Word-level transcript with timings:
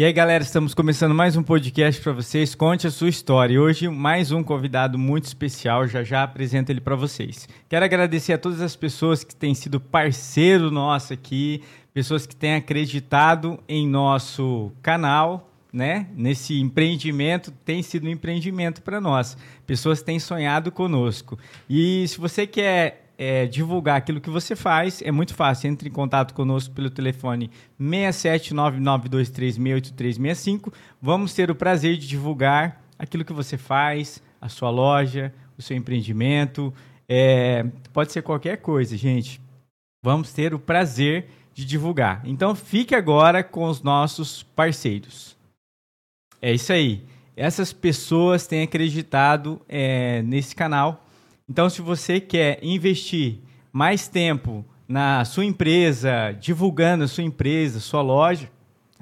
E 0.00 0.04
aí, 0.04 0.14
galera, 0.14 0.42
estamos 0.42 0.72
começando 0.72 1.14
mais 1.14 1.36
um 1.36 1.42
podcast 1.42 2.00
para 2.00 2.12
vocês. 2.12 2.54
Conte 2.54 2.86
a 2.86 2.90
sua 2.90 3.10
história. 3.10 3.52
E 3.52 3.58
hoje, 3.58 3.86
mais 3.86 4.32
um 4.32 4.42
convidado 4.42 4.96
muito 4.98 5.26
especial. 5.26 5.86
Já 5.86 6.02
já 6.02 6.22
apresento 6.22 6.72
ele 6.72 6.80
para 6.80 6.96
vocês. 6.96 7.46
Quero 7.68 7.84
agradecer 7.84 8.32
a 8.32 8.38
todas 8.38 8.62
as 8.62 8.74
pessoas 8.74 9.22
que 9.22 9.36
têm 9.36 9.54
sido 9.54 9.78
parceiro 9.78 10.70
nosso 10.70 11.12
aqui, 11.12 11.62
pessoas 11.92 12.26
que 12.26 12.34
têm 12.34 12.54
acreditado 12.54 13.62
em 13.68 13.86
nosso 13.86 14.72
canal, 14.80 15.52
né? 15.70 16.06
Nesse 16.16 16.58
empreendimento, 16.58 17.50
tem 17.62 17.82
sido 17.82 18.06
um 18.06 18.10
empreendimento 18.10 18.80
para 18.80 19.02
nós. 19.02 19.36
Pessoas 19.66 20.00
têm 20.00 20.18
sonhado 20.18 20.72
conosco. 20.72 21.38
E 21.68 22.08
se 22.08 22.18
você 22.18 22.46
quer 22.46 23.09
é, 23.22 23.44
divulgar 23.44 23.98
aquilo 23.98 24.18
que 24.18 24.30
você 24.30 24.56
faz, 24.56 25.02
é 25.02 25.12
muito 25.12 25.34
fácil. 25.34 25.68
Entre 25.68 25.90
em 25.90 25.92
contato 25.92 26.32
conosco 26.32 26.74
pelo 26.74 26.88
telefone 26.88 27.50
67992368365. 27.78 30.72
Vamos 31.02 31.34
ter 31.34 31.50
o 31.50 31.54
prazer 31.54 31.98
de 31.98 32.08
divulgar 32.08 32.82
aquilo 32.98 33.22
que 33.22 33.34
você 33.34 33.58
faz, 33.58 34.22
a 34.40 34.48
sua 34.48 34.70
loja, 34.70 35.34
o 35.58 35.60
seu 35.60 35.76
empreendimento. 35.76 36.72
É, 37.06 37.66
pode 37.92 38.10
ser 38.10 38.22
qualquer 38.22 38.56
coisa, 38.56 38.96
gente. 38.96 39.38
Vamos 40.02 40.32
ter 40.32 40.54
o 40.54 40.58
prazer 40.58 41.28
de 41.52 41.66
divulgar. 41.66 42.22
Então 42.24 42.54
fique 42.54 42.94
agora 42.94 43.44
com 43.44 43.64
os 43.64 43.82
nossos 43.82 44.42
parceiros. 44.42 45.36
É 46.40 46.54
isso 46.54 46.72
aí. 46.72 47.04
Essas 47.36 47.70
pessoas 47.70 48.46
têm 48.46 48.62
acreditado 48.62 49.60
é, 49.68 50.22
nesse 50.22 50.56
canal 50.56 51.04
então, 51.50 51.68
se 51.68 51.82
você 51.82 52.20
quer 52.20 52.60
investir 52.62 53.40
mais 53.72 54.06
tempo 54.06 54.64
na 54.86 55.24
sua 55.24 55.44
empresa, 55.44 56.30
divulgando 56.40 57.02
a 57.02 57.08
sua 57.08 57.24
empresa, 57.24 57.80
sua 57.80 58.02
loja, 58.02 58.48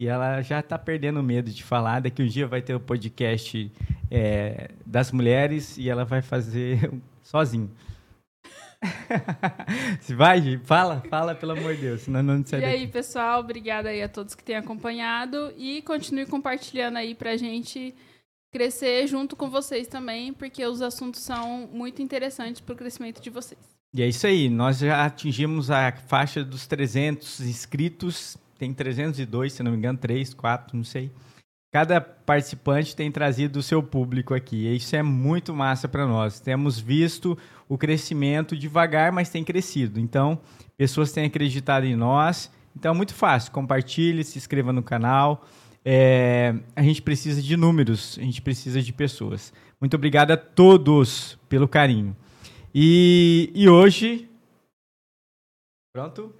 E 0.00 0.06
ela 0.06 0.40
já 0.42 0.62
tá 0.62 0.78
perdendo 0.78 1.20
medo 1.24 1.50
de 1.50 1.64
falar. 1.64 2.00
Daqui 2.00 2.22
um 2.22 2.26
dia 2.26 2.46
vai 2.46 2.62
ter 2.62 2.72
o 2.72 2.78
podcast 2.78 3.72
é, 4.08 4.70
das 4.86 5.10
mulheres 5.10 5.76
e 5.76 5.90
ela 5.90 6.04
vai 6.04 6.22
fazer 6.22 6.92
sozinho. 7.20 7.68
Se 10.00 10.14
vai, 10.14 10.56
fala, 10.58 11.00
fala 11.10 11.34
pelo 11.34 11.52
amor 11.52 11.74
de 11.74 11.80
Deus, 11.80 12.02
senão 12.02 12.22
não 12.22 12.46
sai 12.46 12.60
E 12.60 12.62
daqui. 12.62 12.76
aí, 12.76 12.86
pessoal, 12.86 13.40
obrigada 13.40 13.88
aí 13.88 14.00
a 14.00 14.08
todos 14.08 14.36
que 14.36 14.44
têm 14.44 14.54
acompanhado 14.54 15.52
e 15.56 15.82
continue 15.82 16.26
compartilhando 16.26 16.98
aí 16.98 17.12
pra 17.12 17.36
gente 17.36 17.92
crescer 18.52 19.08
junto 19.08 19.34
com 19.34 19.50
vocês 19.50 19.88
também, 19.88 20.32
porque 20.32 20.64
os 20.64 20.80
assuntos 20.80 21.22
são 21.22 21.66
muito 21.72 22.00
interessantes 22.00 22.60
pro 22.60 22.76
crescimento 22.76 23.20
de 23.20 23.30
vocês. 23.30 23.73
E 23.94 24.02
é 24.02 24.08
isso 24.08 24.26
aí, 24.26 24.48
nós 24.48 24.80
já 24.80 25.06
atingimos 25.06 25.70
a 25.70 25.92
faixa 25.92 26.42
dos 26.42 26.66
300 26.66 27.38
inscritos, 27.42 28.36
tem 28.58 28.74
302, 28.74 29.52
se 29.52 29.62
não 29.62 29.70
me 29.70 29.76
engano, 29.76 29.96
3, 29.96 30.34
4, 30.34 30.76
não 30.76 30.82
sei. 30.82 31.12
Cada 31.72 32.00
participante 32.00 32.96
tem 32.96 33.08
trazido 33.12 33.60
o 33.60 33.62
seu 33.62 33.80
público 33.84 34.34
aqui, 34.34 34.66
e 34.66 34.74
isso 34.74 34.96
é 34.96 35.02
muito 35.02 35.54
massa 35.54 35.86
para 35.86 36.08
nós. 36.08 36.40
Temos 36.40 36.76
visto 36.76 37.38
o 37.68 37.78
crescimento 37.78 38.56
devagar, 38.56 39.12
mas 39.12 39.30
tem 39.30 39.44
crescido. 39.44 40.00
Então, 40.00 40.40
pessoas 40.76 41.12
têm 41.12 41.26
acreditado 41.26 41.86
em 41.86 41.94
nós. 41.94 42.50
Então, 42.76 42.92
é 42.92 42.96
muito 42.96 43.14
fácil. 43.14 43.52
Compartilhe, 43.52 44.24
se 44.24 44.38
inscreva 44.38 44.72
no 44.72 44.82
canal. 44.82 45.46
É, 45.84 46.52
a 46.74 46.82
gente 46.82 47.00
precisa 47.00 47.40
de 47.40 47.56
números, 47.56 48.18
a 48.20 48.24
gente 48.24 48.42
precisa 48.42 48.82
de 48.82 48.92
pessoas. 48.92 49.52
Muito 49.80 49.94
obrigado 49.94 50.32
a 50.32 50.36
todos 50.36 51.38
pelo 51.48 51.68
carinho. 51.68 52.16
E, 52.76 53.52
e 53.54 53.68
hoje, 53.68 54.28
pronto, 55.92 56.34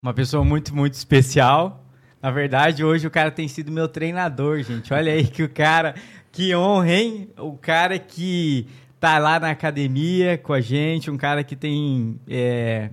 uma 0.00 0.14
pessoa 0.14 0.44
muito, 0.44 0.72
muito 0.72 0.94
especial. 0.94 1.84
Na 2.22 2.30
verdade, 2.30 2.84
hoje 2.84 3.08
o 3.08 3.10
cara 3.10 3.32
tem 3.32 3.48
sido 3.48 3.72
meu 3.72 3.88
treinador, 3.88 4.62
gente. 4.62 4.94
Olha 4.94 5.12
aí 5.12 5.26
que 5.26 5.42
o 5.42 5.48
cara, 5.48 5.96
que 6.30 6.54
honra, 6.54 6.92
hein? 6.92 7.28
O 7.36 7.56
cara 7.56 7.98
que 7.98 8.68
tá 9.00 9.18
lá 9.18 9.40
na 9.40 9.50
academia 9.50 10.38
com 10.38 10.52
a 10.52 10.60
gente, 10.60 11.10
um 11.10 11.16
cara 11.16 11.42
que 11.42 11.56
tem 11.56 12.20
é, 12.28 12.90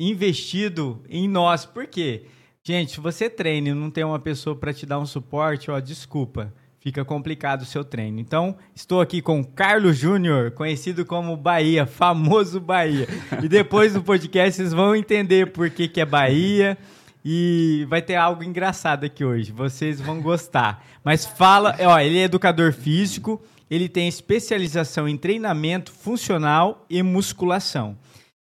investido 0.00 1.02
em 1.10 1.28
nós. 1.28 1.66
Por 1.66 1.86
quê? 1.86 2.24
Gente, 2.64 2.92
se 2.92 3.00
você 3.00 3.28
treina 3.28 3.68
e 3.68 3.74
não 3.74 3.90
tem 3.90 4.04
uma 4.04 4.18
pessoa 4.18 4.56
para 4.56 4.72
te 4.72 4.86
dar 4.86 4.98
um 4.98 5.06
suporte, 5.06 5.70
ó, 5.70 5.78
desculpa 5.78 6.50
fica 6.82 7.04
complicado 7.04 7.62
o 7.62 7.64
seu 7.64 7.84
treino. 7.84 8.18
Então, 8.18 8.56
estou 8.74 9.00
aqui 9.00 9.22
com 9.22 9.44
Carlos 9.44 9.96
Júnior, 9.96 10.50
conhecido 10.50 11.04
como 11.06 11.36
Bahia, 11.36 11.86
famoso 11.86 12.58
Bahia. 12.58 13.06
E 13.40 13.48
depois 13.48 13.94
do 13.94 14.02
podcast 14.02 14.56
vocês 14.56 14.72
vão 14.72 14.96
entender 14.96 15.52
por 15.52 15.70
que, 15.70 15.86
que 15.86 16.00
é 16.00 16.04
Bahia. 16.04 16.76
E 17.24 17.86
vai 17.88 18.02
ter 18.02 18.16
algo 18.16 18.42
engraçado 18.42 19.04
aqui 19.04 19.24
hoje, 19.24 19.52
vocês 19.52 20.00
vão 20.00 20.20
gostar. 20.20 20.84
Mas 21.04 21.24
fala, 21.24 21.76
ó, 21.78 22.00
ele 22.00 22.18
é 22.18 22.24
educador 22.24 22.72
físico, 22.72 23.40
ele 23.70 23.88
tem 23.88 24.08
especialização 24.08 25.08
em 25.08 25.16
treinamento 25.16 25.92
funcional 25.92 26.84
e 26.90 27.00
musculação. 27.00 27.96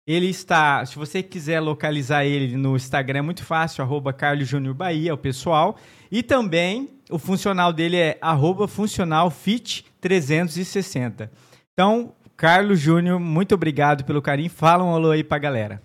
Ele 0.04 0.26
está, 0.26 0.84
se 0.84 0.96
você 0.96 1.22
quiser 1.22 1.60
localizar 1.60 2.24
ele 2.24 2.56
no 2.56 2.74
Instagram, 2.74 3.20
é 3.20 3.22
muito 3.22 3.44
fácil, 3.44 3.84
arroba 3.84 4.12
Carlos 4.12 4.48
Júnior 4.48 4.74
Bahia, 4.74 5.14
o 5.14 5.18
pessoal. 5.18 5.76
E 6.10 6.24
também 6.24 6.90
o 7.08 7.18
funcional 7.18 7.72
dele 7.72 7.96
é 7.96 8.18
arroba 8.20 8.66
funcionalfit360. 8.66 11.30
Então, 11.72 12.12
Carlos 12.36 12.80
Júnior, 12.80 13.20
muito 13.20 13.54
obrigado 13.54 14.04
pelo 14.04 14.20
carinho. 14.20 14.50
Fala 14.50 14.82
um 14.82 14.92
alô 14.92 15.12
aí 15.12 15.22
pra 15.22 15.38
galera. 15.38 15.80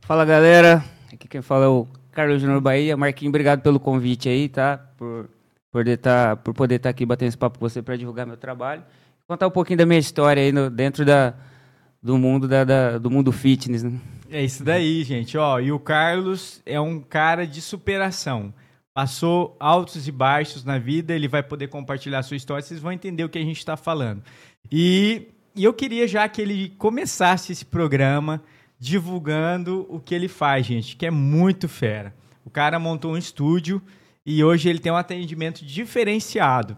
Fala, 0.00 0.24
galera. 0.24 0.84
Aqui 1.12 1.28
quem 1.28 1.40
fala 1.40 1.66
é 1.66 1.68
o 1.68 1.86
Carlos 2.10 2.40
Júnior 2.40 2.60
Bahia. 2.60 2.96
Marquinhos, 2.96 3.30
obrigado 3.30 3.62
pelo 3.62 3.78
convite 3.78 4.28
aí, 4.28 4.48
tá? 4.48 4.78
Por 4.96 5.30
poder 5.70 5.96
tá, 5.98 6.34
por 6.34 6.52
poder 6.54 6.74
estar 6.76 6.88
tá 6.88 6.90
aqui 6.90 7.06
batendo 7.06 7.28
esse 7.28 7.38
papo 7.38 7.60
com 7.60 7.68
você 7.68 7.80
para 7.80 7.96
divulgar 7.96 8.26
meu 8.26 8.36
trabalho. 8.36 8.82
Contar 9.28 9.46
um 9.46 9.52
pouquinho 9.52 9.78
da 9.78 9.86
minha 9.86 10.00
história 10.00 10.42
aí 10.42 10.50
no, 10.50 10.68
dentro 10.68 11.04
da, 11.04 11.34
do 12.08 12.16
mundo 12.18 12.48
da, 12.48 12.64
da, 12.64 12.98
do 12.98 13.10
mundo 13.10 13.30
fitness, 13.30 13.82
né? 13.82 13.92
É 14.30 14.42
isso 14.42 14.64
daí, 14.64 15.04
gente. 15.04 15.36
Ó, 15.36 15.60
e 15.60 15.70
o 15.70 15.78
Carlos 15.78 16.62
é 16.64 16.80
um 16.80 17.00
cara 17.00 17.46
de 17.46 17.60
superação 17.60 18.52
passou 18.98 19.56
altos 19.60 20.08
e 20.08 20.10
baixos 20.10 20.64
na 20.64 20.76
vida, 20.76 21.14
ele 21.14 21.28
vai 21.28 21.40
poder 21.40 21.68
compartilhar 21.68 22.18
a 22.18 22.22
sua 22.24 22.36
história, 22.36 22.60
vocês 22.60 22.80
vão 22.80 22.90
entender 22.90 23.22
o 23.22 23.28
que 23.28 23.38
a 23.38 23.44
gente 23.44 23.58
está 23.58 23.76
falando. 23.76 24.24
E, 24.72 25.28
e, 25.54 25.62
eu 25.62 25.72
queria 25.72 26.08
já 26.08 26.28
que 26.28 26.42
ele 26.42 26.70
começasse 26.70 27.52
esse 27.52 27.64
programa 27.64 28.42
divulgando 28.76 29.86
o 29.88 30.00
que 30.00 30.12
ele 30.12 30.26
faz, 30.26 30.66
gente, 30.66 30.96
que 30.96 31.06
é 31.06 31.12
muito 31.12 31.68
fera. 31.68 32.12
O 32.44 32.50
cara 32.50 32.76
montou 32.80 33.12
um 33.12 33.16
estúdio 33.16 33.80
e 34.26 34.42
hoje 34.42 34.68
ele 34.68 34.80
tem 34.80 34.90
um 34.90 34.96
atendimento 34.96 35.64
diferenciado. 35.64 36.76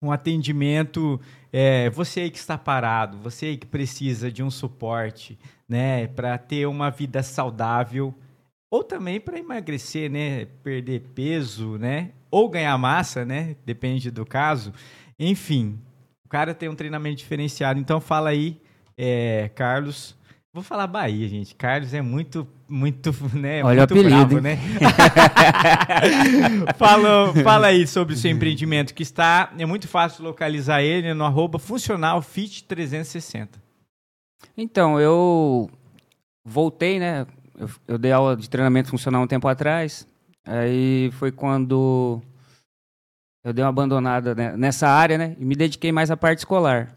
Um 0.00 0.10
atendimento, 0.10 1.20
é, 1.52 1.90
você 1.90 2.20
aí 2.20 2.30
que 2.30 2.38
está 2.38 2.56
parado, 2.56 3.18
você 3.18 3.46
aí 3.46 3.56
que 3.56 3.66
precisa 3.66 4.32
de 4.32 4.42
um 4.42 4.50
suporte, 4.50 5.38
né, 5.68 6.06
para 6.06 6.38
ter 6.38 6.66
uma 6.66 6.90
vida 6.90 7.22
saudável, 7.22 8.14
ou 8.72 8.82
também 8.82 9.20
para 9.20 9.38
emagrecer, 9.38 10.10
né? 10.10 10.46
Perder 10.64 11.00
peso, 11.14 11.76
né? 11.76 12.12
Ou 12.30 12.48
ganhar 12.48 12.78
massa, 12.78 13.22
né? 13.22 13.54
Depende 13.66 14.10
do 14.10 14.24
caso. 14.24 14.72
Enfim, 15.18 15.78
o 16.24 16.28
cara 16.28 16.54
tem 16.54 16.70
um 16.70 16.74
treinamento 16.74 17.16
diferenciado. 17.16 17.78
Então 17.78 18.00
fala 18.00 18.30
aí, 18.30 18.58
é, 18.96 19.50
Carlos. 19.54 20.16
Vou 20.54 20.62
falar 20.62 20.86
Bahia, 20.86 21.26
gente. 21.28 21.54
Carlos 21.54 21.94
é 21.94 22.02
muito, 22.02 22.46
muito, 22.68 23.10
né? 23.34 23.64
Olha 23.64 23.80
muito 23.80 23.94
o 23.94 24.00
apelido, 24.00 24.26
bravo, 24.26 24.40
né? 24.40 24.58
fala, 26.76 27.32
fala 27.42 27.66
aí 27.68 27.86
sobre 27.86 28.12
o 28.14 28.16
seu 28.16 28.30
empreendimento 28.30 28.92
que 28.92 29.02
está. 29.02 29.50
É 29.58 29.64
muito 29.64 29.88
fácil 29.88 30.24
localizar 30.24 30.82
ele 30.82 31.14
no 31.14 31.24
arroba 31.24 31.58
funcionalfit360. 31.58 33.48
Então, 34.54 35.00
eu 35.00 35.70
voltei, 36.44 36.98
né? 36.98 37.26
eu, 37.58 37.70
eu 37.88 37.98
dei 37.98 38.12
aula 38.12 38.36
de 38.36 38.48
treinamento 38.48 38.90
funcional 38.90 39.22
um 39.22 39.26
tempo 39.26 39.48
atrás. 39.48 40.06
Aí 40.44 41.10
foi 41.12 41.30
quando 41.30 42.20
eu 43.44 43.52
dei 43.52 43.64
uma 43.64 43.70
abandonada 43.70 44.34
né, 44.34 44.56
nessa 44.56 44.88
área, 44.88 45.16
né? 45.16 45.36
E 45.38 45.44
me 45.44 45.54
dediquei 45.54 45.92
mais 45.92 46.10
à 46.10 46.16
parte 46.16 46.40
escolar. 46.40 46.96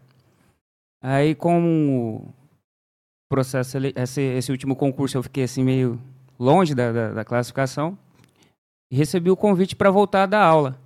Aí, 1.00 1.34
com 1.34 2.24
o 2.24 2.34
processo, 3.28 3.76
esse, 3.94 4.20
esse 4.20 4.52
último 4.52 4.76
concurso, 4.76 5.16
eu 5.16 5.22
fiquei 5.22 5.44
assim 5.44 5.64
meio 5.64 6.00
longe 6.38 6.74
da, 6.74 6.92
da, 6.92 7.12
da 7.12 7.24
classificação. 7.24 7.98
E 8.90 8.96
recebi 8.96 9.30
o 9.30 9.36
convite 9.36 9.74
para 9.74 9.90
voltar 9.90 10.24
a 10.24 10.26
dar 10.26 10.44
aula. 10.44 10.78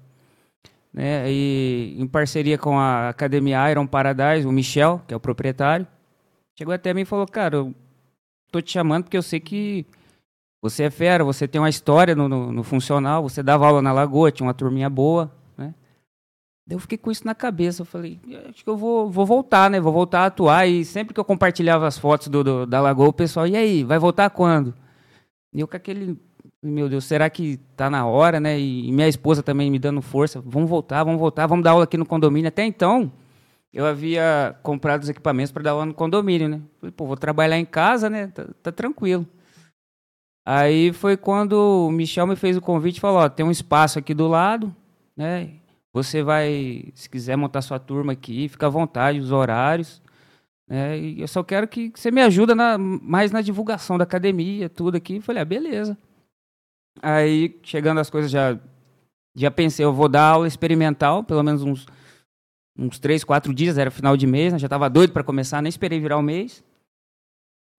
né? 0.93 1.31
E 1.31 1.97
em 1.99 2.07
parceria 2.07 2.57
com 2.57 2.79
a 2.79 3.11
Academia 3.11 3.71
Iron 3.71 3.87
Paradise, 3.87 4.47
o 4.47 4.53
Michel, 4.53 5.03
que 5.07 5.13
é 5.13 5.17
o 5.17 5.21
proprietário, 5.21 5.87
chegou 6.59 6.73
até 6.73 6.95
mim 6.95 7.03
e 7.03 7.05
falou: 7.07 7.27
Cara, 7.27 7.57
eu 7.57 7.75
tô 8.51 8.61
te 8.61 8.73
chamando 8.73 9.05
porque 9.05 9.17
eu 9.17 9.23
sei 9.23 9.39
que 9.39 9.85
você 10.63 10.85
é 10.85 10.91
fera, 10.91 11.25
você 11.25 11.47
tem 11.47 11.61
uma 11.61 11.69
história 11.69 12.15
no, 12.15 12.29
no, 12.29 12.53
no 12.53 12.63
funcional, 12.63 13.23
você 13.23 13.43
dava 13.43 13.67
aula 13.67 13.83
na 13.83 13.93
Lagoa, 13.93 14.31
tinha 14.31 14.47
uma 14.47 14.55
turminha 14.55 14.89
boa? 14.91 15.31
Eu 16.71 16.79
fiquei 16.79 16.97
com 16.97 17.11
isso 17.11 17.27
na 17.27 17.35
cabeça. 17.35 17.83
Eu 17.83 17.87
falei, 17.87 18.21
acho 18.49 18.63
que 18.63 18.71
eu 18.71 18.77
vou, 18.77 19.11
vou 19.11 19.27
voltar, 19.27 19.69
né? 19.69 19.81
Vou 19.81 19.93
voltar 19.93 20.21
a 20.21 20.27
atuar. 20.27 20.69
E 20.69 20.85
sempre 20.85 21.13
que 21.13 21.19
eu 21.19 21.25
compartilhava 21.25 21.87
as 21.87 21.99
fotos 21.99 22.29
do, 22.29 22.45
do 22.45 22.67
da 22.67 22.81
Lagoa, 22.81 23.09
o 23.09 23.13
pessoal, 23.13 23.47
e 23.47 23.57
aí, 23.57 23.83
vai 23.83 23.99
voltar 23.99 24.31
quando? 24.31 24.73
E 25.53 25.61
eu 25.61 25.67
com 25.67 25.77
aquele, 25.77 26.17
meu 26.63 26.89
Deus, 26.89 27.05
será 27.05 27.29
que 27.29 27.57
tá 27.77 27.91
na 27.91 28.07
hora, 28.07 28.39
né? 28.39 28.59
E 28.59 28.93
minha 28.93 29.09
esposa 29.09 29.43
também 29.43 29.71
me 29.71 29.79
dando 29.81 30.01
força, 30.01 30.41
vamos 30.41 30.71
voltar, 30.71 31.03
vamos 31.03 31.19
voltar, 31.19 31.47
vamos 31.49 31.65
dar 31.65 31.73
aula 31.73 31.85
aqui 31.85 31.97
no 31.97 32.07
condomínio. 32.07 32.49
Até 32.49 32.65
então, 32.65 33.11
eu 33.73 33.85
havia 33.85 34.57
comprado 34.63 35.03
os 35.03 35.09
equipamentos 35.09 35.51
para 35.51 35.65
dar 35.65 35.73
aula 35.73 35.87
no 35.87 35.95
condomínio, 35.95 36.49
né? 36.49 36.61
Falei, 36.81 36.93
pô, 36.93 37.07
vou 37.07 37.17
trabalhar 37.17 37.59
em 37.59 37.65
casa, 37.65 38.09
né? 38.09 38.29
Tá, 38.29 38.47
tá 38.63 38.73
tranquilo. 38.73 39.27
Aí 40.47 40.93
foi 40.93 41.17
quando 41.17 41.87
o 41.87 41.91
Michel 41.91 42.27
me 42.27 42.37
fez 42.37 42.57
o 42.57 42.61
convite 42.61 42.97
e 42.97 43.01
falou: 43.01 43.21
ó, 43.21 43.29
tem 43.29 43.45
um 43.45 43.51
espaço 43.51 43.99
aqui 43.99 44.15
do 44.15 44.27
lado, 44.27 44.75
né? 45.17 45.60
Você 45.93 46.23
vai, 46.23 46.85
se 46.95 47.09
quiser 47.11 47.37
montar 47.37 47.63
sua 47.63 47.79
turma 47.79 48.13
aqui, 48.13 48.49
fica 48.49 48.67
à 48.67 48.71
vontade, 48.71 49.19
os 49.19 49.33
horários. 49.33 50.01
Né? 50.69 50.99
E 50.99 51.21
eu 51.21 51.27
só 51.27 51.43
quero 51.43 51.67
que 51.67 51.93
você 51.95 52.11
me 52.11 52.23
ajude 52.23 52.55
na, 52.55 52.79
mais 52.79 53.33
na 53.33 53.41
divulgação 53.41 53.99
da 53.99 54.05
academia, 54.05 54.69
tudo 54.69 54.97
aqui. 54.97 55.17
Eu 55.17 55.23
falei, 55.23 55.43
ah, 55.43 55.45
beleza. 55.45 55.99
Aí, 57.03 57.59
chegando 57.63 57.99
as 57.99 58.09
coisas, 58.09 58.31
já, 58.31 58.59
já 59.35 59.51
pensei, 59.51 59.85
eu 59.85 59.93
vou 59.93 60.09
dar 60.09 60.23
aula 60.23 60.47
experimental, 60.47 61.25
pelo 61.25 61.43
menos 61.43 61.63
uns, 61.63 61.87
uns 62.79 62.99
três, 62.99 63.25
quatro 63.25 63.53
dias, 63.53 63.79
era 63.79 63.91
final 63.91 64.17
de 64.17 64.27
mês, 64.27 64.53
né? 64.53 64.59
já 64.59 64.67
estava 64.67 64.89
doido 64.89 65.13
para 65.13 65.25
começar, 65.25 65.61
nem 65.61 65.69
esperei 65.69 65.99
virar 65.99 66.19
o 66.19 66.23
mês. 66.23 66.63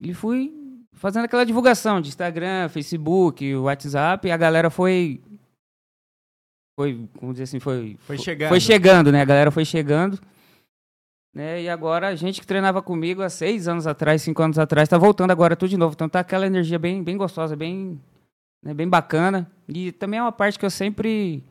E 0.02 0.14
fui 0.14 0.62
fazendo 0.94 1.26
aquela 1.26 1.46
divulgação 1.46 2.02
de 2.02 2.10
Instagram, 2.10 2.70
Facebook, 2.70 3.56
WhatsApp, 3.56 4.28
e 4.28 4.32
a 4.32 4.38
galera 4.38 4.70
foi. 4.70 5.22
Foi, 6.76 7.08
vamos 7.20 7.36
dizer 7.36 7.44
assim, 7.44 7.60
foi. 7.60 7.98
Foi 8.02 8.18
chegando. 8.18 8.50
Foi 8.50 8.60
chegando, 8.60 9.12
né? 9.12 9.22
A 9.22 9.26
galera 9.26 9.52
foi 9.52 9.66
chegando. 9.66 10.20
Né? 11.34 11.64
E 11.64 11.70
agora 11.70 12.10
a 12.10 12.16
gente 12.16 12.42
que 12.42 12.48
treinava 12.48 12.82
comigo 12.82 13.22
há 13.22 13.30
seis 13.30 13.68
anos 13.68 13.88
atrás, 13.88 14.22
cinco 14.22 14.42
anos 14.42 14.60
atrás, 14.60 14.88
está 14.88 14.98
voltando 14.98 15.32
agora 15.32 15.56
tudo 15.56 15.70
de 15.70 15.78
novo. 15.78 15.94
Então 15.94 16.10
tá 16.10 16.20
aquela 16.20 16.46
energia 16.46 16.78
bem, 16.78 17.04
bem 17.04 17.16
gostosa, 17.18 17.56
bem, 17.56 18.00
né? 18.64 18.74
bem 18.74 18.88
bacana. 18.88 19.50
E 19.68 19.92
também 19.92 20.20
é 20.20 20.24
uma 20.24 20.32
parte 20.32 20.60
que 20.60 20.66
eu 20.66 20.70
sempre 20.70 21.44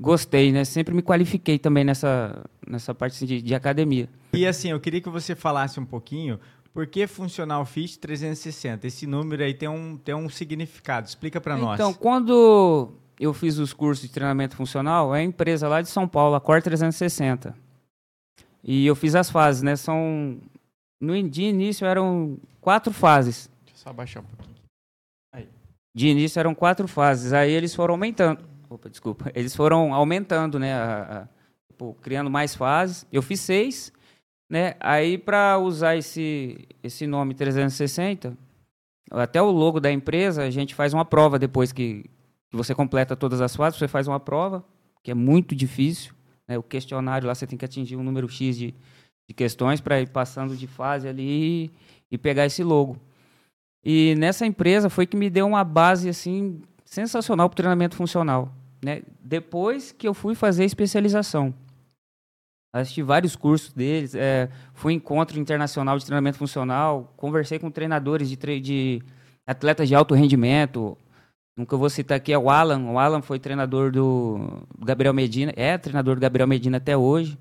gostei, 0.00 0.50
né? 0.50 0.64
Sempre 0.64 0.94
me 0.94 1.02
qualifiquei 1.02 1.58
também 1.58 1.84
nessa, 1.84 2.44
nessa 2.66 2.94
parte 2.94 3.14
assim, 3.14 3.26
de, 3.26 3.40
de 3.40 3.54
academia. 3.54 4.08
E 4.32 4.46
assim, 4.46 4.70
eu 4.70 4.80
queria 4.80 5.00
que 5.00 5.08
você 5.08 5.34
falasse 5.36 5.78
um 5.78 5.86
pouquinho 5.86 6.40
por 6.74 6.88
que 6.88 7.06
Funcional 7.06 7.64
Fit 7.64 8.00
360? 8.00 8.84
Esse 8.88 9.06
número 9.06 9.44
aí 9.44 9.54
tem 9.54 9.68
um, 9.68 9.96
tem 9.96 10.12
um 10.12 10.28
significado. 10.28 11.06
Explica 11.06 11.40
para 11.40 11.56
nós. 11.56 11.74
Então, 11.74 11.94
quando 11.94 12.94
eu 13.18 13.32
fiz 13.32 13.58
os 13.58 13.72
cursos 13.72 14.06
de 14.06 14.12
treinamento 14.12 14.56
funcional, 14.56 15.14
é 15.14 15.20
a 15.20 15.22
empresa 15.22 15.68
lá 15.68 15.80
de 15.80 15.88
São 15.88 16.08
Paulo, 16.08 16.34
a 16.34 16.40
Core 16.40 16.62
360. 16.62 17.54
E 18.62 18.86
eu 18.86 18.96
fiz 18.96 19.14
as 19.14 19.30
fases, 19.30 19.62
né? 19.62 19.76
São 19.76 20.38
no 21.00 21.20
de 21.22 21.42
início 21.42 21.86
eram 21.86 22.38
quatro 22.60 22.92
fases. 22.92 23.50
Deixa 23.64 23.78
eu 23.78 23.82
só 23.82 23.90
abaixar 23.90 24.22
um 24.22 24.26
pouquinho. 24.26 24.56
Aí. 25.32 25.48
De 25.94 26.08
início 26.08 26.40
eram 26.40 26.54
quatro 26.54 26.88
fases. 26.88 27.32
Aí 27.32 27.52
eles 27.52 27.74
foram 27.74 27.94
aumentando. 27.94 28.42
Opa, 28.70 28.88
desculpa. 28.88 29.30
Eles 29.34 29.54
foram 29.54 29.92
aumentando, 29.92 30.58
né? 30.58 30.72
A, 30.74 31.20
a, 31.20 31.28
tipo, 31.70 31.94
criando 32.00 32.30
mais 32.30 32.54
fases. 32.54 33.06
Eu 33.12 33.20
fiz 33.20 33.40
seis. 33.40 33.92
Né? 34.50 34.76
Aí, 34.80 35.18
para 35.18 35.58
usar 35.58 35.96
esse, 35.96 36.66
esse 36.82 37.06
nome 37.06 37.34
360, 37.34 38.36
até 39.10 39.40
o 39.42 39.50
logo 39.50 39.80
da 39.80 39.90
empresa, 39.90 40.42
a 40.42 40.50
gente 40.50 40.74
faz 40.74 40.94
uma 40.94 41.04
prova 41.04 41.38
depois 41.38 41.72
que, 41.72 42.04
que 42.04 42.13
você 42.56 42.74
completa 42.74 43.16
todas 43.16 43.40
as 43.40 43.54
fases, 43.54 43.78
você 43.78 43.88
faz 43.88 44.08
uma 44.08 44.20
prova, 44.20 44.64
que 45.02 45.10
é 45.10 45.14
muito 45.14 45.54
difícil. 45.54 46.14
Né? 46.46 46.58
O 46.58 46.62
questionário 46.62 47.26
lá 47.26 47.34
você 47.34 47.46
tem 47.46 47.58
que 47.58 47.64
atingir 47.64 47.96
um 47.96 48.02
número 48.02 48.28
X 48.28 48.56
de, 48.56 48.74
de 49.28 49.34
questões 49.34 49.80
para 49.80 50.00
ir 50.00 50.08
passando 50.08 50.56
de 50.56 50.66
fase 50.66 51.08
ali 51.08 51.70
e, 52.10 52.18
pegar 52.18 52.46
esse 52.46 52.62
logo. 52.62 52.96
E 53.84 54.14
nessa 54.16 54.46
empresa 54.46 54.88
foi 54.88 55.06
que 55.06 55.16
me 55.16 55.28
deu 55.28 55.46
uma 55.46 55.64
base 55.64 56.08
assim 56.08 56.62
sensacional 56.84 57.48
para 57.48 57.56
treinamento 57.56 57.96
funcional. 57.96 58.52
Né? 58.82 59.02
Depois 59.20 59.92
que 59.92 60.06
eu 60.06 60.14
fui 60.14 60.34
fazer 60.34 60.64
especialização 60.64 61.54
assisti 62.80 63.02
vários 63.02 63.36
cursos 63.36 63.72
deles, 63.72 64.14
é, 64.14 64.48
fui 64.72 64.92
em 64.92 64.96
encontro 64.96 65.38
internacional 65.38 65.96
de 65.96 66.04
treinamento 66.04 66.38
funcional, 66.38 67.12
conversei 67.16 67.58
com 67.58 67.70
treinadores 67.70 68.28
de, 68.28 68.36
de 68.60 69.02
atletas 69.46 69.88
de 69.88 69.94
alto 69.94 70.14
rendimento. 70.14 70.98
Nunca 71.56 71.76
vou 71.76 71.88
citar 71.88 72.16
aqui 72.16 72.32
é 72.32 72.38
o 72.38 72.50
Alan. 72.50 72.90
O 72.90 72.98
Alan 72.98 73.22
foi 73.22 73.38
treinador 73.38 73.92
do 73.92 74.62
Gabriel 74.78 75.14
Medina, 75.14 75.52
é 75.56 75.78
treinador 75.78 76.16
do 76.16 76.20
Gabriel 76.20 76.48
Medina 76.48 76.78
até 76.78 76.96
hoje, 76.96 77.38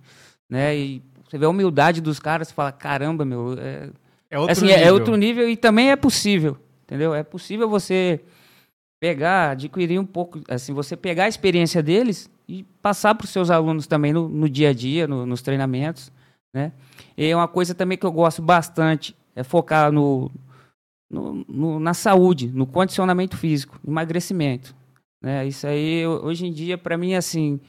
né? 0.50 0.76
E 0.76 1.02
você 1.28 1.38
vê 1.38 1.46
a 1.46 1.50
humildade 1.50 2.00
dos 2.00 2.20
caras, 2.20 2.48
você 2.48 2.54
fala, 2.54 2.72
caramba, 2.72 3.26
meu, 3.26 3.56
é, 3.58 3.90
é 4.30 4.38
outro 4.38 4.52
assim, 4.52 4.68
é, 4.68 4.74
é 4.74 4.78
nível. 4.78 4.88
É 4.88 4.94
outro 4.94 5.16
nível 5.16 5.50
e 5.50 5.58
também 5.58 5.92
é 5.92 5.96
possível, 5.96 6.58
entendeu? 6.84 7.14
É 7.16 7.24
possível 7.24 7.68
você 7.68 8.20
pegar, 9.00 9.52
adquirir 9.52 10.00
um 10.00 10.06
pouco, 10.06 10.42
assim, 10.48 10.74
você 10.74 10.96
pegar 10.96 11.26
a 11.26 11.28
experiência 11.28 11.82
deles 11.82 12.30
e 12.48 12.64
passar 12.82 13.16
para 13.16 13.26
os 13.26 13.32
seus 13.32 13.50
alunos 13.50 13.88
também 13.88 14.14
no, 14.14 14.30
no 14.30 14.48
dia 14.48 14.70
a 14.70 14.74
dia, 14.74 15.08
no, 15.08 15.26
nos 15.26 15.42
treinamentos. 15.42 16.12
Né? 16.54 16.72
E 17.18 17.26
é 17.26 17.36
uma 17.36 17.48
coisa 17.48 17.74
também 17.74 17.98
que 17.98 18.06
eu 18.06 18.12
gosto 18.12 18.42
bastante 18.42 19.16
é 19.36 19.44
focar 19.44 19.92
no, 19.92 20.32
no, 21.14 21.46
no 21.48 21.80
na 21.80 21.94
saúde, 21.94 22.48
no 22.48 22.66
condicionamento 22.66 23.38
físico, 23.38 23.80
emagrecimento. 23.88 24.76
Né? 25.22 25.48
Isso 25.48 25.68
aí, 25.68 26.06
hoje 26.08 26.48
em 26.48 26.52
dia, 26.52 26.78
para 26.78 26.98
mim, 26.98 27.14
assim, 27.14 27.60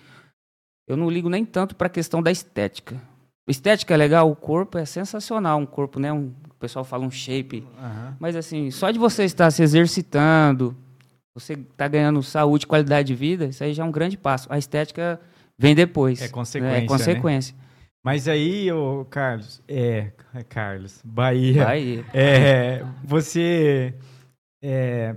eu 0.88 0.96
não 0.96 1.10
ligo 1.10 1.28
nem 1.28 1.44
tanto 1.44 1.76
para 1.76 1.86
a 1.86 1.90
questão 1.90 2.22
da 2.22 2.32
estética. 2.32 3.00
Estética 3.46 3.92
é 3.92 3.96
legal, 3.96 4.30
o 4.30 4.34
corpo 4.34 4.78
é 4.78 4.86
sensacional, 4.86 5.58
um 5.58 5.66
corpo, 5.66 6.00
né? 6.00 6.10
Um, 6.10 6.32
o 6.48 6.54
pessoal 6.58 6.84
fala 6.84 7.04
um 7.04 7.10
shape. 7.10 7.60
Uhum. 7.60 8.14
Mas 8.18 8.34
assim, 8.34 8.70
só 8.70 8.90
de 8.90 8.98
você 8.98 9.24
estar 9.24 9.50
se 9.50 9.62
exercitando, 9.62 10.74
você 11.34 11.52
está 11.52 11.86
ganhando 11.86 12.22
saúde, 12.22 12.66
qualidade 12.66 13.08
de 13.08 13.14
vida, 13.14 13.44
isso 13.44 13.62
aí 13.62 13.74
já 13.74 13.84
é 13.84 13.86
um 13.86 13.92
grande 13.92 14.16
passo. 14.16 14.50
A 14.50 14.56
estética 14.56 15.20
vem 15.58 15.74
depois. 15.74 16.22
É 16.22 16.28
consequência. 16.28 16.78
Né? 16.78 16.84
É 16.84 16.86
consequência. 16.86 17.54
Né? 17.54 17.63
Mas 18.04 18.28
aí, 18.28 18.70
o 18.70 19.06
Carlos, 19.06 19.62
é, 19.66 20.12
é, 20.34 20.42
Carlos, 20.42 21.00
Bahia. 21.02 21.64
Bahia. 21.64 22.04
É, 22.12 22.84
você 23.02 23.94
é, 24.62 25.16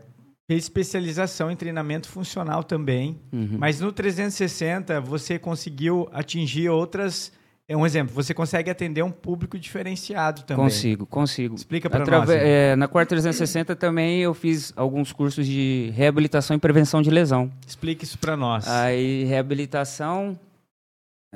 fez 0.50 0.64
especialização 0.64 1.52
em 1.52 1.56
treinamento 1.58 2.08
funcional 2.08 2.64
também, 2.64 3.20
uhum. 3.34 3.58
mas 3.60 3.82
no 3.82 3.92
360 3.92 5.02
você 5.02 5.38
conseguiu 5.38 6.08
atingir 6.14 6.70
outras 6.70 7.34
é 7.70 7.76
um 7.76 7.86
exemplo, 7.86 8.16
você 8.16 8.34
consegue 8.34 8.70
atender 8.70 9.04
um 9.04 9.12
público 9.12 9.60
diferenciado 9.60 10.44
também. 10.44 10.64
Consigo, 10.64 11.06
consigo. 11.06 11.54
Explica 11.54 11.90
para 11.90 12.06
nós. 12.06 12.30
É, 12.30 12.78
na 12.78 12.88
Quarta 12.88 13.10
360 13.10 13.76
também 13.76 14.22
eu 14.22 14.34
fiz 14.34 14.72
alguns 14.78 15.12
cursos 15.12 15.46
de 15.46 15.92
reabilitação 15.94 16.56
e 16.56 16.60
prevenção 16.60 17.02
de 17.02 17.10
lesão. 17.10 17.52
Explique 17.68 18.06
isso 18.06 18.18
para 18.18 18.38
nós. 18.38 18.66
Aí, 18.66 19.26
reabilitação, 19.26 20.40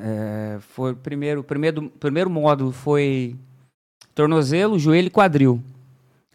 é, 0.02 0.60
foi 0.60 0.96
primeiro, 0.96 1.44
primeiro, 1.44 1.90
primeiro 1.92 2.30
módulo 2.30 2.72
foi 2.72 3.36
tornozelo, 4.16 4.80
joelho 4.80 5.08
e 5.08 5.12
quadril. 5.12 5.62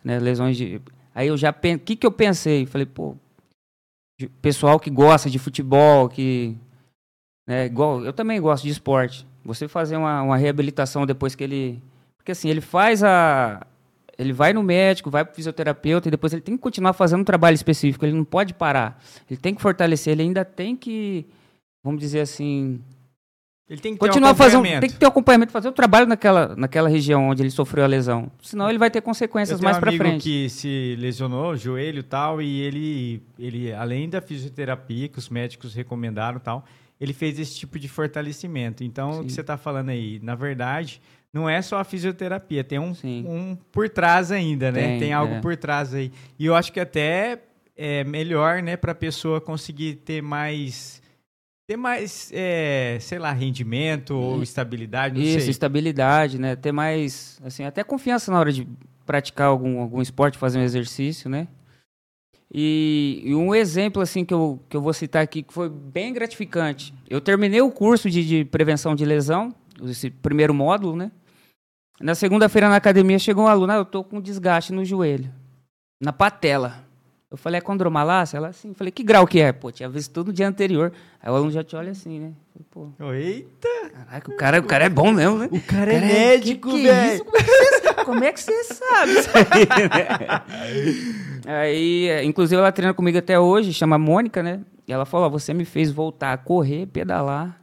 Né, 0.05 0.19
lesões 0.19 0.57
de... 0.57 0.81
Aí 1.15 1.29
eu 1.29 1.37
já... 1.37 1.51
O 1.51 1.79
que, 1.79 1.97
que 1.97 2.07
eu 2.07 2.13
pensei? 2.13 2.65
Falei, 2.67 2.87
pô, 2.87 3.17
pessoal 4.41 4.79
que 4.79 4.91
gosta 4.91 5.29
de 5.29 5.39
futebol, 5.39 6.09
que... 6.09 6.57
Né, 7.47 7.67
igual, 7.67 8.05
eu 8.05 8.13
também 8.13 8.41
gosto 8.41 8.65
de 8.65 8.71
esporte 8.71 9.27
você 9.47 9.69
fazer 9.69 9.97
uma, 9.97 10.23
uma 10.23 10.37
reabilitação 10.37 11.07
depois 11.07 11.35
que 11.35 11.45
ele. 11.45 11.83
Porque 12.17 12.33
assim, 12.33 12.49
ele 12.49 12.61
faz 12.61 13.03
a. 13.03 13.65
Ele 14.19 14.33
vai 14.33 14.53
no 14.53 14.63
médico, 14.63 15.11
vai 15.11 15.25
para 15.25 15.33
o 15.33 15.35
fisioterapeuta 15.35 16.09
e 16.09 16.11
depois 16.11 16.33
ele 16.33 16.43
tem 16.43 16.57
que 16.57 16.63
continuar 16.63 16.95
fazendo 16.95 17.21
um 17.21 17.25
trabalho 17.25 17.55
específico. 17.55 18.05
Ele 18.05 18.17
não 18.17 18.25
pode 18.25 18.55
parar. 18.55 19.01
Ele 19.31 19.39
tem 19.39 19.55
que 19.55 19.61
fortalecer, 19.61 20.13
ele 20.13 20.23
ainda 20.23 20.43
tem 20.45 20.75
que, 20.75 21.27
vamos 21.85 22.01
dizer 22.01 22.21
assim, 22.21 22.81
ele 23.69 23.81
tem 23.81 23.95
que 23.95 23.99
continuar 23.99 24.29
ter 24.29 24.35
um 24.35 24.37
fazendo, 24.37 24.81
tem 24.81 24.91
que 24.91 24.97
ter 24.97 25.07
um 25.07 25.09
acompanhamento, 25.09 25.51
fazer 25.51 25.69
o 25.69 25.73
trabalho 25.73 26.07
naquela, 26.07 26.55
naquela 26.55 26.89
região 26.89 27.29
onde 27.29 27.43
ele 27.43 27.51
sofreu 27.51 27.83
a 27.83 27.87
lesão. 27.89 28.31
Senão 28.41 28.71
ele 28.71 28.79
vai 28.79 28.91
ter 28.91 29.01
consequências 29.01 29.61
mais 29.61 29.77
para 29.79 29.91
frente. 29.91 30.15
um 30.15 30.19
que 30.19 30.49
se 30.49 30.97
lesionou, 31.01 31.57
joelho 31.57 31.99
e 31.99 32.03
tal, 32.05 32.41
e 32.41 32.61
ele, 32.61 33.23
ele, 33.37 33.73
além 33.73 34.09
da 34.09 34.21
fisioterapia 34.21 35.09
que 35.09 35.19
os 35.19 35.29
médicos 35.29 35.75
recomendaram 35.75 36.39
tal, 36.39 36.65
ele 37.01 37.13
fez 37.13 37.41
esse 37.41 37.57
tipo 37.57 37.77
de 37.77 37.89
fortalecimento. 37.89 38.85
Então, 38.85 39.13
Sim. 39.13 39.21
o 39.21 39.25
que 39.25 39.33
você 39.33 39.41
está 39.41 39.57
falando 39.57 39.89
aí, 39.89 40.21
na 40.23 40.37
verdade, 40.37 41.03
não 41.33 41.51
é 41.51 41.61
só 41.61 41.81
a 41.81 41.85
fisioterapia, 41.85 42.63
tem 42.63 42.79
um, 42.79 42.95
um 43.05 43.59
por 43.73 43.89
trás 43.89 44.31
ainda, 44.31 44.71
né? 44.71 44.81
Tem, 44.81 44.99
tem 45.01 45.13
algo 45.13 45.35
é. 45.35 45.41
por 45.41 45.57
trás 45.57 45.93
aí. 45.93 46.13
E 46.39 46.47
eu 46.47 46.55
acho 46.55 46.73
que 46.73 46.79
até 46.79 47.43
é 47.77 48.05
melhor, 48.05 48.63
né, 48.63 48.77
para 48.77 48.93
a 48.93 48.95
pessoa 48.95 49.41
conseguir 49.41 49.97
ter 49.97 50.23
mais 50.23 51.03
ter 51.67 51.77
mais, 51.77 52.31
é, 52.33 52.97
sei 53.01 53.19
lá, 53.19 53.33
rendimento 53.33 54.13
ou 54.13 54.43
estabilidade, 54.43 55.17
não 55.17 55.23
Isso, 55.23 55.41
sei. 55.41 55.51
estabilidade, 55.51 56.39
né? 56.39 56.55
Ter 56.55 56.71
mais, 56.71 57.41
assim, 57.45 57.65
até 57.65 57.83
confiança 57.83 58.31
na 58.31 58.39
hora 58.39 58.53
de 58.53 58.67
praticar 59.05 59.49
algum, 59.49 59.81
algum 59.81 60.01
esporte, 60.01 60.39
fazer 60.39 60.59
um 60.59 60.63
exercício, 60.63 61.29
né? 61.29 61.49
E, 62.53 63.23
e 63.25 63.35
um 63.35 63.53
exemplo, 63.53 64.01
assim, 64.01 64.25
que 64.25 64.33
eu, 64.33 64.61
que 64.69 64.77
eu 64.77 64.81
vou 64.81 64.93
citar 64.93 65.23
aqui, 65.23 65.43
que 65.43 65.53
foi 65.53 65.69
bem 65.69 66.13
gratificante. 66.13 66.95
Eu 67.11 67.21
terminei 67.21 67.61
o 67.61 67.73
curso 67.73 68.09
de, 68.09 68.25
de 68.25 68.45
prevenção 68.45 68.95
de 68.95 69.05
lesão, 69.05 69.53
esse 69.83 70.09
primeiro 70.09 70.55
módulo, 70.55 70.95
né? 70.95 71.11
Na 72.01 72.15
segunda-feira 72.15 72.69
na 72.69 72.77
academia 72.77 73.19
chegou 73.19 73.45
um 73.45 73.49
aluno, 73.49 73.73
ah, 73.73 73.77
eu 73.77 73.85
tô 73.85 74.05
com 74.05 74.21
desgaste 74.21 74.73
no 74.73 74.85
joelho, 74.85 75.33
na 76.01 76.13
patela. 76.13 76.86
Eu 77.31 77.37
falei, 77.37 77.59
é 77.59 77.61
condromalácia? 77.61 78.37
Ela 78.37 78.49
assim, 78.49 78.73
falei, 78.73 78.93
que 78.93 79.03
grau 79.03 79.27
que 79.27 79.41
é? 79.41 79.53
Pô, 79.53 79.73
tinha 79.73 79.89
visto 79.89 80.13
tudo 80.13 80.29
no 80.29 80.33
dia 80.33 80.47
anterior. 80.47 80.93
Aí 81.21 81.31
o 81.31 81.35
aluno 81.35 81.51
já 81.51 81.65
te 81.65 81.75
olha 81.75 81.91
assim, 81.91 82.21
né? 82.21 82.33
Falei, 82.53 82.67
Pô, 82.71 83.13
Eita! 83.13 83.69
caraca, 83.93 84.31
o 84.31 84.37
cara, 84.37 84.61
o 84.61 84.63
cara 84.65 84.85
é 84.85 84.89
bom 84.89 85.13
mesmo, 85.13 85.39
né? 85.39 85.49
O 85.51 85.61
cara 85.61 85.93
é 85.93 86.01
Cara, 86.01 86.07
médico, 86.07 86.71
é 86.71 86.83
velho! 86.83 87.25
Como 87.25 87.37
é 87.37 87.43
que 87.43 87.51
você- 87.51 87.95
Como 88.07 88.25
é 88.25 88.33
que 88.33 88.41
você 88.41 88.65
sabe 88.65 89.13
isso 89.19 89.29
aí, 89.35 89.67
né? 89.89 90.43
Aí, 91.47 92.09
é, 92.09 92.25
inclusive, 92.25 92.57
ela 92.61 92.71
treina 92.73 92.95
comigo 92.95 93.19
até 93.19 93.39
hoje, 93.39 93.73
chama 93.73 93.99
Mônica, 93.99 94.43
né? 94.43 94.61
E 94.87 94.93
ela 94.93 95.05
falou, 95.05 95.27
ó, 95.27 95.31
você 95.31 95.53
me 95.53 95.65
fez 95.65 95.91
voltar 95.91 96.33
a 96.33 96.37
correr, 96.37 96.87
pedalar. 96.87 97.61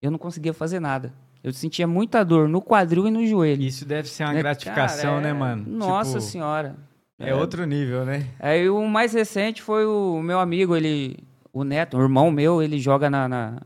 Eu 0.00 0.10
não 0.12 0.18
conseguia 0.18 0.52
fazer 0.54 0.78
nada. 0.80 1.12
Eu 1.42 1.52
sentia 1.52 1.86
muita 1.86 2.24
dor 2.24 2.48
no 2.48 2.60
quadril 2.62 3.06
e 3.08 3.10
no 3.10 3.26
joelho. 3.26 3.62
Isso 3.62 3.84
deve 3.84 4.08
ser 4.08 4.24
uma 4.24 4.32
Né, 4.34 4.38
gratificação, 4.40 5.10
cara, 5.16 5.20
né, 5.22 5.30
é- 5.30 5.32
mano? 5.32 5.64
Nossa 5.66 6.18
Tipo, 6.18 6.30
senhora. 6.30 6.76
É 7.20 7.34
outro 7.34 7.64
nível, 7.66 8.04
né? 8.04 8.26
Aí 8.38 8.68
o 8.70 8.86
mais 8.88 9.12
recente 9.12 9.60
foi 9.62 9.84
o 9.86 10.20
meu 10.22 10.40
amigo, 10.40 10.74
ele, 10.74 11.18
o 11.52 11.62
Neto, 11.64 11.96
o 11.96 12.00
irmão 12.02 12.30
meu, 12.30 12.62
ele 12.62 12.78
joga 12.78 13.10
na, 13.10 13.28
na- 13.28 13.60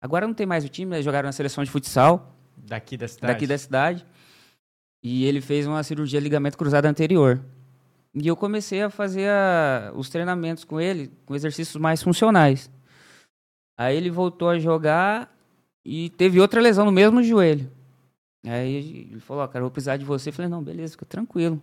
Agora 0.00 0.26
não 0.26 0.32
tem 0.34 0.46
mais 0.46 0.64
o 0.64 0.68
time, 0.68 0.94
eles 0.96 1.04
jogaram 1.04 1.26
na 1.26 1.32
seleção 1.32 1.62
de 1.64 1.70
futsal 1.70 2.34
Daqui 2.56 2.96
da 2.96 3.06
cidade. 3.08 3.32
daqui 3.32 3.46
da 3.46 3.58
cidade. 3.58 4.06
E 5.02 5.24
ele 5.24 5.40
fez 5.40 5.66
uma 5.66 5.82
cirurgia 5.82 6.20
de 6.20 6.24
ligamento 6.24 6.56
cruzado 6.56 6.86
anterior. 6.86 7.40
E 8.14 8.26
eu 8.26 8.36
comecei 8.36 8.82
a 8.82 8.90
fazer 8.90 9.28
a- 9.28 9.92
os 9.94 10.08
treinamentos 10.08 10.64
com 10.64 10.80
ele, 10.80 11.10
com 11.26 11.34
exercícios 11.34 11.76
mais 11.80 12.02
funcionais. 12.02 12.70
Aí 13.78 13.96
ele 13.96 14.10
voltou 14.10 14.48
a 14.48 14.58
jogar 14.58 15.34
e 15.84 16.10
teve 16.10 16.40
outra 16.40 16.60
lesão 16.60 16.84
no 16.84 16.92
mesmo 16.92 17.22
joelho. 17.22 17.70
Aí 18.46 18.72
ele 18.74 19.20
falou, 19.20 19.42
ó, 19.42 19.46
cara, 19.46 19.58
eu 19.60 19.64
vou 19.64 19.70
precisar 19.70 19.96
de 19.96 20.04
você. 20.04 20.28
Eu 20.30 20.32
falei, 20.32 20.50
não, 20.50 20.62
beleza, 20.62 20.92
fica 20.92 21.04
tranquilo. 21.06 21.60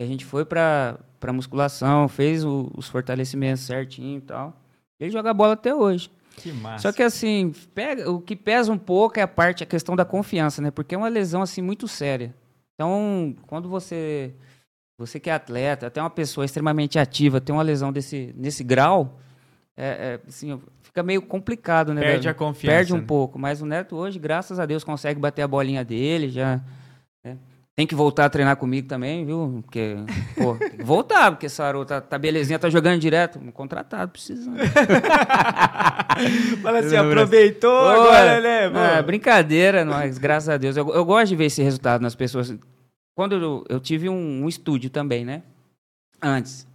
A 0.00 0.06
gente 0.06 0.24
foi 0.24 0.44
pra, 0.44 0.98
pra 1.18 1.32
musculação, 1.32 2.08
fez 2.08 2.44
o- 2.44 2.70
os 2.74 2.88
fortalecimentos 2.88 3.62
certinho 3.62 4.18
e 4.18 4.22
tal. 4.22 4.56
Ele 4.98 5.10
joga 5.10 5.34
bola 5.34 5.52
até 5.52 5.74
hoje. 5.74 6.10
Que 6.36 6.52
massa. 6.52 6.88
Só 6.88 6.92
que 6.92 7.02
assim, 7.02 7.52
pega, 7.74 8.10
o 8.10 8.20
que 8.20 8.34
pesa 8.34 8.72
um 8.72 8.78
pouco 8.78 9.18
é 9.18 9.22
a 9.22 9.28
parte, 9.28 9.62
a 9.62 9.66
questão 9.66 9.94
da 9.94 10.04
confiança, 10.04 10.62
né? 10.62 10.70
Porque 10.70 10.94
é 10.94 10.98
uma 10.98 11.08
lesão 11.08 11.42
assim 11.42 11.60
muito 11.60 11.86
séria. 11.86 12.34
Então, 12.74 13.34
quando 13.46 13.68
você 13.68 14.32
você 14.98 15.18
que 15.20 15.28
é 15.30 15.34
atleta, 15.34 15.86
até 15.86 16.00
uma 16.00 16.10
pessoa 16.10 16.44
extremamente 16.44 16.98
ativa, 16.98 17.40
tem 17.40 17.54
uma 17.54 17.62
lesão 17.62 17.92
desse 17.92 18.34
nesse 18.36 18.64
grau, 18.64 19.18
é, 19.76 19.86
é, 19.86 20.20
assim, 20.26 20.58
fica 20.82 21.02
meio 21.02 21.20
complicado, 21.22 21.92
né? 21.92 22.00
Perde 22.00 22.18
velho? 22.18 22.30
a 22.30 22.34
confiança. 22.34 22.76
Perde 22.76 22.94
um 22.94 22.98
né? 22.98 23.04
pouco, 23.06 23.38
mas 23.38 23.60
o 23.60 23.66
Neto 23.66 23.96
hoje, 23.96 24.18
graças 24.18 24.58
a 24.58 24.64
Deus, 24.64 24.82
consegue 24.84 25.20
bater 25.20 25.42
a 25.42 25.48
bolinha 25.48 25.84
dele, 25.84 26.30
já? 26.30 26.60
Tem 27.80 27.86
que 27.86 27.94
voltar 27.94 28.26
a 28.26 28.28
treinar 28.28 28.58
comigo 28.58 28.86
também, 28.86 29.24
viu? 29.24 29.62
Porque, 29.62 29.96
pô, 30.36 30.54
tem 30.56 30.68
que 30.68 30.84
voltar, 30.84 31.30
porque 31.30 31.48
Sarou 31.48 31.86
tá, 31.86 31.98
tá 31.98 32.18
belezinha, 32.18 32.58
tá 32.58 32.68
jogando 32.68 33.00
direto, 33.00 33.38
contratado, 33.54 34.12
precisando. 34.12 34.58
Fala 36.60 36.80
assim, 36.80 36.96
aproveitou 36.96 37.70
Pô, 37.70 37.88
agora, 37.88 38.40
né? 38.42 38.68
pô? 38.68 38.78
É, 38.78 39.02
brincadeira, 39.02 39.82
mas 39.86 40.18
graças 40.18 40.50
a 40.50 40.58
Deus. 40.58 40.76
Eu, 40.76 40.90
eu 40.90 41.02
gosto 41.06 41.28
de 41.28 41.36
ver 41.36 41.46
esse 41.46 41.62
resultado 41.62 42.02
nas 42.02 42.14
pessoas. 42.14 42.54
Quando 43.16 43.36
eu, 43.36 43.64
eu 43.66 43.80
tive 43.80 44.10
um, 44.10 44.44
um 44.44 44.48
estúdio 44.48 44.90
também, 44.90 45.24
né? 45.24 45.42
Antes. 46.20 46.66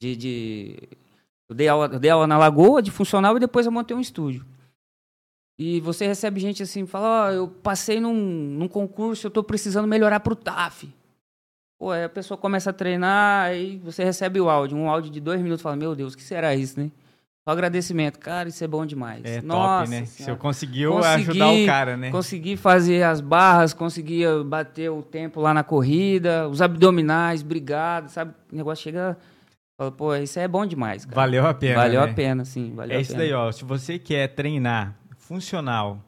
De. 0.00 0.14
de- 0.14 0.76
eu, 1.50 1.56
dei 1.56 1.66
aula, 1.66 1.90
eu 1.92 1.98
dei 1.98 2.10
aula 2.12 2.28
na 2.28 2.38
Lagoa 2.38 2.80
de 2.80 2.92
funcional 2.92 3.36
e 3.36 3.40
depois 3.40 3.66
eu 3.66 3.72
montei 3.72 3.96
um 3.96 4.00
estúdio. 4.00 4.46
E 5.58 5.80
você 5.80 6.06
recebe 6.06 6.40
gente 6.40 6.62
assim, 6.62 6.86
fala, 6.86 7.26
ó, 7.28 7.30
eu 7.30 7.48
passei 7.48 8.00
num, 8.00 8.14
num 8.14 8.68
concurso, 8.68 9.26
eu 9.26 9.30
tô 9.30 9.44
precisando 9.44 9.86
melhorar 9.86 10.20
pro 10.20 10.34
TAF. 10.34 10.88
Pô, 11.78 11.90
aí 11.90 12.04
a 12.04 12.08
pessoa 12.08 12.38
começa 12.38 12.70
a 12.70 12.72
treinar, 12.72 13.46
aí 13.46 13.76
você 13.78 14.02
recebe 14.04 14.40
o 14.40 14.48
áudio, 14.48 14.76
um 14.76 14.88
áudio 14.88 15.10
de 15.10 15.20
dois 15.20 15.40
minutos, 15.40 15.62
fala, 15.62 15.76
meu 15.76 15.94
Deus, 15.94 16.14
o 16.14 16.16
que 16.16 16.22
será 16.22 16.54
isso, 16.54 16.80
né? 16.80 16.90
Só 17.44 17.50
agradecimento. 17.52 18.20
Cara, 18.20 18.48
isso 18.48 18.62
é 18.62 18.68
bom 18.68 18.86
demais. 18.86 19.24
É 19.24 19.42
Nossa 19.42 19.80
top, 19.84 19.90
né? 19.90 20.04
Se 20.06 20.12
Senhora. 20.18 20.32
eu 20.34 20.36
conseguiu 20.36 20.92
Consegui, 20.92 21.30
ajudar 21.30 21.50
o 21.50 21.66
cara, 21.66 21.96
né? 21.96 22.10
Consegui 22.12 22.56
fazer 22.56 23.02
as 23.02 23.20
barras, 23.20 23.74
conseguia 23.74 24.44
bater 24.44 24.90
o 24.90 25.02
tempo 25.02 25.40
lá 25.40 25.52
na 25.52 25.64
corrida, 25.64 26.48
os 26.48 26.62
abdominais, 26.62 27.42
obrigado, 27.42 28.08
sabe? 28.10 28.32
O 28.52 28.56
negócio 28.56 28.84
chega. 28.84 29.18
Fala, 29.76 29.90
pô, 29.90 30.14
isso 30.14 30.38
é 30.38 30.46
bom 30.46 30.64
demais, 30.64 31.04
cara. 31.04 31.16
Valeu 31.16 31.44
a 31.44 31.52
pena, 31.52 31.74
Valeu 31.74 32.00
né? 32.06 32.10
a 32.10 32.14
pena, 32.14 32.44
sim. 32.44 32.72
Valeu 32.76 32.94
É 32.94 32.98
a 32.98 33.00
isso 33.00 33.10
pena. 33.10 33.24
daí, 33.24 33.32
ó. 33.32 33.50
Se 33.50 33.64
você 33.64 33.98
quer 33.98 34.28
treinar 34.28 34.94
funcional, 35.32 36.04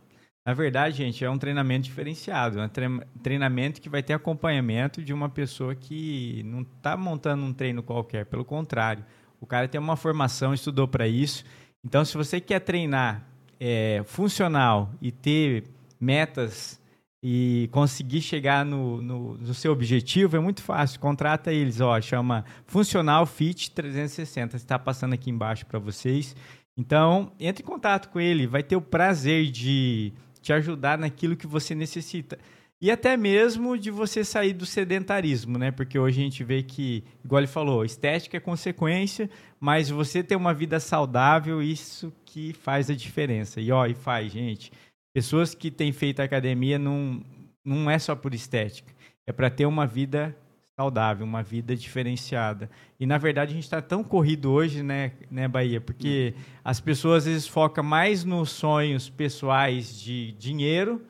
na 0.46 0.52
verdade, 0.52 0.98
gente, 0.98 1.24
é 1.24 1.30
um 1.30 1.38
treinamento 1.38 1.84
diferenciado. 1.84 2.60
É 2.60 2.66
um 2.66 2.68
tre- 2.68 3.00
treinamento 3.22 3.80
que 3.80 3.88
vai 3.88 4.02
ter 4.02 4.12
acompanhamento 4.12 5.02
de 5.02 5.14
uma 5.14 5.30
pessoa 5.30 5.74
que 5.74 6.42
não 6.44 6.60
está 6.60 6.94
montando 6.94 7.42
um 7.42 7.52
treino 7.52 7.82
qualquer. 7.82 8.26
Pelo 8.26 8.44
contrário, 8.44 9.02
o 9.40 9.46
cara 9.46 9.66
tem 9.66 9.80
uma 9.80 9.96
formação, 9.96 10.52
estudou 10.52 10.86
para 10.86 11.08
isso. 11.08 11.44
Então, 11.82 12.04
se 12.04 12.14
você 12.14 12.38
quer 12.38 12.60
treinar 12.60 13.26
é, 13.58 14.02
funcional 14.04 14.92
e 15.00 15.10
ter 15.10 15.64
metas 15.98 16.78
e 17.22 17.70
conseguir 17.72 18.20
chegar 18.20 18.66
no, 18.66 19.00
no, 19.00 19.38
no 19.38 19.54
seu 19.54 19.72
objetivo, 19.72 20.36
é 20.36 20.40
muito 20.40 20.62
fácil. 20.62 21.00
Contrata 21.00 21.50
eles, 21.50 21.80
ó, 21.80 21.98
chama 22.02 22.44
Funcional 22.66 23.24
Fit 23.24 23.70
360. 23.70 24.56
Está 24.56 24.78
passando 24.78 25.14
aqui 25.14 25.30
embaixo 25.30 25.64
para 25.64 25.78
vocês. 25.78 26.36
Então, 26.76 27.32
entre 27.38 27.62
em 27.62 27.66
contato 27.66 28.08
com 28.08 28.20
ele, 28.20 28.46
vai 28.46 28.62
ter 28.62 28.76
o 28.76 28.80
prazer 28.80 29.50
de 29.50 30.12
te 30.42 30.52
ajudar 30.52 30.98
naquilo 30.98 31.36
que 31.36 31.46
você 31.46 31.74
necessita. 31.74 32.38
E 32.80 32.90
até 32.90 33.16
mesmo 33.16 33.78
de 33.78 33.90
você 33.90 34.24
sair 34.24 34.52
do 34.52 34.66
sedentarismo, 34.66 35.56
né? 35.56 35.70
Porque 35.70 35.98
hoje 35.98 36.20
a 36.20 36.24
gente 36.24 36.44
vê 36.44 36.62
que, 36.62 37.04
igual 37.24 37.40
ele 37.40 37.46
falou, 37.46 37.84
estética 37.84 38.36
é 38.36 38.40
consequência, 38.40 39.30
mas 39.58 39.88
você 39.88 40.22
ter 40.22 40.36
uma 40.36 40.52
vida 40.52 40.78
saudável, 40.78 41.62
isso 41.62 42.12
que 42.26 42.52
faz 42.52 42.90
a 42.90 42.94
diferença. 42.94 43.60
E 43.60 43.72
ó, 43.72 43.86
e 43.86 43.94
faz, 43.94 44.32
gente. 44.32 44.70
Pessoas 45.14 45.54
que 45.54 45.70
têm 45.70 45.92
feito 45.92 46.20
academia 46.20 46.78
não, 46.78 47.24
não 47.64 47.88
é 47.90 47.98
só 47.98 48.14
por 48.14 48.34
estética, 48.34 48.92
é 49.26 49.32
para 49.32 49.48
ter 49.48 49.64
uma 49.64 49.86
vida 49.86 50.36
saudável, 50.84 51.24
uma 51.24 51.42
vida 51.42 51.76
diferenciada. 51.76 52.68
E 52.98 53.06
na 53.06 53.16
verdade 53.16 53.52
a 53.52 53.54
gente 53.54 53.64
está 53.64 53.80
tão 53.80 54.02
corrido 54.02 54.50
hoje, 54.50 54.82
né, 54.82 55.12
né, 55.30 55.46
Bahia? 55.46 55.80
Porque 55.80 56.34
as 56.64 56.80
pessoas 56.80 57.18
às 57.18 57.32
vezes 57.32 57.46
focam 57.46 57.84
mais 57.84 58.24
nos 58.24 58.50
sonhos 58.50 59.08
pessoais 59.08 59.98
de 60.00 60.32
dinheiro 60.32 61.00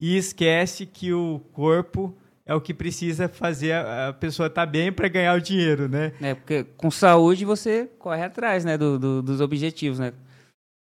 e 0.00 0.16
esquece 0.16 0.84
que 0.84 1.12
o 1.12 1.40
corpo 1.52 2.14
é 2.44 2.54
o 2.54 2.60
que 2.60 2.74
precisa 2.74 3.28
fazer 3.28 3.72
a, 3.72 4.12
pessoa 4.12 4.48
estar 4.48 4.66
bem 4.66 4.92
para 4.92 5.08
ganhar 5.08 5.34
o 5.36 5.40
dinheiro, 5.40 5.88
né? 5.88 6.12
É, 6.20 6.34
porque 6.34 6.64
com 6.76 6.90
saúde 6.90 7.44
você 7.44 7.88
corre 7.98 8.22
atrás, 8.22 8.64
né, 8.64 8.76
do, 8.76 8.98
do- 8.98 9.22
dos 9.22 9.40
objetivos, 9.40 9.98
né? 9.98 10.12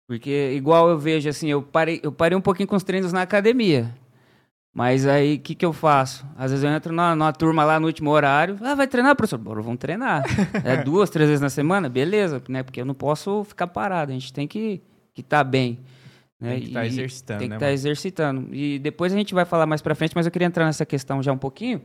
Porque 0.09 0.53
igual 0.55 0.89
eu 0.89 0.99
vejo 0.99 1.29
assim, 1.29 1.49
eu 1.49 1.63
parei, 1.63 2.01
eu 2.03 2.11
parei 2.11 2.37
um 2.37 2.41
pouquinho 2.41 2.69
com 2.69 2.77
os 2.77 2.83
treinos 2.83 3.13
na 3.13 3.23
academia. 3.23 3.95
Mas 4.79 5.09
aí, 5.09 5.35
o 5.35 5.41
que, 5.41 5.57
que 5.57 5.67
eu 5.67 5.73
faço? 5.73 6.25
Às 6.37 6.53
vezes 6.53 6.65
eu 6.65 6.71
entro 6.71 6.93
numa, 6.93 7.13
numa 7.17 7.33
turma 7.33 7.65
lá 7.65 7.81
no 7.81 7.89
último 7.89 8.11
horário. 8.11 8.57
Ah, 8.63 8.77
vai 8.77 8.87
treinar, 8.87 9.17
professor? 9.17 9.37
Bora, 9.37 9.61
vamos 9.61 9.81
treinar. 9.81 10.23
É 10.65 10.77
duas, 10.85 11.11
três 11.11 11.29
vezes 11.29 11.41
na 11.43 11.51
semana? 11.51 11.89
Beleza, 11.89 12.41
né? 12.49 12.63
Porque 12.63 12.81
eu 12.81 12.85
não 12.85 12.95
posso 12.95 13.43
ficar 13.43 13.67
parado. 13.67 14.13
A 14.13 14.15
gente 14.15 14.33
tem 14.33 14.47
que 14.47 14.81
estar 15.17 15.43
bem. 15.43 15.81
né? 16.41 16.51
Tem 16.53 16.61
que 16.61 16.67
estar 16.69 16.85
E 16.85 16.87
exercitando, 16.87 17.39
Tem 17.41 17.49
que 17.49 17.51
né? 17.51 17.57
estar 17.57 17.67
mano? 17.67 17.75
exercitando. 17.75 18.55
E 18.55 18.79
depois 18.79 19.13
a 19.13 19.17
gente 19.17 19.35
vai 19.35 19.45
falar 19.45 19.67
mais 19.67 19.83
pra 19.83 19.97
frente, 19.97 20.13
mas 20.15 20.27
eu 20.27 20.31
queria 20.31 20.47
entrar 20.47 20.65
nessa 20.65 20.87
questão 20.87 21.21
já 21.25 21.33
um 21.33 21.39
pouquinho. 21.39 21.83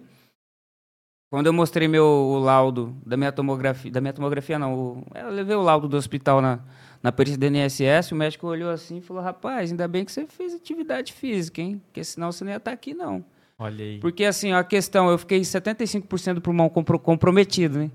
Quando 1.32 1.48
eu 1.48 1.54
mostrei 1.54 1.88
meu 1.88 2.06
o 2.06 2.38
laudo 2.38 2.96
da 3.04 3.18
minha 3.18 3.32
tomografia, 3.32 3.90
da 3.92 4.00
minha 4.00 4.14
tomografia 4.14 4.60
não, 4.60 5.04
eu 5.16 5.32
levei 5.32 5.56
o 5.56 5.64
laudo 5.64 5.88
do 5.88 5.98
hospital 5.98 6.40
na, 6.42 6.60
na 7.04 7.12
perícia 7.12 7.38
do 7.38 7.46
INSS, 7.46 8.12
o 8.14 8.16
médico 8.16 8.48
olhou 8.48 8.72
assim 8.72 8.98
e 8.98 9.02
falou, 9.02 9.22
rapaz, 9.22 9.70
ainda 9.70 9.88
bem 9.88 10.06
que 10.06 10.12
você 10.12 10.26
fez 10.26 10.54
atividade 10.56 11.12
física, 11.14 11.62
hein? 11.62 11.80
Porque 11.86 12.04
senão 12.04 12.32
você 12.32 12.44
não 12.46 12.52
ia 12.52 12.58
estar 12.58 12.72
aqui, 12.72 12.94
não. 12.94 13.24
Olha 13.60 13.84
aí. 13.84 14.00
Porque 14.00 14.24
assim, 14.24 14.54
a 14.54 14.64
questão, 14.64 15.10
eu 15.10 15.18
fiquei 15.18 15.42
75% 15.42 16.36
do 16.36 16.42
pulmão 16.42 16.70
compro- 16.70 16.98
comprometido, 17.00 17.78
né? 17.78 17.92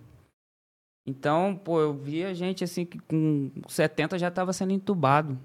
Então, 1.06 1.56
pô, 1.64 1.80
eu 1.80 1.94
via 1.94 2.34
gente 2.34 2.62
assim 2.62 2.84
que 2.84 2.98
com 2.98 3.50
70 3.66 4.18
já 4.18 4.28
estava 4.28 4.52
sendo 4.52 4.72
entubado. 4.72 5.38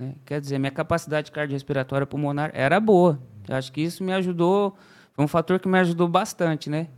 né? 0.00 0.14
Quer 0.24 0.40
dizer, 0.40 0.58
minha 0.58 0.70
capacidade 0.70 1.32
cardiorrespiratória 1.32 2.06
pulmonar 2.06 2.50
era 2.54 2.78
boa. 2.78 3.20
Eu 3.48 3.56
acho 3.56 3.72
que 3.72 3.80
isso 3.80 4.04
me 4.04 4.12
ajudou, 4.12 4.76
foi 5.12 5.24
um 5.24 5.28
fator 5.28 5.58
que 5.58 5.66
me 5.68 5.78
ajudou 5.80 6.06
bastante, 6.06 6.70
né? 6.70 6.88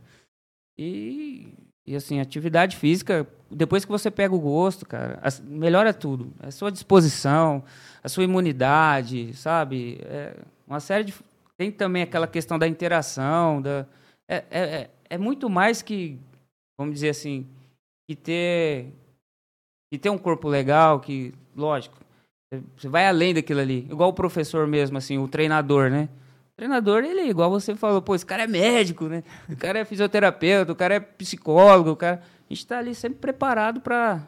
E, 0.79 1.55
E 1.89 1.97
assim, 1.97 2.21
atividade 2.21 2.77
física, 2.77 3.27
depois 3.51 3.83
que 3.85 3.91
você 3.91 4.11
pega 4.11 4.35
o 4.35 4.39
gosto, 4.39 4.85
cara, 4.85 5.19
melhora 5.45 5.95
tudo. 5.95 6.31
A 6.41 6.51
sua 6.51 6.71
disposição, 6.71 7.65
a 8.05 8.09
sua 8.11 8.25
imunidade, 8.25 9.33
sabe? 9.35 9.99
É 10.03 10.35
uma 10.67 10.81
série 10.81 11.05
de. 11.05 11.15
Tem 11.57 11.73
também 11.73 12.03
aquela 12.03 12.27
questão 12.27 12.59
da 12.59 12.69
interação, 12.69 13.63
da. 13.63 13.87
É, 14.29 14.45
é, 14.51 14.61
é- 14.61 14.91
é 15.11 15.17
muito 15.17 15.49
mais 15.49 15.81
que, 15.81 16.19
vamos 16.79 16.93
dizer 16.95 17.09
assim, 17.09 17.47
que 18.07 18.15
ter. 18.15 18.93
Que 19.91 19.99
ter 19.99 20.11
um 20.11 20.19
corpo 20.19 20.47
legal, 20.47 21.01
que, 21.01 21.33
lógico, 21.57 21.97
você 22.77 22.89
vai 22.89 23.07
além 23.07 23.33
daquilo 23.33 23.61
ali. 23.61 23.87
Igual 23.91 24.11
o 24.11 24.15
professor 24.15 24.67
mesmo, 24.67 24.99
assim, 24.99 25.17
o 25.17 25.27
treinador, 25.27 25.91
né? 25.91 26.11
Treinador, 26.59 27.05
ele, 27.05 27.23
igual 27.23 27.49
você 27.49 27.77
falou, 27.77 28.03
pô, 28.03 28.17
esse 28.17 28.27
cara 28.27 28.43
é 28.43 28.47
médico, 28.49 29.05
né? 29.05 29.23
O 29.49 29.57
cara 29.57 29.79
é 29.79 29.85
fisioterapeuta, 29.85 30.73
o 30.73 30.75
cara 30.77 30.95
é 30.97 31.01
psicólogo, 31.01 31.93
o 31.93 31.97
cara... 31.97 32.21
A 32.51 32.53
gente 32.53 32.67
tá 32.67 32.79
ali 32.79 32.97
sempre 32.97 33.21
preparado 33.21 33.81
pra, 33.81 34.27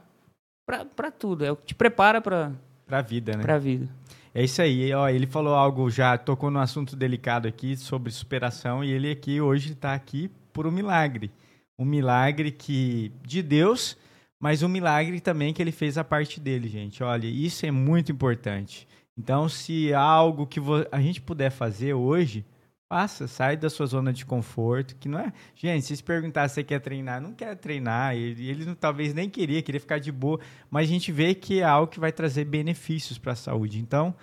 pra 0.95 1.11
tudo. 1.11 1.45
É 1.45 1.51
o 1.51 1.57
que 1.57 1.67
te 1.67 1.75
prepara 1.75 2.21
pra, 2.21 2.53
Pra 2.87 3.03
vida, 3.03 3.37
né? 3.37 3.43
pra 3.43 3.59
vida. 3.59 3.89
É 4.33 4.45
isso 4.45 4.63
aí, 4.63 4.95
ó, 4.95 5.09
ele 5.09 5.27
falou 5.27 5.55
algo, 5.55 5.91
já 5.91 6.17
tocou 6.17 6.53
num 6.53 6.61
assunto 6.61 6.95
delicado 6.95 7.49
aqui 7.49 7.77
sobre 7.77 8.13
superação 8.13 8.85
e 8.85 8.93
ele 8.93 9.11
aqui 9.11 9.41
hoje 9.41 9.73
está 9.73 9.93
aqui 9.93 10.31
por 10.53 10.69
um 10.69 10.71
milagre. 10.71 11.33
Um 11.77 11.85
milagre 11.85 12.53
que 12.53 13.11
de 13.27 13.43
Deus, 13.43 13.97
mas 14.41 14.63
um 14.63 14.69
milagre 14.69 15.19
também 15.19 15.53
que 15.53 15.61
ele 15.61 15.73
fez 15.73 15.99
a 15.99 16.05
parte 16.05 16.39
dele, 16.39 16.69
gente. 16.69 17.03
Olha, 17.03 17.27
isso 17.27 17.67
é 17.67 17.73
muito 17.73 18.13
importante. 18.13 18.87
Então, 19.19 19.49
se 19.49 19.93
há 19.93 20.01
algo 20.01 20.47
que 20.47 20.61
a 20.91 21.01
gente 21.01 21.21
puder 21.21 21.51
fazer 21.51 21.95
hoje, 21.95 22.45
faça, 22.89 23.29
sai 23.29 23.57
da 23.57 23.69
sua 23.71 23.87
zona 23.87 24.13
de 24.13 24.25
conforto, 24.25 24.97
que 24.97 25.09
não 25.09 25.19
é... 25.19 25.33
Gente, 25.55 25.85
se 25.95 26.03
perguntar 26.03 26.49
se 26.49 26.57
você 26.57 26.65
quer 26.65 26.81
treinar, 26.81 27.21
não 27.21 27.33
quer 27.33 27.55
treinar, 27.57 28.15
ele, 28.17 28.49
ele 28.49 28.65
não- 28.65 28.75
talvez 28.75 29.13
nem 29.15 29.29
queria, 29.29 29.63
queria 29.63 29.81
ficar 29.81 29.99
de 29.99 30.11
boa, 30.11 30.41
mas 30.71 30.89
a 30.89 30.93
gente 30.93 31.13
vê 31.13 31.35
que 31.35 31.61
é 31.61 31.65
algo 31.65 31.93
que 31.93 32.01
vai 32.01 32.11
trazer 32.13 32.45
benefícios 32.45 33.19
para 33.19 33.33
a 33.33 33.37
saúde. 33.37 33.79
Então, 33.79 34.15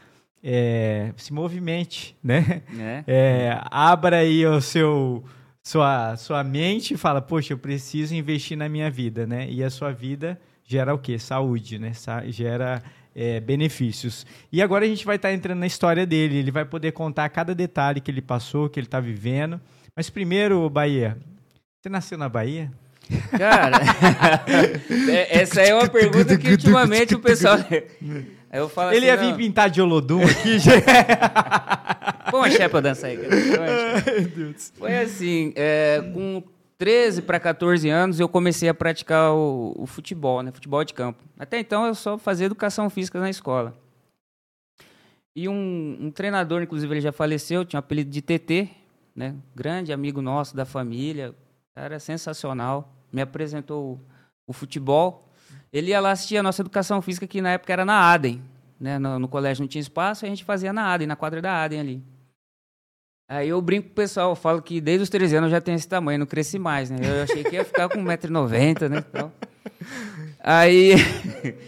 é, 0.44 1.14
se 1.18 1.34
movimente, 1.34 2.16
né? 2.24 2.62
Né? 2.70 3.04
É, 3.08 3.60
abra 3.72 4.18
aí 4.18 4.46
o 4.46 4.62
seu 4.62 5.24
sua 5.64 6.16
sua 6.16 6.44
mente 6.44 6.94
e 6.94 6.98
fala, 6.98 7.22
poxa, 7.22 7.54
eu 7.54 7.58
preciso 7.58 8.16
investir 8.16 8.58
na 8.58 8.70
minha 8.70 8.90
vida, 8.90 9.28
né? 9.28 9.50
E 9.50 9.64
a 9.64 9.70
sua 9.70 9.92
vida 9.92 10.40
gera 10.64 10.94
o 10.94 11.00
quê? 11.00 11.20
Saúde, 11.20 11.78
né? 11.80 11.94
Sa- 11.94 12.26
gera 12.28 12.82
é, 13.18 13.40
benefícios. 13.40 14.28
E 14.52 14.62
agora 14.62 14.86
a 14.86 14.88
gente 14.88 15.04
vai 15.04 15.16
estar 15.16 15.34
entrando 15.34 15.58
na 15.58 15.66
história 15.66 16.06
dele. 16.06 16.38
Ele 16.38 16.52
vai 16.52 16.64
poder 16.64 16.92
contar 16.92 17.28
cada 17.30 17.56
detalhe 17.56 18.00
que 18.00 18.12
ele 18.12 18.22
passou, 18.22 18.70
que 18.70 18.80
ele 18.80 18.86
está 18.86 19.00
vivendo. 19.00 19.60
Mas 19.96 20.08
primeiro, 20.08 20.70
Bahia, 20.70 21.18
você 21.82 21.90
nasceu 21.90 22.16
na 22.16 22.30
Bahia? 22.30 22.72
Cara, 23.36 23.80
é- 25.10 25.40
essa 25.40 25.62
é 25.62 25.74
uma 25.74 25.90
pergunta 25.90 26.38
que 26.38 26.52
ultimamente 26.52 27.16
o 27.16 27.20
pessoal... 27.20 27.58
Eu 28.54 28.70
falo 28.70 28.94
ele 28.94 29.10
assim, 29.10 29.18
ia 29.18 29.18
vir 29.18 29.32
não, 29.32 29.38
pintar 29.38 29.70
de 29.70 29.82
Olodum 29.82 30.24
aqui, 30.24 30.58
gente. 30.58 30.86
Põe 32.32 32.40
uma 32.40 32.50
aí, 33.08 33.18
cara. 33.18 33.36
Foi 34.78 34.98
assim, 35.00 35.52
é, 35.56 36.02
com 36.14 36.42
13 36.78 37.24
para 37.24 37.40
14 37.40 37.90
anos 37.90 38.20
eu 38.20 38.30
comecei 38.30 38.70
a 38.70 38.74
praticar 38.74 39.34
o, 39.34 39.74
o 39.78 39.88
futebol, 39.88 40.44
né? 40.44 40.52
Futebol 40.52 40.84
de 40.84 40.94
campo. 40.94 41.24
Até 41.38 41.60
então 41.60 41.86
eu 41.86 41.96
só 41.96 42.18
fazia 42.18 42.46
educação 42.46 42.90
física 42.90 43.20
na 43.20 43.30
escola. 43.30 43.76
E 45.36 45.48
um, 45.48 45.98
um 46.00 46.12
treinador, 46.12 46.62
inclusive 46.62 46.94
ele 46.94 47.02
já 47.02 47.12
faleceu, 47.12 47.66
tinha 47.66 47.78
o 47.78 47.82
apelido 47.82 48.10
de 48.10 48.22
TT, 48.22 48.70
né? 49.16 49.36
Grande 49.56 49.92
amigo 49.92 50.22
nosso 50.22 50.56
da 50.56 50.66
família, 50.66 51.34
cara 51.76 52.00
sensacional. 52.00 52.94
Me 53.12 53.22
apresentou 53.22 53.94
o, 53.94 54.02
o 54.48 54.54
futebol. 54.54 55.32
Ele 55.72 55.90
ia 55.90 56.00
lá 56.00 56.12
assistir 56.12 56.38
a 56.38 56.44
nossa 56.44 56.62
educação 56.62 57.02
física, 57.02 57.28
que 57.28 57.42
na 57.42 57.52
época 57.52 57.74
era 57.74 57.86
na 57.86 58.12
Adem. 58.12 58.42
Né? 58.80 59.00
No, 59.00 59.18
no 59.18 59.28
colégio 59.28 59.64
não 59.64 59.68
tinha 59.68 59.82
espaço, 59.82 60.26
a 60.26 60.30
gente 60.30 60.44
fazia 60.44 60.72
na 60.72 60.94
Adem, 60.94 61.08
na 61.08 61.16
quadra 61.16 61.42
da 61.42 61.64
Adem 61.64 61.80
ali. 61.80 62.04
Aí 63.30 63.50
eu 63.50 63.62
brinco 63.62 63.88
com 63.88 63.92
o 63.92 63.96
pessoal, 63.96 64.30
eu 64.32 64.36
falo 64.36 64.62
que 64.62 64.80
desde 64.80 65.04
os 65.04 65.10
13 65.10 65.36
anos 65.36 65.48
eu 65.50 65.58
já 65.58 65.62
tenho 65.62 65.76
esse 65.76 65.88
tamanho, 65.88 66.20
não 66.20 66.26
cresci 66.26 66.58
mais, 66.58 66.90
né? 66.90 66.98
Eu 67.04 67.24
achei 67.24 67.44
que 67.44 67.56
ia 67.56 67.66
ficar 67.66 67.90
com 67.90 68.02
1,90m, 68.02 68.88
né? 68.90 69.04
Então, 69.10 69.32
aí, 70.40 70.94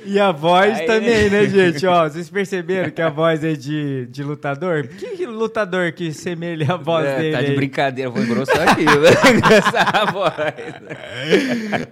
E 0.05 0.17
a 0.17 0.31
voz 0.31 0.79
Aí, 0.79 0.85
também, 0.85 1.29
né, 1.29 1.45
gente? 1.51 1.85
Ó, 1.85 2.07
vocês 2.07 2.29
perceberam 2.29 2.89
que 2.91 3.01
a 3.01 3.09
voz 3.09 3.43
é 3.43 3.53
de, 3.55 4.05
de 4.07 4.23
lutador? 4.23 4.87
Que 4.87 5.25
lutador 5.25 5.91
que 5.91 6.13
semelha 6.13 6.73
a 6.73 6.77
voz 6.77 7.05
É, 7.05 7.17
dele? 7.17 7.31
tá 7.35 7.41
de 7.41 7.47
aí? 7.49 7.55
brincadeira, 7.57 8.09
vou 8.09 8.23
engrossar 8.23 8.69
aqui, 8.69 8.85
vai 8.85 9.11
engrossar 9.35 9.95
a 9.97 10.05
voz. 10.11 10.33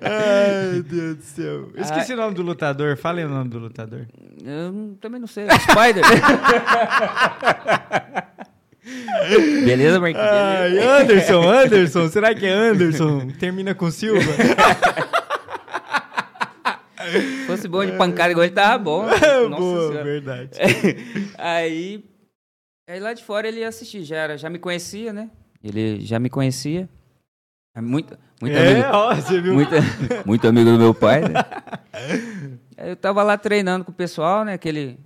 Ai, 0.02 0.72
meu 0.72 0.84
Deus 0.84 1.18
do 1.18 1.24
céu. 1.24 1.70
Eu 1.76 1.82
esqueci 1.82 2.14
o 2.14 2.18
nome 2.18 2.34
do 2.36 2.42
lutador. 2.42 2.96
Fala 2.96 3.20
aí 3.20 3.26
o 3.26 3.30
nome 3.30 3.50
do 3.50 3.60
lutador. 3.60 4.08
Eu 4.46 4.96
também 5.02 5.20
não 5.20 5.28
sei, 5.28 5.46
Spider. 5.50 6.06
Beleza, 9.66 10.00
Marquinhos? 10.00 10.28
Ai, 10.28 10.78
Anderson, 11.02 11.42
Anderson. 11.50 12.10
Será 12.10 12.34
que 12.36 12.46
é 12.46 12.54
Anderson? 12.54 13.28
Termina 13.40 13.74
com 13.76 13.90
Silva? 13.92 14.22
Se 17.12 17.46
fosse 17.46 17.68
bom 17.68 17.86
de 17.86 17.94
pancada 17.94 18.32
igual 18.32 18.46
ele 18.46 18.54
tava 18.54 18.78
bom. 18.78 19.06
Nossa 19.50 19.58
Boa, 19.62 19.88
Senhora. 19.88 20.04
verdade. 20.04 20.52
aí, 21.38 22.04
aí 22.90 23.00
lá 23.00 23.14
de 23.14 23.24
fora 23.24 23.48
ele 23.48 23.62
ia 23.62 23.68
assistir, 23.70 24.04
já, 24.04 24.18
era, 24.18 24.38
já 24.38 24.50
me 24.50 24.60
conhecia, 24.60 25.14
né? 25.14 25.30
Ele 25.64 26.02
já 26.02 26.20
me 26.20 26.30
conhecia. 26.30 26.90
É 27.76 27.82
Muito, 27.82 28.18
muito 28.42 28.58
é, 28.58 28.72
amigo. 28.72 28.88
ó, 28.92 29.16
você 29.16 29.40
viu? 29.40 29.54
Muito, 29.54 29.72
muito 30.26 30.48
amigo 30.48 30.72
do 30.72 30.80
meu 30.80 30.94
pai, 30.96 31.22
né? 31.22 31.34
Eu 32.76 32.96
tava 32.96 33.22
lá 33.24 33.38
treinando 33.38 33.86
com 33.86 33.92
o 33.92 33.96
pessoal, 33.96 34.44
né? 34.44 34.54
Aquele 34.54 35.00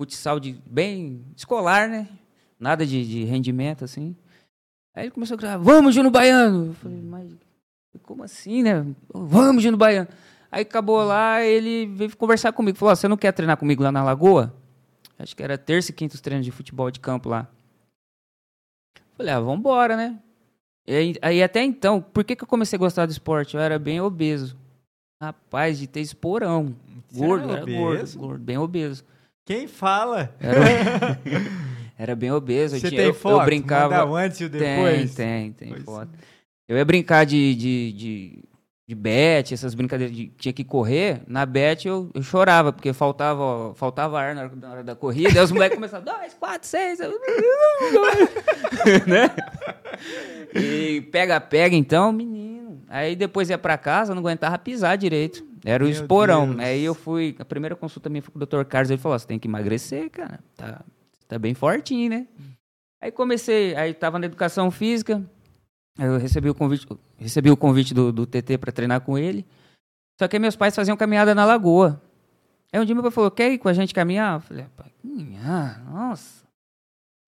futsal 0.00 0.38
de, 0.38 0.56
bem 0.66 1.24
escolar, 1.36 1.88
né? 1.88 2.06
Nada 2.58 2.86
de, 2.86 3.06
de 3.06 3.24
rendimento, 3.24 3.84
assim. 3.84 4.16
Aí 4.94 5.04
ele 5.04 5.10
começou 5.10 5.34
a 5.34 5.38
gritar, 5.38 5.58
vamos, 5.58 5.94
Juno 5.94 6.10
Baiano! 6.10 6.68
Eu 6.68 6.74
falei, 6.74 7.00
mas 7.02 7.30
como 8.02 8.22
assim, 8.22 8.62
né? 8.62 8.86
Vamos, 9.12 9.62
Juno 9.62 9.76
Baiano! 9.76 10.08
Aí 10.50 10.62
acabou 10.62 11.02
lá, 11.04 11.42
ele 11.42 11.86
veio 11.86 12.16
conversar 12.16 12.52
comigo. 12.52 12.78
Falou, 12.78 12.94
você 12.94 13.08
não 13.08 13.16
quer 13.16 13.32
treinar 13.32 13.56
comigo 13.56 13.82
lá 13.82 13.92
na 13.92 14.02
Lagoa? 14.02 14.54
Acho 15.18 15.34
que 15.34 15.42
era 15.42 15.58
terça 15.58 15.90
e 15.90 15.94
quinta 15.94 16.14
os 16.14 16.20
treinos 16.20 16.44
de 16.44 16.52
futebol 16.52 16.90
de 16.90 17.00
campo 17.00 17.28
lá. 17.28 17.48
Falei, 19.16 19.32
ah, 19.32 19.40
vambora, 19.40 19.96
né? 19.96 20.18
E 20.86 20.94
aí, 20.94 21.14
aí 21.20 21.42
até 21.42 21.62
então, 21.64 22.00
por 22.00 22.22
que, 22.22 22.36
que 22.36 22.44
eu 22.44 22.48
comecei 22.48 22.76
a 22.76 22.80
gostar 22.80 23.06
do 23.06 23.12
esporte? 23.12 23.56
Eu 23.56 23.60
era 23.60 23.78
bem 23.78 24.00
obeso. 24.00 24.56
Rapaz, 25.20 25.78
de 25.78 25.86
ter 25.86 26.00
esporão. 26.00 26.76
Gordo, 27.12 27.50
era 27.50 27.62
era 27.62 27.78
gordo, 27.78 28.18
gordo, 28.18 28.44
bem 28.44 28.58
obeso. 28.58 29.04
Quem 29.46 29.66
fala? 29.66 30.34
Era, 30.38 31.18
era 31.98 32.14
bem 32.16 32.30
obeso. 32.32 32.76
eu 32.76 32.80
Você 32.80 32.88
tinha- 32.88 33.00
tem 33.00 33.08
eu, 33.08 33.14
foto? 33.14 33.40
Eu 33.40 33.44
brincava. 33.44 34.04
Manda 34.06 34.24
antes 34.26 34.40
e 34.40 34.48
depois? 34.48 35.14
Tem, 35.14 35.52
tem, 35.52 35.72
tem 35.72 35.80
foto. 35.82 36.10
Eu 36.68 36.76
ia 36.76 36.84
brincar 36.84 37.24
de, 37.24 37.54
de, 37.54 37.92
de, 37.92 38.44
de 38.88 38.94
bet, 38.94 39.54
essas 39.54 39.74
brincadeiras 39.74 40.14
de 40.14 40.26
tinha 40.38 40.52
que 40.52 40.64
correr. 40.64 41.22
Na 41.26 41.46
bet 41.46 41.86
eu, 41.86 42.10
eu 42.12 42.22
chorava, 42.22 42.72
porque 42.72 42.92
faltava, 42.92 43.72
faltava 43.74 44.20
ar 44.20 44.34
na 44.34 44.42
hora, 44.42 44.56
na 44.56 44.70
hora 44.72 44.84
da 44.84 44.94
corrida. 44.96 45.38
Aí 45.38 45.44
os 45.44 45.52
moleques 45.52 45.76
começavam, 45.76 46.04
dois, 46.12 46.34
quatro, 46.34 46.68
seis. 46.68 46.98
eu- 47.00 47.12
né? 49.06 49.30
E 50.54 51.00
pega, 51.12 51.40
pega, 51.40 51.74
então, 51.76 52.12
menino. 52.12 52.80
Aí 52.88 53.16
depois 53.16 53.50
ia 53.50 53.58
pra 53.58 53.76
casa, 53.78 54.14
não 54.14 54.20
aguentava 54.20 54.58
pisar 54.58 54.96
direito. 54.96 55.44
Era 55.64 55.82
o 55.82 55.86
Meu 55.88 55.94
esporão. 55.94 56.46
Deus. 56.50 56.60
Aí 56.60 56.84
eu 56.84 56.94
fui, 56.94 57.34
a 57.38 57.44
primeira 57.44 57.74
consulta 57.74 58.08
minha 58.08 58.22
foi 58.22 58.32
com 58.32 58.38
o 58.38 58.46
Dr. 58.46 58.64
Carlos, 58.68 58.90
ele 58.90 59.00
falou, 59.00 59.14
"Ó, 59.16 59.18
você 59.18 59.26
tem 59.26 59.38
que 59.38 59.48
emagrecer, 59.48 60.08
cara. 60.10 60.38
Tá, 60.56 60.84
tá 61.28 61.38
bem 61.38 61.54
fortinho, 61.54 62.10
né? 62.10 62.26
Aí 63.02 63.10
comecei, 63.10 63.74
aí 63.76 63.92
tava 63.94 64.18
na 64.18 64.26
educação 64.26 64.70
física, 64.70 65.22
aí 65.98 66.06
eu 66.06 66.16
recebi 66.18 66.48
o 66.48 66.54
convite, 66.54 66.86
recebi 67.16 67.50
o 67.50 67.56
convite 67.56 67.92
do, 67.94 68.12
do 68.12 68.26
TT 68.26 68.58
para 68.58 68.72
treinar 68.72 69.00
com 69.02 69.16
ele. 69.18 69.46
Só 70.18 70.26
que 70.26 70.36
aí 70.36 70.40
meus 70.40 70.56
pais 70.56 70.74
faziam 70.74 70.96
caminhada 70.96 71.34
na 71.34 71.44
lagoa. 71.44 72.00
Aí 72.72 72.80
um 72.80 72.84
dia 72.84 72.94
meu 72.94 73.02
pai 73.04 73.12
falou, 73.12 73.30
quer 73.30 73.50
ir 73.52 73.58
com 73.58 73.68
a 73.68 73.72
gente 73.72 73.92
caminhar? 73.94 74.36
Eu 74.36 74.40
falei, 74.40 74.64
"Ah, 74.78 74.84
caminhar? 75.02 75.84
Nossa. 75.84 76.44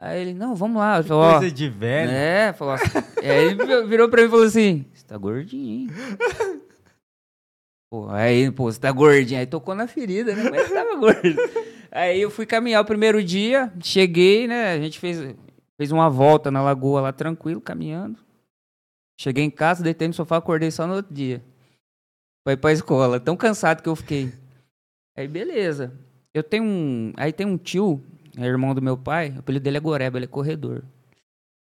Aí 0.00 0.20
ele, 0.22 0.34
não, 0.34 0.54
vamos 0.54 0.78
lá. 0.78 1.02
Falei, 1.02 1.18
"Ó, 1.34 1.38
coisa 1.40 1.54
de 1.54 1.68
velho. 1.68 2.10
é, 2.10 2.52
falou 2.52 2.74
assim. 2.74 2.98
aí 3.22 3.44
ele 3.46 3.54
vi- 3.66 3.86
virou 3.88 4.08
pra 4.08 4.22
mim 4.22 4.28
e 4.28 4.30
falou 4.30 4.44
assim: 4.46 4.84
Você 4.94 5.04
tá 5.06 5.16
gordinho, 5.18 5.80
hein? 5.82 5.88
Pô, 7.90 8.08
aí, 8.10 8.50
pô, 8.50 8.70
você 8.70 8.78
tá 8.78 8.92
gordinho. 8.92 9.40
Aí 9.40 9.46
tocou 9.46 9.74
na 9.74 9.86
ferida, 9.86 10.34
né? 10.34 10.50
Mas 10.50 10.70
tava 10.70 10.94
gordo. 10.96 11.22
Aí 11.90 12.20
eu 12.20 12.30
fui 12.30 12.46
caminhar 12.46 12.82
o 12.82 12.86
primeiro 12.86 13.22
dia, 13.22 13.72
cheguei, 13.82 14.46
né? 14.46 14.72
A 14.72 14.78
gente 14.80 14.98
fez, 14.98 15.34
fez 15.76 15.92
uma 15.92 16.10
volta 16.10 16.50
na 16.50 16.62
lagoa 16.62 17.00
lá 17.00 17.12
tranquilo, 17.12 17.60
caminhando. 17.60 18.18
Cheguei 19.20 19.44
em 19.44 19.50
casa, 19.50 19.82
deitei 19.82 20.06
no 20.08 20.14
sofá, 20.14 20.36
acordei 20.36 20.70
só 20.70 20.86
no 20.86 20.94
outro 20.94 21.12
dia. 21.12 21.42
Foi 22.46 22.56
pra 22.56 22.72
escola, 22.72 23.18
tão 23.18 23.36
cansado 23.36 23.82
que 23.82 23.88
eu 23.88 23.96
fiquei. 23.96 24.32
Aí, 25.16 25.26
beleza. 25.26 25.92
Eu 26.32 26.42
tenho 26.42 26.64
um. 26.64 27.12
Aí 27.16 27.32
tem 27.32 27.46
um 27.46 27.58
tio, 27.58 28.02
é 28.36 28.44
irmão 28.44 28.74
do 28.74 28.82
meu 28.82 28.96
pai, 28.96 29.30
o 29.34 29.40
apelido 29.40 29.64
dele 29.64 29.78
é 29.78 29.80
Goreba, 29.80 30.18
ele 30.18 30.26
é 30.26 30.28
corredor 30.28 30.84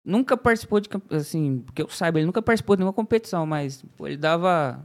nunca 0.05 0.35
participou 0.35 0.79
de 0.79 0.89
assim, 1.11 1.61
porque 1.61 1.81
eu 1.81 1.89
saiba, 1.89 2.19
ele 2.19 2.25
nunca 2.25 2.41
participou 2.41 2.75
de 2.75 2.81
nenhuma 2.81 2.93
competição, 2.93 3.45
mas 3.45 3.83
pô, 3.95 4.05
ele 4.07 4.17
dava 4.17 4.83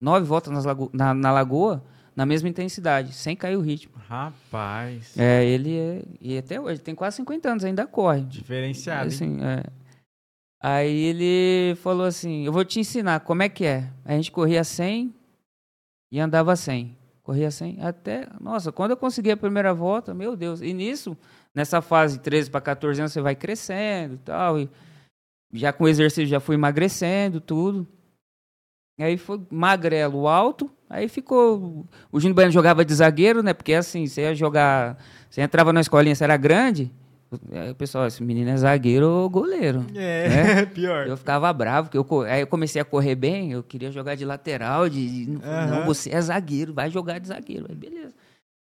nove 0.00 0.26
voltas 0.26 0.52
nas 0.52 0.64
lago- 0.64 0.90
na, 0.92 1.14
na 1.14 1.32
lagoa 1.32 1.82
na 2.16 2.24
mesma 2.24 2.48
intensidade, 2.48 3.12
sem 3.12 3.36
cair 3.36 3.56
o 3.56 3.60
ritmo. 3.60 3.94
Rapaz. 4.08 5.16
É, 5.18 5.44
ele 5.44 5.76
é. 5.76 6.02
E 6.18 6.38
até 6.38 6.58
hoje, 6.58 6.80
tem 6.80 6.94
quase 6.94 7.16
50 7.16 7.50
anos, 7.50 7.64
ainda 7.64 7.86
corre. 7.86 8.22
Diferenciado. 8.22 9.08
Assim, 9.08 9.38
é. 9.44 9.62
Aí 10.62 10.96
ele 10.96 11.76
falou 11.76 12.06
assim: 12.06 12.46
Eu 12.46 12.52
vou 12.52 12.64
te 12.64 12.80
ensinar 12.80 13.20
como 13.20 13.42
é 13.42 13.48
que 13.48 13.66
é. 13.66 13.90
A 14.04 14.14
gente 14.14 14.32
corria 14.32 14.64
100 14.64 15.14
e 16.10 16.18
andava 16.18 16.56
100. 16.56 16.96
Corria 17.22 17.50
100 17.50 17.82
até. 17.82 18.26
Nossa, 18.40 18.72
quando 18.72 18.92
eu 18.92 18.96
consegui 18.96 19.30
a 19.30 19.36
primeira 19.36 19.74
volta, 19.74 20.14
meu 20.14 20.34
Deus. 20.34 20.62
E 20.62 20.72
nisso, 20.72 21.16
nessa 21.54 21.82
fase 21.82 22.16
de 22.16 22.22
13 22.22 22.50
para 22.50 22.60
14 22.62 23.00
anos, 23.00 23.12
você 23.12 23.20
vai 23.20 23.36
crescendo 23.36 24.14
e 24.14 24.18
tal. 24.18 24.58
E 24.58 24.70
já 25.52 25.72
com 25.72 25.84
o 25.84 25.88
exercício 25.88 26.26
já 26.26 26.40
fui 26.40 26.54
emagrecendo, 26.54 27.40
tudo. 27.40 27.86
E 28.98 29.04
aí 29.04 29.18
foi 29.18 29.44
magrelo 29.50 30.26
alto. 30.26 30.70
Aí 30.96 31.08
ficou. 31.08 31.84
O 32.10 32.18
Júnior 32.18 32.34
Baiano 32.34 32.52
jogava 32.52 32.82
de 32.84 32.94
zagueiro, 32.94 33.42
né? 33.42 33.52
Porque 33.52 33.74
assim, 33.74 34.06
você 34.06 34.22
ia 34.22 34.34
jogar. 34.34 34.96
Você 35.28 35.42
entrava 35.42 35.70
na 35.70 35.82
escolinha, 35.82 36.14
você 36.14 36.24
era 36.24 36.38
grande. 36.38 36.90
Aí 37.52 37.70
o 37.70 37.74
pessoal, 37.74 38.06
esse 38.06 38.22
menino 38.22 38.48
é 38.48 38.56
zagueiro 38.56 39.06
ou 39.06 39.28
goleiro. 39.28 39.84
É, 39.94 40.64
pior. 40.72 41.06
Eu 41.06 41.16
ficava 41.18 41.52
bravo, 41.52 41.90
porque 41.90 41.98
eu, 41.98 42.20
aí 42.22 42.40
eu 42.40 42.46
comecei 42.46 42.80
a 42.80 42.84
correr 42.84 43.14
bem, 43.14 43.52
eu 43.52 43.62
queria 43.62 43.90
jogar 43.90 44.14
de 44.14 44.24
lateral, 44.24 44.88
de, 44.88 45.36
Aham. 45.44 45.66
não, 45.80 45.84
você 45.84 46.08
é 46.14 46.20
zagueiro, 46.20 46.72
vai 46.72 46.88
jogar 46.88 47.18
de 47.18 47.28
zagueiro. 47.28 47.66
Aí 47.68 47.74
beleza. 47.74 48.14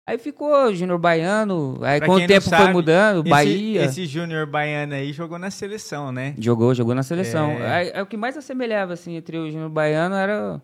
Aí 0.08 0.18
ficou 0.18 0.74
Júnior 0.74 0.98
Baiano, 0.98 1.78
aí 1.82 1.98
Pra 1.98 2.06
com 2.08 2.14
o 2.14 2.26
tempo 2.26 2.40
foi 2.48 2.58
sabe, 2.58 2.72
mudando, 2.72 3.20
Esse- 3.20 3.30
Bahia. 3.30 3.84
Esse, 3.84 4.06
Júnior 4.06 4.46
Baiano 4.46 4.94
aí 4.94 5.12
jogou 5.12 5.38
na 5.38 5.50
seleção, 5.50 6.10
né? 6.10 6.34
Jogou, 6.38 6.74
jogou 6.74 6.94
na 6.94 7.02
seleção. 7.02 7.52
É. 7.52 7.70
Aí, 7.74 7.92
aí 7.94 8.02
o 8.02 8.06
que 8.06 8.16
mais 8.16 8.36
assemelhava, 8.36 8.92
assim, 8.94 9.14
entre 9.14 9.38
o 9.38 9.50
Júnior 9.50 9.70
Baiano 9.70 10.14
era... 10.16 10.60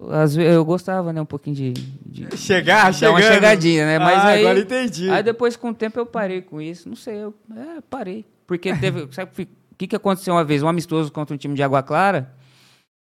Vezes, 0.00 0.38
eu 0.38 0.64
gostava, 0.64 1.12
né, 1.12 1.20
um 1.20 1.26
pouquinho 1.26 1.54
de... 1.56 1.72
de 1.72 2.36
Chegar, 2.36 2.92
chegando. 2.94 3.16
uma 3.16 3.22
chegadinha, 3.22 3.84
né? 3.84 3.98
Mas 3.98 4.18
ah, 4.18 4.28
aí... 4.28 4.40
agora 4.40 4.58
entendi. 4.58 5.10
Aí 5.10 5.22
depois, 5.22 5.56
com 5.56 5.70
o 5.70 5.74
tempo, 5.74 5.98
eu 5.98 6.06
parei 6.06 6.40
com 6.40 6.60
isso. 6.60 6.88
Não 6.88 6.96
sei, 6.96 7.16
eu 7.16 7.34
é, 7.54 7.82
parei. 7.82 8.24
Porque 8.46 8.74
teve. 8.74 9.06
sabe 9.12 9.42
o 9.42 9.74
que, 9.76 9.86
que 9.86 9.96
aconteceu 9.96 10.32
uma 10.34 10.44
vez? 10.44 10.62
Um 10.62 10.68
amistoso 10.68 11.12
contra 11.12 11.34
um 11.34 11.38
time 11.38 11.54
de 11.54 11.62
Água 11.62 11.82
Clara. 11.82 12.34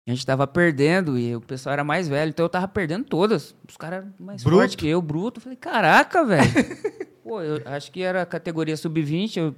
A 0.07 0.11
gente 0.11 0.24
tava 0.24 0.46
perdendo 0.46 1.18
e 1.18 1.35
o 1.35 1.40
pessoal 1.40 1.72
era 1.72 1.83
mais 1.83 2.07
velho, 2.07 2.28
então 2.28 2.44
eu 2.44 2.48
tava 2.48 2.68
perdendo 2.68 3.04
todas. 3.04 3.54
Os 3.66 3.76
caras 3.76 4.00
eram 4.00 4.14
mais 4.20 4.42
fortes 4.42 4.76
que 4.76 4.87
eu, 4.87 5.00
bruto. 5.00 5.38
Eu 5.38 5.42
Falei, 5.42 5.57
caraca, 5.57 6.24
velho. 6.24 6.44
Pô, 7.24 7.40
eu 7.40 7.62
acho 7.64 7.90
que 7.90 8.02
era 8.02 8.26
categoria 8.26 8.76
sub-20, 8.76 9.37
eu 9.38 9.54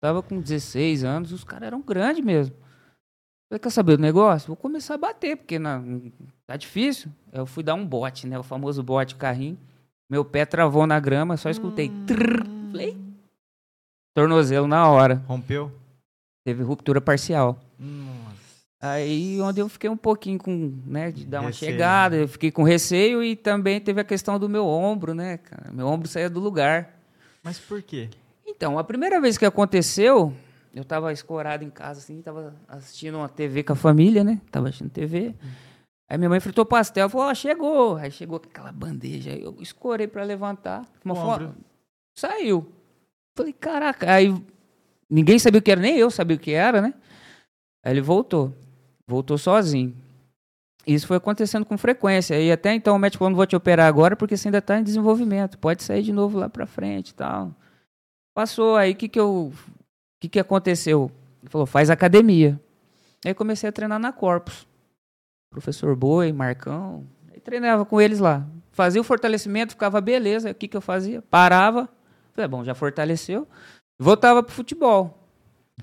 tava 0.00 0.22
com 0.22 0.40
16 0.40 1.04
anos, 1.04 1.30
os 1.30 1.44
caras 1.44 1.68
eram 1.68 1.80
grandes 1.80 2.24
mesmo. 2.24 2.54
Falei, 3.48 3.60
quer 3.60 3.70
saber 3.70 3.96
do 3.96 4.02
negócio? 4.02 4.48
Vou 4.48 4.56
começar 4.56 4.94
a 4.94 4.98
bater, 4.98 5.36
porque 5.36 5.56
na, 5.56 5.80
tá 6.50 6.56
difícil. 6.56 7.12
Eu 7.32 7.46
fui 7.46 7.62
dar 7.62 7.74
um 7.74 7.86
bote, 7.86 8.26
né? 8.26 8.36
O 8.36 8.42
famoso 8.42 8.82
bote 8.82 9.14
carrinho. 9.14 9.56
Meu 10.10 10.24
pé 10.24 10.44
travou 10.44 10.84
na 10.84 10.98
grama, 10.98 11.36
só 11.36 11.48
escutei. 11.48 11.92
trrr. 12.08 12.44
Falei, 12.72 12.96
tornozelo 14.12 14.66
na 14.66 14.88
hora. 14.88 15.22
Rompeu? 15.28 15.70
Teve 16.44 16.64
ruptura 16.64 17.00
parcial. 17.00 17.56
Nossa. 17.78 18.40
Aí 18.80 19.40
onde 19.40 19.60
eu 19.60 19.68
fiquei 19.68 19.88
um 19.88 19.96
pouquinho 19.96 20.40
com, 20.40 20.76
né, 20.84 21.12
de 21.12 21.24
dar 21.24 21.40
uma 21.40 21.50
Receio. 21.50 21.70
chegada, 21.70 22.16
eu 22.16 22.26
fiquei 22.26 22.50
com 22.50 22.64
receio 22.64 23.22
e 23.22 23.36
também 23.36 23.80
teve 23.80 24.00
a 24.00 24.04
questão 24.04 24.36
do 24.36 24.48
meu 24.48 24.66
ombro, 24.66 25.14
né, 25.14 25.36
cara? 25.36 25.70
Meu 25.72 25.86
ombro 25.86 26.08
saía 26.08 26.28
do 26.30 26.40
lugar. 26.40 26.98
Mas 27.44 27.60
por 27.60 27.80
quê? 27.80 28.08
Então, 28.44 28.76
a 28.76 28.82
primeira 28.82 29.20
vez 29.20 29.38
que 29.38 29.44
aconteceu, 29.46 30.34
eu 30.74 30.84
tava 30.84 31.12
escorado 31.12 31.62
em 31.62 31.70
casa, 31.70 32.00
assim, 32.00 32.20
tava 32.22 32.56
assistindo 32.66 33.18
uma 33.18 33.28
TV 33.28 33.62
com 33.62 33.74
a 33.74 33.76
família, 33.76 34.24
né? 34.24 34.40
Tava 34.50 34.66
assistindo 34.68 34.90
TV. 34.90 35.34
Aí 36.10 36.18
minha 36.18 36.28
mãe 36.28 36.40
fritou 36.40 36.66
pastel, 36.66 37.08
falou, 37.08 37.28
ó, 37.28 37.34
chegou. 37.34 37.96
Aí 37.96 38.10
chegou 38.10 38.36
aquela 38.44 38.72
bandeja, 38.72 39.30
eu 39.30 39.56
escorei 39.60 40.08
pra 40.08 40.24
levantar. 40.24 40.84
Uma 41.04 41.14
O 41.14 41.16
fo- 41.16 41.22
ombro. 41.22 41.54
Saiu. 42.18 42.66
Falei, 43.38 43.52
caraca. 43.52 44.12
Aí 44.12 44.34
ninguém 45.08 45.38
sabia 45.38 45.60
o 45.60 45.62
que 45.62 45.70
era, 45.70 45.80
nem 45.80 45.96
eu 45.96 46.10
sabia 46.10 46.36
o 46.36 46.40
que 46.40 46.50
era, 46.50 46.80
né? 46.82 46.92
Aí 47.84 47.92
ele 47.92 48.00
voltou. 48.00 48.52
Voltou 49.06 49.38
sozinho. 49.38 49.94
Isso 50.86 51.06
foi 51.06 51.16
acontecendo 51.18 51.64
com 51.64 51.78
frequência. 51.78 52.40
E 52.40 52.50
até 52.50 52.74
então 52.74 52.96
o 52.96 52.98
médico 52.98 53.20
falou, 53.20 53.30
não 53.30 53.36
vou 53.36 53.46
te 53.46 53.54
operar 53.54 53.86
agora 53.86 54.16
porque 54.16 54.36
você 54.36 54.48
ainda 54.48 54.58
está 54.58 54.78
em 54.78 54.82
desenvolvimento. 54.82 55.58
Pode 55.58 55.82
sair 55.84 56.02
de 56.02 56.12
novo 56.12 56.38
lá 56.38 56.48
pra 56.48 56.66
frente 56.66 57.10
e 57.10 57.14
tal. 57.14 57.54
Passou, 58.34 58.76
aí 58.76 58.92
o 58.92 58.96
que 58.96 59.08
que 59.08 59.20
eu... 59.20 59.52
O 59.52 60.20
que 60.20 60.28
que 60.28 60.40
aconteceu? 60.40 61.10
Ele 61.40 61.50
falou, 61.50 61.66
faz 61.66 61.88
academia. 61.88 62.60
Aí 63.24 63.32
comecei 63.32 63.68
a 63.68 63.72
treinar 63.72 63.98
na 63.98 64.12
Corpus. 64.12 64.66
Professor 65.50 65.94
Boi, 65.96 66.32
Marcão. 66.32 67.04
Aí 67.32 67.40
treinava 67.40 67.84
com 67.84 68.00
eles 68.00 68.20
lá. 68.20 68.46
Fazia 68.72 69.00
o 69.00 69.04
fortalecimento, 69.04 69.72
ficava 69.72 70.00
beleza. 70.00 70.50
O 70.50 70.54
que 70.54 70.68
que 70.68 70.76
eu 70.76 70.80
fazia? 70.80 71.20
Parava. 71.22 71.88
Falei, 72.32 72.48
bom, 72.48 72.64
já 72.64 72.74
fortaleceu. 72.74 73.46
Voltava 73.98 74.42
pro 74.42 74.54
futebol. 74.54 75.18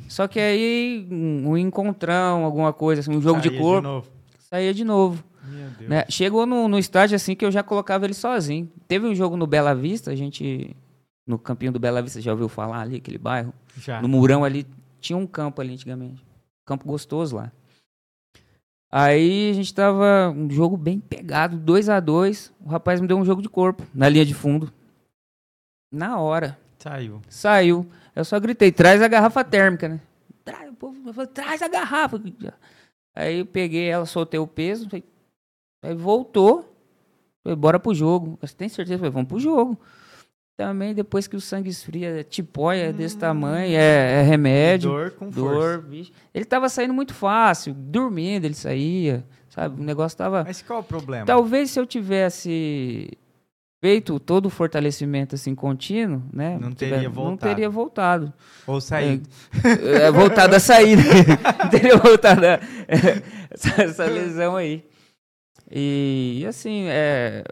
Só 0.08 0.28
que 0.28 0.40
aí, 0.40 1.08
um, 1.12 1.58
encontrão, 1.58 2.46
alguma 2.46 2.72
coisa, 2.72 3.02
assim, 3.02 3.16
um 3.16 3.22
jogo 3.22 3.42
de 3.42 3.50
Saía 3.50 3.60
corpo, 3.62 3.88
novo. 3.88 4.08
saía 4.40 4.74
de 4.74 4.84
novo. 4.84 5.24
Né? 5.82 6.06
Chegou 6.10 6.46
no, 6.46 6.68
no 6.68 6.78
estágio 6.78 7.16
assim 7.16 7.36
que 7.36 7.46
eu 7.46 7.52
já 7.52 7.64
colocava 7.64 8.06
ele 8.06 8.14
sozinho. 8.14 8.70
Teve 8.88 9.08
um 9.08 9.16
jogo 9.16 9.38
no 9.38 9.48
Bela 9.48 9.74
Vista, 9.74 10.12
a 10.12 10.16
gente. 10.16 10.76
No 11.26 11.38
campinho 11.38 11.72
do 11.74 11.80
Bela 11.80 12.02
Vista, 12.02 12.22
já 12.22 12.32
ouviu 12.32 12.48
falar 12.48 12.82
ali, 12.82 12.98
aquele 12.98 13.18
bairro? 13.18 13.54
Já. 13.78 14.02
No 14.02 14.08
Murão 14.08 14.44
ali, 14.44 14.66
tinha 15.00 15.18
um 15.18 15.28
campo 15.28 15.62
ali 15.62 15.74
antigamente. 15.74 16.26
Campo 16.66 16.86
gostoso 16.86 17.36
lá. 17.36 17.52
Aí 18.92 19.50
a 19.50 19.54
gente 19.54 19.74
tava 19.74 20.30
um 20.36 20.50
jogo 20.50 20.78
bem 20.78 21.00
pegado, 21.00 21.58
2 21.58 21.90
a 21.90 22.00
2 22.00 22.54
O 22.64 22.70
rapaz 22.70 23.02
me 23.02 23.08
deu 23.08 23.18
um 23.18 23.26
jogo 23.26 23.42
de 23.42 23.50
corpo 23.50 23.84
na 23.94 24.08
linha 24.08 24.26
de 24.26 24.34
fundo. 24.34 24.72
Na 25.92 26.20
hora. 26.20 26.58
Saiu. 26.80 27.22
Saiu. 27.30 27.86
Eu 28.16 28.24
só 28.24 28.40
gritei, 28.40 28.72
traz 28.72 29.02
a 29.02 29.08
garrafa 29.08 29.44
térmica, 29.44 29.88
né? 29.90 30.00
Traz, 30.44 30.70
o 30.70 30.74
povo 30.74 31.14
falou, 31.14 31.28
traz 31.32 31.62
a 31.62 31.68
garrafa. 31.68 32.22
Aí 33.16 33.40
eu 33.40 33.46
peguei 33.46 33.90
ela, 33.90 34.06
soltei 34.06 34.40
o 34.40 34.48
peso, 34.48 34.86
falei- 34.90 35.04
aí 35.84 35.94
voltou. 35.94 36.74
Falei, 37.44 37.56
bora 37.56 37.80
pro 37.80 37.94
jogo. 37.94 38.38
Você 38.42 38.56
tem 38.56 38.70
certeza? 38.70 38.98
Falei, 39.00 39.12
vamos 39.12 39.28
pro 39.28 39.40
jogo. 39.40 39.78
Também 40.58 40.96
depois 40.96 41.28
que 41.28 41.36
o 41.36 41.40
sangue 41.42 41.70
esfria, 41.70 42.22
é 42.22 42.24
tipóia 42.24 42.86
é 42.86 42.92
desse 42.92 43.16
tamanho, 43.16 43.78
é, 43.78 44.20
é 44.20 44.22
remédio. 44.24 44.90
Dor 44.90 45.12
com. 45.12 45.30
Dor, 45.30 45.84
bicho. 45.84 46.12
Ele 46.34 46.46
tava 46.46 46.68
saindo 46.68 46.96
muito 46.96 47.14
fácil, 47.14 47.76
dormindo 47.76 48.46
ele 48.46 48.56
saía, 48.56 49.24
sabe? 49.50 49.80
O 49.80 49.84
negócio 49.84 50.18
tava... 50.18 50.44
Mas 50.44 50.64
qual 50.64 50.80
o 50.80 50.84
problema? 50.84 51.28
Talvez 51.28 51.70
se 51.70 51.80
eu 51.80 51.86
tivesse 51.86 53.08
feito 53.80 54.20
todo 54.20 54.48
o 54.48 54.50
fortalecimento 54.50 55.36
assim 55.36 55.54
contínuo, 55.54 56.24
né? 56.34 56.58
Não 56.60 56.72
tiver- 56.72 56.96
teria 56.96 57.08
Não 57.10 57.14
voltado. 57.14 57.54
teria 57.54 57.70
voltado. 57.70 58.34
Ou 58.66 58.82
saído. 58.82 59.30
É, 60.02 60.10
voltado 60.10 60.56
a 60.56 60.60
sair. 60.60 60.98
não 61.64 61.70
teria 61.70 61.98
voltado 61.98 62.44
a, 62.44 62.60
essa, 63.52 63.84
essa 63.84 64.06
lesão 64.06 64.56
aí. 64.56 64.84
E 65.72 66.44
assim, 66.50 66.86
é, 66.88 67.44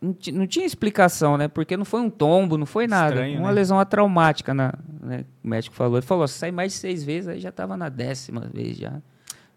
não, 0.00 0.12
ti- 0.12 0.32
não 0.32 0.46
tinha 0.46 0.64
explicação, 0.66 1.36
né? 1.36 1.48
Porque 1.48 1.76
não 1.76 1.84
foi 1.84 2.00
um 2.00 2.08
tombo, 2.10 2.56
não 2.58 2.66
foi 2.66 2.86
nada. 2.86 3.14
Estranho, 3.14 3.38
Uma 3.40 3.48
né? 3.48 3.54
lesão 3.54 3.78
atraumática, 3.80 4.52
na, 4.54 4.72
né? 5.02 5.24
O 5.44 5.48
médico 5.48 5.74
falou. 5.74 5.98
Ele 5.98 6.06
falou, 6.06 6.26
se 6.28 6.34
sai 6.38 6.50
mais 6.52 6.72
de 6.72 6.78
seis 6.78 7.02
vezes, 7.04 7.28
aí 7.28 7.40
já 7.40 7.50
tava 7.52 7.76
na 7.76 7.88
décima 7.88 8.48
vez 8.52 8.76
já. 8.76 9.00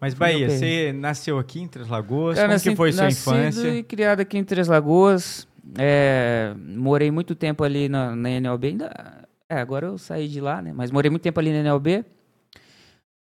Mas 0.00 0.14
Bahia, 0.14 0.50
você 0.50 0.92
nasceu 0.92 1.38
aqui 1.38 1.60
em 1.60 1.68
Três 1.68 1.88
Lagoas? 1.88 2.34
Cara, 2.36 2.48
Como 2.48 2.60
que 2.60 2.66
nasci- 2.70 2.76
foi 2.76 2.92
sua 2.92 3.08
infância? 3.08 3.68
e 3.68 3.82
criado 3.84 4.20
aqui 4.20 4.36
em 4.36 4.42
Três 4.44 4.66
Lagoas. 4.66 5.46
É, 5.78 6.54
morei 6.58 7.10
muito 7.12 7.36
tempo 7.36 7.62
ali 7.62 7.88
na, 7.88 8.16
na 8.16 8.28
NLB. 8.30 8.66
Ainda, 8.68 9.24
é, 9.48 9.58
agora 9.60 9.86
eu 9.86 9.96
saí 9.98 10.26
de 10.26 10.40
lá, 10.40 10.60
né? 10.60 10.72
Mas 10.74 10.90
morei 10.90 11.08
muito 11.08 11.22
tempo 11.22 11.38
ali 11.38 11.52
na 11.52 11.58
NLB. 11.60 12.04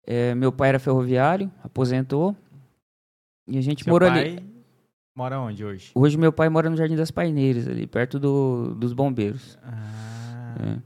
É, 0.07 0.35
meu 0.35 0.53
pai 0.53 0.69
era 0.69 0.79
ferroviário, 0.79 1.51
aposentou. 1.65 2.37
E 3.49 3.57
a 3.57 3.61
gente 3.63 3.85
Seu 3.85 3.93
morou 3.93 4.09
pai 4.09 4.21
ali. 4.21 4.56
Mora 5.17 5.41
onde 5.41 5.65
hoje? 5.65 5.91
Hoje 5.95 6.17
meu 6.17 6.33
pai 6.33 6.49
mora 6.49 6.71
no 6.71 6.77
Jardim 6.77 6.97
das 6.97 7.11
Paineiras, 7.11 7.67
ali, 7.67 7.87
perto 7.87 8.19
do, 8.21 8.75
dos 8.75 8.93
bombeiros. 8.93 9.59
Ah, 9.65 10.77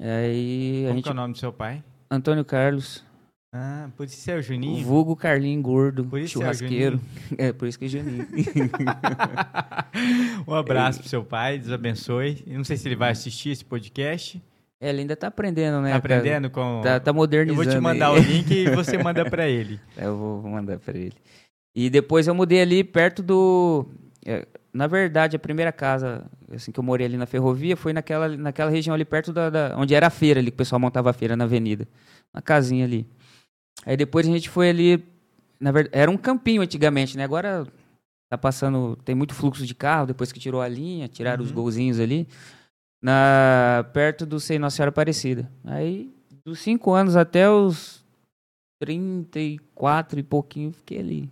Aí 0.00 0.84
a 0.84 0.88
Como 0.88 0.94
gente. 0.94 1.02
que 1.04 1.08
é 1.08 1.12
o 1.12 1.16
nome 1.16 1.32
do 1.32 1.38
seu 1.38 1.52
pai? 1.52 1.82
Antônio 2.10 2.44
Carlos, 2.44 3.04
Ah, 3.52 3.88
por 3.96 4.06
isso 4.06 4.30
é 4.30 4.36
o 4.36 4.42
Juninho? 4.42 4.84
vulgo 4.86 5.16
Carlinho 5.16 5.60
Gordo, 5.60 6.04
Por 6.04 6.20
isso 6.20 6.38
é 6.38 6.38
o 6.38 6.42
churrasqueiro. 6.42 7.00
É, 7.36 7.52
por 7.52 7.66
isso 7.66 7.78
que 7.78 7.86
é 7.86 7.88
Juninho. 7.88 8.26
um 10.46 10.54
abraço 10.54 11.00
pro 11.00 11.08
seu 11.08 11.24
pai, 11.24 11.58
Deus 11.58 11.72
abençoe. 11.72 12.44
Eu 12.46 12.58
não 12.58 12.64
sei 12.64 12.76
se 12.76 12.86
ele 12.86 12.94
vai 12.96 13.10
assistir 13.10 13.50
esse 13.50 13.64
podcast. 13.64 14.40
É, 14.80 14.90
ele 14.90 15.00
ainda 15.00 15.16
tá 15.16 15.26
aprendendo, 15.26 15.80
né? 15.80 15.90
Tá 15.90 15.96
aprendendo 15.96 16.48
com... 16.50 16.80
Tá, 16.84 17.00
tá 17.00 17.10
Eu 17.10 17.14
modernizando. 17.14 17.64
vou 17.64 17.72
te 17.74 17.80
mandar 17.80 18.12
o 18.12 18.18
link 18.18 18.48
e 18.52 18.70
você 18.70 18.96
manda 19.02 19.28
pra 19.28 19.48
ele. 19.48 19.80
Eu 19.96 20.16
vou, 20.16 20.40
vou 20.40 20.50
mandar 20.52 20.78
pra 20.78 20.96
ele. 20.96 21.14
E 21.80 21.88
depois 21.88 22.26
eu 22.26 22.34
mudei 22.34 22.60
ali 22.60 22.82
perto 22.82 23.22
do. 23.22 23.86
é, 24.26 24.44
na 24.72 24.88
verdade, 24.88 25.36
a 25.36 25.38
primeira 25.38 25.70
casa 25.70 26.26
assim, 26.52 26.72
que 26.72 26.80
eu 26.80 26.82
morei 26.82 27.06
ali 27.06 27.16
na 27.16 27.24
ferrovia 27.24 27.76
foi 27.76 27.92
naquela, 27.92 28.28
naquela 28.36 28.68
região 28.68 28.94
ali 28.94 29.04
perto 29.04 29.32
da, 29.32 29.48
da- 29.48 29.74
onde 29.78 29.94
era 29.94 30.08
a 30.08 30.10
feira 30.10 30.40
ali, 30.40 30.50
que 30.50 30.56
o 30.56 30.58
pessoal 30.58 30.80
montava 30.80 31.08
a 31.10 31.12
feira 31.12 31.36
na 31.36 31.44
avenida. 31.44 31.86
Uma 32.34 32.42
casinha 32.42 32.84
ali. 32.84 33.06
Aí 33.86 33.96
depois 33.96 34.26
a 34.26 34.30
gente 34.32 34.48
foi 34.50 34.70
ali 34.70 35.04
Na 35.60 35.70
verdade, 35.70 35.96
era 35.96 36.10
um 36.10 36.16
campinho 36.16 36.62
antigamente, 36.62 37.16
né? 37.16 37.22
Agora 37.22 37.64
tá 38.28 38.36
passando, 38.36 38.96
tem 39.04 39.14
muito 39.14 39.32
fluxo 39.34 39.64
de 39.64 39.74
carro 39.74 40.06
depois 40.08 40.32
que 40.32 40.40
tirou 40.40 40.60
a 40.60 40.66
linha, 40.68 41.06
tiraram 41.06 41.44
os 41.44 41.50
Uhum. 41.50 41.54
golzinhos 41.56 42.00
ali, 42.00 42.26
na 43.00 43.88
perto 43.92 44.26
do 44.26 44.40
Sei 44.40 44.58
Nossa 44.58 44.76
Senhora 44.76 44.90
Aparecida. 44.90 45.48
Aí, 45.64 46.12
dos 46.44 46.58
5 46.58 46.92
anos 46.92 47.14
até 47.16 47.48
os 47.48 48.04
34 48.80 50.18
e 50.18 50.22
pouquinho, 50.22 50.72
fiquei 50.72 50.98
ali. 50.98 51.30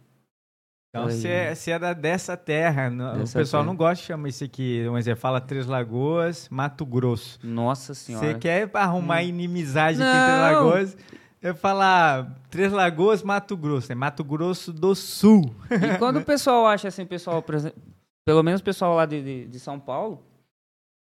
Então 1.04 1.10
você 1.10 1.28
é, 1.28 1.54
você 1.54 1.70
é 1.72 1.78
da- 1.78 1.92
dessa 1.92 2.36
terra. 2.36 2.90
não- 2.90 3.18
Dessa 3.18 3.38
o 3.38 3.40
pessoal 3.42 3.62
terra. 3.62 3.72
não 3.72 3.76
gosta 3.76 4.02
de 4.02 4.06
chamar 4.08 4.28
isso 4.28 4.44
aqui. 4.44 4.86
Mas 4.90 5.06
é, 5.08 5.14
fala 5.14 5.40
Três 5.40 5.66
Lagoas, 5.66 6.48
Mato 6.50 6.84
Grosso. 6.86 7.38
Nossa 7.42 7.94
senhora. 7.94 8.26
Você 8.26 8.34
quer 8.38 8.70
arrumar 8.74 9.22
inimizade 9.22 10.00
aqui 10.02 10.10
em 10.10 10.18
Não. 10.18 10.26
Três 10.26 10.40
Lagoas? 10.40 10.96
Eu 11.42 11.54
falar 11.54 12.34
Três 12.50 12.72
Lagoas, 12.72 13.22
Mato 13.22 13.56
Grosso. 13.56 13.92
É 13.92 13.94
Mato 13.94 14.24
Grosso 14.24 14.72
do 14.72 14.94
Sul. 14.94 15.54
E 15.70 15.98
quando 15.98 16.18
o 16.18 16.24
pessoal 16.24 16.66
acha 16.66 16.88
assim, 16.88 17.04
pessoal, 17.06 17.44
exemplo, 17.52 17.80
pelo 18.26 18.42
menos 18.42 18.60
o 18.60 18.64
pessoal 18.64 18.94
lá 18.96 19.06
de, 19.06 19.22
de, 19.22 19.46
de 19.46 19.60
São 19.60 19.78
Paulo, 19.78 20.22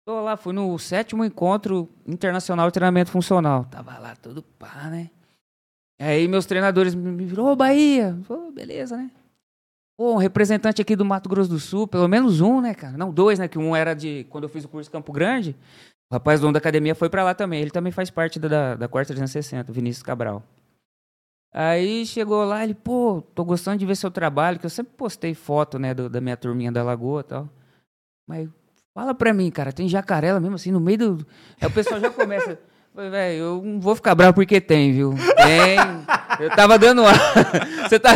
tô 0.05 0.21
lá, 0.23 0.37
fui 0.37 0.53
no 0.53 0.77
sétimo 0.79 1.25
encontro 1.25 1.89
internacional 2.07 2.67
de 2.67 2.73
treinamento 2.73 3.11
funcional. 3.11 3.65
Tava 3.71 3.97
lá 3.99 4.17
todo 4.17 4.43
pá, 4.43 4.89
né? 4.91 5.11
Aí 6.01 6.27
meus 6.27 6.47
treinadores 6.47 6.95
me 6.97 7.13
me 7.13 7.25
viram, 7.25 7.45
ô 7.47 7.55
Bahia, 7.55 8.19
Pô, 8.27 8.51
beleza, 8.51 8.97
né? 8.97 9.09
Pô, 9.97 10.15
um 10.15 10.17
representante 10.17 10.81
aqui 10.81 10.97
do 10.97 11.05
Mato 11.05 11.29
Grosso 11.29 11.51
do 11.51 11.59
Sul, 11.61 11.87
pelo 11.87 12.09
menos 12.09 12.41
um, 12.41 12.61
né, 12.61 12.75
cara? 12.75 12.97
Não, 12.97 13.13
dois, 13.13 13.39
né? 13.39 13.47
Que 13.49 13.59
um 13.59 13.77
era 13.77 13.95
de. 13.95 14.25
Quando 14.31 14.45
eu 14.45 14.49
fiz 14.49 14.65
o 14.65 14.69
curso 14.69 14.91
Campo 14.91 15.13
Grande, 15.13 15.55
o 16.11 16.15
rapaz 16.15 16.41
dono 16.41 16.53
da 16.53 16.59
academia 16.59 16.95
foi 16.95 17.09
pra 17.11 17.23
lá 17.23 17.35
também. 17.35 17.61
Ele 17.61 17.71
também 17.71 17.93
faz 17.93 18.11
parte 18.11 18.39
da, 18.41 18.75
da, 18.75 18.89
Quarta 18.89 19.13
360, 19.15 19.71
o 19.71 19.75
Vinícius 19.75 20.03
Cabral. 20.03 20.43
Aí 21.55 22.07
chegou 22.07 22.45
lá, 22.45 22.65
ele, 22.65 22.75
pô, 22.75 23.23
tô 23.35 23.45
gostando 23.45 23.77
de 23.77 23.85
ver 23.85 23.95
seu 23.95 24.11
trabalho, 24.11 24.59
que 24.59 24.65
eu 24.65 24.71
sempre 24.71 24.95
postei 24.97 25.35
foto, 25.35 25.79
né, 25.79 25.93
do- 25.93 26.09
da 26.09 26.19
minha 26.19 26.35
turminha 26.37 26.73
da 26.73 26.83
Lagoa 26.83 27.21
e 27.21 27.25
tal. 27.25 27.49
Mas 28.27 28.49
fala 28.95 29.15
pra 29.15 29.35
mim, 29.35 29.51
cara, 29.51 29.71
tem 29.71 29.87
jacaré 29.87 30.33
lá 30.33 30.41
mesmo 30.41 30.55
assim, 30.55 30.71
no 30.71 30.81
meio 30.81 30.97
do. 31.17 31.27
Aí 31.61 31.69
o 31.69 31.71
pessoal 31.71 32.01
já 32.01 32.11
começa. 32.11 32.59
Falei, 32.95 33.11
velho, 33.11 33.39
eu 33.39 33.63
não 33.65 33.81
vou 33.81 33.95
ficar 33.95 34.15
bravo 34.15 34.35
porque 34.35 34.61
tem, 34.61 34.93
viu? 34.93 35.15
Tem. 35.37 35.77
Eu 36.39 36.51
tava 36.51 36.79
dando 36.79 37.05
ar. 37.05 37.15
Você 37.89 37.99
tá. 37.99 38.15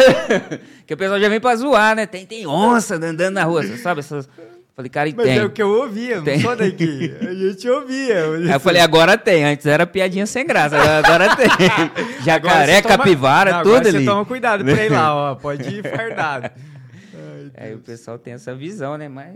que 0.87 0.93
o 0.93 0.97
pessoal 0.97 1.19
já 1.19 1.29
vem 1.29 1.41
pra 1.41 1.57
zoar, 1.57 1.97
né? 1.97 2.05
Tem, 2.07 2.27
tem 2.27 2.47
onça 2.47 2.97
andando 2.97 3.35
na 3.35 3.45
rua, 3.45 3.63
você 3.63 3.77
sabe? 3.79 4.01
Essas... 4.01 4.29
Falei, 4.75 4.91
cara, 4.91 5.09
e 5.09 5.15
Mas 5.15 5.25
tem. 5.25 5.39
é 5.39 5.45
o 5.45 5.49
que 5.49 5.63
eu 5.63 5.71
ouvia, 5.71 6.13
eu 6.13 6.17
não 6.19 6.25
Tem. 6.25 6.41
sou 6.41 6.55
daqui. 6.55 7.17
A 7.19 7.33
gente 7.33 7.67
ouvia. 7.67 8.25
Aí 8.37 8.51
eu 8.53 8.61
falei, 8.61 8.83
agora 8.83 9.17
tem. 9.17 9.43
Antes 9.43 9.65
era 9.65 9.87
piadinha 9.87 10.27
sem 10.27 10.47
graça, 10.47 10.77
agora, 10.77 11.35
tem. 11.35 11.47
Agora 11.51 12.21
Jacaré, 12.23 12.83
toma- 12.83 12.99
capivara, 12.99 13.53
Não, 13.53 13.63
tudo 13.63 13.75
agora 13.77 13.89
ali. 13.89 13.99
Você 14.01 14.05
toma 14.05 14.25
cuidado 14.27 14.65
pra 14.65 14.85
ir 14.85 14.93
lá, 14.93 15.15
ó. 15.15 15.35
Pode 15.35 15.67
ir 15.67 15.83
fardado. 15.83 16.51
Aí 17.57 17.75
o 17.75 17.79
pessoal 17.79 18.19
tem 18.19 18.35
essa 18.35 18.55
visão, 18.55 18.99
né? 18.99 19.09
Mas. 19.09 19.35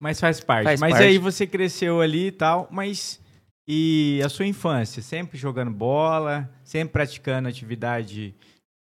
Mas 0.00 0.18
faz 0.18 0.40
parte. 0.40 0.64
Faz 0.64 0.80
mas 0.80 0.90
parte. 0.94 1.04
aí 1.04 1.18
você 1.18 1.46
cresceu 1.46 2.00
ali 2.00 2.26
e 2.26 2.32
tal, 2.32 2.66
mas. 2.68 3.20
E 3.66 4.20
a 4.24 4.28
sua 4.28 4.46
infância? 4.46 5.02
Sempre 5.02 5.38
jogando 5.38 5.70
bola? 5.70 6.50
Sempre 6.64 6.92
praticando 6.92 7.48
atividade 7.48 8.34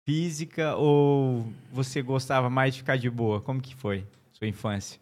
física? 0.06 0.76
Ou 0.76 1.46
você 1.72 2.02
gostava 2.02 2.50
mais 2.50 2.74
de 2.74 2.80
ficar 2.80 2.96
de 2.96 3.08
boa? 3.08 3.40
Como 3.40 3.60
que 3.60 3.74
foi 3.74 4.06
sua 4.32 4.46
infância? 4.46 5.00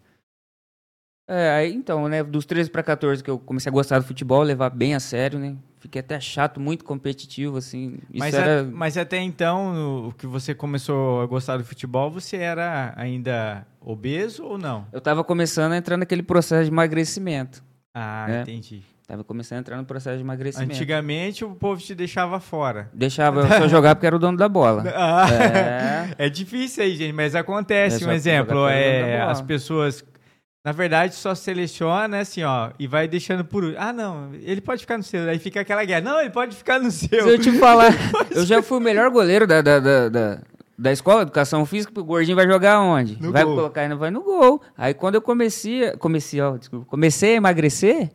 É, 1.28 1.66
então, 1.68 2.06
né? 2.06 2.22
Dos 2.22 2.44
13 2.44 2.70
para 2.70 2.82
14 2.82 3.24
que 3.24 3.30
eu 3.30 3.38
comecei 3.38 3.70
a 3.70 3.72
gostar 3.72 3.98
do 3.98 4.04
futebol, 4.04 4.42
levar 4.42 4.68
bem 4.70 4.94
a 4.94 5.00
sério, 5.00 5.38
né? 5.38 5.56
Fiquei 5.80 6.00
até 6.00 6.20
chato, 6.20 6.60
muito 6.60 6.84
competitivo, 6.84 7.56
assim. 7.56 7.98
Mas, 8.12 8.34
era. 8.34 8.60
a- 8.60 8.64
mas 8.64 8.96
até 8.96 9.18
então, 9.20 10.08
o 10.08 10.12
que 10.12 10.26
você 10.26 10.54
começou 10.54 11.22
a 11.22 11.26
gostar 11.26 11.56
do 11.56 11.64
futebol, 11.64 12.10
você 12.10 12.36
era 12.36 12.92
ainda 12.96 13.66
obeso 13.80 14.44
ou 14.44 14.58
não? 14.58 14.86
Eu 14.92 15.00
tava 15.00 15.24
começando 15.24 15.72
a 15.72 15.76
entrar 15.78 15.96
naquele 15.96 16.22
processo 16.22 16.64
de 16.64 16.70
emagrecimento. 16.70 17.62
Ah, 17.94 18.26
É. 18.30 18.42
entendi. 18.42 18.82
Tava 19.06 19.22
começando 19.22 19.58
a 19.58 19.60
entrar 19.60 19.76
no 19.76 19.84
processo 19.84 20.16
de 20.16 20.22
emagrecimento. 20.22 20.72
Antigamente 20.72 21.44
o 21.44 21.50
povo 21.54 21.78
te 21.80 21.94
deixava 21.94 22.40
fora. 22.40 22.88
Deixava 22.94 23.40
eu 23.42 23.48
só 23.60 23.68
jogar 23.68 23.94
porque 23.94 24.06
era 24.06 24.16
o 24.16 24.18
dono 24.18 24.38
da 24.38 24.48
bola. 24.48 24.82
Ah, 24.96 25.26
É. 26.18 26.26
É 26.26 26.28
difícil 26.30 26.82
aí, 26.84 26.96
gente, 26.96 27.12
mas 27.12 27.34
acontece. 27.34 28.04
Um 28.04 28.12
exemplo, 28.12 28.66
é, 28.66 29.20
as 29.20 29.42
pessoas, 29.42 30.02
na 30.64 30.72
verdade, 30.72 31.14
só 31.14 31.34
seleciona 31.34 32.20
assim, 32.20 32.42
ó, 32.44 32.70
e 32.78 32.86
vai 32.86 33.06
deixando 33.06 33.44
por 33.44 33.62
último. 33.64 33.82
Ah, 33.82 33.92
não, 33.92 34.30
ele 34.34 34.62
pode 34.62 34.80
ficar 34.80 34.96
no 34.96 35.02
seu. 35.04 35.28
Aí 35.28 35.38
fica 35.38 35.60
aquela 35.60 35.84
guerra. 35.84 36.00
Não, 36.00 36.20
ele 36.20 36.30
pode 36.30 36.56
ficar 36.56 36.80
no 36.80 36.90
seu. 36.90 37.24
Se 37.24 37.28
eu 37.28 37.38
te 37.38 37.52
falar, 37.58 37.92
eu 38.32 38.46
já 38.46 38.62
fui 38.62 38.78
o 38.78 38.80
melhor 38.80 39.10
goleiro 39.10 39.46
da, 39.46 39.60
da, 39.60 39.80
da, 39.80 40.08
da, 40.08 40.38
da 40.78 40.92
escola, 40.92 41.22
educação 41.22 41.66
física, 41.66 42.00
o 42.00 42.04
gordinho 42.04 42.36
vai 42.36 42.46
jogar 42.46 42.80
onde? 42.80 43.20
No 43.22 43.32
vai 43.32 43.44
gol. 43.44 43.54
colocar 43.56 43.84
ele 43.84 43.94
vai 43.96 44.10
no 44.10 44.22
gol. 44.22 44.62
Aí 44.78 44.94
quando 44.94 45.16
eu 45.16 45.20
comecei, 45.22 45.90
comecei, 45.98 46.40
ó, 46.40 46.56
desculpa, 46.56 46.86
comecei 46.86 47.34
a 47.34 47.36
emagrecer, 47.36 48.10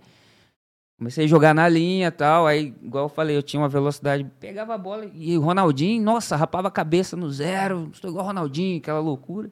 comecei 1.00 1.24
a 1.24 1.28
jogar 1.28 1.56
na 1.56 1.68
linha 1.68 2.12
tal, 2.12 2.46
aí, 2.46 2.76
igual 2.84 3.06
eu 3.06 3.10
falei, 3.10 3.36
eu 3.36 3.42
tinha 3.42 3.60
uma 3.62 3.70
velocidade, 3.70 4.24
pegava 4.38 4.76
a 4.76 4.78
bola 4.78 5.10
e 5.14 5.36
o 5.38 5.42
Ronaldinho, 5.42 6.04
nossa, 6.04 6.36
rapava 6.36 6.68
a 6.68 6.72
cabeça 6.72 7.16
no 7.16 7.32
zero, 7.32 7.90
estou 7.94 8.12
igual 8.12 8.26
o 8.26 8.28
Ronaldinho, 8.28 8.78
aquela 8.78 9.00
loucura. 9.00 9.50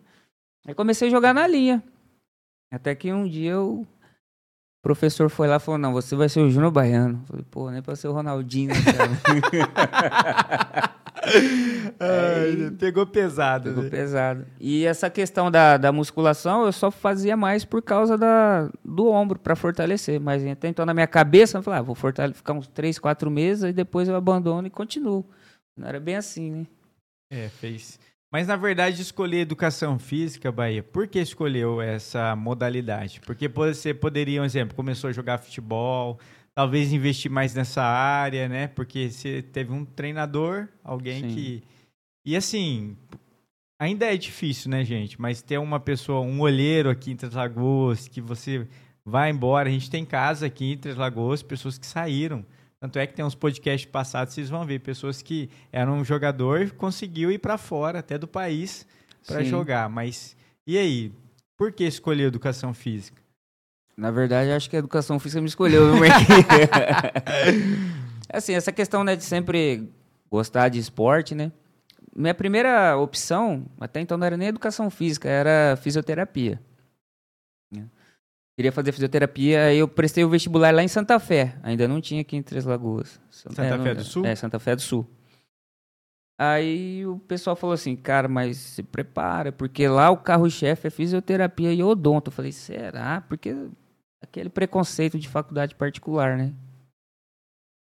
Aí 0.68 0.76
comecei 0.76 1.08
a 1.08 1.12
jogar 1.12 1.34
na 1.34 1.48
linha. 1.48 1.82
Até 2.70 2.94
que 2.94 3.14
um 3.14 3.26
dia 3.26 3.58
o 3.60 3.88
professor 4.84 5.30
foi 5.30 5.48
lá 5.48 5.56
e 5.56 5.60
falou, 5.60 5.78
não, 5.78 5.94
você 5.94 6.18
vai 6.18 6.28
ser 6.28 6.42
o 6.42 6.50
Júnior 6.50 6.72
Baiano. 6.72 7.22
Eu 7.22 7.28
Falei, 7.28 7.46
pô, 7.50 7.72
nem 7.72 7.82
pra 7.82 7.96
ser 7.96 8.10
o 8.10 8.12
Ronaldinho, 8.12 8.74
né, 8.74 8.84
cara? 8.84 9.10
Ai, 12.00 12.72
pegou 12.78 13.06
pesado. 13.06 13.70
Pegou 13.70 13.84
né? 13.84 13.90
pesado. 13.90 14.46
E 14.60 14.86
essa 14.86 15.10
questão 15.10 15.50
da, 15.50 15.78
da 15.78 15.92
musculação 15.92 16.66
eu 16.66 16.72
só 16.72 16.92
fazia 16.92 17.36
mais 17.36 17.66
por 17.66 17.82
causa 17.82 18.18
da, 18.18 18.70
do 18.84 19.10
ombro, 19.10 19.40
pra 19.40 19.56
fortalecer. 19.56 20.20
Mas 20.20 20.46
até 20.46 20.68
então 20.68 20.86
na 20.86 20.94
minha 20.94 21.08
cabeça 21.08 21.58
eu 21.58 21.64
falei, 21.64 21.80
ah, 21.80 21.84
vou 21.84 21.96
fortalecer, 21.96 22.38
ficar 22.38 22.54
uns 22.54 22.68
3, 22.68 23.00
4 23.00 23.30
meses, 23.32 23.64
aí 23.64 23.74
depois 23.74 24.08
eu 24.08 24.16
abandono 24.16 24.68
e 24.68 24.72
continuo. 24.72 25.26
Não 25.78 25.88
era 25.88 26.00
bem 26.00 26.16
assim, 26.16 26.52
né? 26.52 26.68
É, 27.32 27.50
fez. 27.50 28.00
Mas 28.32 28.48
na 28.48 28.56
verdade, 28.58 29.02
escolher 29.02 29.40
educação 29.40 29.98
física, 29.98 30.52
Bahia, 30.52 30.84
por 30.84 31.08
que 31.08 31.20
escolheu 31.20 31.82
essa 31.82 32.36
modalidade? 32.36 33.22
Porque 33.22 33.48
você 33.48 33.94
poderia, 33.94 34.42
um 34.42 34.46
exemplo, 34.46 34.76
começou 34.76 35.10
a 35.10 35.14
jogar 35.14 35.38
futebol, 35.38 36.20
talvez 36.58 36.92
investir 36.92 37.30
mais 37.30 37.54
nessa 37.54 37.84
área, 37.84 38.50
né? 38.50 38.66
Porque 38.66 39.12
você 39.12 39.44
teve 39.44 39.72
um 39.72 39.86
treinador, 39.86 40.68
alguém 40.84 41.22
Sim. 41.22 41.36
que. 41.36 41.64
E 42.26 42.36
assim, 42.36 42.98
ainda 43.80 44.12
é 44.12 44.18
difícil, 44.18 44.72
né, 44.72 44.84
gente? 44.84 45.22
Mas 45.22 45.44
ter 45.44 45.60
uma 45.60 45.80
pessoa, 45.80 46.22
um 46.22 46.42
olheiro 46.42 46.90
aqui 46.90 47.12
em 47.12 47.16
Três 47.16 47.36
Lagoas, 47.36 48.08
que 48.08 48.20
você 48.20 48.68
vai 49.06 49.30
embora. 49.30 49.70
A 49.70 49.72
gente 49.72 49.88
tem 49.92 50.04
casa 50.04 50.48
aqui 50.48 50.74
em 50.74 50.78
Três 50.80 50.98
Lagoas, 50.98 51.44
pessoas 51.44 51.78
que 51.78 51.86
saíram. 51.86 52.44
Tanto 52.80 52.98
é 52.98 53.06
que 53.06 53.14
tem 53.14 53.24
uns 53.24 53.36
podcasts 53.36 53.88
passados, 53.88 54.34
vocês 54.34 54.50
vão 54.50 54.66
ver, 54.66 54.80
pessoas 54.80 55.22
que 55.22 55.52
eram 55.72 56.00
um 56.00 56.04
jogador 56.04 56.64
e 56.64 56.72
conseguiu 56.72 57.32
ir 57.32 57.38
para 57.38 57.60
fora, 57.60 58.00
até 58.00 58.18
do 58.18 58.28
país, 58.28 58.88
para 59.28 59.44
jogar. 59.44 59.88
Mas 59.90 60.36
e 60.66 60.76
aí? 60.76 61.14
Por 61.56 61.72
que 61.72 61.84
escolher 61.84 62.24
educação 62.24 62.74
física? 62.74 63.27
Na 63.98 64.12
verdade, 64.12 64.52
acho 64.52 64.70
que 64.70 64.76
a 64.76 64.80
educação 64.80 65.20
física 65.20 65.42
me 65.42 65.48
escolheu, 65.48 65.94
viu, 65.94 66.04
assim, 68.32 68.54
essa 68.54 68.72
questão 68.72 69.04
né, 69.04 69.16
de 69.16 69.24
sempre 69.24 69.90
gostar 70.30 70.70
de 70.70 70.80
esporte, 70.80 71.34
né? 71.34 71.52
Minha 72.16 72.34
primeira 72.36 72.98
opção, 72.98 73.66
até 73.80 74.00
então 74.00 74.18
não 74.18 74.26
era 74.26 74.38
nem 74.38 74.48
educação 74.50 74.90
física, 74.90 75.30
era 75.30 75.76
fisioterapia. 75.78 76.60
né? 77.72 77.86
Queria 78.58 78.72
fazer 78.72 78.92
fisioterapia, 78.92 79.66
aí 79.66 79.78
eu 79.78 79.88
prestei 79.88 80.24
o 80.24 80.30
vestibular 80.30 80.74
lá 80.74 80.82
em 80.84 80.88
Santa 80.88 81.20
Fé. 81.20 81.56
Ainda 81.62 81.88
não 81.88 82.02
tinha 82.02 82.22
aqui 82.22 82.36
em 82.36 82.42
Três 82.42 82.66
Lagoas. 82.66 83.20
Santa 83.30 83.64
É, 83.64 83.78
não- 83.78 83.84
Fé 83.84 83.94
do 83.94 84.04
Sul? 84.04 84.26
É, 84.26 84.36
Santa 84.36 84.58
Fé 84.60 84.76
do 84.76 84.82
Sul. 84.82 85.08
Aí 86.40 87.06
o 87.06 87.18
pessoal 87.20 87.56
falou 87.56 87.74
assim, 87.74 87.96
cara, 87.96 88.28
mas 88.28 88.58
se 88.58 88.84
prepara, 88.84 89.52
porque 89.52 89.88
lá 89.88 90.10
o 90.12 90.18
carro-chefe 90.18 90.88
é 90.88 90.92
fisioterapia 90.92 91.72
e 91.74 91.82
odonto. 91.84 92.30
Eu 92.30 92.34
falei, 92.34 92.52
será? 92.52 93.22
Porque 93.22 93.56
aquele 94.22 94.50
preconceito 94.50 95.18
de 95.20 95.28
faculdade 95.28 95.76
particular, 95.76 96.38
né? 96.38 96.54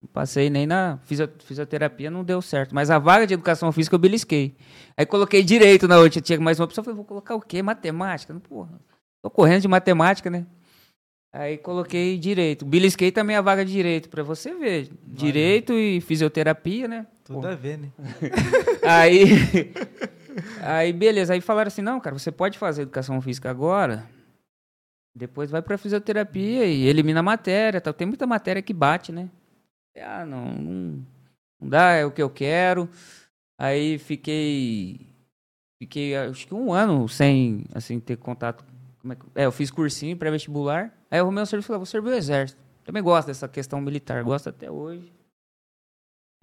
Não 0.01 0.09
passei 0.11 0.49
nem 0.49 0.67
na 0.67 0.99
fisio- 1.03 1.31
fisioterapia, 1.39 2.11
não 2.11 2.23
deu 2.23 2.41
certo. 2.41 2.75
Mas 2.75 2.91
a 2.91 2.99
vaga 2.99 3.25
de 3.25 3.33
educação 3.33 3.71
física 3.71 3.95
eu 3.95 3.99
belisquei. 3.99 4.55
Aí 4.95 5.05
coloquei 5.05 5.43
direito 5.43 5.87
na 5.87 5.97
outra, 5.97 6.21
tinha 6.21 6.39
mais 6.39 6.59
uma 6.59 6.65
opção. 6.65 6.83
Falei, 6.83 6.95
vou 6.95 7.05
colocar 7.05 7.33
o 7.35 7.41
quê? 7.41 7.61
Matemática? 7.63 8.31
Não, 8.33 8.39
Porra, 8.39 8.79
tô 9.23 9.29
correndo 9.31 9.61
de 9.61 9.67
matemática, 9.67 10.29
né? 10.29 10.45
Aí 11.33 11.57
coloquei 11.57 12.17
direito. 12.19 12.63
Belisquei 12.65 13.11
também 13.11 13.35
a 13.35 13.41
vaga 13.41 13.65
de 13.65 13.71
direito, 13.71 14.07
pra 14.09 14.21
você 14.23 14.53
ver. 14.53 14.89
Direito 15.05 15.73
e 15.73 15.99
fisioterapia, 16.01 16.87
né? 16.87 17.07
Tudo 17.25 17.47
a 17.47 17.55
ver, 17.55 17.77
né? 17.79 17.89
Aí, 18.87 19.73
aí, 20.61 20.93
beleza. 20.93 21.33
Aí 21.33 21.41
falaram 21.41 21.67
assim: 21.69 21.81
não, 21.81 21.99
cara, 21.99 22.17
você 22.17 22.31
pode 22.31 22.57
fazer 22.59 22.83
educação 22.83 23.19
física 23.19 23.49
agora, 23.49 24.05
depois 25.15 25.49
vai 25.49 25.61
pra 25.61 25.77
fisioterapia 25.77 26.65
e 26.65 26.85
elimina 26.85 27.21
a 27.21 27.23
matéria. 27.23 27.79
Tal. 27.79 27.93
Tem 27.93 28.05
muita 28.07 28.27
matéria 28.27 28.61
que 28.61 28.73
bate, 28.73 29.11
né? 29.11 29.29
Ah, 29.97 30.25
não, 30.25 30.45
não, 30.55 31.05
não 31.61 31.69
dá, 31.69 31.91
é 31.93 32.05
o 32.05 32.11
que 32.11 32.21
eu 32.21 32.29
quero. 32.29 32.89
Aí 33.57 33.97
fiquei 33.97 35.07
fiquei 35.81 36.15
acho 36.15 36.45
que 36.47 36.53
um 36.53 36.73
ano 36.73 37.07
sem 37.07 37.63
assim 37.73 37.99
ter 37.99 38.17
contato. 38.17 38.63
É, 39.09 39.15
que- 39.15 39.25
é, 39.35 39.45
eu 39.45 39.51
fiz 39.51 39.71
cursinho 39.71 40.17
pré-vestibular. 40.17 40.91
Aí 41.09 41.19
eu 41.19 41.27
um 41.29 41.45
serviço 41.45 41.67
falei, 41.67 41.77
vou 41.79 41.85
servir 41.85 42.09
o 42.09 42.13
exército. 42.13 42.59
Também 42.83 43.01
gosto 43.01 43.27
dessa 43.27 43.47
questão 43.47 43.79
militar, 43.79 44.23
gosto 44.23 44.49
até 44.49 44.69
hoje. 44.69 45.11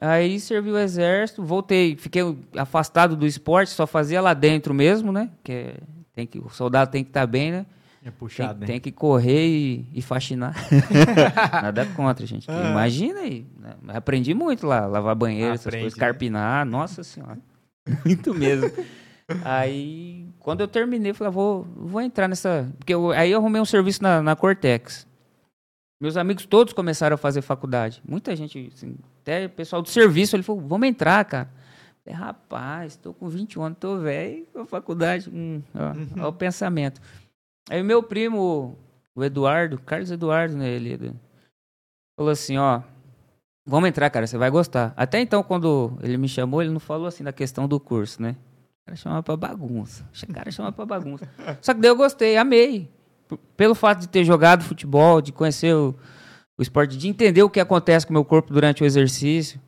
Aí 0.01 0.41
servi 0.41 0.71
o 0.71 0.79
exército, 0.79 1.45
voltei, 1.45 1.97
fiquei 1.97 2.23
afastado 2.57 3.15
do 3.15 3.25
esporte, 3.27 3.71
só 3.71 3.87
fazia 3.87 4.21
lá 4.21 4.35
dentro 4.35 4.75
mesmo, 4.75 5.13
né? 5.13 5.31
Que 5.45 5.53
é- 5.53 5.77
tem 6.13 6.27
que, 6.27 6.39
o 6.41 6.49
soldado 6.49 6.91
tem 6.91 7.05
que 7.05 7.11
estar 7.11 7.27
bem, 7.27 7.53
né? 7.53 7.67
É 8.03 8.07
Tem, 8.07 8.13
puxado, 8.13 8.61
né? 8.61 8.67
tem 8.67 8.81
que 8.81 8.91
correr 8.91 9.47
e, 9.47 9.87
e 9.95 10.03
faxinar. 10.03 10.55
Nada 11.63 11.87
contra, 11.95 12.27
gente. 12.27 12.51
Ah. 12.51 12.71
Imagina 12.71 13.21
aí. 13.21 13.47
né? 13.61 13.75
Aprendi 13.89 14.35
muito 14.35 14.67
lá, 14.67 14.87
lavar 14.87 15.15
banheiro, 15.15 15.55
essas 15.55 15.67
Aprende, 15.69 15.85
coisas, 15.85 15.99
né? 15.99 16.05
carpinar. 16.07 16.67
Nossa 16.67 17.05
senhora. 17.05 17.39
Muito 18.05 18.33
mesmo. 18.35 18.71
aí, 19.45 20.29
quando 20.41 20.61
eu 20.61 20.69
terminei, 20.69 21.11
eu 21.11 21.15
falei, 21.15 21.29
ah, 21.29 21.33
vou, 21.33 21.65
vou 21.77 22.01
entrar 22.01 22.29
nessa. 22.29 22.69
Porque 22.79 22.93
eu- 22.95 23.11
aí 23.13 23.31
eu 23.31 23.39
arrumei 23.39 23.61
um 23.61 23.65
serviço 23.65 24.03
na, 24.03 24.23
na 24.23 24.37
Cortex. 24.37 25.07
Meus 26.01 26.17
amigos 26.17 26.45
todos 26.47 26.73
começaram 26.73 27.15
a 27.15 27.19
fazer 27.19 27.41
faculdade. 27.43 28.03
Muita 28.07 28.35
gente, 28.35 28.71
assim, 28.75 28.97
até 29.21 29.47
o 29.47 29.51
pessoal 29.51 29.81
do 29.83 29.89
serviço, 29.89 30.35
ele 30.35 30.43
falou, 30.43 30.61
vamos 30.67 30.89
entrar, 30.89 31.25
cara. 31.25 31.49
Eu 32.05 32.13
falei, 32.13 32.27
rapaz, 32.29 32.97
tô 32.97 33.13
com 33.15 33.29
21 33.29 33.63
anos, 33.63 33.79
tô 33.79 33.99
velho, 33.99 34.45
faculdade. 34.67 35.31
Hum, 35.33 35.63
ó, 36.19 36.25
ó 36.25 36.29
o 36.29 36.33
pensamento. 36.33 37.01
Aí 37.71 37.81
o 37.81 37.85
meu 37.85 38.03
primo, 38.03 38.79
o 39.15 39.25
Eduardo, 39.25 39.79
Carlos 39.79 40.11
Eduardo, 40.11 40.57
né, 40.57 40.69
ele 40.69 41.15
falou 42.17 42.33
assim, 42.33 42.59
ó, 42.59 42.83
vamos 43.65 43.89
entrar, 43.89 44.11
cara, 44.11 44.27
você 44.27 44.37
vai 44.37 44.51
gostar. 44.51 44.93
Até 44.97 45.21
então, 45.21 45.43
quando 45.43 45.97
ele 46.03 46.17
me 46.17 46.29
chamou, 46.29 46.63
ele 46.63 46.73
não 46.73 46.81
falou 46.81 47.07
assim 47.07 47.25
da 47.25 47.33
questão 47.33 47.69
do 47.69 47.79
curso, 47.79 48.21
né? 48.21 48.37
O 48.83 48.87
cara 48.87 48.97
chamava 48.97 49.23
pra 49.23 49.37
bagunça. 49.37 50.05
O 50.29 50.33
cara 50.33 50.51
chamava 50.51 50.75
pra 50.75 50.85
bagunça. 50.85 51.29
Só 51.61 51.73
que 51.73 51.81
daí 51.81 51.91
eu 51.91 51.97
gostei, 51.97 52.37
amei. 52.37 52.91
Pelo 53.57 53.75
fato 53.75 54.01
de 54.01 54.09
ter 54.09 54.25
jogado 54.25 54.65
futebol, 54.65 55.23
de 55.23 55.33
conhecer 55.33 55.75
o, 55.75 55.95
o 56.59 56.63
esporte, 56.63 56.99
de 56.99 57.09
entender 57.09 57.43
o 57.43 57.51
que 57.51 57.61
acontece 57.61 58.05
com 58.05 58.13
o 58.13 58.15
meu 58.15 58.25
corpo 58.25 58.53
durante 58.53 58.83
o 58.83 58.87
exercício. 58.87 59.61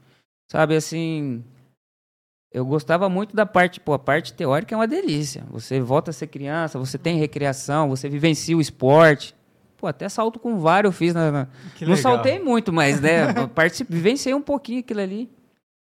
Sabe, 0.51 0.75
assim, 0.75 1.45
eu 2.55 2.65
gostava 2.65 3.09
muito 3.09 3.35
da 3.35 3.45
parte, 3.45 3.81
pô, 3.81 3.93
a 3.93 3.99
parte 3.99 4.33
teórica 4.33 4.73
é 4.75 4.79
uma 4.79 4.87
delícia. 4.87 5.43
Você 5.51 5.81
volta 5.81 6.11
a 6.11 6.15
ser 6.15 6.29
criança, 6.29 6.79
você 6.79 6.97
tem 6.97 7.19
recreação, 7.19 7.89
você 7.89 8.09
vivencia 8.09 8.57
o 8.57 8.61
esporte. 8.61 9.35
Pô, 9.77 9.89
até 9.89 10.09
salto 10.09 10.39
com 10.39 10.57
vara 10.61 10.87
eu 10.87 10.93
fiz 10.93 11.13
na. 11.13 11.31
na- 11.33 11.49
Não 11.83 11.97
saltei 11.97 12.39
muito, 12.39 12.73
mas, 12.73 13.01
né, 13.01 13.27
participei, 13.55 13.97
vivenciei 13.97 14.35
um 14.35 14.41
pouquinho 14.41 14.79
aquilo 14.81 15.01
ali. 15.01 15.29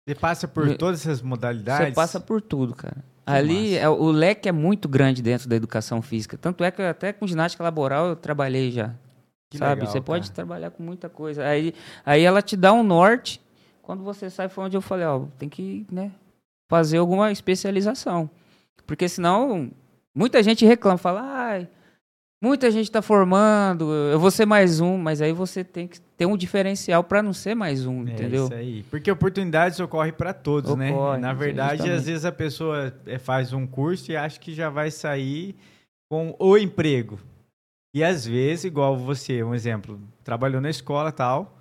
Você 0.07 0.17
passa 0.17 0.49
por 0.49 0.77
todas 0.77 1.01
essas 1.01 1.23
modalidades? 1.23 1.87
Você 1.89 1.95
passa 1.95 2.19
por 2.21 2.43
tudo, 2.43 2.75
cara. 2.75 2.97
Que 2.97 3.31
Ali, 3.33 3.79
é, 3.79 3.89
o 3.89 4.11
leque 4.11 4.49
é 4.49 4.53
muito 4.53 4.87
grande 4.89 5.23
dentro 5.23 5.49
da 5.49 5.57
educação 5.57 6.03
física. 6.03 6.37
Tanto 6.37 6.63
é 6.65 6.71
que 6.71 6.83
até 6.83 7.13
com 7.13 7.27
ginástica 7.27 7.63
laboral 7.65 8.09
eu 8.09 8.17
trabalhei 8.17 8.71
já. 8.71 8.93
Que 9.49 9.57
sabe? 9.57 9.81
legal, 9.83 9.93
você 9.93 10.01
pode 10.01 10.25
cara. 10.25 10.35
trabalhar 10.35 10.71
com 10.73 10.83
muita 10.83 11.09
coisa. 11.09 11.43
Aí, 11.47 11.73
aí 12.05 12.23
ela 12.23 12.43
te 12.43 12.57
dá 12.57 12.73
um 12.73 12.83
norte. 12.83 13.41
Quando 13.81 14.03
você 14.03 14.29
sai, 14.29 14.49
foi 14.49 14.65
onde 14.65 14.77
eu 14.77 14.83
falei, 14.83 15.07
ó, 15.07 15.23
tem 15.39 15.49
que, 15.49 15.87
né, 15.91 16.11
fazer 16.69 16.99
alguma 16.99 17.31
especialização. 17.31 18.29
Porque 18.87 19.09
senão, 19.09 19.71
muita 20.15 20.43
gente 20.43 20.65
reclama, 20.65 20.99
fala, 20.99 21.23
ai, 21.23 21.69
muita 22.43 22.71
gente 22.71 22.85
está 22.85 23.01
formando, 23.01 23.91
eu 24.13 24.19
vou 24.21 24.31
ser 24.31 24.45
mais 24.45 24.81
um, 24.81 24.99
mas 24.99 25.23
aí 25.23 25.33
você 25.33 25.65
tem 25.65 25.89
que 25.89 26.01
ter 26.01 26.27
um 26.27 26.37
diferencial 26.37 27.03
para 27.03 27.23
não 27.23 27.33
ser 27.33 27.55
mais 27.55 27.87
um, 27.87 28.07
É 28.07 28.13
entendeu? 28.13 28.45
isso 28.45 28.55
aí. 28.55 28.83
Porque 28.91 29.11
oportunidades 29.11 29.81
ocorrem 29.81 30.13
para 30.13 30.35
todos, 30.35 30.75
né? 30.77 30.91
Ocorre, 30.91 31.21
Na 31.21 31.33
verdade, 31.33 31.79
justamente. 31.79 31.99
às 31.99 32.07
vezes 32.07 32.25
a 32.25 32.33
pessoa 32.33 32.95
eh, 33.07 33.19
faz 33.19 33.53
um 33.53 33.67
curso 33.67 34.11
e 34.13 34.17
acha 34.17 34.39
que 34.39 34.53
já 34.55 34.69
vai 34.69 34.91
sair 34.91 35.55
com 36.11 36.37
o 36.39 36.59
emprego. 36.59 37.19
E 37.95 38.03
às 38.05 38.27
vezes, 38.27 38.65
igual 38.65 38.97
você, 38.97 39.43
um 39.43 39.55
exemplo, 39.55 39.99
trabalhou 40.23 40.61
na 40.61 40.69
escola 40.69 41.11
e 41.11 41.13
tal, 41.13 41.57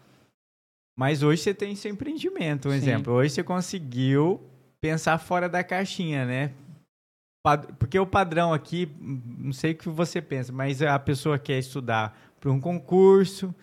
mas 0.97 1.23
hoje 1.23 1.41
você 1.41 1.53
tem 1.53 1.75
seu 1.75 1.91
empreendimento, 1.91 2.67
um 2.67 2.71
Sim. 2.71 2.77
exemplo. 2.77 3.13
Hoje 3.13 3.33
você 3.33 3.43
conseguiu 3.43 4.41
pensar 4.83 5.17
fora 5.17 5.47
da 5.47 5.63
caixinha, 5.63 6.25
né? 6.25 6.51
Porque 7.79 7.97
o 7.97 8.05
padrão 8.05 8.53
aqui, 8.53 8.89
não 8.99 9.53
sei 9.53 9.71
o 9.71 9.75
que 9.75 9.87
você 9.87 10.21
pensa, 10.21 10.51
mas 10.51 10.81
a 10.81 10.99
pessoa 10.99 11.39
quer 11.39 11.57
estudar 11.57 12.17
para 12.39 12.51
um 12.51 12.59
concurso, 12.59 13.55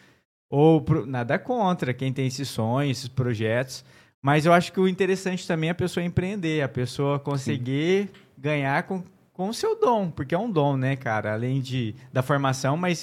ou 0.51 0.81
pro- 0.81 1.05
nada 1.05 1.39
contra 1.39 1.93
quem 1.93 2.11
tem 2.11 2.27
esses 2.27 2.49
sonhos, 2.49 2.97
esses 2.99 3.09
projetos. 3.09 3.85
Mas 4.23 4.47
eu 4.47 4.53
acho 4.55 4.73
que 4.73 4.81
o 4.81 4.89
interessante 4.89 5.47
também 5.47 5.69
é 5.69 5.73
a 5.73 5.75
pessoa 5.75 6.03
empreender, 6.05 6.63
a 6.63 6.69
pessoa 6.69 7.19
conseguir 7.19 8.11
ganhar 8.37 8.83
com, 8.85 9.03
com 9.35 9.51
o 9.51 9.55
seu 9.55 9.79
dom, 9.79 10.11
porque 10.11 10.35
é 10.35 10.39
um 10.39 10.51
dom, 10.51 10.75
né, 10.79 10.97
cara? 10.97 11.35
Além 11.35 11.61
de, 11.61 11.95
da 12.11 12.23
formação, 12.23 12.79
mas 12.79 13.01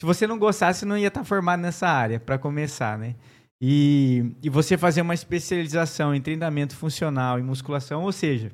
se 0.00 0.06
você 0.06 0.24
não 0.24 0.38
gostasse, 0.38 0.84
não 0.84 0.96
ia 0.96 1.08
estar 1.08 1.24
formado 1.24 1.60
nessa 1.60 1.88
área, 1.88 2.20
para 2.20 2.38
começar, 2.38 2.96
né? 2.96 3.16
E, 3.60 4.32
e 4.42 4.50
você 4.50 4.76
fazer 4.76 5.00
uma 5.00 5.14
especialização 5.14 6.14
em 6.14 6.20
treinamento 6.20 6.76
funcional 6.76 7.38
e 7.38 7.42
musculação, 7.42 8.02
ou 8.04 8.12
seja, 8.12 8.52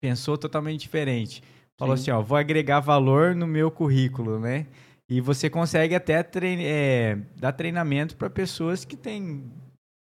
pensou 0.00 0.38
totalmente 0.38 0.80
diferente. 0.80 1.42
Falou 1.78 1.96
Sim. 1.96 2.02
assim, 2.02 2.10
ó, 2.12 2.22
vou 2.22 2.38
agregar 2.38 2.80
valor 2.80 3.34
no 3.34 3.46
meu 3.46 3.70
currículo, 3.70 4.38
né? 4.38 4.66
E 5.10 5.20
você 5.20 5.50
consegue 5.50 5.94
até 5.94 6.22
trein- 6.22 6.62
é, 6.64 7.18
dar 7.36 7.52
treinamento 7.52 8.16
para 8.16 8.30
pessoas 8.30 8.84
que 8.84 8.96
têm 8.96 9.50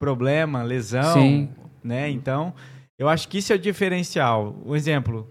problema, 0.00 0.62
lesão, 0.62 1.14
Sim. 1.14 1.50
né? 1.82 2.08
Então, 2.10 2.54
eu 2.98 3.08
acho 3.08 3.28
que 3.28 3.38
isso 3.38 3.52
é 3.52 3.56
o 3.56 3.58
diferencial. 3.58 4.54
Um 4.64 4.76
exemplo, 4.76 5.28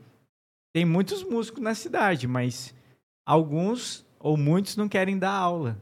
tem 0.76 0.84
muitos 0.84 1.24
músicos 1.24 1.62
na 1.62 1.74
cidade, 1.74 2.28
mas 2.28 2.74
alguns 3.26 4.06
ou 4.20 4.36
muitos 4.36 4.76
não 4.76 4.90
querem 4.90 5.18
dar 5.18 5.32
aula. 5.32 5.78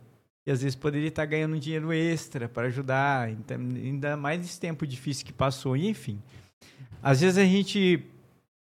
E 0.49 0.51
às 0.51 0.63
vezes 0.63 0.75
poderia 0.75 1.09
estar 1.09 1.25
ganhando 1.27 1.55
um 1.55 1.59
dinheiro 1.59 1.93
extra 1.93 2.49
para 2.49 2.65
ajudar, 2.65 3.29
então, 3.29 3.55
ainda 3.55 4.17
mais 4.17 4.39
nesse 4.39 4.59
tempo 4.59 4.87
difícil 4.87 5.23
que 5.23 5.31
passou, 5.31 5.77
enfim. 5.77 6.19
Às 7.03 7.21
vezes 7.21 7.37
a 7.37 7.45
gente 7.45 8.03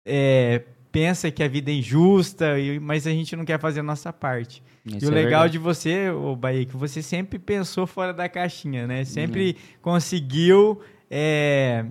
é, 0.08 0.64
pensa 0.90 1.30
que 1.30 1.44
a 1.44 1.50
vida 1.50 1.70
é 1.70 1.74
injusta, 1.74 2.54
mas 2.82 3.06
a 3.06 3.12
gente 3.12 3.36
não 3.36 3.44
quer 3.44 3.60
fazer 3.60 3.82
a 3.82 3.84
nossa 3.84 4.14
parte. 4.14 4.64
Isso 4.86 5.04
e 5.04 5.10
o 5.10 5.12
é 5.12 5.16
legal 5.16 5.42
verdade. 5.42 5.52
de 5.52 5.58
você, 5.58 6.10
o 6.12 6.34
Bahia, 6.34 6.62
é 6.62 6.66
que 6.66 6.78
você 6.78 7.02
sempre 7.02 7.38
pensou 7.38 7.86
fora 7.86 8.14
da 8.14 8.30
caixinha, 8.30 8.88
né? 8.88 9.04
Sempre 9.04 9.58
conseguiu, 9.82 10.80
é, 11.12 11.84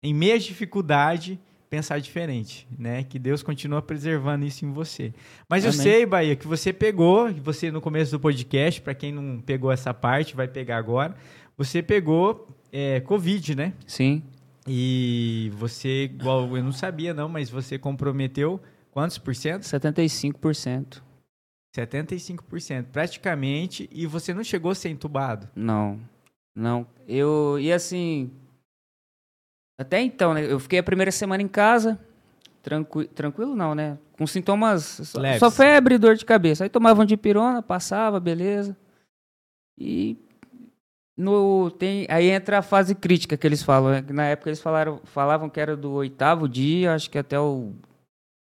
em 0.00 0.14
meia 0.14 0.38
dificuldade, 0.38 1.40
pensar 1.72 1.98
diferente, 2.00 2.68
né? 2.78 3.02
Que 3.02 3.18
Deus 3.18 3.42
continua 3.42 3.80
preservando 3.80 4.44
isso 4.44 4.62
em 4.62 4.70
você. 4.70 5.14
Mas 5.48 5.64
eu 5.64 5.70
Amém. 5.70 5.80
sei, 5.80 6.04
Bahia, 6.04 6.36
que 6.36 6.46
você 6.46 6.70
pegou, 6.70 7.32
você 7.32 7.70
no 7.70 7.80
começo 7.80 8.10
do 8.10 8.20
podcast, 8.20 8.82
para 8.82 8.94
quem 8.94 9.10
não 9.10 9.40
pegou 9.40 9.72
essa 9.72 9.94
parte, 9.94 10.36
vai 10.36 10.46
pegar 10.46 10.76
agora, 10.76 11.16
você 11.56 11.82
pegou 11.82 12.46
é, 12.70 13.00
Covid, 13.00 13.54
né? 13.54 13.72
Sim. 13.86 14.22
E 14.68 15.50
você, 15.54 16.04
igual, 16.04 16.54
eu 16.54 16.62
não 16.62 16.72
sabia 16.72 17.14
não, 17.14 17.26
mas 17.26 17.48
você 17.48 17.78
comprometeu 17.78 18.60
quantos 18.90 19.16
por 19.16 19.34
cento? 19.34 19.62
75%. 19.62 21.00
75%, 21.74 22.84
praticamente, 22.92 23.88
e 23.90 24.04
você 24.04 24.34
não 24.34 24.44
chegou 24.44 24.72
a 24.72 24.74
ser 24.74 24.90
entubado. 24.90 25.48
Não. 25.56 25.98
Não. 26.54 26.86
Eu. 27.08 27.58
E 27.58 27.72
assim. 27.72 28.30
Até 29.78 30.00
então, 30.00 30.34
né? 30.34 30.44
Eu 30.44 30.58
fiquei 30.60 30.78
a 30.78 30.82
primeira 30.82 31.10
semana 31.10 31.42
em 31.42 31.48
casa. 31.48 31.98
Tranqui, 32.62 33.06
tranquilo, 33.06 33.56
não, 33.56 33.74
né? 33.74 33.98
Com 34.16 34.26
sintomas. 34.26 34.82
Só, 35.04 35.20
Leves. 35.20 35.40
só 35.40 35.50
febre 35.50 35.96
e 35.96 35.98
dor 35.98 36.14
de 36.14 36.24
cabeça. 36.24 36.64
Aí 36.64 36.70
tomava 36.70 37.02
um 37.02 37.04
de 37.04 37.16
pirona, 37.16 37.60
passava, 37.62 38.20
beleza. 38.20 38.76
E. 39.78 40.16
No, 41.16 41.70
tem, 41.70 42.06
aí 42.08 42.30
entra 42.30 42.58
a 42.58 42.62
fase 42.62 42.94
crítica 42.94 43.36
que 43.36 43.46
eles 43.46 43.62
falam. 43.62 43.90
né? 43.92 44.04
Na 44.10 44.24
época 44.26 44.48
eles 44.48 44.60
falaram, 44.60 45.00
falavam 45.04 45.48
que 45.50 45.60
era 45.60 45.76
do 45.76 45.92
oitavo 45.92 46.48
dia, 46.48 46.94
acho 46.94 47.10
que 47.10 47.18
até 47.18 47.38
o 47.38 47.72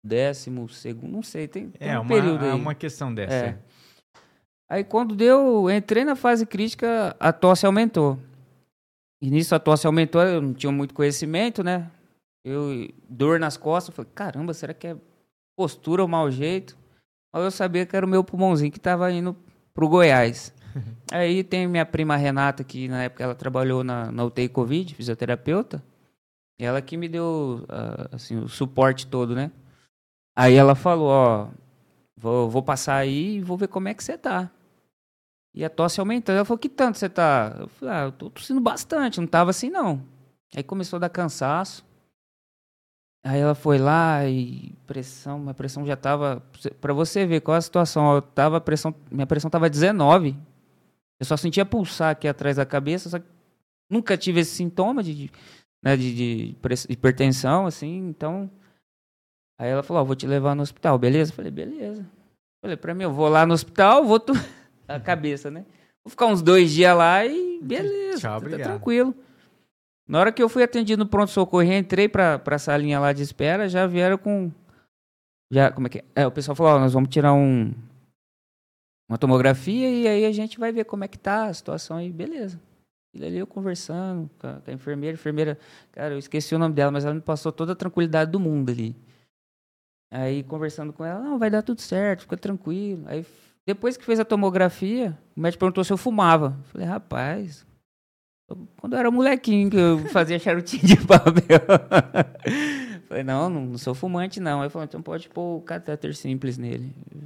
décimo 0.05 0.69
segundo, 0.69 1.11
não 1.11 1.23
sei, 1.23 1.47
tem, 1.47 1.69
tem 1.69 1.89
É, 1.89 1.97
um 1.97 2.03
uma, 2.03 2.07
período 2.15 2.45
aí. 2.45 2.51
é 2.51 2.53
uma 2.53 2.75
questão 2.75 3.13
dessa. 3.13 3.33
É. 3.33 3.57
Aí 4.69 4.83
quando 4.83 5.15
deu, 5.15 5.69
entrei 5.69 6.05
na 6.05 6.15
fase 6.15 6.45
crítica, 6.45 7.15
a 7.19 7.33
tosse 7.33 7.65
aumentou. 7.65 8.19
E 9.21 9.29
nisso 9.29 9.53
a 9.53 9.59
tosse 9.59 9.85
aumentou, 9.85 10.21
eu 10.21 10.41
não 10.41 10.53
tinha 10.53 10.71
muito 10.71 10.93
conhecimento, 10.93 11.63
né? 11.63 11.91
Eu, 12.43 12.87
dor 13.09 13.39
nas 13.39 13.57
costas, 13.57 13.93
falei, 13.93 14.11
caramba, 14.15 14.53
será 14.53 14.73
que 14.73 14.87
é 14.87 14.97
postura 15.57 16.01
ou 16.01 16.07
mau 16.07 16.31
jeito? 16.31 16.77
Aí 17.33 17.43
eu 17.43 17.51
sabia 17.51 17.85
que 17.85 17.95
era 17.95 18.05
o 18.05 18.09
meu 18.09 18.23
pulmãozinho 18.23 18.71
que 18.71 18.79
tava 18.79 19.11
indo 19.11 19.35
pro 19.73 19.89
Goiás. 19.89 20.53
Aí 21.11 21.43
tem 21.43 21.67
minha 21.67 21.85
prima 21.85 22.15
Renata, 22.15 22.63
que 22.63 22.87
na 22.87 23.03
época 23.03 23.23
ela 23.23 23.35
trabalhou 23.35 23.83
na, 23.83 24.11
na 24.11 24.23
UTI 24.23 24.47
Covid, 24.47 24.95
fisioterapeuta. 24.95 25.83
E 26.57 26.65
ela 26.65 26.81
que 26.81 26.97
me 26.97 27.09
deu, 27.09 27.65
ah, 27.69 28.09
assim, 28.13 28.37
o 28.37 28.47
suporte 28.47 29.05
todo, 29.05 29.35
né? 29.35 29.51
Aí 30.35 30.55
ela 30.55 30.75
falou, 30.75 31.09
ó, 31.09 31.49
Vou, 32.19 32.49
vou 32.49 32.61
passar 32.61 32.97
aí 32.97 33.37
e 33.37 33.41
vou 33.41 33.57
ver 33.57 33.69
como 33.69 33.87
é 33.87 33.93
que 33.93 34.03
você 34.03 34.17
tá. 34.17 34.51
E 35.53 35.65
a 35.65 35.69
tosse 35.69 35.99
aumentando. 35.99 36.37
Ela 36.37 36.45
falou, 36.45 36.59
que 36.59 36.69
tanto 36.69 36.97
você 36.97 37.09
tá? 37.09 37.55
Eu 37.59 37.67
falei, 37.67 37.95
ah, 37.95 38.03
eu 38.05 38.11
tô 38.11 38.29
tossindo 38.29 38.61
bastante, 38.61 39.19
não 39.19 39.27
tava 39.27 39.49
assim 39.49 39.69
não. 39.69 40.03
Aí 40.55 40.63
começou 40.63 40.97
a 40.97 40.99
dar 41.01 41.09
cansaço. 41.09 41.83
Aí 43.23 43.39
ela 43.39 43.53
foi 43.53 43.77
lá 43.77 44.25
e 44.25 44.73
pressão, 44.87 45.39
minha 45.39 45.53
pressão 45.53 45.85
já 45.85 45.95
tava. 45.95 46.41
Pra 46.79 46.93
você 46.93 47.25
ver 47.25 47.41
qual 47.41 47.57
a 47.57 47.61
situação, 47.61 48.15
eu 48.15 48.21
tava 48.21 48.61
pressão, 48.61 48.95
minha 49.11 49.27
pressão 49.27 49.49
tava 49.49 49.69
19. 49.69 50.37
Eu 51.19 51.25
só 51.25 51.35
sentia 51.35 51.65
pulsar 51.65 52.11
aqui 52.11 52.27
atrás 52.27 52.55
da 52.55 52.65
cabeça, 52.65 53.09
só 53.09 53.19
que 53.19 53.25
nunca 53.89 54.17
tive 54.17 54.39
esse 54.39 54.55
sintoma 54.55 55.03
de, 55.03 55.29
né, 55.83 55.97
de, 55.97 56.15
de 56.15 56.57
hipertensão, 56.87 57.65
assim, 57.65 58.07
então. 58.07 58.49
Aí 59.59 59.69
ela 59.69 59.83
falou: 59.83 60.01
Ó, 60.01 60.05
vou 60.05 60.15
te 60.15 60.25
levar 60.25 60.55
no 60.55 60.61
hospital, 60.61 60.97
beleza? 60.97 61.31
Eu 61.31 61.35
falei: 61.35 61.51
beleza. 61.51 62.09
Falei: 62.61 62.77
pra 62.77 62.93
mim, 62.93 63.03
eu 63.03 63.13
vou 63.13 63.27
lá 63.27 63.45
no 63.45 63.53
hospital, 63.53 64.05
vou. 64.05 64.19
Tu... 64.19 64.33
a 64.95 64.99
cabeça, 64.99 65.51
né? 65.51 65.65
Vou 66.03 66.11
ficar 66.11 66.27
uns 66.27 66.41
dois 66.41 66.71
dias 66.71 66.95
lá 66.95 67.25
e 67.25 67.59
beleza, 67.61 68.21
Tchau, 68.21 68.41
tá 68.41 68.57
tranquilo. 68.57 69.15
Na 70.07 70.19
hora 70.19 70.31
que 70.31 70.41
eu 70.41 70.49
fui 70.49 70.63
atendido 70.63 71.03
no 71.03 71.09
pronto-socorro 71.09 71.71
entrei 71.71 72.09
pra, 72.09 72.39
pra 72.39 72.57
salinha 72.57 72.99
lá 72.99 73.13
de 73.13 73.21
espera, 73.21 73.69
já 73.69 73.85
vieram 73.85 74.17
com. 74.17 74.51
Já, 75.51 75.71
como 75.71 75.85
é 75.85 75.89
que 75.89 75.99
é? 75.99 76.03
é 76.15 76.27
o 76.27 76.31
pessoal 76.31 76.55
falou: 76.55 76.73
Ó, 76.73 76.79
nós 76.79 76.93
vamos 76.93 77.09
tirar 77.09 77.33
um. 77.33 77.71
Uma 79.07 79.17
tomografia 79.17 79.89
e 79.89 80.07
aí 80.07 80.25
a 80.25 80.31
gente 80.31 80.59
vai 80.59 80.71
ver 80.71 80.85
como 80.85 81.03
é 81.03 81.07
que 81.07 81.17
tá 81.17 81.45
a 81.45 81.53
situação 81.53 81.97
aí, 81.97 82.11
beleza. 82.11 82.59
E 83.15 83.23
ali 83.25 83.37
eu 83.37 83.47
conversando 83.47 84.29
com 84.39 84.47
a, 84.47 84.53
com 84.61 84.71
a 84.71 84.73
enfermeira, 84.73 85.15
a 85.15 85.19
enfermeira, 85.19 85.59
cara, 85.91 86.13
eu 86.13 86.19
esqueci 86.19 86.53
o 86.53 86.59
nome 86.59 86.75
dela, 86.75 86.91
mas 86.91 87.05
ela 87.05 87.13
me 87.13 87.21
passou 87.21 87.51
toda 87.51 87.73
a 87.73 87.75
tranquilidade 87.75 88.31
do 88.31 88.39
mundo 88.39 88.71
ali. 88.71 88.95
Aí 90.11 90.43
conversando 90.43 90.91
com 90.91 91.05
ela, 91.05 91.19
não, 91.19 91.37
vai 91.37 91.51
dar 91.51 91.61
tudo 91.61 91.81
certo, 91.81 92.21
fica 92.21 92.37
tranquilo. 92.37 93.03
Aí 93.07 93.23
depois 93.69 93.95
que 93.97 94.05
fez 94.05 94.19
a 94.19 94.25
tomografia, 94.25 95.17
o 95.35 95.39
médico 95.41 95.59
perguntou 95.59 95.83
se 95.83 95.93
eu 95.93 95.97
fumava. 95.97 96.57
Eu 96.59 96.63
falei, 96.65 96.87
rapaz, 96.87 97.65
eu- 98.49 98.67
quando 98.77 98.93
eu 98.93 98.99
era 98.99 99.11
molequinho 99.11 99.69
que 99.69 99.77
eu 99.77 99.99
fazia 100.09 100.39
charutinho 100.39 100.83
de 100.85 100.97
papel. 101.05 101.59
falei, 103.07 103.23
não, 103.23 103.49
não, 103.49 103.77
sou 103.77 103.93
fumante 103.93 104.39
não. 104.39 104.61
Aí 104.61 104.69
falou, 104.69 104.85
então 104.85 105.01
pode 105.01 105.29
pôr 105.29 105.57
o 105.57 105.61
catéter 105.61 106.15
simples 106.15 106.57
nele. 106.57 106.93
Eu 107.13 107.19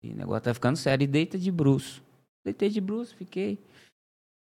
falei, 0.00 0.14
o 0.14 0.18
negócio 0.18 0.42
tá 0.42 0.54
ficando 0.54 0.76
sério. 0.76 1.04
E 1.04 1.06
deita 1.06 1.38
de 1.38 1.50
bruço. 1.50 2.02
Deitei 2.44 2.68
de 2.68 2.80
bruço, 2.80 3.14
fiquei. 3.16 3.58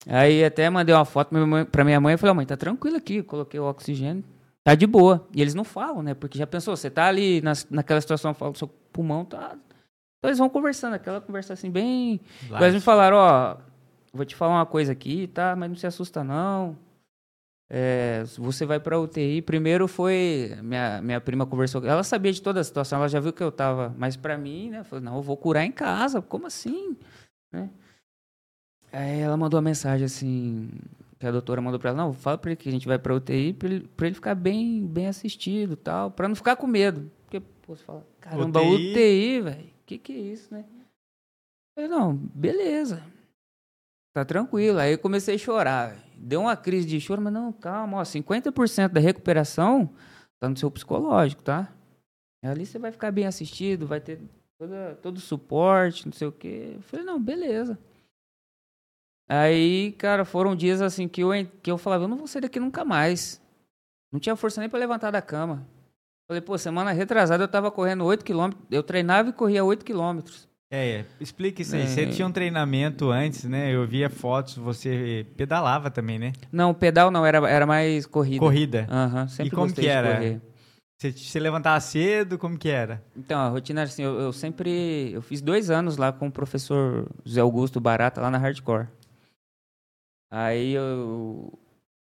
Aí 0.09 0.45
até 0.45 0.68
mandei 0.70 0.95
uma 0.95 1.05
foto 1.05 1.31
pra 1.72 1.85
minha 1.85 2.01
mãe, 2.01 2.14
e 2.14 2.16
falei, 2.16 2.31
"Ó, 2.33 2.35
mãe, 2.35 2.47
tá 2.47 2.57
tranquilo 2.57 2.97
aqui, 2.97 3.22
coloquei 3.22 3.59
o 3.59 3.64
oxigênio, 3.68 4.22
tá 4.64 4.74
de 4.77 4.87
boa. 4.87 5.27
E 5.35 5.43
eles 5.43 5.55
não 5.55 5.64
falam, 5.64 6.03
né? 6.03 6.14
Porque 6.14 6.39
já 6.39 6.47
pensou, 6.47 6.77
você 6.77 6.89
tá 6.89 7.07
ali 7.07 7.41
nas, 7.41 7.68
naquela 7.68 8.01
situação, 8.01 8.33
fala, 8.35 8.55
seu 8.55 8.68
pulmão 8.68 9.24
tá. 9.24 9.57
Então 10.27 10.31
eles 10.31 10.39
vão 10.41 10.49
conversando, 10.49 10.95
aquela 10.95 11.20
conversa 11.20 11.53
assim, 11.53 11.70
bem. 11.70 12.20
Igual 12.43 12.62
eles 12.62 12.74
me 12.74 12.81
falaram, 12.81 13.16
ó, 13.16 13.59
vou 14.12 14.24
te 14.24 14.35
falar 14.35 14.57
uma 14.57 14.66
coisa 14.66 14.91
aqui, 14.91 15.29
tá? 15.29 15.55
Mas 15.55 15.68
não 15.68 15.77
se 15.77 15.87
assusta, 15.87 16.24
não. 16.24 16.77
É, 17.70 18.24
você 18.37 18.66
vai 18.66 18.81
pra 18.81 18.99
UTI. 18.99 19.41
Primeiro 19.41 19.87
foi. 19.87 20.59
Minha, 20.64 21.01
minha 21.01 21.20
prima 21.20 21.47
conversou. 21.47 21.85
Ela 21.87 22.03
sabia 22.03 22.33
de 22.33 22.43
toda 22.43 22.59
a 22.59 22.64
situação, 22.64 22.99
ela 22.99 23.09
já 23.09 23.20
viu 23.20 23.33
que 23.33 23.43
eu 23.43 23.53
tava. 23.53 23.95
Mas 23.97 24.16
pra 24.16 24.37
mim, 24.37 24.70
né? 24.70 24.83
Falei, 24.83 25.05
não, 25.05 25.14
eu 25.14 25.22
vou 25.22 25.37
curar 25.37 25.64
em 25.64 25.70
casa. 25.70 26.20
Como 26.20 26.49
assim? 26.49 26.97
Né? 27.53 27.70
Aí 28.93 29.20
ela 29.20 29.37
mandou 29.37 29.59
uma 29.59 29.64
mensagem 29.64 30.07
assim. 30.07 30.70
Que 31.20 31.27
a 31.29 31.31
doutora 31.31 31.62
mandou 31.62 31.79
pra 31.79 31.91
ela: 31.91 31.99
não, 31.99 32.12
fala 32.12 32.37
pra 32.37 32.51
ele 32.51 32.57
que 32.57 32.68
a 32.68 32.72
gente 32.72 32.89
vai 32.89 32.99
pra 32.99 33.14
UTI 33.14 33.53
pra 33.53 33.68
ele, 33.68 33.89
ele 34.01 34.14
ficar 34.14 34.35
bem, 34.35 34.85
bem 34.89 35.07
assistido 35.07 35.77
tal. 35.77 36.11
Pra 36.11 36.27
não 36.27 36.35
ficar 36.35 36.57
com 36.57 36.66
medo. 36.66 37.09
Porque, 37.22 37.39
pô, 37.39 37.77
você 37.77 37.85
fala: 37.85 38.05
caramba, 38.20 38.61
UTI? 38.61 38.91
UTI, 38.91 39.41
velho. 39.41 39.76
Que 39.87 39.99
que 39.99 40.12
é 40.12 40.18
isso, 40.18 40.53
né? 40.53 40.64
Eu 41.76 41.89
não, 41.89 42.14
beleza. 42.14 43.03
Tá 44.12 44.24
tranquilo. 44.24 44.78
Aí 44.78 44.93
eu 44.93 44.99
comecei 44.99 45.37
a 45.37 45.39
chorar. 45.39 45.97
Deu 46.16 46.41
uma 46.41 46.57
crise 46.57 46.87
de 46.87 47.01
choro, 47.01 47.22
mas 47.22 47.32
não, 47.32 47.53
calma, 47.53 47.99
ó, 47.99 48.03
50% 48.03 48.89
da 48.89 49.01
recuperação 49.01 49.95
tá 50.41 50.49
no 50.49 50.57
seu 50.57 50.70
psicológico, 50.70 51.43
tá? 51.43 51.72
Ali 52.43 52.66
você 52.66 52.78
vai 52.78 52.93
ficar 52.93 53.11
bem 53.11 53.26
assistido, 53.26 53.87
vai 53.87 54.01
ter 54.01 54.20
toda, 54.59 54.95
todo 55.03 55.16
o 55.16 55.20
suporte, 55.20 56.07
não 56.07 56.12
sei 56.12 56.28
o 56.28 56.32
quê. 56.32 56.72
Eu 56.76 56.82
falei, 56.82 57.05
não, 57.05 57.20
beleza. 57.20 57.78
Aí, 59.28 59.93
cara, 59.99 60.24
foram 60.24 60.55
dias 60.55 60.80
assim 60.80 61.09
que 61.09 61.20
eu, 61.20 61.30
que 61.62 61.70
eu 61.70 61.76
falava, 61.76 62.05
eu 62.05 62.09
não 62.09 62.16
vou 62.16 62.26
sair 62.26 62.43
daqui 62.43 62.61
nunca 62.61 62.84
mais. 62.84 63.43
Não 64.12 64.20
tinha 64.20 64.37
força 64.37 64.61
nem 64.61 64.70
pra 64.70 64.78
levantar 64.78 65.11
da 65.11 65.20
cama. 65.20 65.66
Falei, 66.29 66.41
pô, 66.41 66.59
semana 66.59 66.91
retrasada 66.91 67.45
eu 67.45 67.49
tava 67.49 67.70
correndo 67.70 68.05
8 68.05 68.24
quilômetros. 68.24 68.64
Eu 68.70 68.83
treinava 68.83 69.29
e 69.29 69.33
corria 69.33 69.64
8 69.64 69.85
quilômetros. 69.85 70.49
É, 70.68 70.89
é, 70.89 71.05
explica 71.20 71.62
isso 71.62 71.77
aí. 71.77 71.83
É. 71.83 71.87
Você 71.87 72.07
tinha 72.07 72.27
um 72.27 72.33
treinamento 72.33 73.11
antes, 73.11 73.45
né? 73.45 73.72
Eu 73.72 73.87
via 73.87 74.11
fotos, 74.11 74.57
você 74.57 75.24
pedalava 75.37 75.91
também, 75.91 76.18
né? 76.18 76.33
Não, 76.51 76.74
pedal 76.74 77.11
não, 77.11 77.24
era, 77.24 77.49
era 77.49 77.64
mais 77.64 78.05
corrida. 78.05 78.41
Corrida. 78.41 78.87
Aham, 78.91 79.29
sempre 79.29 79.51
como 79.51 79.68
gostei 79.68 79.85
que 79.85 79.91
era? 79.91 80.41
Você, 80.99 81.12
você 81.12 81.39
levantava 81.39 81.79
cedo, 81.79 82.39
como 82.39 82.59
que 82.59 82.68
era? 82.68 83.05
Então, 83.16 83.39
a 83.39 83.49
rotina 83.49 83.83
era 83.83 83.89
assim, 83.89 84.03
eu, 84.03 84.18
eu 84.18 84.33
sempre... 84.33 85.12
Eu 85.12 85.22
fiz 85.22 85.41
dois 85.41 85.70
anos 85.70 85.97
lá 85.97 86.11
com 86.11 86.27
o 86.27 86.33
professor 86.33 87.07
José 87.24 87.41
Augusto 87.41 87.79
Barata, 87.79 88.20
lá 88.20 88.31
na 88.31 88.39
Hardcore. 88.39 88.89
Aí 90.31 90.72
eu... 90.72 91.57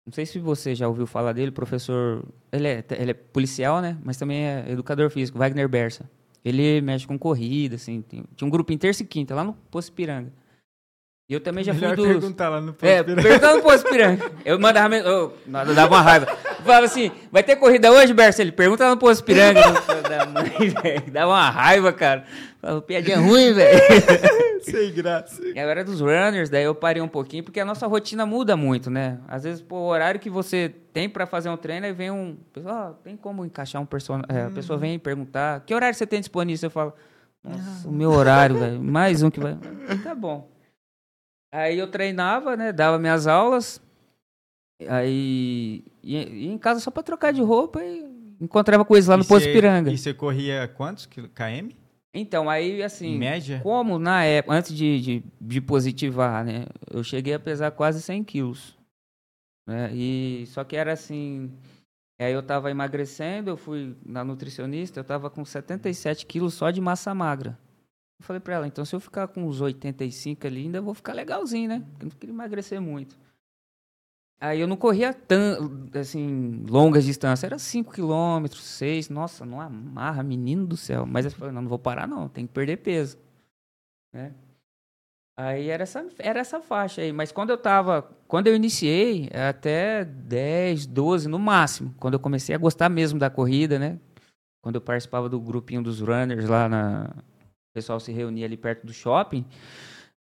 Não 0.09 0.13
sei 0.15 0.25
se 0.25 0.39
você 0.39 0.75
já 0.75 0.89
ouviu 0.89 1.07
falar 1.07 1.35
dele, 1.35 1.51
professor... 1.51 2.25
Ele 2.51 2.67
é, 2.67 2.85
ele 2.99 3.11
é 3.11 3.15
policial, 3.15 3.83
né? 3.83 3.99
Mas 4.03 4.17
também 4.17 4.43
é 4.47 4.65
educador 4.71 5.11
físico, 5.11 5.37
Wagner 5.39 5.69
Bersa. 5.69 6.09
Ele 6.43 6.81
mexe 6.81 7.07
com 7.07 7.19
corrida, 7.19 7.75
assim. 7.77 8.01
tem- 8.01 8.25
tinha 8.35 8.49
um 8.49 8.51
grupo 8.51 8.73
em 8.73 8.79
terça 8.79 9.03
e 9.03 9.07
quinta, 9.07 9.35
lá 9.35 9.45
no 9.45 9.53
Poço 9.71 9.93
Piranga. 9.93 10.33
E 11.31 11.35
eu 11.35 11.41
também 11.41 11.63
já 11.63 11.75
Melhor 11.75 11.95
fui 11.95 12.07
dos... 12.07 12.21
perguntar 12.21 12.49
lá 12.49 12.59
no 12.59 12.75
É, 12.81 13.03
Posto 13.03 13.23
perguntando 13.23 13.61
pro 13.61 13.71
Poço 13.71 13.85
Piranga. 13.85 14.33
Eu 14.47 14.59
mandava... 14.59 14.97
Eu, 14.97 15.37
nada, 15.47 15.75
dava 15.75 15.95
uma 15.97 16.01
raiva. 16.01 16.25
Falava 16.65 16.87
assim, 16.87 17.11
vai 17.31 17.43
ter 17.43 17.57
corrida 17.57 17.93
hoje, 17.93 18.15
Bersa? 18.15 18.41
Ele 18.41 18.51
pergunta 18.53 18.85
lá 18.85 18.91
no 18.93 18.97
Poço 18.97 19.23
Piranga. 19.23 19.61
da 20.09 20.25
mãe, 20.25 20.71
velho. 20.71 21.11
Dava 21.13 21.33
uma 21.33 21.51
raiva, 21.51 21.93
cara. 21.93 22.25
Piadinha 22.87 23.19
ruim, 23.19 23.53
velho. 23.53 23.79
Sem 24.63 24.93
graça. 24.93 25.41
E 25.47 25.59
agora 25.59 25.85
dos 25.85 26.01
runners, 26.01 26.51
daí 26.51 26.65
eu 26.65 26.75
parei 26.75 27.01
um 27.01 27.09
pouquinho, 27.09 27.45
porque 27.45 27.61
a 27.61 27.65
nossa 27.65 27.87
rotina 27.87 28.27
muda 28.27 28.57
muito, 28.57 28.91
né? 28.91 29.21
Às 29.29 29.45
vezes, 29.45 29.63
pô, 29.63 29.77
o 29.77 29.87
horário 29.87 30.19
que 30.21 30.29
você 30.29 30.75
tem 30.93 31.09
pra 31.09 31.27
fazer 31.27 31.49
um 31.49 31.57
treino, 31.57 31.87
aí 31.87 31.93
vem 31.93 32.11
um... 32.11 32.37
Pessoal, 32.53 32.95
tem 33.05 33.17
como 33.17 33.45
encaixar 33.45 33.81
um 33.81 33.87
personagem... 33.87 34.27
a 34.47 34.51
pessoa 34.51 34.79
vem 34.79 34.99
perguntar, 34.99 35.61
que 35.61 35.73
horário 35.75 35.95
você 35.97 36.07
tem 36.07 36.19
disponível? 36.19 36.67
Eu 36.67 36.71
falo, 36.71 36.93
nossa, 37.45 37.89
o 37.89 37.93
meu 37.93 38.11
horário, 38.11 38.59
velho. 38.59 38.83
Mais 38.83 39.23
um 39.23 39.31
que 39.31 39.39
vai... 39.39 39.57
Tá 40.03 40.15
bom. 40.15 40.51
Aí 41.55 41.79
eu 41.79 41.87
treinava, 41.89 42.57
né? 42.57 42.73
Dava 42.73 42.99
minhas 42.99 43.27
aulas. 43.29 43.81
Aí 44.87 45.85
ia, 46.03 46.29
ia 46.29 46.53
em 46.53 46.59
casa 46.59 46.81
só 46.81 46.91
pra 46.91 47.03
trocar 47.03 47.33
de 47.33 47.41
roupa 47.41 47.83
e 47.83 48.05
encontrava 48.41 48.85
com 48.85 48.95
eles 48.95 49.07
lá 49.07 49.17
no 49.17 49.23
E 49.23 49.27
Poço 49.27 49.45
você- 49.47 49.53
Piranga. 49.53 49.91
E 49.91 49.97
você 49.99 50.13
corria 50.13 50.69
quantos 50.69 51.07
km? 51.07 51.71
Então, 52.13 52.49
aí 52.49 52.83
assim... 52.83 53.19
média? 53.19 53.61
Como 53.63 53.99
na 53.99 54.25
época, 54.25 54.55
antes 54.55 54.75
de, 54.75 55.01
de, 55.01 55.25
de 55.41 55.61
positivar, 55.61 56.45
né? 56.45 56.67
Eu 56.91 57.05
cheguei 57.05 57.35
a 57.35 57.41
pesar 57.41 57.71
quase 57.71 58.01
100 58.01 58.25
quilos. 58.25 58.79
Né? 59.67 59.91
E, 59.93 60.45
só 60.47 60.65
que 60.65 60.77
era 60.77 60.93
assim. 60.93 61.53
Aí 62.21 62.33
eu 62.33 62.43
tava 62.43 62.71
emagrecendo, 62.71 63.51
eu 63.51 63.57
fui 63.57 63.95
na 64.05 64.25
nutricionista, 64.25 64.99
eu 64.99 65.05
tava 65.05 65.31
com 65.31 65.45
77 65.45 66.27
quilos 66.27 66.55
só 66.55 66.71
de 66.71 66.81
massa 66.81 67.15
magra. 67.15 67.57
Eu 68.19 68.27
falei 68.27 68.41
pra 68.41 68.55
ela, 68.55 68.67
então 68.67 68.85
se 68.85 68.97
eu 68.97 68.99
ficar 68.99 69.29
com 69.29 69.45
uns 69.45 69.61
85 69.61 70.45
ali, 70.47 70.63
ainda 70.63 70.81
vou 70.81 70.95
ficar 70.95 71.13
legalzinho, 71.13 71.69
né? 71.69 71.85
Porque 71.91 72.05
eu 72.05 72.09
não 72.09 72.17
queria 72.17 72.35
emagrecer 72.35 72.81
muito. 72.81 73.17
Aí 74.41 74.61
eu 74.61 74.69
não 74.69 74.77
corria 74.77 75.13
tão, 75.13 75.89
assim, 75.95 76.65
longas 76.69 77.05
distâncias. 77.05 77.45
Era 77.45 77.59
5 77.59 77.93
quilômetros, 77.93 78.63
6. 78.63 79.09
Nossa, 79.09 79.45
não 79.45 79.61
amarra, 79.61 80.23
menino 80.23 80.65
do 80.65 80.77
céu. 80.77 81.05
Mas 81.05 81.25
eu 81.25 81.33
falei, 81.33 81.53
não, 81.53 81.63
não 81.63 81.69
vou 81.69 81.79
parar 81.79 82.07
não, 82.07 82.29
tem 82.29 82.47
que 82.47 82.53
perder 82.53 82.77
peso. 82.77 83.19
Né? 84.13 84.33
Aí 85.37 85.69
era 85.69 85.83
essa, 85.83 86.07
era 86.19 86.41
essa 86.41 86.61
faixa 86.61 87.01
aí. 87.01 87.13
Mas 87.13 87.33
quando 87.33 87.51
eu 87.51 87.59
tava, 87.59 88.03
quando 88.29 88.47
eu 88.47 88.55
iniciei, 88.55 89.29
até 89.33 90.05
10, 90.05 90.87
12 90.87 91.29
no 91.29 91.39
máximo. 91.39 91.95
Quando 91.99 92.15
eu 92.15 92.21
comecei 92.21 92.55
a 92.55 92.59
gostar 92.59 92.89
mesmo 92.89 93.19
da 93.19 93.31
corrida, 93.31 93.79
né? 93.79 93.99
Quando 94.63 94.77
eu 94.77 94.81
participava 94.81 95.29
do 95.29 95.41
grupinho 95.41 95.83
dos 95.83 96.01
runners 96.01 96.49
lá 96.49 96.69
na... 96.69 97.11
O 97.11 97.75
pessoal 97.75 98.01
se 98.01 98.13
reunia 98.13 98.47
ali 98.47 98.57
perto 98.57 98.87
do 98.87 98.93
shopping. 98.93 99.45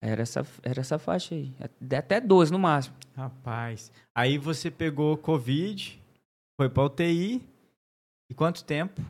Era 0.06 0.22
essa, 0.22 0.46
era 0.62 0.82
essa 0.82 1.00
faixa 1.00 1.34
aí. 1.34 1.54
Até 1.98 2.20
12 2.20 2.52
no 2.52 2.60
máximo. 2.60 2.94
Rapaz. 3.16 3.90
Aí 4.14 4.38
você 4.38 4.70
pegou 4.70 5.16
Covid, 5.16 5.98
foi 6.60 6.70
pra 6.70 6.84
UTI. 6.84 7.42
E 8.30 8.34
quanto 8.34 8.66
tempo? 8.66 9.02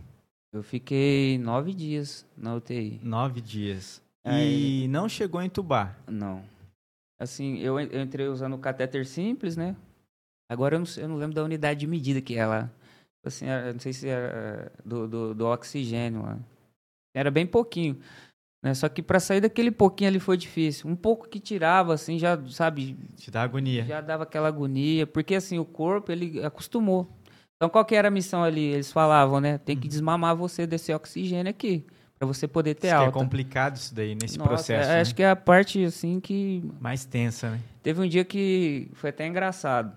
Eu 0.53 0.61
fiquei 0.61 1.39
nove 1.39 1.73
dias 1.73 2.23
na 2.37 2.53
UTI. 2.53 2.99
Nove 3.01 3.41
dias. 3.41 4.03
Aí- 4.23 4.83
E 4.83 4.87
não 4.87 5.09
chegou 5.09 5.39
a 5.39 5.45
entubar. 5.45 5.97
Não. 6.07 6.43
Assim, 7.19 7.57
eu, 7.57 7.79
eu 7.79 8.01
entrei 8.01 8.27
usando 8.27 8.53
o 8.53 8.59
catéter 8.59 9.05
simples, 9.07 9.57
né? 9.57 9.75
Agora 10.47 10.75
eu 10.75 10.79
não, 10.79 10.85
eu 10.97 11.07
não 11.07 11.15
lembro 11.15 11.33
da 11.35 11.43
unidade 11.43 11.79
de 11.79 11.87
medida 11.87 12.21
que 12.21 12.35
é 12.35 12.45
lá. 12.45 12.69
Assim, 13.25 13.47
era- 13.47 13.73
não 13.73 13.79
sei 13.79 13.93
se 13.93 14.07
era 14.07 14.71
do, 14.85 15.07
do, 15.07 15.33
do 15.33 15.47
oxigênio 15.47 16.21
lá. 16.21 16.37
Era 17.15 17.31
bem 17.31 17.47
pouquinho. 17.47 17.99
Né? 18.63 18.73
Só 18.73 18.87
que 18.87 19.03
para 19.03 19.19
sair 19.19 19.41
daquele 19.41 19.69
pouquinho 19.69 20.09
ali 20.09 20.19
foi 20.21 20.37
difícil. 20.37 20.89
Um 20.89 20.95
pouco 20.95 21.27
que 21.27 21.37
tirava, 21.39 21.93
assim, 21.93 22.17
já, 22.17 22.39
sabe, 22.47 22.97
Te 23.17 23.29
dá 23.29 23.43
agonia. 23.43 23.83
já 23.85 23.99
dava 23.99 24.23
aquela 24.23 24.47
agonia. 24.47 25.05
Porque, 25.05 25.35
assim, 25.35 25.59
o 25.59 25.65
corpo, 25.65 26.11
ele 26.13 26.41
acostumou. 26.43 27.09
Então, 27.57 27.69
qual 27.69 27.83
que 27.83 27.93
era 27.93 28.07
a 28.07 28.11
missão 28.11 28.41
ali? 28.41 28.61
Eles 28.61 28.89
falavam, 28.91 29.41
né? 29.41 29.57
Tem 29.57 29.75
que 29.77 29.87
desmamar 29.87 30.33
você 30.35 30.65
desse 30.65 30.93
oxigênio 30.93 31.49
aqui, 31.49 31.85
para 32.17 32.25
você 32.25 32.47
poder 32.47 32.75
ter 32.75 32.87
Acho 32.87 32.97
que 32.99 33.03
alta. 33.05 33.19
é 33.19 33.21
complicado 33.21 33.75
isso 33.75 33.93
daí, 33.93 34.15
nesse 34.15 34.37
Nossa, 34.37 34.49
processo. 34.49 34.89
é- 34.91 34.95
né? 34.95 35.01
Acho 35.01 35.15
que 35.15 35.23
é 35.23 35.29
a 35.29 35.35
parte, 35.35 35.83
assim, 35.83 36.19
que 36.21 36.63
Mais 36.79 37.03
tensa, 37.05 37.51
né? 37.51 37.59
Teve 37.81 38.01
um 38.01 38.07
dia 38.07 38.23
que 38.23 38.89
foi 38.93 39.09
até 39.09 39.27
engraçado. 39.27 39.93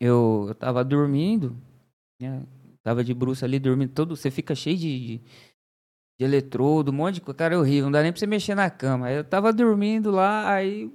Eu, 0.00 0.46
eu 0.48 0.54
tava 0.54 0.84
dormindo, 0.84 1.56
né? 2.20 2.42
Tava 2.82 3.04
de 3.04 3.12
bruxa 3.12 3.44
ali 3.44 3.58
dormindo 3.58 3.92
todo. 3.92 4.16
Você 4.16 4.30
fica 4.30 4.54
cheio 4.54 4.76
de, 4.76 4.98
de, 5.18 5.20
de 6.20 6.24
eletrodo, 6.24 6.90
um 6.90 6.94
monte 6.94 7.14
de 7.14 7.20
coisa. 7.22 7.38
Cara, 7.38 7.54
é 7.54 7.58
horrível. 7.58 7.84
Não 7.84 7.92
dá 7.92 8.02
nem 8.02 8.12
pra 8.12 8.18
você 8.18 8.26
mexer 8.26 8.54
na 8.54 8.68
cama. 8.68 9.10
Eu 9.10 9.24
tava 9.24 9.54
dormindo 9.54 10.10
lá, 10.10 10.52
aí 10.52 10.92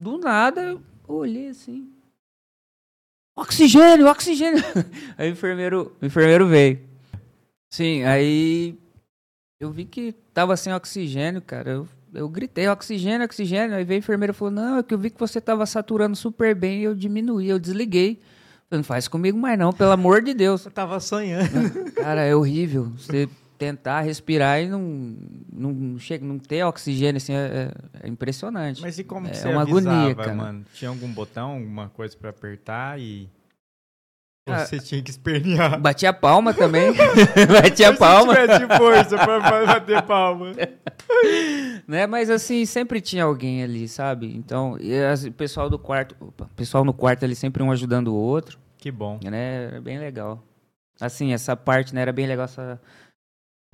do 0.00 0.16
nada 0.16 0.62
eu 0.62 0.80
olhei 1.08 1.48
assim. 1.48 1.90
Oxigênio, 3.36 4.06
oxigênio. 4.06 4.62
Aí 5.18 5.28
o 5.28 5.32
enfermeiro, 5.32 5.96
o 6.00 6.06
enfermeiro 6.06 6.46
veio. 6.46 6.78
Sim, 7.68 8.04
aí 8.04 8.78
eu 9.58 9.72
vi 9.72 9.84
que 9.84 10.12
tava 10.32 10.56
sem 10.56 10.72
oxigênio, 10.72 11.42
cara. 11.42 11.70
Eu, 11.70 11.88
eu 12.14 12.28
gritei, 12.28 12.68
oxigênio, 12.68 13.24
oxigênio. 13.24 13.74
Aí 13.74 13.82
veio 13.82 13.98
a 13.98 14.04
enfermeira 14.04 14.30
e 14.32 14.36
falou, 14.36 14.54
não, 14.54 14.78
é 14.78 14.84
que 14.84 14.94
eu 14.94 14.98
vi 14.98 15.10
que 15.10 15.18
você 15.18 15.40
tava 15.40 15.66
saturando 15.66 16.14
super 16.14 16.54
bem 16.54 16.82
e 16.82 16.84
eu 16.84 16.94
diminuí, 16.94 17.48
eu 17.48 17.58
desliguei. 17.58 18.20
Falei, 18.70 18.78
não 18.78 18.84
faz 18.84 19.08
comigo 19.08 19.36
mais 19.36 19.58
não, 19.58 19.72
pelo 19.72 19.90
amor 19.90 20.22
de 20.22 20.32
Deus. 20.32 20.64
Eu 20.64 20.70
tava 20.70 21.00
sonhando. 21.00 21.90
Cara, 21.96 22.22
é 22.22 22.36
horrível. 22.36 22.92
Você 22.96 23.28
tentar 23.58 24.00
respirar 24.00 24.60
e 24.62 24.68
não, 24.68 25.16
não, 25.52 25.98
chega, 25.98 26.24
não 26.24 26.38
ter 26.38 26.64
oxigênio, 26.64 27.16
assim, 27.18 27.32
é, 27.34 27.70
é 28.02 28.08
impressionante. 28.08 28.80
Mas 28.82 28.98
e 28.98 29.04
como 29.04 29.26
que 29.26 29.32
É 29.32 29.34
você 29.34 29.48
uma 29.48 29.62
avisava, 29.62 29.90
agonia, 29.96 30.14
cara. 30.14 30.34
mano? 30.34 30.64
Tinha 30.74 30.88
algum 30.88 31.08
botão, 31.12 31.52
alguma 31.52 31.88
coisa 31.90 32.16
pra 32.16 32.30
apertar 32.30 32.98
e... 33.00 33.28
Ah, 34.46 34.58
você 34.66 34.78
tinha 34.78 35.00
que 35.02 35.10
espernear? 35.10 35.80
Bati 35.80 36.06
a 36.06 36.12
palma 36.12 36.52
também. 36.52 36.92
Bati 37.62 37.82
a 37.82 37.96
palma. 37.96 38.34
Se 38.34 38.40
tivesse 38.42 38.76
força 38.76 39.16
pra 39.16 39.40
bater 39.66 40.02
palma. 40.02 40.52
né? 41.88 42.06
Mas 42.06 42.28
assim, 42.28 42.66
sempre 42.66 43.00
tinha 43.00 43.24
alguém 43.24 43.62
ali, 43.62 43.88
sabe? 43.88 44.34
Então, 44.36 44.76
o 44.76 45.32
pessoal 45.32 45.70
do 45.70 45.78
quarto, 45.78 46.14
opa, 46.20 46.44
o 46.44 46.54
pessoal 46.56 46.84
no 46.84 46.92
quarto 46.92 47.24
ali 47.24 47.34
sempre 47.34 47.62
um 47.62 47.70
ajudando 47.72 48.08
o 48.08 48.14
outro, 48.14 48.58
Que 48.76 48.90
bom. 48.90 49.18
né? 49.24 49.64
Era 49.68 49.80
bem 49.80 49.98
legal. 49.98 50.42
Assim, 51.00 51.32
essa 51.32 51.56
parte, 51.56 51.94
né, 51.94 52.02
era 52.02 52.12
bem 52.12 52.26
legal 52.26 52.44
essa 52.44 52.78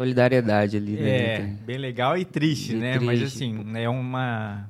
solidariedade 0.00 0.78
ali, 0.78 0.92
né? 0.92 1.10
É, 1.10 1.42
bem 1.42 1.76
legal 1.76 2.16
e 2.16 2.24
triste, 2.24 2.72
E 2.72 2.76
né? 2.76 2.98
Mas 2.98 3.20
triste, 3.20 3.36
assim, 3.36 3.76
é 3.76 3.86
uma, 3.86 4.66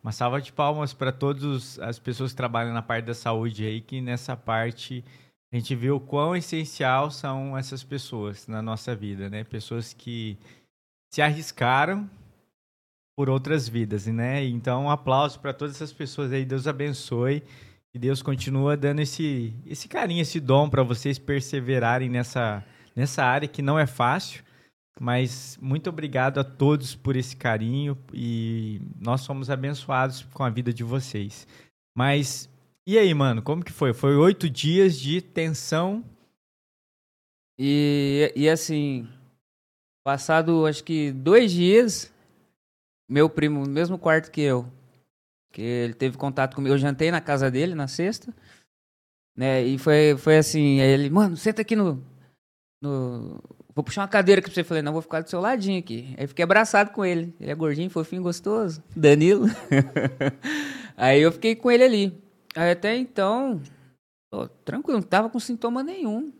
uma 0.00 0.12
salva 0.12 0.40
de 0.40 0.52
palmas 0.52 0.92
para 0.92 1.10
todas 1.10 1.76
as 1.80 1.98
pessoas 1.98 2.30
que 2.30 2.36
trabalham 2.36 2.72
na 2.72 2.80
parte 2.80 3.06
da 3.06 3.14
saúde 3.14 3.66
aí, 3.66 3.80
que 3.80 4.00
nessa 4.00 4.36
parte 4.36 5.04
a 5.52 5.56
gente 5.56 5.74
vê 5.74 5.90
o 5.90 5.98
quão 5.98 6.36
essencial 6.36 7.10
são 7.10 7.58
essas 7.58 7.82
pessoas 7.82 8.46
na 8.46 8.62
nossa 8.62 8.94
vida, 8.94 9.28
né? 9.28 9.42
Pessoas 9.42 9.92
que 9.92 10.38
se 11.12 11.20
arriscaram 11.20 12.08
por 13.16 13.28
outras 13.28 13.68
vidas, 13.68 14.06
né? 14.06 14.44
Então, 14.44 14.84
um 14.84 14.90
aplauso 14.90 15.40
para 15.40 15.52
todas 15.52 15.74
essas 15.74 15.92
pessoas 15.92 16.30
aí. 16.32 16.44
Deus 16.44 16.68
abençoe. 16.68 17.42
E 17.92 17.98
Deus 17.98 18.22
continua 18.22 18.76
dando 18.76 19.00
esse, 19.00 19.52
esse 19.66 19.88
carinho, 19.88 20.22
esse 20.22 20.38
dom 20.38 20.70
para 20.70 20.84
vocês 20.84 21.18
perseverarem 21.18 22.08
nessa, 22.08 22.64
nessa 22.94 23.24
área 23.24 23.48
que 23.48 23.60
não 23.60 23.76
é 23.76 23.84
fácil. 23.84 24.44
Mas 25.00 25.58
muito 25.62 25.88
obrigado 25.88 26.38
a 26.38 26.44
todos 26.44 26.94
por 26.94 27.16
esse 27.16 27.34
carinho 27.34 27.96
e 28.12 28.82
nós 29.00 29.22
somos 29.22 29.48
abençoados 29.48 30.24
com 30.34 30.44
a 30.44 30.50
vida 30.50 30.74
de 30.74 30.84
vocês. 30.84 31.46
Mas 31.96 32.50
e 32.86 32.98
aí, 32.98 33.14
mano, 33.14 33.40
como 33.40 33.64
que 33.64 33.72
foi? 33.72 33.92
Foi 33.92 34.16
oito 34.16 34.50
dias 34.50 34.98
de 34.98 35.22
tensão. 35.22 36.04
E, 37.58 38.32
e 38.34 38.48
assim, 38.48 39.08
passado 40.04 40.66
acho 40.66 40.82
que 40.82 41.12
dois 41.12 41.52
dias, 41.52 42.12
meu 43.08 43.30
primo, 43.30 43.60
no 43.60 43.70
mesmo 43.70 43.98
quarto 43.98 44.30
que 44.30 44.40
eu, 44.40 44.66
que 45.52 45.62
ele 45.62 45.94
teve 45.94 46.16
contato 46.16 46.54
comigo, 46.54 46.74
eu 46.74 46.78
jantei 46.78 47.10
na 47.10 47.20
casa 47.20 47.50
dele 47.50 47.74
na 47.74 47.86
sexta, 47.86 48.34
né? 49.36 49.62
E 49.62 49.78
foi, 49.78 50.16
foi 50.18 50.38
assim, 50.38 50.80
ele, 50.80 51.10
mano, 51.10 51.36
senta 51.36 51.62
aqui 51.62 51.76
no, 51.76 52.02
no. 52.82 53.42
Vou 53.80 53.84
puxar 53.84 54.02
uma 54.02 54.08
cadeira 54.08 54.40
aqui 54.40 54.50
pra 54.50 54.54
você. 54.54 54.60
Eu 54.60 54.64
falei, 54.66 54.82
não, 54.82 54.92
vou 54.92 55.00
ficar 55.00 55.22
do 55.22 55.30
seu 55.30 55.40
ladinho 55.40 55.78
aqui. 55.78 56.14
Aí 56.18 56.26
fiquei 56.26 56.42
abraçado 56.42 56.90
com 56.90 57.02
ele. 57.02 57.34
Ele 57.40 57.50
é 57.50 57.54
gordinho, 57.54 57.88
fofinho, 57.88 58.22
gostoso. 58.22 58.82
Danilo. 58.94 59.46
aí 60.98 61.22
eu 61.22 61.32
fiquei 61.32 61.56
com 61.56 61.70
ele 61.70 61.82
ali. 61.82 62.22
Aí 62.54 62.72
até 62.72 62.94
então, 62.94 63.58
pô, 64.30 64.46
tranquilo, 64.66 65.00
não 65.00 65.06
tava 65.06 65.30
com 65.30 65.40
sintoma 65.40 65.82
nenhum. 65.82 66.30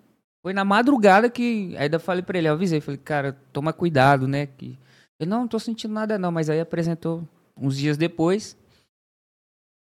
Foi 0.43 0.53
na 0.53 0.67
madrugada 0.67 1.31
que. 1.31 1.75
Aí 1.79 1.89
eu 1.91 1.99
falei 1.99 2.23
pra 2.23 2.37
ele, 2.37 2.47
eu 2.47 2.53
avisei, 2.53 2.79
falei, 2.79 3.01
cara, 3.03 3.33
toma 3.55 3.73
cuidado, 3.73 4.29
né? 4.29 4.45
Que... 4.45 4.79
Ele, 5.19 5.31
não, 5.31 5.41
não 5.41 5.49
tô 5.49 5.59
sentindo 5.59 5.95
nada 5.95 6.19
não, 6.19 6.31
mas 6.31 6.51
aí 6.51 6.61
apresentou 6.61 7.27
uns 7.57 7.75
dias 7.75 7.97
depois. 7.97 8.55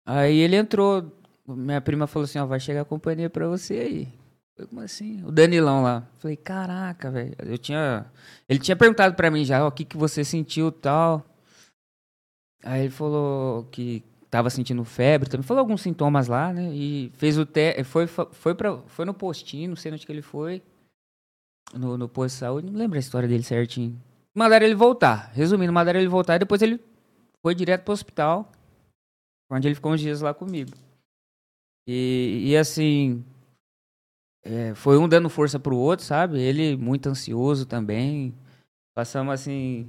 Aí 0.06 0.38
ele 0.38 0.56
entrou, 0.56 1.12
minha 1.46 1.82
prima 1.82 2.06
falou 2.06 2.24
assim, 2.24 2.38
ó, 2.38 2.46
vai 2.46 2.58
chegar 2.58 2.80
a 2.80 2.86
companhia 2.86 3.28
pra 3.28 3.46
você 3.46 3.74
aí. 3.74 4.19
Eu, 4.60 4.68
como 4.68 4.82
assim? 4.82 5.24
O 5.24 5.32
Danilão 5.32 5.82
lá. 5.82 6.06
Falei, 6.18 6.36
caraca, 6.36 7.10
velho. 7.10 7.34
Eu 7.38 7.56
tinha. 7.56 8.04
Ele 8.46 8.58
tinha 8.58 8.76
perguntado 8.76 9.14
pra 9.14 9.30
mim 9.30 9.42
já, 9.44 9.66
o 9.66 9.72
que, 9.72 9.86
que 9.86 9.96
você 9.96 10.22
sentiu 10.22 10.70
tal. 10.70 11.24
Aí 12.62 12.82
ele 12.82 12.90
falou 12.90 13.64
que 13.70 14.04
tava 14.30 14.50
sentindo 14.50 14.84
febre 14.84 15.30
também. 15.30 15.46
Falou 15.46 15.60
alguns 15.60 15.80
sintomas 15.80 16.28
lá, 16.28 16.52
né? 16.52 16.70
E 16.74 17.10
fez 17.16 17.38
o 17.38 17.46
teste. 17.46 17.84
Foi, 17.84 18.06
foi, 18.06 18.54
foi 18.86 19.04
no 19.06 19.14
postinho, 19.14 19.70
não 19.70 19.76
sei 19.76 19.92
onde 19.92 20.04
que 20.04 20.12
ele 20.12 20.20
foi. 20.20 20.62
No, 21.72 21.96
no 21.96 22.06
posto 22.06 22.34
de 22.34 22.40
saúde. 22.40 22.70
Não 22.70 22.78
lembro 22.78 22.98
a 22.98 23.00
história 23.00 23.28
dele 23.28 23.42
certinho. 23.42 23.98
Mandaram 24.34 24.66
ele 24.66 24.74
voltar. 24.74 25.30
Resumindo, 25.32 25.72
mandaram 25.72 26.00
ele 26.00 26.08
voltar 26.08 26.36
e 26.36 26.40
depois 26.40 26.60
ele 26.60 26.78
foi 27.40 27.54
direto 27.54 27.84
pro 27.84 27.94
hospital. 27.94 28.52
Onde 29.50 29.68
ele 29.68 29.74
ficou 29.74 29.92
uns 29.92 30.00
dias 30.00 30.20
lá 30.20 30.34
comigo. 30.34 30.72
E, 31.88 32.42
e 32.48 32.56
assim. 32.58 33.24
É, 34.44 34.72
foi 34.74 34.96
um 34.98 35.08
dando 35.08 35.28
força 35.28 35.58
pro 35.58 35.76
outro, 35.76 36.04
sabe? 36.04 36.40
Ele 36.40 36.76
muito 36.76 37.08
ansioso 37.08 37.66
também. 37.66 38.34
Passamos, 38.94 39.32
assim, 39.34 39.86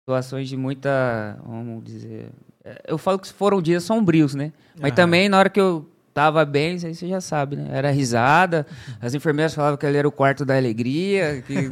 situações 0.00 0.48
de 0.48 0.56
muita. 0.56 1.38
Vamos 1.46 1.84
dizer. 1.84 2.30
é, 2.64 2.82
Eu 2.88 2.98
falo 2.98 3.18
que 3.18 3.32
foram 3.32 3.60
dias 3.62 3.84
sombrios, 3.84 4.34
né? 4.34 4.52
Mas 4.80 4.92
também, 4.92 5.28
na 5.28 5.38
hora 5.38 5.48
que 5.50 5.60
eu 5.60 5.86
tava 6.12 6.44
bem, 6.44 6.74
isso 6.76 6.86
aí 6.86 6.94
você 6.94 7.08
já 7.08 7.20
sabe, 7.20 7.56
né? 7.56 7.68
Era 7.70 7.90
risada. 7.90 8.66
As 9.00 9.14
enfermeiras 9.14 9.54
falavam 9.54 9.76
que 9.76 9.86
ele 9.86 9.96
era 9.98 10.08
o 10.08 10.12
quarto 10.12 10.44
da 10.44 10.56
alegria. 10.56 11.42
Que, 11.46 11.70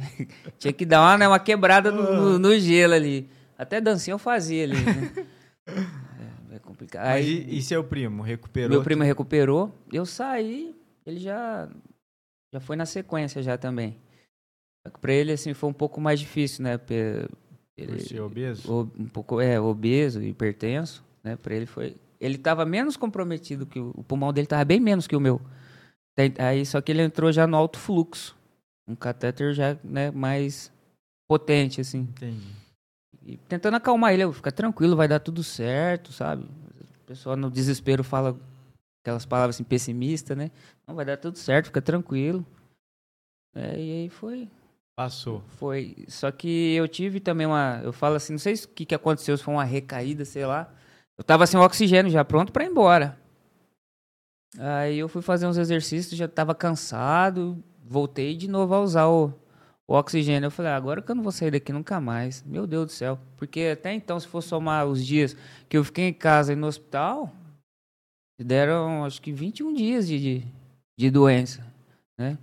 tinha 0.58 0.72
que 0.72 0.86
dar 0.86 1.02
uma, 1.02 1.18
né, 1.18 1.28
uma 1.28 1.38
quebrada 1.38 1.90
no, 1.92 2.14
no- 2.14 2.38
no 2.38 2.58
gelo 2.58 2.94
ali. 2.94 3.28
Até 3.58 3.80
dancinha 3.80 4.14
eu 4.14 4.18
fazia 4.18 4.64
ali. 4.64 4.76
Né? 4.76 5.10
É, 6.52 6.56
é 6.56 6.58
complicado. 6.60 7.06
Aí, 7.06 7.44
e, 7.48 7.58
e 7.58 7.62
seu 7.62 7.82
primo? 7.82 8.22
Recuperou? 8.22 8.70
meu 8.70 8.82
primo 8.84 9.02
recuperou. 9.02 9.74
Eu 9.92 10.06
saí, 10.06 10.72
ele 11.06 11.20
já 11.20 11.68
já 12.52 12.60
foi 12.60 12.76
na 12.76 12.86
sequência 12.86 13.42
já 13.42 13.56
também. 13.56 13.96
Pra 15.00 15.12
ele 15.12 15.32
assim 15.32 15.54
foi 15.54 15.68
um 15.68 15.74
pouco 15.74 16.00
mais 16.00 16.20
difícil, 16.20 16.62
né? 16.64 16.78
Porque 16.78 17.26
Por 17.76 17.82
ele 17.82 18.00
ser 18.00 18.20
obeso? 18.20 18.90
um 18.98 19.08
pouco 19.08 19.40
é 19.40 19.60
obeso, 19.60 20.22
hipertenso, 20.22 21.04
né? 21.22 21.36
Para 21.36 21.54
ele 21.54 21.66
foi, 21.66 21.96
ele 22.20 22.36
estava 22.36 22.64
menos 22.64 22.96
comprometido 22.96 23.66
que 23.66 23.78
o, 23.78 23.92
o 23.96 24.04
pulmão 24.04 24.32
dele 24.32 24.46
estava 24.46 24.64
bem 24.64 24.80
menos 24.80 25.06
que 25.06 25.16
o 25.16 25.20
meu. 25.20 25.40
Aí 26.38 26.64
só 26.64 26.80
que 26.80 26.92
ele 26.92 27.02
entrou 27.02 27.30
já 27.30 27.46
no 27.46 27.56
alto 27.56 27.78
fluxo, 27.78 28.34
um 28.88 28.94
catéter 28.94 29.52
já, 29.52 29.76
né, 29.84 30.10
mais 30.10 30.72
potente 31.28 31.80
assim. 31.80 32.00
Entendi. 32.00 32.46
E 33.22 33.36
tentando 33.36 33.76
acalmar 33.76 34.14
ele, 34.14 34.22
eu, 34.22 34.32
fica 34.32 34.52
tranquilo, 34.52 34.96
vai 34.96 35.08
dar 35.08 35.18
tudo 35.18 35.42
certo, 35.42 36.12
sabe? 36.12 36.44
O 36.44 37.06
pessoal 37.06 37.36
no 37.36 37.50
desespero 37.50 38.04
fala 38.04 38.38
aquelas 39.06 39.24
palavras 39.24 39.54
assim, 39.54 39.62
pessimistas, 39.64 40.36
né? 40.36 40.50
Não, 40.86 40.96
vai 40.96 41.04
dar 41.04 41.16
tudo 41.16 41.38
certo, 41.38 41.66
fica 41.66 41.80
tranquilo. 41.80 42.44
É, 43.54 43.80
e 43.80 43.92
aí 43.92 44.08
foi, 44.08 44.50
Passou. 44.96 45.44
foi. 45.46 46.04
Só 46.08 46.30
que 46.32 46.74
eu 46.74 46.88
tive 46.88 47.20
também 47.20 47.46
uma. 47.46 47.80
Eu 47.84 47.92
falo 47.92 48.16
assim, 48.16 48.32
não 48.32 48.38
sei 48.38 48.56
se 48.56 48.66
o 48.66 48.68
que, 48.70 48.84
que 48.84 48.94
aconteceu, 48.94 49.36
se 49.36 49.44
foi 49.44 49.54
uma 49.54 49.64
recaída, 49.64 50.24
sei 50.24 50.44
lá. 50.44 50.68
Eu 51.16 51.22
tava 51.22 51.46
sem 51.46 51.58
oxigênio 51.58 52.10
já, 52.10 52.24
pronto 52.24 52.52
pra 52.52 52.64
ir 52.64 52.68
embora. 52.68 53.16
Aí 54.58 54.98
eu 54.98 55.08
fui 55.08 55.22
fazer 55.22 55.46
uns 55.46 55.56
exercícios, 55.56 56.18
já 56.18 56.26
tava 56.26 56.54
cansado, 56.54 57.62
voltei 57.84 58.34
de 58.36 58.48
novo 58.48 58.74
a 58.74 58.80
usar 58.80 59.06
o, 59.06 59.32
o 59.86 59.94
oxigênio. 59.94 60.46
Eu 60.48 60.50
falei, 60.50 60.72
ah, 60.72 60.76
agora 60.76 61.00
que 61.00 61.10
eu 61.10 61.14
não 61.14 61.22
vou 61.22 61.32
sair 61.32 61.52
daqui 61.52 61.72
nunca 61.72 62.00
mais. 62.00 62.42
Meu 62.42 62.66
Deus 62.66 62.86
do 62.86 62.92
céu. 62.92 63.18
Porque 63.36 63.70
até 63.72 63.92
então, 63.92 64.18
se 64.18 64.26
for 64.26 64.42
somar 64.42 64.86
os 64.86 65.04
dias 65.04 65.36
que 65.68 65.76
eu 65.76 65.84
fiquei 65.84 66.08
em 66.08 66.12
casa 66.12 66.52
e 66.52 66.56
no 66.56 66.66
hospital, 66.66 67.32
deram 68.44 69.04
acho 69.04 69.20
que 69.22 69.32
21 69.32 69.72
dias 69.74 70.06
de, 70.06 70.18
de, 70.18 70.46
de 70.98 71.10
doença, 71.10 71.64
né? 72.18 72.36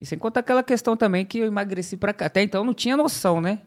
E 0.00 0.06
sem 0.06 0.18
contar 0.18 0.40
aquela 0.40 0.62
questão 0.62 0.96
também 0.96 1.24
que 1.24 1.38
eu 1.38 1.46
emagreci 1.46 1.96
pra 1.96 2.12
cá. 2.12 2.26
Até 2.26 2.42
então 2.42 2.60
eu 2.60 2.64
não 2.66 2.74
tinha 2.74 2.96
noção, 2.96 3.40
né? 3.40 3.60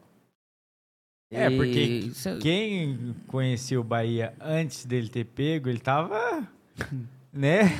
É, 1.32 1.48
E 1.48 1.56
porque 1.56 1.80
isso- 1.80 2.38
Quem 2.40 3.14
conhecia 3.28 3.80
o 3.80 3.84
Bahia 3.84 4.32
antes 4.40 4.84
dele 4.84 5.08
ter 5.08 5.24
pego, 5.24 5.68
ele 5.68 5.78
tava 5.78 6.46
né? 7.32 7.70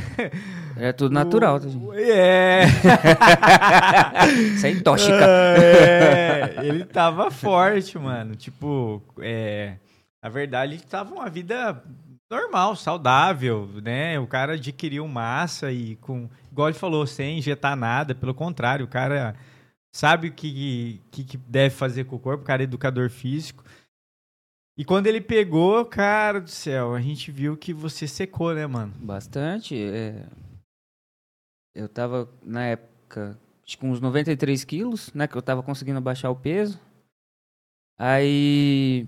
É 0.76 0.92
tudo 0.92 1.12
natural, 1.12 1.58
tá, 1.60 1.68
gente? 1.68 1.84
É. 2.00 2.62
Sem 4.58 4.80
tóxica. 4.80 5.24
É, 5.26 6.56
ele 6.64 6.84
tava 6.84 7.30
forte, 7.30 7.98
mano. 7.98 8.34
Tipo, 8.36 9.02
é, 9.18 9.76
na 10.22 10.28
verdade, 10.28 10.74
ele 10.74 10.82
tava 10.82 11.14
uma 11.14 11.28
vida 11.28 11.82
normal, 12.30 12.76
saudável, 12.76 13.66
né? 13.82 14.18
O 14.18 14.26
cara 14.26 14.54
adquiriu 14.54 15.06
massa 15.08 15.72
e 15.72 15.96
com, 15.96 16.28
igual 16.50 16.68
ele 16.68 16.78
falou, 16.78 17.06
sem 17.06 17.38
injetar 17.38 17.76
nada, 17.76 18.14
pelo 18.14 18.34
contrário, 18.34 18.84
o 18.86 18.88
cara 18.88 19.34
sabe 19.92 20.28
o 20.28 20.32
que, 20.32 21.00
que, 21.10 21.24
que 21.24 21.36
deve 21.36 21.74
fazer 21.74 22.04
com 22.04 22.16
o 22.16 22.20
corpo, 22.20 22.44
o 22.44 22.46
cara 22.46 22.62
é 22.62 22.64
educador 22.64 23.10
físico. 23.10 23.64
E 24.78 24.84
quando 24.84 25.08
ele 25.08 25.20
pegou, 25.20 25.84
cara 25.84 26.40
do 26.40 26.48
céu, 26.48 26.94
a 26.94 27.00
gente 27.00 27.30
viu 27.30 27.56
que 27.56 27.72
você 27.74 28.06
secou, 28.06 28.54
né, 28.54 28.66
mano? 28.66 28.94
Bastante. 28.96 29.76
é. 29.76 30.26
Eu 31.74 31.88
tava, 31.88 32.28
na 32.42 32.64
época, 32.64 33.38
que 33.64 33.86
uns 33.86 34.00
93 34.00 34.64
quilos, 34.64 35.12
né? 35.12 35.28
Que 35.28 35.36
eu 35.36 35.42
tava 35.42 35.62
conseguindo 35.62 36.00
baixar 36.00 36.30
o 36.30 36.36
peso. 36.36 36.80
Aí. 37.98 39.06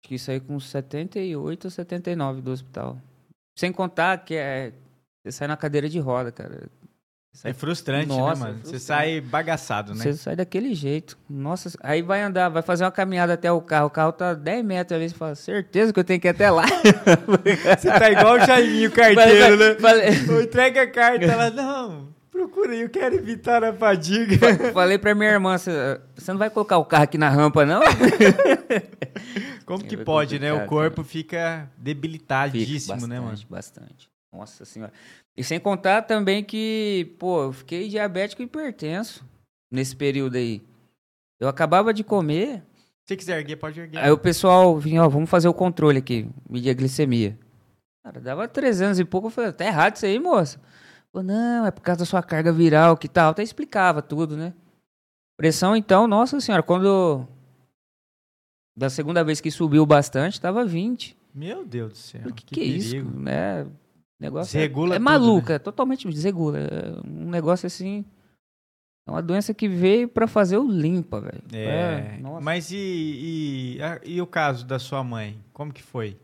Acho 0.00 0.08
que 0.08 0.14
isso 0.14 0.30
aí 0.30 0.40
com 0.40 0.54
uns 0.54 0.68
78 0.70 1.64
ou 1.64 1.70
79 1.70 2.40
do 2.40 2.50
hospital. 2.50 2.98
Sem 3.58 3.72
contar 3.72 4.18
que 4.18 4.34
é. 4.34 4.72
Você 5.24 5.32
sai 5.32 5.48
na 5.48 5.56
cadeira 5.56 5.88
de 5.88 5.98
roda, 5.98 6.30
cara. 6.30 6.68
É 7.44 7.52
frustrante, 7.52 8.08
Nossa, 8.08 8.24
né, 8.24 8.32
é 8.32 8.52
mano? 8.52 8.54
Você 8.64 8.70
frustrante. 8.70 8.84
sai 8.84 9.20
bagaçado, 9.20 9.94
né? 9.94 10.02
Você 10.02 10.14
sai 10.14 10.34
daquele 10.34 10.74
jeito. 10.74 11.16
Nossa, 11.28 11.70
aí 11.82 12.02
vai 12.02 12.22
andar, 12.22 12.48
vai 12.48 12.62
fazer 12.62 12.84
uma 12.84 12.90
caminhada 12.90 13.34
até 13.34 13.50
o 13.52 13.60
carro. 13.60 13.86
O 13.86 13.90
carro 13.90 14.12
tá 14.12 14.34
10 14.34 14.64
metros 14.64 14.96
ali. 14.98 15.08
Você 15.08 15.14
fala, 15.14 15.34
certeza 15.34 15.92
que 15.92 16.00
eu 16.00 16.04
tenho 16.04 16.20
que 16.20 16.26
ir 16.26 16.30
até 16.30 16.50
lá. 16.50 16.64
Você 17.78 17.90
tá 17.90 18.10
igual 18.10 18.36
o 18.36 18.40
Jaiminho 18.40 18.90
carteiro, 18.92 19.56
né? 19.56 19.74
Falei, 19.74 20.08
entrega 20.42 20.82
a 20.82 20.90
carta, 20.90 21.24
ela, 21.26 21.50
não, 21.50 22.08
procura 22.38 22.72
aí, 22.72 22.80
eu 22.82 22.88
quero 22.88 23.16
evitar 23.16 23.64
a 23.64 23.72
fadiga. 23.72 24.36
falei 24.72 24.96
pra 24.98 25.14
minha 25.14 25.30
irmã, 25.30 25.56
você 25.58 26.00
não 26.28 26.38
vai 26.38 26.48
colocar 26.48 26.78
o 26.78 26.84
carro 26.84 27.04
aqui 27.04 27.18
na 27.18 27.28
rampa, 27.28 27.66
não? 27.66 27.80
Como 29.66 29.84
que 29.84 29.94
É 29.96 30.04
pode, 30.04 30.38
né? 30.38 30.52
O 30.52 30.56
complicado, 30.60 30.68
corpo 30.68 31.04
fica 31.04 31.70
debilitadíssimo, 31.76 32.94
Fica 32.94 33.06
né, 33.06 33.20
mano? 33.20 33.30
bastante, 33.32 33.46
Bastante. 33.50 34.08
Nossa 34.32 34.64
senhora. 34.64 34.92
E 35.36 35.42
sem 35.42 35.58
contar 35.58 36.02
também 36.02 36.44
que, 36.44 37.14
pô, 37.18 37.44
eu 37.44 37.52
fiquei 37.52 37.88
diabético 37.88 38.42
e 38.42 38.44
hipertenso 38.44 39.24
nesse 39.70 39.96
período 39.96 40.36
aí. 40.36 40.62
Eu 41.40 41.48
acabava 41.48 41.92
de 41.94 42.02
comer, 42.04 42.62
Se 43.08 43.16
quiser 43.16 43.38
erguer, 43.38 43.56
pode 43.56 43.80
erguer. 43.80 43.98
aí 43.98 44.10
o 44.10 44.18
pessoal 44.18 44.76
vinha, 44.78 45.02
ó, 45.04 45.08
vamos 45.08 45.30
fazer 45.30 45.48
o 45.48 45.54
controle 45.54 45.98
aqui, 45.98 46.28
medir 46.48 46.70
a 46.70 46.74
glicemia. 46.74 47.38
Cara, 48.04 48.20
dava 48.20 48.46
300 48.48 48.98
e 49.00 49.04
pouco, 49.04 49.28
eu 49.28 49.30
falei, 49.30 49.52
tá 49.52 49.64
errado 49.64 49.96
isso 49.96 50.06
aí, 50.06 50.18
moça. 50.18 50.60
Falei, 51.18 51.34
não, 51.34 51.66
é 51.66 51.70
por 51.70 51.80
causa 51.82 52.00
da 52.00 52.04
sua 52.04 52.22
carga 52.22 52.52
viral, 52.52 52.96
que 52.96 53.08
tal. 53.08 53.30
Até 53.30 53.42
explicava 53.42 54.00
tudo, 54.00 54.36
né? 54.36 54.54
Pressão, 55.36 55.74
então, 55.76 56.06
nossa 56.06 56.40
senhora, 56.40 56.62
quando... 56.62 57.26
Da 58.76 58.88
segunda 58.88 59.24
vez 59.24 59.40
que 59.40 59.50
subiu 59.50 59.84
bastante, 59.84 60.40
tava 60.40 60.64
20. 60.64 61.16
Meu 61.34 61.64
Deus 61.64 61.92
do 61.92 61.98
céu. 61.98 62.20
O 62.26 62.32
que, 62.32 62.44
que 62.44 62.60
é 62.60 62.64
isso? 62.64 62.96
Né? 63.02 63.66
Negócio 64.20 64.56
é- 64.56 64.60
Desregula 64.60 64.94
é, 64.94 64.98
tudo, 64.98 65.04
maluca, 65.04 65.54
é 65.54 65.58
totalmente 65.58 66.08
desregula. 66.08 66.58
É 66.58 67.00
um 67.04 67.30
negócio 67.30 67.66
assim. 67.66 68.04
É 69.06 69.10
uma 69.10 69.22
doença 69.22 69.52
que 69.52 69.68
veio 69.68 70.08
pra 70.08 70.28
fazer 70.28 70.58
o 70.58 70.68
limpa, 70.68 71.20
velho. 71.20 71.42
É, 71.52 72.18
nossa. 72.18 72.40
mas 72.40 72.70
e, 72.70 72.76
e, 72.76 73.78
e 74.04 74.20
o 74.20 74.26
caso 74.26 74.64
da 74.66 74.78
sua 74.78 75.02
mãe? 75.02 75.38
Como 75.52 75.72
que 75.72 75.82
foi? 75.82 76.16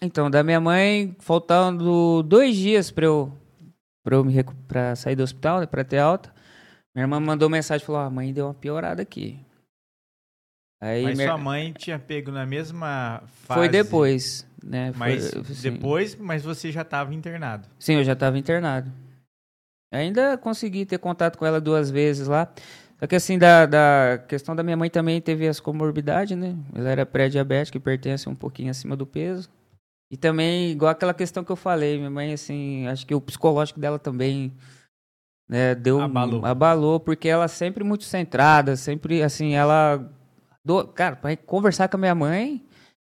Então, 0.00 0.30
da 0.30 0.42
minha 0.42 0.60
mãe, 0.60 1.14
faltando 1.18 2.22
dois 2.22 2.56
dias 2.56 2.90
pra 2.90 3.06
eu, 3.06 3.32
pra 4.02 4.16
eu 4.16 4.24
me 4.24 4.42
pra 4.66 4.94
sair 4.96 5.16
do 5.16 5.22
hospital, 5.22 5.60
né, 5.60 5.66
pra 5.66 5.84
ter 5.84 5.98
alta, 5.98 6.32
minha 6.94 7.04
irmã 7.04 7.18
mandou 7.20 7.48
mensagem 7.48 7.84
falou: 7.86 8.00
ah, 8.00 8.06
a 8.06 8.10
mãe 8.10 8.32
deu 8.32 8.46
uma 8.46 8.54
piorada 8.54 9.02
aqui. 9.02 9.38
Aí 10.80 11.04
mas 11.04 11.16
minha- 11.16 11.28
sua 11.28 11.38
mãe 11.38 11.72
tinha 11.72 11.98
pego 11.98 12.30
na 12.32 12.44
mesma 12.44 13.22
fase. 13.26 13.60
foi 13.60 13.68
depois, 13.68 14.46
né? 14.62 14.92
Foi, 14.92 14.98
Mas 14.98 15.34
assim, 15.36 15.70
depois, 15.70 16.16
mas 16.16 16.42
você 16.42 16.72
já 16.72 16.82
estava 16.82 17.14
internado. 17.14 17.68
Sim, 17.78 17.94
eu 17.94 18.04
já 18.04 18.14
estava 18.14 18.36
internado. 18.36 18.90
Ainda 19.92 20.36
consegui 20.38 20.84
ter 20.86 20.98
contato 20.98 21.36
com 21.38 21.46
ela 21.46 21.60
duas 21.60 21.90
vezes 21.90 22.26
lá. 22.26 22.50
Só 22.98 23.06
que 23.06 23.14
assim, 23.14 23.38
da, 23.38 23.66
da 23.66 24.18
questão 24.28 24.56
da 24.56 24.62
minha 24.62 24.76
mãe 24.76 24.88
também 24.88 25.20
teve 25.20 25.46
as 25.46 25.60
comorbidades, 25.60 26.36
né? 26.36 26.56
Ela 26.74 26.90
era 26.90 27.06
pré-diabética 27.06 27.76
e 27.76 27.80
pertence 27.80 28.28
um 28.28 28.34
pouquinho 28.34 28.70
acima 28.70 28.96
do 28.96 29.06
peso. 29.06 29.50
E 30.12 30.16
também, 30.18 30.70
igual 30.70 30.90
aquela 30.90 31.14
questão 31.14 31.42
que 31.42 31.50
eu 31.50 31.56
falei, 31.56 31.96
minha 31.96 32.10
mãe, 32.10 32.34
assim, 32.34 32.86
acho 32.86 33.06
que 33.06 33.14
o 33.14 33.20
psicológico 33.20 33.80
dela 33.80 33.98
também 33.98 34.52
né, 35.48 35.74
deu 35.74 36.02
Abalou. 36.02 36.44
abalou, 36.44 37.00
porque 37.00 37.28
ela 37.28 37.48
sempre 37.48 37.82
muito 37.82 38.04
centrada, 38.04 38.76
sempre, 38.76 39.22
assim, 39.22 39.54
ela... 39.54 40.06
Do, 40.62 40.86
cara, 40.86 41.16
pra 41.16 41.34
conversar 41.34 41.88
com 41.88 41.96
a 41.96 42.00
minha 42.00 42.14
mãe, 42.14 42.62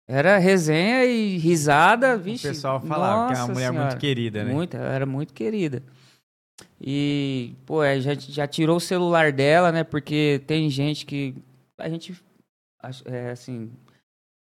era 0.07 0.39
resenha 0.39 1.05
e 1.05 1.37
risada, 1.37 2.17
vixe. 2.17 2.47
o 2.47 2.49
pessoal 2.49 2.81
falava 2.81 3.31
que 3.31 3.39
é 3.39 3.43
uma 3.43 3.53
mulher 3.53 3.69
senhora. 3.69 3.89
muito 3.89 3.99
querida, 3.99 4.43
né? 4.43 4.51
Muito, 4.51 4.75
ela 4.75 4.91
era 4.91 5.05
muito 5.05 5.33
querida. 5.35 5.83
E, 6.81 7.53
pô, 7.65 7.83
é, 7.83 7.99
já, 7.99 8.15
já 8.15 8.47
tirou 8.47 8.77
o 8.77 8.81
celular 8.81 9.31
dela, 9.31 9.71
né? 9.71 9.83
Porque 9.83 10.41
tem 10.47 10.69
gente 10.69 11.05
que. 11.05 11.35
A 11.77 11.89
gente. 11.89 12.15
É, 13.05 13.31
assim. 13.31 13.71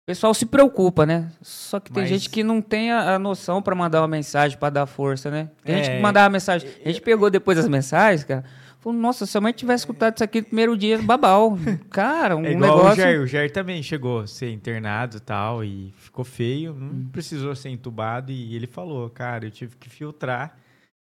O 0.03 0.05
pessoal 0.05 0.33
se 0.33 0.45
preocupa, 0.45 1.05
né? 1.05 1.31
Só 1.41 1.79
que 1.79 1.89
tem 1.89 2.03
Mas- 2.03 2.09
gente 2.09 2.29
que 2.29 2.43
não 2.43 2.61
tem 2.61 2.91
a, 2.91 3.15
a 3.15 3.19
noção 3.19 3.61
pra 3.61 3.73
mandar 3.73 4.01
uma 4.01 4.07
mensagem 4.07 4.57
pra 4.57 4.69
dar 4.69 4.85
força, 4.85 5.31
né? 5.31 5.49
Tem 5.63 5.77
gente 5.77 5.89
É. 5.91 5.95
que 5.95 6.01
mandava 6.01 6.29
mensagem. 6.29 6.69
A 6.83 6.89
gente 6.89 6.99
pegou 7.01 7.29
depois 7.29 7.57
as 7.57 7.69
mensagens, 7.69 8.25
cara. 8.25 8.43
Falou, 8.81 8.99
nossa, 8.99 9.25
se 9.25 9.37
a 9.37 9.39
mãe 9.39 9.53
tivesse 9.53 9.83
escutado 9.83 10.15
isso 10.15 10.23
aqui 10.25 10.41
no 10.41 10.47
primeiro 10.47 10.77
dia, 10.77 11.01
babau. 11.01 11.57
Cara, 11.89 12.35
um 12.35 12.43
É 12.45 12.51
igual 12.51 12.75
negócio. 12.79 12.91
o 12.91 12.95
Jair. 13.05 13.21
O 13.21 13.25
Jair 13.27 13.49
também 13.53 13.81
chegou 13.81 14.19
a 14.19 14.27
ser 14.27 14.51
internado 14.51 15.15
e 15.15 15.19
tal, 15.21 15.63
e 15.63 15.93
ficou 15.97 16.25
feio, 16.25 16.73
não 16.73 16.87
Hum. 16.87 17.09
precisou 17.09 17.55
ser 17.55 17.69
entubado, 17.69 18.29
e 18.29 18.53
ele 18.57 18.67
falou, 18.67 19.09
cara, 19.09 19.45
eu 19.45 19.51
tive 19.51 19.77
que 19.77 19.89
filtrar 19.89 20.57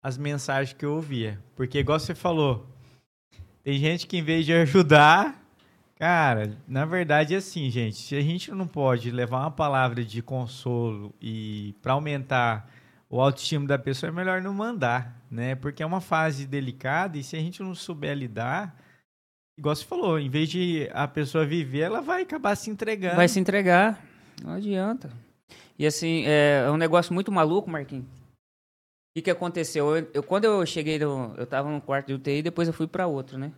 as 0.01 0.17
mensagens 0.17 0.77
que 0.79 0.85
eu 0.87 0.93
ouvia. 0.95 1.41
Porque, 1.57 1.81
igual 1.81 1.99
você 1.99 2.15
falou, 2.15 2.65
tem 3.65 3.81
gente 3.81 4.07
que 4.07 4.17
em 4.17 4.23
vez 4.23 4.47
de 4.47 4.53
ajudar, 4.53 5.43
cara, 5.99 6.57
na 6.69 6.85
verdade 6.85 7.35
é 7.35 7.39
assim, 7.39 7.71
gente, 7.71 7.97
se 7.97 8.15
a 8.17 8.21
gente 8.21 8.51
não 8.53 8.67
pode 8.67 9.11
levar 9.11 9.41
uma 9.41 9.51
palavra 9.51 10.05
de 10.05 10.23
consolo 10.23 11.15
e 11.21 11.75
para 11.83 11.93
aumentar 11.95 12.71
o 13.09 13.21
autoestima 13.21 13.67
da 13.67 13.79
pessoa, 13.79 14.11
é 14.11 14.13
melhor 14.13 14.43
não 14.43 14.53
mandar, 14.53 15.17
né? 15.31 15.55
Porque 15.55 15.83
é 15.83 15.87
uma 15.87 16.01
fase 16.01 16.47
delicada 16.47 17.17
e 17.17 17.23
se 17.23 17.37
a 17.37 17.39
gente 17.41 17.63
não 17.63 17.75
souber 17.75 18.17
lidar, 18.17 18.77
igual 19.59 19.75
você 19.75 19.85
falou, 19.85 20.19
em 20.19 20.29
vez 20.29 20.49
de 20.49 20.89
a 20.93 21.07
pessoa 21.07 21.47
viver, 21.47 21.81
ela 21.81 22.01
vai 22.01 22.23
acabar 22.23 22.55
se 22.57 22.69
entregando. 22.69 23.17
Vai 23.17 23.29
se 23.29 23.39
entregar. 23.39 24.05
Não 24.43 24.53
adianta. 24.55 25.09
E 25.79 25.87
assim, 25.87 26.25
é, 26.27 26.65
é 26.67 26.71
um 26.71 26.77
negócio 26.77 27.15
muito 27.15 27.31
maluco, 27.31 27.71
Marquinhos. 27.71 28.05
O 28.05 29.19
que, 29.19 29.23
que 29.23 29.31
aconteceu? 29.31 29.97
Eu, 29.97 30.11
eu- 30.15 30.23
quando 30.23 30.45
eu 30.45 30.67
cheguei, 30.67 30.99
no, 30.99 31.33
eu 31.39 31.47
tava 31.47 31.71
num 31.71 31.81
quarto 31.81 32.09
de 32.09 32.15
UTI, 32.15 32.43
depois 32.43 32.67
eu 32.69 32.75
fui 32.75 32.87
para 32.87 33.07
outro, 33.07 33.39
né? 33.39 33.53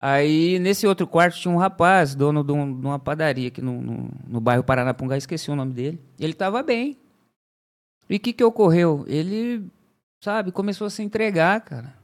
Aí, 0.00 0.58
nesse 0.60 0.86
outro 0.86 1.06
quarto, 1.06 1.36
tinha 1.38 1.52
um 1.52 1.58
rapaz, 1.58 2.14
dono 2.14 2.44
de, 2.44 2.52
um- 2.52 2.80
de 2.80 2.86
uma 2.86 2.98
padaria 2.98 3.48
aqui 3.48 3.60
no, 3.60 3.80
no, 3.80 4.08
no 4.28 4.40
bairro 4.40 4.62
Paranapungá, 4.62 5.16
esqueci 5.16 5.50
o 5.50 5.56
nome 5.56 5.72
dele. 5.72 6.00
Ele 6.18 6.32
tava 6.34 6.62
bem. 6.62 6.96
E 8.08 8.16
o 8.16 8.20
que, 8.20 8.32
que 8.32 8.44
ocorreu? 8.44 9.04
Ele, 9.08 9.66
sabe, 10.22 10.52
começou 10.52 10.86
a 10.86 10.90
se 10.90 11.02
entregar, 11.02 11.60
cara. 11.62 11.94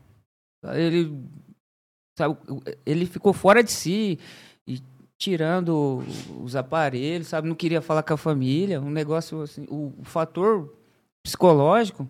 Ele, 0.73 1.17
sabe, 2.19 2.37
ele 2.85 3.07
ficou 3.07 3.33
fora 3.33 3.63
de 3.63 3.71
si 3.71 4.19
e 4.67 4.81
tirando 5.17 6.03
os 6.43 6.57
aparelhos, 6.57 7.29
sabe? 7.29 7.49
Não 7.49 7.55
queria 7.55 7.81
falar 7.81 8.03
com 8.03 8.15
a 8.15 8.19
família. 8.19 8.81
Um 8.81 8.91
negócio 8.91 9.43
assim, 9.43 9.67
o, 9.71 9.93
o 9.99 10.05
fator 10.05 10.75
psicológico, 11.25 12.09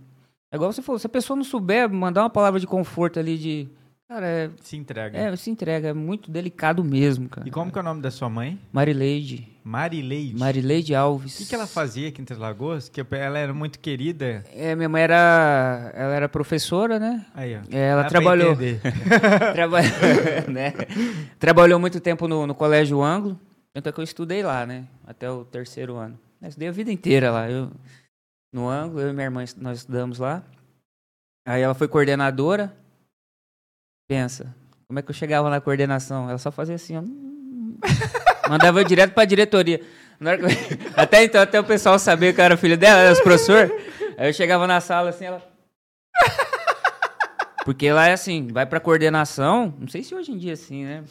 é 0.53 0.57
igual 0.57 0.73
você 0.73 0.83
falou, 0.83 0.99
se 0.99 1.07
a 1.07 1.11
pessoa 1.11 1.37
não 1.37 1.45
souber 1.45 1.89
mandar 1.91 2.23
uma 2.23 2.31
palavra 2.31 2.59
de 2.59 2.67
conforto 2.67 3.19
ali 3.21 3.37
de. 3.37 3.69
Cara, 4.15 4.27
é, 4.29 4.51
Se 4.63 4.77
entrega. 4.77 5.19
é, 5.19 5.35
se 5.35 5.51
entrega, 5.51 5.89
é 5.89 5.93
muito 5.93 6.31
delicado 6.31 6.85
mesmo, 6.85 7.29
cara. 7.29 7.49
E 7.49 7.51
como 7.51 7.73
que 7.73 7.77
é 7.77 7.81
o 7.81 7.85
nome 7.85 8.01
da 8.01 8.13
sua 8.13 8.29
mãe? 8.31 8.57
Marileide. 8.73 9.49
Marileide. 9.65 10.39
Marileide 10.39 10.95
Alves. 10.95 11.35
O 11.35 11.39
que, 11.39 11.47
que 11.47 11.55
ela 11.57 11.67
fazia 11.67 12.09
aqui 12.11 12.23
em 12.23 12.25
Três 12.25 12.39
Lagoas? 12.39 12.89
Que 12.89 13.05
ela 13.11 13.37
era 13.41 13.53
muito 13.53 13.81
querida. 13.81 14.45
É, 14.55 14.73
minha 14.77 14.89
mãe 14.89 15.03
era. 15.03 15.91
Ela 15.97 16.15
era 16.15 16.29
professora, 16.29 17.01
né? 17.01 17.27
Aí, 17.35 17.57
ó. 17.57 17.63
É, 17.77 17.89
Ela 17.89 18.03
Dá 18.05 18.09
trabalhou. 18.09 18.55
Traba- 19.53 19.81
né? 20.49 20.73
Trabalhou 21.41 21.81
muito 21.81 21.99
tempo 21.99 22.29
no, 22.29 22.47
no 22.47 22.55
Colégio 22.55 23.03
Anglo. 23.03 23.37
Tanto 23.73 23.89
é 23.89 23.93
que 23.93 23.99
eu 23.99 24.05
estudei 24.05 24.45
lá, 24.45 24.65
né? 24.65 24.85
Até 25.05 25.29
o 25.29 25.45
terceiro 25.45 25.97
ano. 25.97 26.17
Eu 26.41 26.47
estudei 26.51 26.69
a 26.69 26.73
vida 26.73 26.93
inteira 26.93 27.33
lá. 27.33 27.51
Eu, 27.51 27.69
no 28.53 28.69
Anglo, 28.69 29.01
eu 29.01 29.11
e 29.11 29.13
minha 29.13 29.25
irmã, 29.25 29.45
nós 29.57 29.79
estudamos 29.79 30.21
lá. 30.21 30.45
Aí 31.45 31.63
ela 31.63 31.75
foi 31.75 31.89
coordenadora. 31.89 32.73
Pensa, 34.09 34.55
como 34.87 34.99
é 34.99 35.03
que 35.03 35.11
eu 35.11 35.15
chegava 35.15 35.49
na 35.51 35.61
coordenação? 35.61 36.29
Ela 36.29 36.39
só 36.39 36.51
fazia 36.51 36.75
assim, 36.75 36.97
ó. 36.97 37.03
Mandava 38.49 38.81
eu 38.81 38.85
direto 38.85 39.13
pra 39.13 39.25
diretoria. 39.25 39.81
Até 40.97 41.25
então, 41.25 41.43
até 41.43 41.59
o 41.59 41.65
pessoal 41.65 41.99
sabia 41.99 42.33
que 42.33 42.41
eu 42.41 42.45
era 42.45 42.57
filho 42.57 42.79
dela, 42.79 43.01
era 43.01 43.13
os 43.13 43.21
professores. 43.21 43.71
Aí 44.17 44.29
eu 44.29 44.33
chegava 44.33 44.67
na 44.67 44.81
sala 44.81 45.11
assim, 45.11 45.25
ela. 45.25 45.43
Porque 47.65 47.91
lá 47.93 48.09
é 48.09 48.13
assim, 48.13 48.49
vai 48.53 48.65
pra 48.65 48.79
coordenação, 48.79 49.75
não 49.79 49.89
sei 49.89 50.03
se 50.03 50.15
hoje 50.15 50.31
em 50.33 50.39
dia 50.39 50.53
é 50.53 50.55
assim, 50.55 50.85
né? 50.85 51.03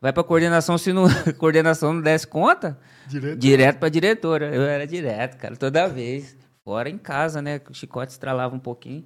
Vai 0.00 0.12
pra 0.12 0.22
coordenação, 0.22 0.76
se 0.78 0.92
não, 0.92 1.06
coordenação 1.38 1.94
não 1.94 2.02
desse 2.02 2.26
conta, 2.26 2.78
Direto. 3.06 3.38
direto 3.38 3.78
pra 3.78 3.88
diretora. 3.88 4.54
Eu 4.54 4.62
era 4.62 4.86
direto, 4.86 5.36
cara, 5.38 5.56
toda 5.56 5.88
vez. 5.88 6.36
Fora 6.66 6.90
em 6.90 6.98
casa, 6.98 7.40
né? 7.40 7.60
O 7.70 7.74
chicote 7.74 8.10
estralava 8.10 8.52
um 8.52 8.58
pouquinho. 8.58 9.04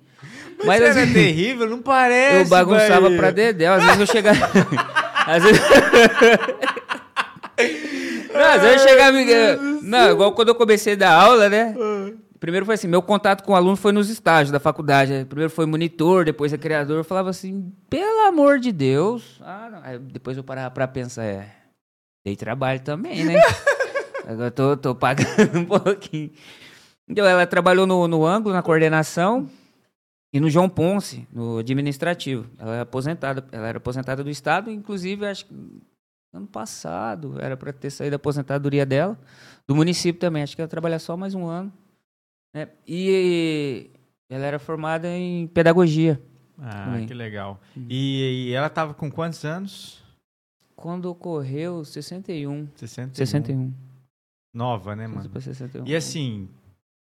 Mas 0.64 0.80
Mas 0.80 0.82
assim, 0.82 1.00
era 1.00 1.12
terrível, 1.12 1.68
não 1.68 1.82
parece. 1.82 2.44
eu 2.44 2.48
bagunçava 2.48 3.02
Bahia. 3.02 3.18
pra 3.18 3.30
Dedéu. 3.30 3.74
Às 3.74 3.84
vezes 3.84 4.00
eu 4.00 4.06
chegava. 4.06 4.46
às 5.26 5.42
vezes. 5.42 5.60
não, 8.32 8.40
às 8.40 8.62
vezes 8.62 8.80
eu 8.80 8.88
chegava. 8.88 9.18
Não, 9.82 10.10
igual 10.10 10.32
quando 10.32 10.48
eu 10.48 10.54
comecei 10.54 10.94
a 10.94 10.96
dar 10.96 11.12
aula, 11.12 11.50
né? 11.50 11.74
Primeiro 12.38 12.64
foi 12.64 12.76
assim: 12.76 12.88
meu 12.88 13.02
contato 13.02 13.44
com 13.44 13.52
o 13.52 13.54
aluno 13.54 13.76
foi 13.76 13.92
nos 13.92 14.08
estágios 14.08 14.50
da 14.50 14.58
faculdade. 14.58 15.26
Primeiro 15.28 15.50
foi 15.50 15.66
monitor, 15.66 16.24
depois 16.24 16.54
é 16.54 16.56
criador. 16.56 16.96
Eu 16.96 17.04
falava 17.04 17.28
assim: 17.28 17.70
pelo 17.90 18.26
amor 18.26 18.58
de 18.58 18.72
Deus. 18.72 19.38
Ah. 19.42 19.80
Aí 19.82 19.98
depois 19.98 20.34
eu 20.34 20.42
parava 20.42 20.70
pra 20.70 20.88
pensar: 20.88 21.24
é. 21.24 21.46
Dei 22.24 22.36
trabalho 22.36 22.80
também, 22.80 23.22
né? 23.22 23.38
Agora 24.26 24.46
eu 24.46 24.50
tô, 24.50 24.78
tô 24.78 24.94
pagando 24.94 25.58
um 25.58 25.66
pouquinho. 25.66 26.30
Então, 27.10 27.26
ela 27.26 27.46
trabalhou 27.46 27.86
no, 27.86 28.06
no 28.06 28.24
ângulo, 28.24 28.54
na 28.54 28.62
coordenação. 28.62 29.50
E 30.32 30.38
no 30.38 30.48
João 30.48 30.68
Ponce, 30.68 31.26
no 31.32 31.58
administrativo. 31.58 32.48
Ela 32.56 32.76
é 32.76 32.80
aposentada, 32.82 33.44
ela 33.50 33.66
era 33.66 33.78
aposentada 33.78 34.22
do 34.22 34.30
Estado, 34.30 34.70
inclusive, 34.70 35.26
acho 35.26 35.44
que 35.44 35.54
ano 36.32 36.46
passado 36.46 37.34
era 37.40 37.56
para 37.56 37.72
ter 37.72 37.90
saído 37.90 38.14
a 38.14 38.16
aposentadoria 38.16 38.86
dela, 38.86 39.18
do 39.66 39.74
município 39.74 40.20
também. 40.20 40.44
Acho 40.44 40.54
que 40.54 40.62
ela 40.62 40.68
trabalha 40.68 41.00
só 41.00 41.16
mais 41.16 41.34
um 41.34 41.46
ano. 41.46 41.72
né? 42.54 42.68
E 42.86 43.90
ela 44.30 44.46
era 44.46 44.60
formada 44.60 45.08
em 45.08 45.48
pedagogia. 45.48 46.22
Ah, 46.56 46.84
Também. 46.84 47.06
que 47.08 47.14
legal. 47.14 47.60
E, 47.88 48.50
e 48.50 48.52
ela 48.52 48.68
tava 48.70 48.94
com 48.94 49.10
quantos 49.10 49.44
anos? 49.44 50.00
Quando 50.76 51.06
ocorreu 51.06 51.84
61. 51.84 52.68
61. 52.76 53.14
61. 53.14 53.74
Nova, 54.54 54.94
né, 54.94 55.08
mano? 55.08 55.28
Pra 55.28 55.40
61. 55.40 55.84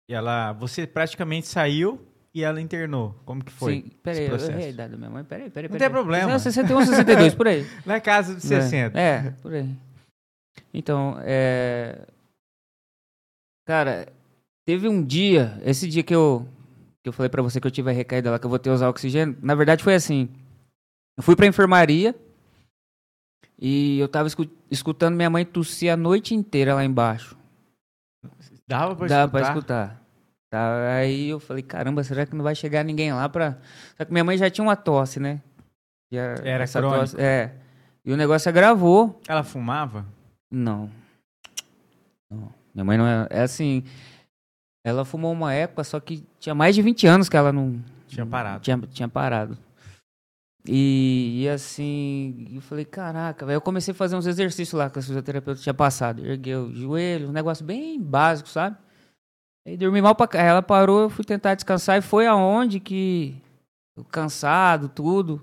E 0.08 0.14
ela, 0.14 0.52
você 0.54 0.86
praticamente 0.86 1.46
saiu 1.46 2.00
e 2.34 2.42
ela 2.42 2.60
internou. 2.60 3.14
Como 3.24 3.44
que 3.44 3.52
foi? 3.52 3.74
Sim, 3.74 3.90
peraí, 4.02 4.24
esse 4.24 4.46
eu 4.46 4.50
errei 4.52 4.66
a 4.66 4.70
idade 4.70 4.92
da 4.92 4.96
minha 4.98 5.10
mãe. 5.10 5.24
Peraí, 5.24 5.50
peraí, 5.50 5.68
Não 5.68 5.72
peraí. 5.76 5.88
tem 5.88 5.90
problema. 5.90 6.32
Não, 6.32 6.38
61, 6.38 6.86
62, 6.86 7.34
por 7.34 7.46
aí. 7.48 7.66
Na 7.84 8.00
casa 8.00 8.34
de 8.34 8.40
60. 8.40 8.98
É, 8.98 9.26
é, 9.26 9.30
por 9.42 9.52
aí. 9.52 9.68
Então, 10.72 11.16
é... 11.20 12.06
Cara, 13.66 14.08
teve 14.66 14.88
um 14.88 15.04
dia, 15.04 15.60
esse 15.62 15.86
dia 15.88 16.02
que 16.02 16.14
eu, 16.14 16.48
que 17.02 17.08
eu 17.08 17.12
falei 17.12 17.28
pra 17.28 17.42
você 17.42 17.60
que 17.60 17.66
eu 17.66 17.70
tive 17.70 17.90
a 17.90 17.92
recaída 17.92 18.30
lá, 18.30 18.38
que 18.38 18.46
eu 18.46 18.50
vou 18.50 18.58
ter 18.58 18.70
que 18.70 18.74
usar 18.74 18.88
oxigênio, 18.88 19.36
na 19.42 19.54
verdade 19.54 19.84
foi 19.84 19.94
assim. 19.94 20.28
Eu 21.18 21.22
fui 21.22 21.36
pra 21.36 21.46
enfermaria 21.46 22.14
e 23.58 23.98
eu 23.98 24.08
tava 24.08 24.26
escu- 24.28 24.48
escutando 24.70 25.16
minha 25.16 25.28
mãe 25.28 25.44
tossir 25.44 25.92
a 25.92 25.96
noite 25.96 26.34
inteira 26.34 26.74
lá 26.74 26.82
embaixo. 26.84 27.36
Dava 28.68 28.94
pra 28.94 29.06
escutar? 29.06 29.28
pra 29.28 29.40
escutar. 29.42 30.02
Tá, 30.50 30.94
aí 30.96 31.28
eu 31.28 31.40
falei, 31.40 31.62
caramba, 31.62 32.02
será 32.04 32.24
que 32.24 32.34
não 32.34 32.42
vai 32.44 32.54
chegar 32.54 32.82
ninguém 32.84 33.12
lá 33.12 33.28
pra... 33.28 33.58
Só 33.96 34.04
que 34.04 34.12
minha 34.12 34.24
mãe 34.24 34.36
já 34.38 34.48
tinha 34.48 34.64
uma 34.64 34.76
tosse, 34.76 35.18
né? 35.20 35.40
Já, 36.10 36.22
Era 36.42 36.64
essa 36.64 36.78
crônico. 36.80 37.00
tosse- 37.00 37.20
é. 37.20 37.52
E 38.04 38.12
o 38.12 38.16
negócio 38.16 38.48
agravou. 38.48 39.20
Ela 39.28 39.42
fumava? 39.42 40.06
Não. 40.50 40.90
Não. 42.30 42.50
Minha 42.74 42.84
mãe 42.84 42.96
não 42.96 43.06
é. 43.06 43.26
É 43.30 43.42
assim. 43.42 43.84
Ela 44.84 45.04
fumou 45.04 45.32
uma 45.32 45.52
época, 45.52 45.84
só 45.84 46.00
que 46.00 46.24
tinha 46.40 46.54
mais 46.54 46.74
de 46.74 46.80
20 46.80 47.06
anos 47.06 47.28
que 47.28 47.36
ela 47.36 47.52
não. 47.52 47.78
Tinha 48.06 48.24
parado. 48.24 48.60
Tinha, 48.60 48.78
tinha 48.90 49.08
parado. 49.08 49.58
E, 50.70 51.44
e 51.44 51.48
assim, 51.48 52.46
eu 52.54 52.60
falei, 52.60 52.84
caraca, 52.84 53.46
velho. 53.46 53.56
Eu 53.56 53.60
comecei 53.60 53.92
a 53.92 53.94
fazer 53.94 54.16
uns 54.16 54.26
exercícios 54.26 54.78
lá 54.78 54.90
que 54.90 54.98
a 54.98 55.02
fisioterapeuta 55.02 55.62
tinha 55.62 55.72
passado. 55.72 56.24
Ergueu 56.24 56.64
o 56.66 56.74
joelho, 56.74 57.30
um 57.30 57.32
negócio 57.32 57.64
bem 57.64 57.98
básico, 57.98 58.50
sabe? 58.50 58.76
Aí 59.66 59.78
dormi 59.78 60.02
mal 60.02 60.14
pra. 60.14 60.28
Ela 60.38 60.60
parou, 60.60 61.00
eu 61.02 61.10
fui 61.10 61.24
tentar 61.24 61.54
descansar 61.54 61.98
e 61.98 62.02
foi 62.02 62.26
aonde 62.26 62.80
que. 62.80 63.40
Cansado, 64.10 64.90
tudo. 64.90 65.42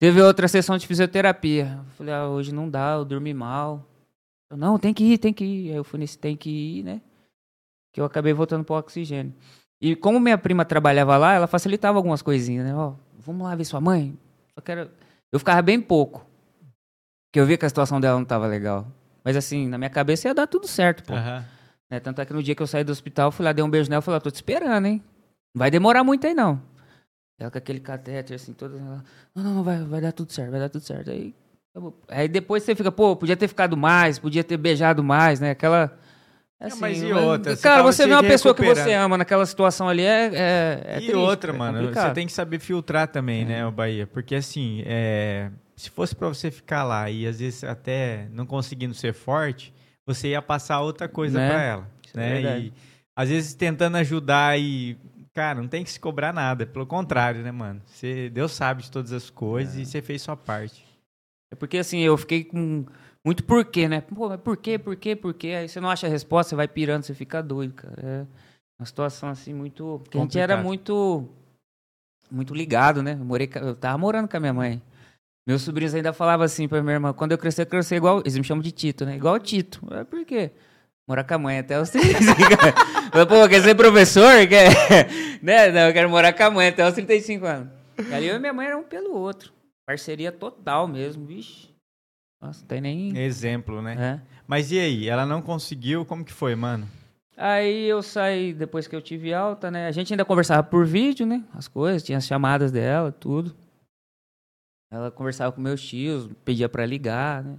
Teve 0.00 0.20
outra 0.20 0.48
sessão 0.48 0.76
de 0.76 0.86
fisioterapia. 0.86 1.78
Eu 1.78 1.90
falei, 1.92 2.12
ah, 2.12 2.26
hoje 2.28 2.52
não 2.52 2.68
dá, 2.68 2.94
eu 2.94 3.04
dormi 3.04 3.32
mal. 3.32 3.86
Eu, 4.50 4.56
não, 4.56 4.78
tem 4.78 4.92
que 4.92 5.04
ir, 5.04 5.18
tem 5.18 5.32
que 5.32 5.44
ir. 5.44 5.70
Aí 5.70 5.76
eu 5.76 5.84
fui 5.84 6.00
nesse 6.00 6.18
tem 6.18 6.36
que 6.36 6.50
ir, 6.50 6.82
né? 6.82 7.00
Que 7.94 8.00
eu 8.00 8.04
acabei 8.04 8.32
voltando 8.32 8.64
pro 8.64 8.74
oxigênio. 8.74 9.32
E 9.80 9.94
como 9.94 10.18
minha 10.18 10.36
prima 10.36 10.64
trabalhava 10.64 11.16
lá, 11.16 11.34
ela 11.34 11.46
facilitava 11.46 11.98
algumas 11.98 12.20
coisinhas, 12.20 12.66
né? 12.66 12.74
Ó, 12.74 12.94
vamos 13.18 13.46
lá 13.46 13.54
ver 13.54 13.64
sua 13.64 13.80
mãe. 13.80 14.16
Só 14.56 14.62
que 14.62 14.72
era... 14.72 14.90
Eu 15.30 15.38
ficava 15.38 15.60
bem 15.60 15.80
pouco. 15.80 16.26
Porque 17.28 17.40
eu 17.40 17.46
via 17.46 17.58
que 17.58 17.66
a 17.66 17.68
situação 17.68 18.00
dela 18.00 18.18
não 18.18 18.24
tava 18.24 18.46
legal. 18.46 18.86
Mas 19.22 19.36
assim, 19.36 19.68
na 19.68 19.76
minha 19.76 19.90
cabeça 19.90 20.28
ia 20.28 20.34
dar 20.34 20.46
tudo 20.46 20.66
certo, 20.66 21.04
pô. 21.04 21.14
Aham. 21.14 21.44
Né? 21.90 22.00
Tanto 22.00 22.20
é 22.20 22.24
que 22.24 22.32
no 22.32 22.42
dia 22.42 22.54
que 22.54 22.62
eu 22.62 22.66
saí 22.66 22.82
do 22.82 22.92
hospital, 22.92 23.28
eu 23.28 23.32
fui 23.32 23.44
lá, 23.44 23.52
dei 23.52 23.64
um 23.64 23.70
beijo 23.70 23.90
nela 23.90 24.00
e 24.00 24.04
falei, 24.04 24.20
tô 24.20 24.30
te 24.30 24.36
esperando, 24.36 24.86
hein? 24.86 25.02
Não 25.54 25.60
vai 25.60 25.70
demorar 25.70 26.02
muito 26.02 26.26
aí, 26.26 26.34
não. 26.34 26.60
Ela 27.38 27.50
com 27.50 27.58
aquele 27.58 27.80
catéter, 27.80 28.36
assim, 28.36 28.52
toda... 28.52 28.78
Ela, 28.78 29.04
não, 29.34 29.42
não, 29.42 29.54
não, 29.56 29.62
vai, 29.62 29.84
vai 29.84 30.00
dar 30.00 30.12
tudo 30.12 30.32
certo, 30.32 30.50
vai 30.50 30.60
dar 30.60 30.68
tudo 30.68 30.82
certo. 30.82 31.10
Aí, 31.10 31.34
aí 32.08 32.28
depois 32.28 32.62
você 32.62 32.74
fica, 32.74 32.90
pô, 32.90 33.14
podia 33.14 33.36
ter 33.36 33.46
ficado 33.46 33.76
mais, 33.76 34.18
podia 34.18 34.42
ter 34.42 34.56
beijado 34.56 35.04
mais, 35.04 35.38
né? 35.38 35.50
Aquela... 35.50 35.98
Assim, 36.58 36.80
mas 36.80 37.02
e 37.02 37.12
outra? 37.12 37.54
Cara, 37.58 37.82
você 37.82 38.06
vê 38.06 38.14
uma 38.14 38.22
pessoa 38.22 38.54
que 38.54 38.64
você 38.64 38.94
ama 38.94 39.18
naquela 39.18 39.44
situação 39.44 39.88
ali, 39.88 40.02
é, 40.02 40.30
é, 40.32 40.82
é 40.86 40.92
e 40.96 41.00
triste, 41.02 41.14
outra, 41.14 41.52
é 41.52 41.56
mano, 41.56 41.78
complicado. 41.80 42.08
você 42.08 42.14
tem 42.14 42.26
que 42.26 42.32
saber 42.32 42.58
filtrar 42.60 43.08
também, 43.08 43.42
É. 43.42 43.44
né, 43.44 43.66
o 43.66 43.70
Bahia? 43.70 44.06
Porque 44.06 44.34
assim, 44.34 44.82
é, 44.86 45.50
se 45.76 45.90
fosse 45.90 46.16
pra 46.16 46.28
você 46.28 46.50
ficar 46.50 46.82
lá 46.84 47.10
e 47.10 47.26
às 47.26 47.40
vezes 47.40 47.62
até 47.62 48.26
não 48.32 48.46
conseguindo 48.46 48.94
ser 48.94 49.12
forte, 49.12 49.72
você 50.06 50.28
ia 50.28 50.40
passar 50.40 50.80
outra 50.80 51.06
coisa 51.08 51.38
Né? 51.38 51.48
pra 51.50 51.62
ela, 51.62 51.90
Isso 52.06 52.18
é 52.18 52.40
né? 52.42 52.58
e 52.60 52.72
às 53.14 53.28
vezes 53.28 53.54
tentando 53.54 53.96
ajudar 53.98 54.58
e 54.58 54.96
cara, 55.34 55.60
não 55.60 55.68
tem 55.68 55.84
que 55.84 55.90
se 55.90 56.00
cobrar 56.00 56.32
nada, 56.32 56.64
pelo 56.64 56.86
contrário, 56.86 57.42
né, 57.42 57.52
mano? 57.52 57.82
Você, 57.84 58.30
Deus 58.30 58.52
sabe 58.52 58.82
de 58.82 58.90
todas 58.90 59.12
as 59.12 59.28
coisas 59.28 59.76
É. 59.76 59.80
e 59.82 59.84
você 59.84 60.00
fez 60.00 60.22
sua 60.22 60.34
parte. 60.34 60.82
É 61.52 61.54
porque 61.54 61.76
assim, 61.76 62.00
eu 62.00 62.16
fiquei 62.16 62.42
com 62.44 62.86
muito 63.26 63.42
porquê, 63.42 63.88
né? 63.88 64.00
Pô, 64.00 64.28
mas 64.28 64.40
por 64.40 64.56
quê, 64.56 64.78
por 64.78 64.94
quê, 64.94 65.16
por 65.16 65.34
quê? 65.34 65.48
Aí 65.48 65.68
você 65.68 65.80
não 65.80 65.90
acha 65.90 66.06
a 66.06 66.10
resposta, 66.10 66.50
você 66.50 66.54
vai 66.54 66.68
pirando, 66.68 67.02
você 67.02 67.12
fica 67.12 67.42
doido, 67.42 67.74
cara. 67.74 68.00
É 68.00 68.26
uma 68.78 68.86
situação 68.86 69.28
assim 69.28 69.52
muito. 69.52 70.00
Porque 70.04 70.16
a 70.16 70.20
gente 70.20 70.38
era 70.38 70.56
muito. 70.62 71.28
Muito 72.30 72.54
ligado, 72.54 73.02
né? 73.02 73.16
Eu, 73.18 73.24
morei, 73.24 73.50
eu 73.56 73.74
tava 73.74 73.98
morando 73.98 74.28
com 74.28 74.36
a 74.36 74.40
minha 74.40 74.52
mãe. 74.52 74.80
Meus 75.44 75.62
sobrinhos 75.62 75.92
ainda 75.92 76.12
falavam 76.12 76.46
assim 76.46 76.68
pra 76.68 76.80
minha 76.80 76.94
irmã: 76.94 77.12
quando 77.12 77.32
eu 77.32 77.38
crescer, 77.38 77.62
eu 77.62 77.66
quero 77.66 77.82
ser 77.82 77.96
igual. 77.96 78.20
Eles 78.20 78.38
me 78.38 78.44
chamam 78.44 78.62
de 78.62 78.70
Tito, 78.70 79.04
né? 79.04 79.16
Igual 79.16 79.34
o 79.34 79.40
Tito. 79.40 79.80
É, 79.90 80.04
por 80.04 80.24
quê? 80.24 80.52
Morar 81.08 81.24
com 81.24 81.34
a 81.34 81.38
mãe 81.38 81.58
até 81.58 81.80
os 81.80 81.90
35 81.90 82.30
anos. 82.30 83.28
Pô, 83.28 83.48
quer 83.48 83.60
ser 83.60 83.74
professor? 83.74 84.34
Quer... 84.46 84.70
né? 85.42 85.72
Não, 85.72 85.80
eu 85.88 85.92
quero 85.92 86.08
morar 86.08 86.32
com 86.32 86.44
a 86.44 86.50
mãe 86.50 86.68
até 86.68 86.86
os 86.86 86.94
35 86.94 87.44
anos. 87.44 87.68
E 88.08 88.14
ali 88.14 88.28
eu 88.28 88.36
e 88.36 88.38
minha 88.38 88.52
mãe 88.52 88.68
eram 88.68 88.80
um 88.80 88.84
pelo 88.84 89.16
outro. 89.16 89.52
Parceria 89.84 90.30
total 90.30 90.86
mesmo, 90.86 91.26
vixe. 91.26 91.75
Nossa, 92.40 92.60
não 92.60 92.66
tem 92.68 92.80
nem. 92.80 93.16
Exemplo, 93.18 93.80
né? 93.80 93.96
É. 93.98 94.36
Mas 94.46 94.70
e 94.70 94.78
aí? 94.78 95.08
Ela 95.08 95.26
não 95.26 95.42
conseguiu? 95.42 96.04
Como 96.04 96.24
que 96.24 96.32
foi, 96.32 96.54
mano? 96.54 96.88
Aí 97.36 97.84
eu 97.84 98.02
saí 98.02 98.54
depois 98.54 98.86
que 98.86 98.96
eu 98.96 99.02
tive 99.02 99.34
alta, 99.34 99.70
né? 99.70 99.86
A 99.86 99.92
gente 99.92 100.12
ainda 100.12 100.24
conversava 100.24 100.62
por 100.62 100.86
vídeo, 100.86 101.26
né? 101.26 101.44
As 101.52 101.68
coisas, 101.68 102.02
tinha 102.02 102.16
as 102.16 102.26
chamadas 102.26 102.72
dela, 102.72 103.12
tudo. 103.12 103.54
Ela 104.90 105.10
conversava 105.10 105.52
com 105.52 105.60
meus 105.60 105.82
tios, 105.82 106.30
pedia 106.44 106.68
pra 106.68 106.86
ligar, 106.86 107.42
né? 107.44 107.58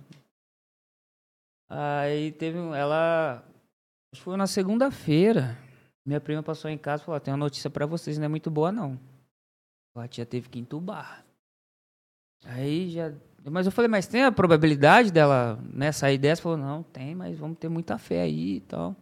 Aí 1.70 2.32
teve 2.32 2.58
um, 2.58 2.74
ela 2.74 3.44
acho 4.14 4.22
que 4.22 4.24
foi 4.24 4.38
na 4.38 4.48
segunda-feira. 4.48 5.58
Minha 6.06 6.22
prima 6.22 6.42
passou 6.42 6.72
em 6.72 6.78
casa 6.78 7.04
e 7.04 7.06
falou: 7.06 7.20
"Tem 7.20 7.34
uma 7.34 7.38
notícia 7.38 7.70
pra 7.70 7.86
vocês, 7.86 8.18
não 8.18 8.26
é 8.26 8.30
muito 8.30 8.50
boa 8.50 8.72
não. 8.72 8.98
A 9.96 10.08
tia 10.08 10.26
teve 10.26 10.48
que 10.48 10.60
entubar". 10.60 11.26
Aí 12.46 12.90
já 12.90 13.14
mas 13.52 13.66
eu 13.66 13.72
falei, 13.72 13.88
mas 13.90 14.08
tem 14.08 14.24
a 14.24 14.32
probabilidade 14.32 15.12
dela 15.12 15.60
né, 15.74 15.92
sair 15.92 16.18
dessa? 16.18 16.42
Falou, 16.42 16.58
não, 16.58 16.84
tem, 16.84 17.16
mas 17.16 17.38
vamos 17.38 17.58
ter 17.58 17.70
muita 17.70 17.98
fé 17.98 18.22
aí 18.22 18.58
e 18.58 18.62
tal. 18.62 18.96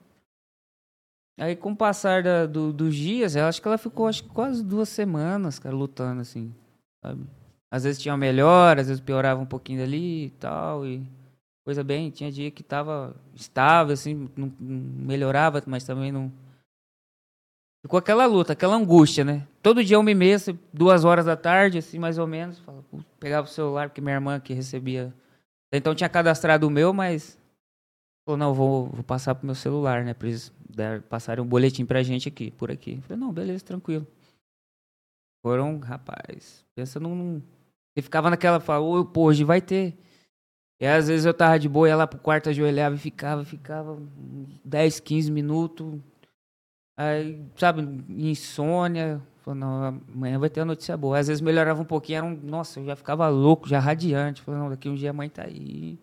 Aí, 1.38 1.56
com 1.56 1.72
o 1.72 1.76
passar 1.76 2.24
da- 2.24 2.46
do- 2.46 2.72
dos 2.72 2.96
dias, 2.96 3.36
eu 3.36 3.46
acho 3.46 3.62
que 3.62 3.68
ela 3.68 3.78
ficou 3.78 4.08
acho, 4.08 4.24
quase 4.26 4.64
duas 4.64 4.88
semanas, 4.88 5.60
cara, 5.60 5.76
lutando, 5.76 6.22
assim, 6.22 6.54
sabe? 7.04 7.26
Às 7.70 7.84
vezes 7.84 8.02
tinha 8.02 8.16
melhor, 8.16 8.80
às 8.80 8.88
vezes 8.88 9.02
piorava 9.02 9.42
um 9.42 9.46
pouquinho 9.46 9.80
dali 9.80 10.28
e 10.28 10.30
tal, 10.32 10.86
e 10.88 11.04
coisa 11.66 11.84
bem, 11.84 12.10
tinha 12.10 12.32
dia 12.32 12.50
que 12.52 12.64
tava 12.64 13.16
estável, 13.36 13.94
assim, 13.94 14.30
não, 14.36 14.52
não 14.60 15.06
melhorava, 15.06 15.62
mas 15.66 15.84
também 15.84 16.12
não... 16.12 16.32
Ficou 17.86 18.00
aquela 18.00 18.26
luta, 18.26 18.54
aquela 18.54 18.76
angústia, 18.76 19.24
né? 19.24 19.48
Todo 19.62 19.84
dia 19.84 20.00
uma 20.00 20.10
e 20.10 20.16
meia, 20.16 20.38
duas 20.74 21.06
horas 21.06 21.26
da 21.26 21.38
tarde, 21.38 21.78
assim, 21.78 22.00
mais 22.00 22.18
ou 22.18 22.26
menos, 22.26 22.62
pegava 23.20 23.46
o 23.46 23.50
celular, 23.50 23.90
porque 23.90 24.02
minha 24.02 24.16
irmã 24.16 24.40
que 24.40 24.54
recebia... 24.54 25.14
Então 25.72 25.94
tinha 25.94 26.10
cadastrado 26.10 26.68
o 26.68 26.70
meu, 26.70 26.94
mas 26.94 27.38
Falou, 28.26 28.40
não, 28.40 28.54
vou, 28.56 28.88
vou 28.88 29.04
passar 29.04 29.36
pro 29.36 29.46
meu 29.46 29.54
celular, 29.54 30.04
né? 30.04 30.14
Pra 30.16 30.28
eles 30.28 30.52
dar, 30.68 31.04
passarem 31.04 31.44
um 31.44 31.48
boletim 31.48 31.86
pra 31.86 32.02
gente 32.02 32.28
aqui, 32.28 32.50
por 32.50 32.72
aqui. 32.72 33.00
falei, 33.02 33.22
não, 33.22 33.32
beleza, 33.32 33.64
tranquilo. 33.64 34.06
Foram, 35.46 35.78
rapaz, 35.78 36.66
pensa 36.74 37.00
num. 37.00 37.40
Ele 37.96 38.04
ficava 38.04 38.32
naquela, 38.32 38.60
falou, 38.60 39.06
pô, 39.06 39.26
hoje 39.26 39.44
vai 39.44 39.62
ter. 39.62 39.96
E 40.82 40.88
às 40.88 41.08
vezes 41.08 41.26
eu 41.26 41.36
tava 41.36 41.60
de 41.60 41.70
boa, 41.70 41.88
ia 41.88 41.96
lá 41.96 42.08
pro 42.08 42.20
quarto, 42.20 42.50
ajoelhava 42.50 42.96
e 42.96 42.98
ficava, 42.98 43.46
ficava 43.46 44.02
10, 44.66 45.00
15 45.00 45.32
minutos. 45.32 46.02
Aí, 46.98 47.44
sabe, 47.58 47.82
insônia. 48.10 49.22
Falei, 49.42 49.60
não, 49.60 50.02
amanhã 50.14 50.40
vai 50.40 50.50
ter 50.50 50.62
uma 50.62 50.68
notícia 50.68 50.96
boa. 50.98 51.20
Às 51.20 51.28
vezes 51.28 51.42
melhorava 51.42 51.82
um 51.82 51.86
pouquinho, 51.86 52.18
era 52.18 52.26
um, 52.26 52.36
nossa, 52.36 52.80
eu 52.80 52.86
já 52.86 52.96
ficava 52.96 53.28
louco, 53.28 53.68
já 53.68 53.80
radiante. 53.80 54.42
Falei, 54.42 54.60
não, 54.60 54.70
daqui 54.70 54.90
um 54.90 54.96
dia 54.96 55.10
a 55.10 55.14
mãe 55.14 55.30
tá 55.30 55.44
aí. 55.44 56.00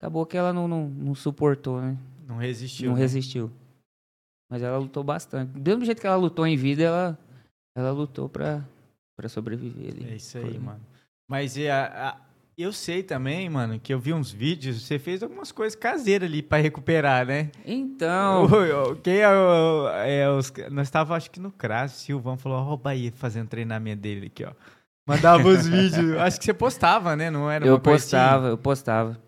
Acabou 0.00 0.24
que 0.24 0.36
ela 0.36 0.52
não, 0.52 0.68
não, 0.68 0.88
não 0.88 1.14
suportou, 1.14 1.80
né? 1.82 1.98
Não 2.26 2.36
resistiu. 2.36 2.88
Não 2.90 2.94
né? 2.94 3.00
resistiu. 3.02 3.50
Mas 4.50 4.62
ela 4.62 4.78
lutou 4.78 5.02
bastante. 5.04 5.50
Do 5.52 5.60
mesmo 5.70 5.84
jeito 5.84 6.00
que 6.00 6.06
ela 6.06 6.16
lutou 6.16 6.46
em 6.46 6.56
vida, 6.56 6.84
ela, 6.84 7.18
ela 7.76 7.90
lutou 7.90 8.28
pra, 8.28 8.64
pra 9.16 9.28
sobreviver 9.28 9.92
ali. 9.92 10.10
É 10.10 10.16
isso 10.16 10.38
aí, 10.38 10.44
Foi. 10.44 10.58
mano. 10.58 10.80
Mas 11.28 11.56
e 11.56 11.68
a- 11.68 12.10
a- 12.10 12.20
eu 12.62 12.72
sei 12.72 13.02
também, 13.02 13.48
mano, 13.48 13.78
que 13.78 13.92
eu 13.94 13.98
vi 14.00 14.12
uns 14.12 14.30
vídeos, 14.32 14.82
você 14.82 14.98
fez 14.98 15.22
algumas 15.22 15.52
coisas 15.52 15.74
caseiras 15.78 16.28
ali 16.28 16.42
pra 16.42 16.58
recuperar, 16.58 17.24
né? 17.26 17.50
Então, 17.64 18.44
O- 18.50 18.92
o- 18.92 18.96
Quem 18.96 19.18
é, 19.18 19.28
o- 19.28 19.88
é 19.90 20.28
os, 20.30 20.52
nós 20.70 20.88
estávamos, 20.88 21.16
acho 21.16 21.30
que 21.30 21.38
no 21.40 21.52
CRAS, 21.52 21.92
o 21.94 21.98
Silvão 22.00 22.36
falou, 22.36 22.58
ó, 22.58 22.74
o 22.74 22.76
Bahia 22.76 23.12
fazendo 23.14 23.48
treinamento 23.48 24.02
dele 24.02 24.26
aqui, 24.26 24.44
ó. 24.44 24.52
Mandava 25.06 25.46
os 25.48 25.66
vídeos, 25.68 26.16
acho 26.18 26.38
que 26.38 26.44
você 26.44 26.52
postava, 26.54 27.14
né? 27.16 27.30
Não 27.30 27.50
era 27.50 27.64
eu 27.66 27.78
postava, 27.80 28.48
eu 28.48 28.58
postava. 28.58 29.18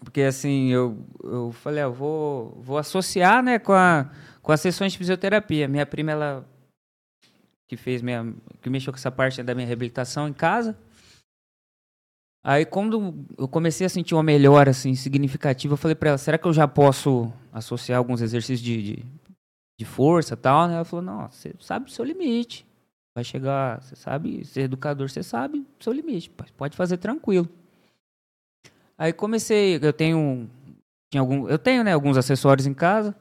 Porque 0.00 0.22
assim, 0.22 0.68
eu, 0.70 0.96
eu 1.24 1.52
falei, 1.52 1.80
ah, 1.82 1.86
eu 1.86 1.92
vou, 1.92 2.58
vou 2.62 2.78
associar, 2.78 3.42
né, 3.42 3.58
com, 3.58 3.72
a, 3.72 4.08
com 4.40 4.52
as 4.52 4.60
sessões 4.60 4.92
de 4.92 4.98
fisioterapia. 4.98 5.66
Minha 5.68 5.84
prima, 5.84 6.12
ela 6.12 6.48
que 7.68 7.76
fez 7.76 8.00
minha, 8.00 8.32
que 8.62 8.70
mexeu 8.70 8.92
com 8.92 8.96
essa 8.98 9.10
parte 9.10 9.42
da 9.42 9.54
minha 9.54 9.66
reabilitação 9.66 10.26
em 10.28 10.32
casa. 10.32 10.76
Aí 12.42 12.64
quando 12.64 13.26
eu 13.36 13.48
comecei 13.48 13.86
a 13.86 13.90
sentir 13.90 14.14
uma 14.14 14.22
melhora 14.22 14.70
assim 14.70 14.94
significativa, 14.94 15.74
eu 15.74 15.78
falei 15.78 15.94
pra 15.94 16.10
ela, 16.10 16.18
será 16.18 16.38
que 16.38 16.46
eu 16.46 16.52
já 16.52 16.66
posso 16.66 17.32
associar 17.52 17.98
alguns 17.98 18.20
exercícios 18.20 18.60
de, 18.60 18.82
de, 18.82 19.04
de 19.78 19.84
força 19.84 20.36
tal? 20.36 20.70
Ela 20.70 20.84
falou, 20.84 21.04
não, 21.04 21.30
você 21.30 21.54
sabe 21.60 21.86
o 21.86 21.92
seu 21.92 22.04
limite. 22.04 22.66
Vai 23.14 23.24
chegar, 23.24 23.82
você 23.82 23.96
sabe, 23.96 24.44
ser 24.44 24.62
educador, 24.62 25.10
você 25.10 25.22
sabe 25.22 25.58
o 25.58 25.82
seu 25.82 25.92
limite. 25.92 26.30
Pode 26.56 26.76
fazer 26.76 26.98
tranquilo. 26.98 27.48
Aí 28.96 29.12
comecei, 29.12 29.78
eu 29.82 29.92
tenho 29.92 30.48
tinha 31.10 31.20
algum, 31.20 31.48
eu 31.48 31.58
tenho, 31.58 31.82
né, 31.82 31.92
alguns 31.92 32.16
acessórios 32.16 32.66
em 32.66 32.74
casa. 32.74 33.14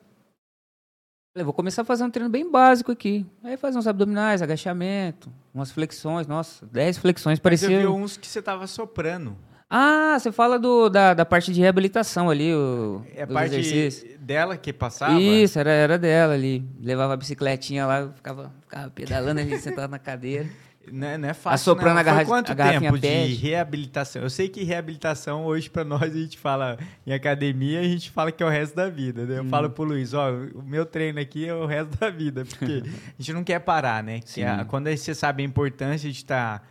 Vou 1.43 1.53
começar 1.53 1.81
a 1.81 1.85
fazer 1.85 2.03
um 2.03 2.09
treino 2.09 2.29
bem 2.29 2.49
básico 2.49 2.91
aqui. 2.91 3.25
Aí 3.43 3.57
fazer 3.57 3.77
uns 3.77 3.87
abdominais, 3.87 4.41
agachamento, 4.41 5.31
umas 5.53 5.71
flexões, 5.71 6.27
nossa, 6.27 6.65
10 6.65 6.97
flexões, 6.97 7.33
Mas 7.33 7.39
eu 7.39 7.43
parecia 7.43 7.79
vi 7.79 7.87
uns 7.87 8.17
que 8.17 8.27
você 8.27 8.41
tava 8.41 8.67
soprando. 8.67 9.35
Ah, 9.69 10.17
você 10.17 10.31
fala 10.31 10.57
do, 10.57 10.87
da, 10.87 11.13
da 11.13 11.25
parte 11.25 11.51
de 11.51 11.59
reabilitação 11.59 12.29
ali, 12.29 12.53
o 12.53 13.01
É 13.13 13.23
a 13.23 13.27
parte 13.27 13.55
exercícios. 13.55 14.17
dela 14.17 14.55
que 14.55 14.71
passava? 14.71 15.19
Isso, 15.19 15.59
era, 15.59 15.69
era 15.71 15.97
dela 15.97 16.33
ali. 16.33 16.63
Levava 16.81 17.13
a 17.13 17.17
bicicletinha 17.17 17.85
lá, 17.85 18.09
ficava, 18.15 18.53
ficava 18.61 18.89
pedalando 18.89 19.41
ali, 19.41 19.57
sentado 19.59 19.91
na 19.91 19.99
cadeira. 19.99 20.47
Não 20.91 21.07
é, 21.07 21.17
não 21.17 21.29
é 21.29 21.33
fácil, 21.33 21.55
Assoprando 21.71 21.93
não. 21.95 21.99
a 22.01 22.03
garra- 22.03 22.17
Foi 22.17 22.25
quanto 22.25 22.51
a 22.51 22.55
tempo 22.55 22.95
de 22.95 23.01
PET? 23.01 23.33
reabilitação? 23.35 24.21
Eu 24.21 24.29
sei 24.29 24.47
que 24.49 24.63
reabilitação 24.63 25.45
hoje 25.45 25.69
pra 25.69 25.83
nós 25.83 26.01
a 26.03 26.07
gente 26.19 26.37
fala 26.37 26.77
em 27.05 27.11
academia, 27.13 27.79
a 27.79 27.83
gente 27.83 28.09
fala 28.09 28.31
que 28.31 28.41
é 28.41 28.45
o 28.45 28.49
resto 28.49 28.75
da 28.75 28.89
vida, 28.89 29.25
né? 29.25 29.39
Eu 29.39 29.43
Hum. 29.43 29.49
falo 29.49 29.69
pro 29.69 29.83
Luiz, 29.83 30.13
ó, 30.13 30.31
o 30.31 30.63
meu 30.63 30.85
treino 30.85 31.19
aqui 31.19 31.45
é 31.47 31.53
o 31.53 31.65
resto 31.65 31.97
da 31.97 32.09
vida, 32.09 32.45
porque 32.45 32.83
a 33.17 33.21
gente 33.21 33.33
não 33.33 33.43
quer 33.43 33.59
parar, 33.59 34.03
né? 34.03 34.19
Que 34.21 34.29
Sim. 34.31 34.43
a- 34.43 34.65
quando 34.65 34.89
você 34.89 35.13
sabe 35.13 35.43
a 35.43 35.45
importância 35.45 36.09
de 36.09 36.15
estar 36.17 36.67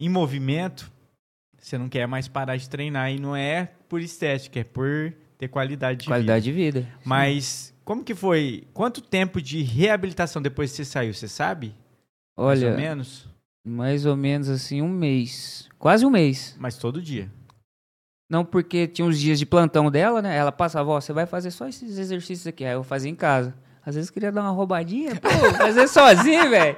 em 0.00 0.08
movimento, 0.08 0.90
você 1.58 1.76
não 1.76 1.88
quer 1.88 2.06
mais 2.06 2.28
parar 2.28 2.56
de 2.56 2.68
treinar 2.68 3.10
e 3.10 3.18
não 3.18 3.34
é 3.34 3.70
por 3.88 4.00
estética, 4.00 4.60
é 4.60 4.64
por 4.64 5.12
ter 5.38 5.48
qualidade 5.48 6.00
de 6.00 6.06
Qualidade 6.06 6.52
vida. 6.52 6.80
de 6.80 6.80
vida. 6.82 6.98
Mas 7.04 7.74
como 7.84 8.04
que 8.04 8.14
foi? 8.14 8.64
Quanto 8.72 9.00
tempo 9.00 9.40
de 9.42 9.62
reabilitação 9.62 10.40
depois 10.40 10.70
que 10.70 10.76
você 10.76 10.84
saiu, 10.84 11.12
você 11.12 11.26
sabe? 11.28 11.74
mais 12.38 12.62
ou 12.62 12.68
Olha, 12.68 12.76
menos? 12.76 13.26
Mais 13.66 14.06
ou 14.06 14.16
menos 14.16 14.48
assim, 14.48 14.80
um 14.80 14.88
mês. 14.88 15.68
Quase 15.76 16.06
um 16.06 16.10
mês. 16.10 16.54
Mas 16.56 16.78
todo 16.78 17.02
dia. 17.02 17.28
Não 18.30 18.44
porque 18.44 18.86
tinha 18.86 19.06
uns 19.06 19.18
dias 19.18 19.38
de 19.40 19.46
plantão 19.46 19.90
dela, 19.90 20.22
né? 20.22 20.36
Ela 20.36 20.52
passava, 20.52 20.90
ó, 20.90 21.00
você 21.00 21.12
vai 21.12 21.26
fazer 21.26 21.50
só 21.50 21.66
esses 21.66 21.98
exercícios 21.98 22.46
aqui. 22.46 22.64
Aí 22.64 22.74
eu 22.74 22.84
fazia 22.84 23.10
em 23.10 23.14
casa. 23.14 23.54
Às 23.84 23.96
vezes 23.96 24.10
queria 24.10 24.30
dar 24.30 24.42
uma 24.42 24.50
roubadinha, 24.50 25.16
pô, 25.16 25.28
fazer 25.58 25.88
sozinho, 25.88 26.48
velho. 26.50 26.76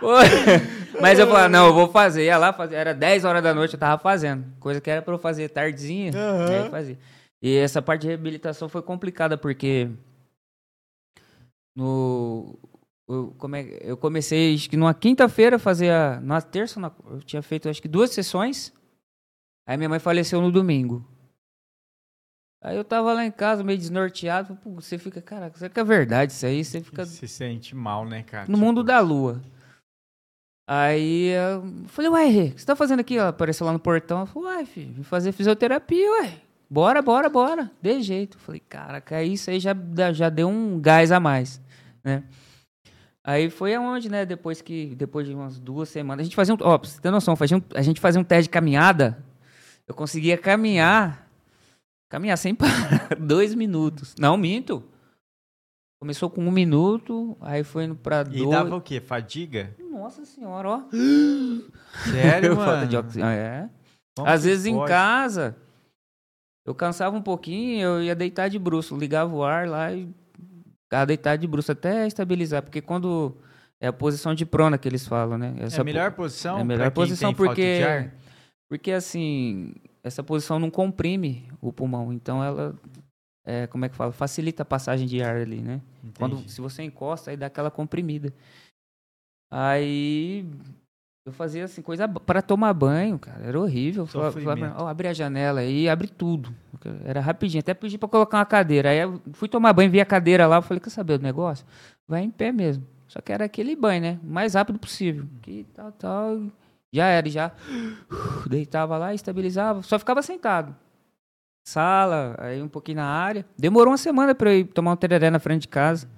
Mas 1.00 1.18
eu 1.18 1.26
falava, 1.26 1.48
não, 1.48 1.66
eu 1.66 1.74
vou 1.74 1.88
fazer. 1.88 2.24
Ia 2.24 2.38
lá, 2.38 2.52
fazer. 2.52 2.76
era 2.76 2.94
10 2.94 3.24
horas 3.24 3.42
da 3.42 3.52
noite, 3.52 3.74
eu 3.74 3.80
tava 3.80 4.00
fazendo. 4.00 4.44
Coisa 4.60 4.80
que 4.80 4.90
era 4.90 5.02
pra 5.02 5.14
eu 5.14 5.18
fazer 5.18 5.48
tardezinha, 5.48 6.12
Aham. 6.14 6.48
aí 6.48 6.64
eu 6.64 6.70
fazia. 6.70 6.98
E 7.42 7.56
essa 7.56 7.80
parte 7.80 8.02
de 8.02 8.08
reabilitação 8.08 8.68
foi 8.68 8.82
complicada, 8.82 9.36
porque 9.38 9.88
no... 11.74 12.58
Eu, 13.12 13.36
eu 13.80 13.96
comecei, 13.96 14.54
acho 14.54 14.70
que 14.70 14.76
numa 14.76 14.94
quinta-feira, 14.94 15.58
fazia... 15.58 16.20
Na 16.20 16.40
terça, 16.40 16.78
na- 16.78 16.92
eu 17.10 17.20
tinha 17.22 17.42
feito, 17.42 17.68
acho 17.68 17.82
que 17.82 17.88
duas 17.88 18.10
sessões. 18.10 18.72
Aí 19.66 19.76
minha 19.76 19.88
mãe 19.88 19.98
faleceu 19.98 20.40
no 20.40 20.50
domingo. 20.52 21.04
Aí 22.62 22.76
eu 22.76 22.84
tava 22.84 23.12
lá 23.14 23.24
em 23.24 23.30
casa, 23.30 23.64
meio 23.64 23.78
desnorteado. 23.78 24.56
Você 24.76 24.98
fica, 24.98 25.20
caraca, 25.22 25.56
será 25.58 25.70
que 25.70 25.80
é 25.80 25.84
verdade 25.84 26.32
isso 26.32 26.44
aí? 26.44 26.64
Você 26.64 26.80
fica 26.80 27.04
Se 27.06 27.26
sente 27.26 27.74
mal, 27.74 28.04
né, 28.04 28.22
cara? 28.22 28.42
no 28.46 28.54
Tipo, 28.54 28.58
mundo 28.58 28.84
da 28.84 29.00
lua. 29.00 29.40
Aí 30.68 31.28
eu 31.30 31.64
falei, 31.88 32.10
ué, 32.10 32.26
o 32.50 32.52
que 32.54 32.60
você 32.60 32.66
tá 32.66 32.76
fazendo 32.76 33.00
aqui? 33.00 33.16
Ela 33.16 33.30
apareceu 33.30 33.66
lá 33.66 33.72
no 33.72 33.78
portão. 33.78 34.20
Eu 34.20 34.26
falei, 34.26 34.58
ué, 34.58 34.64
filho, 34.66 34.92
vim 34.92 35.02
fazer 35.02 35.32
fisioterapia, 35.32 36.10
ué. 36.22 36.34
Bora, 36.68 37.02
bora, 37.02 37.28
bora. 37.28 37.70
De 37.82 38.00
jeito. 38.02 38.36
Eu 38.36 38.40
falei, 38.40 38.60
caraca, 38.60 39.22
isso 39.22 39.50
aí 39.50 39.58
já, 39.58 39.74
já 40.12 40.28
deu 40.28 40.48
um 40.48 40.78
gás 40.80 41.10
a 41.10 41.18
mais, 41.18 41.60
né? 42.04 42.22
Aí 43.30 43.48
foi 43.50 43.74
aonde, 43.74 44.08
né? 44.08 44.26
Depois 44.26 44.60
que, 44.60 44.94
depois 44.96 45.26
de 45.26 45.34
umas 45.34 45.58
duas 45.58 45.88
semanas, 45.88 46.22
a 46.22 46.24
gente 46.24 46.34
fazia 46.34 46.54
um, 46.54 46.58
ó, 46.62 46.78
pra 46.78 46.88
você 46.88 47.00
ter 47.00 47.10
noção, 47.10 47.36
fazia 47.36 47.56
um- 47.58 47.62
a 47.74 47.82
gente 47.82 48.00
fazia 48.00 48.20
um 48.20 48.24
teste 48.24 48.44
de 48.44 48.50
caminhada. 48.50 49.22
Eu 49.86 49.94
conseguia 49.94 50.36
caminhar, 50.38 51.28
caminhar 52.08 52.36
sem 52.38 52.54
parar, 52.54 53.14
dois 53.20 53.54
minutos. 53.54 54.14
Não, 54.18 54.36
minto. 54.36 54.82
Começou 56.00 56.30
com 56.30 56.42
um 56.44 56.50
minuto, 56.50 57.36
aí 57.40 57.62
foi 57.62 57.84
indo 57.84 57.94
pra 57.94 58.22
E 58.22 58.38
dois. 58.38 58.50
dava 58.50 58.74
o 58.76 58.80
quê? 58.80 59.00
Fadiga? 59.00 59.76
Nossa 59.92 60.24
senhora, 60.24 60.68
ó. 60.68 60.82
Sério, 62.10 62.56
Falta 62.56 62.70
mano? 62.72 62.86
de 62.86 62.96
oxigênio. 62.96 63.28
É. 63.30 63.68
Como 64.16 64.28
Às 64.28 64.44
vezes 64.44 64.66
em 64.66 64.74
pode? 64.74 64.88
casa, 64.88 65.56
eu 66.66 66.74
cansava 66.74 67.16
um 67.16 67.22
pouquinho, 67.22 67.80
eu 67.82 68.02
ia 68.02 68.14
deitar 68.14 68.48
de 68.48 68.58
bruxo, 68.58 68.96
ligava 68.96 69.34
o 69.34 69.44
ar 69.44 69.68
lá 69.68 69.92
e 69.92 70.08
ficava 70.90 71.06
deitado 71.06 71.40
de 71.40 71.46
bruxo 71.46 71.70
até 71.70 72.04
estabilizar, 72.04 72.62
porque 72.62 72.82
quando 72.82 73.36
é 73.80 73.86
a 73.86 73.92
posição 73.92 74.34
de 74.34 74.44
prona 74.44 74.76
que 74.76 74.88
eles 74.88 75.06
falam, 75.06 75.38
né? 75.38 75.54
É 75.60 75.64
Essa 75.64 75.82
a 75.82 75.84
melhor 75.84 76.10
posição? 76.10 76.58
é 76.58 76.62
a 76.62 76.64
melhor 76.64 76.90
posição 76.90 77.32
porque 77.32 78.10
porque 78.68 78.90
assim, 78.90 79.72
essa 80.02 80.22
posição 80.22 80.58
não 80.58 80.70
comprime 80.70 81.48
o 81.60 81.72
pulmão, 81.72 82.12
então 82.12 82.42
ela 82.42 82.74
é, 83.46 83.68
como 83.68 83.84
é 83.84 83.88
que 83.88 83.96
fala? 83.96 84.12
Facilita 84.12 84.62
a 84.62 84.66
passagem 84.66 85.06
de 85.06 85.22
ar 85.22 85.36
ali, 85.36 85.60
né? 85.60 85.80
Quando, 86.18 86.36
Entendi. 86.36 86.52
se 86.52 86.60
você 86.60 86.82
encosta, 86.82 87.30
aí 87.30 87.36
dá 87.36 87.46
aquela 87.46 87.70
comprimida. 87.70 88.34
Aí 89.50 90.44
eu 91.30 91.34
fazia 91.34 91.64
assim, 91.64 91.80
coisa 91.80 92.08
para 92.08 92.42
tomar 92.42 92.72
banho, 92.74 93.18
cara. 93.18 93.44
Era 93.44 93.58
horrível. 93.58 94.04
Falava, 94.06 94.74
ó, 94.78 94.88
abre 94.88 95.08
a 95.08 95.12
janela 95.12 95.60
aí, 95.60 95.88
abre 95.88 96.08
tudo. 96.08 96.52
Era 97.04 97.20
rapidinho. 97.20 97.60
Até 97.60 97.72
pedi 97.72 97.96
para 97.96 98.08
colocar 98.08 98.38
uma 98.38 98.46
cadeira. 98.46 98.90
Aí 98.90 98.98
eu 98.98 99.20
fui 99.32 99.48
tomar 99.48 99.72
banho, 99.72 99.90
vi 99.90 100.00
a 100.00 100.04
cadeira 100.04 100.46
lá. 100.46 100.56
Eu 100.56 100.62
falei, 100.62 100.80
quer 100.80 100.90
saber 100.90 101.18
do 101.18 101.22
negócio? 101.22 101.64
Vai 102.06 102.22
em 102.22 102.30
pé 102.30 102.50
mesmo. 102.52 102.84
Só 103.06 103.20
que 103.20 103.32
era 103.32 103.44
aquele 103.44 103.74
banho, 103.74 104.02
né? 104.02 104.18
O 104.22 104.26
mais 104.26 104.54
rápido 104.54 104.78
possível. 104.78 105.26
Que 105.40 105.64
tal, 105.74 105.92
tal. 105.92 106.42
Já 106.92 107.06
era, 107.06 107.28
e 107.28 107.30
já 107.30 107.52
deitava 108.48 108.98
lá, 108.98 109.14
estabilizava. 109.14 109.82
Só 109.82 109.98
ficava 109.98 110.22
sentado. 110.22 110.74
Sala, 111.64 112.34
aí 112.38 112.60
um 112.60 112.68
pouquinho 112.68 112.96
na 112.96 113.06
área. 113.06 113.46
Demorou 113.56 113.92
uma 113.92 113.98
semana 113.98 114.34
para 114.34 114.52
eu 114.52 114.60
ir 114.60 114.64
tomar 114.64 114.92
um 114.92 114.96
tereré 114.96 115.30
na 115.30 115.38
frente 115.38 115.62
de 115.62 115.68
casa. 115.68 116.08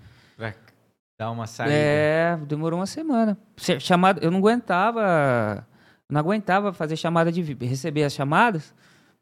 Dar 1.22 1.30
uma 1.30 1.46
saída. 1.46 1.72
É, 1.72 2.36
demorou 2.48 2.80
uma 2.80 2.86
semana. 2.86 3.38
Se- 3.56 3.78
Chamada, 3.78 4.20
eu 4.24 4.30
não 4.30 4.38
aguentava, 4.38 5.66
não 6.10 6.18
aguentava 6.18 6.72
fazer 6.72 6.96
chamada 6.96 7.30
de 7.30 7.40
receber 7.64 8.02
as 8.04 8.12
chamadas. 8.12 8.74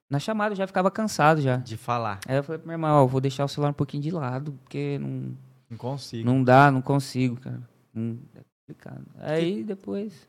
Na 0.09 0.19
chamada 0.19 0.53
eu 0.53 0.57
já 0.57 0.67
ficava 0.67 0.91
cansado 0.91 1.41
já. 1.43 1.57
De 1.57 1.77
falar. 1.77 2.19
Aí 2.27 2.37
eu 2.37 2.43
falei 2.43 2.59
pro 2.59 2.67
meu 2.69 2.75
irmão, 2.75 3.03
ó, 3.05 3.07
vou 3.07 3.21
deixar 3.21 3.45
o 3.45 3.49
celular 3.49 3.71
um 3.71 3.75
pouquinho 3.75 4.03
de 4.03 4.11
lado, 4.11 4.53
porque 4.63 4.99
não, 4.99 5.37
Não 5.71 5.77
consigo. 5.79 6.25
não 6.25 6.43
dá, 6.43 6.71
não 6.71 6.81
consigo, 6.83 7.37
cara. 7.39 7.61
Não, 7.95 8.19
é 8.35 8.41
complicado. 8.67 9.05
Aí 9.21 9.63
depois 9.63 10.27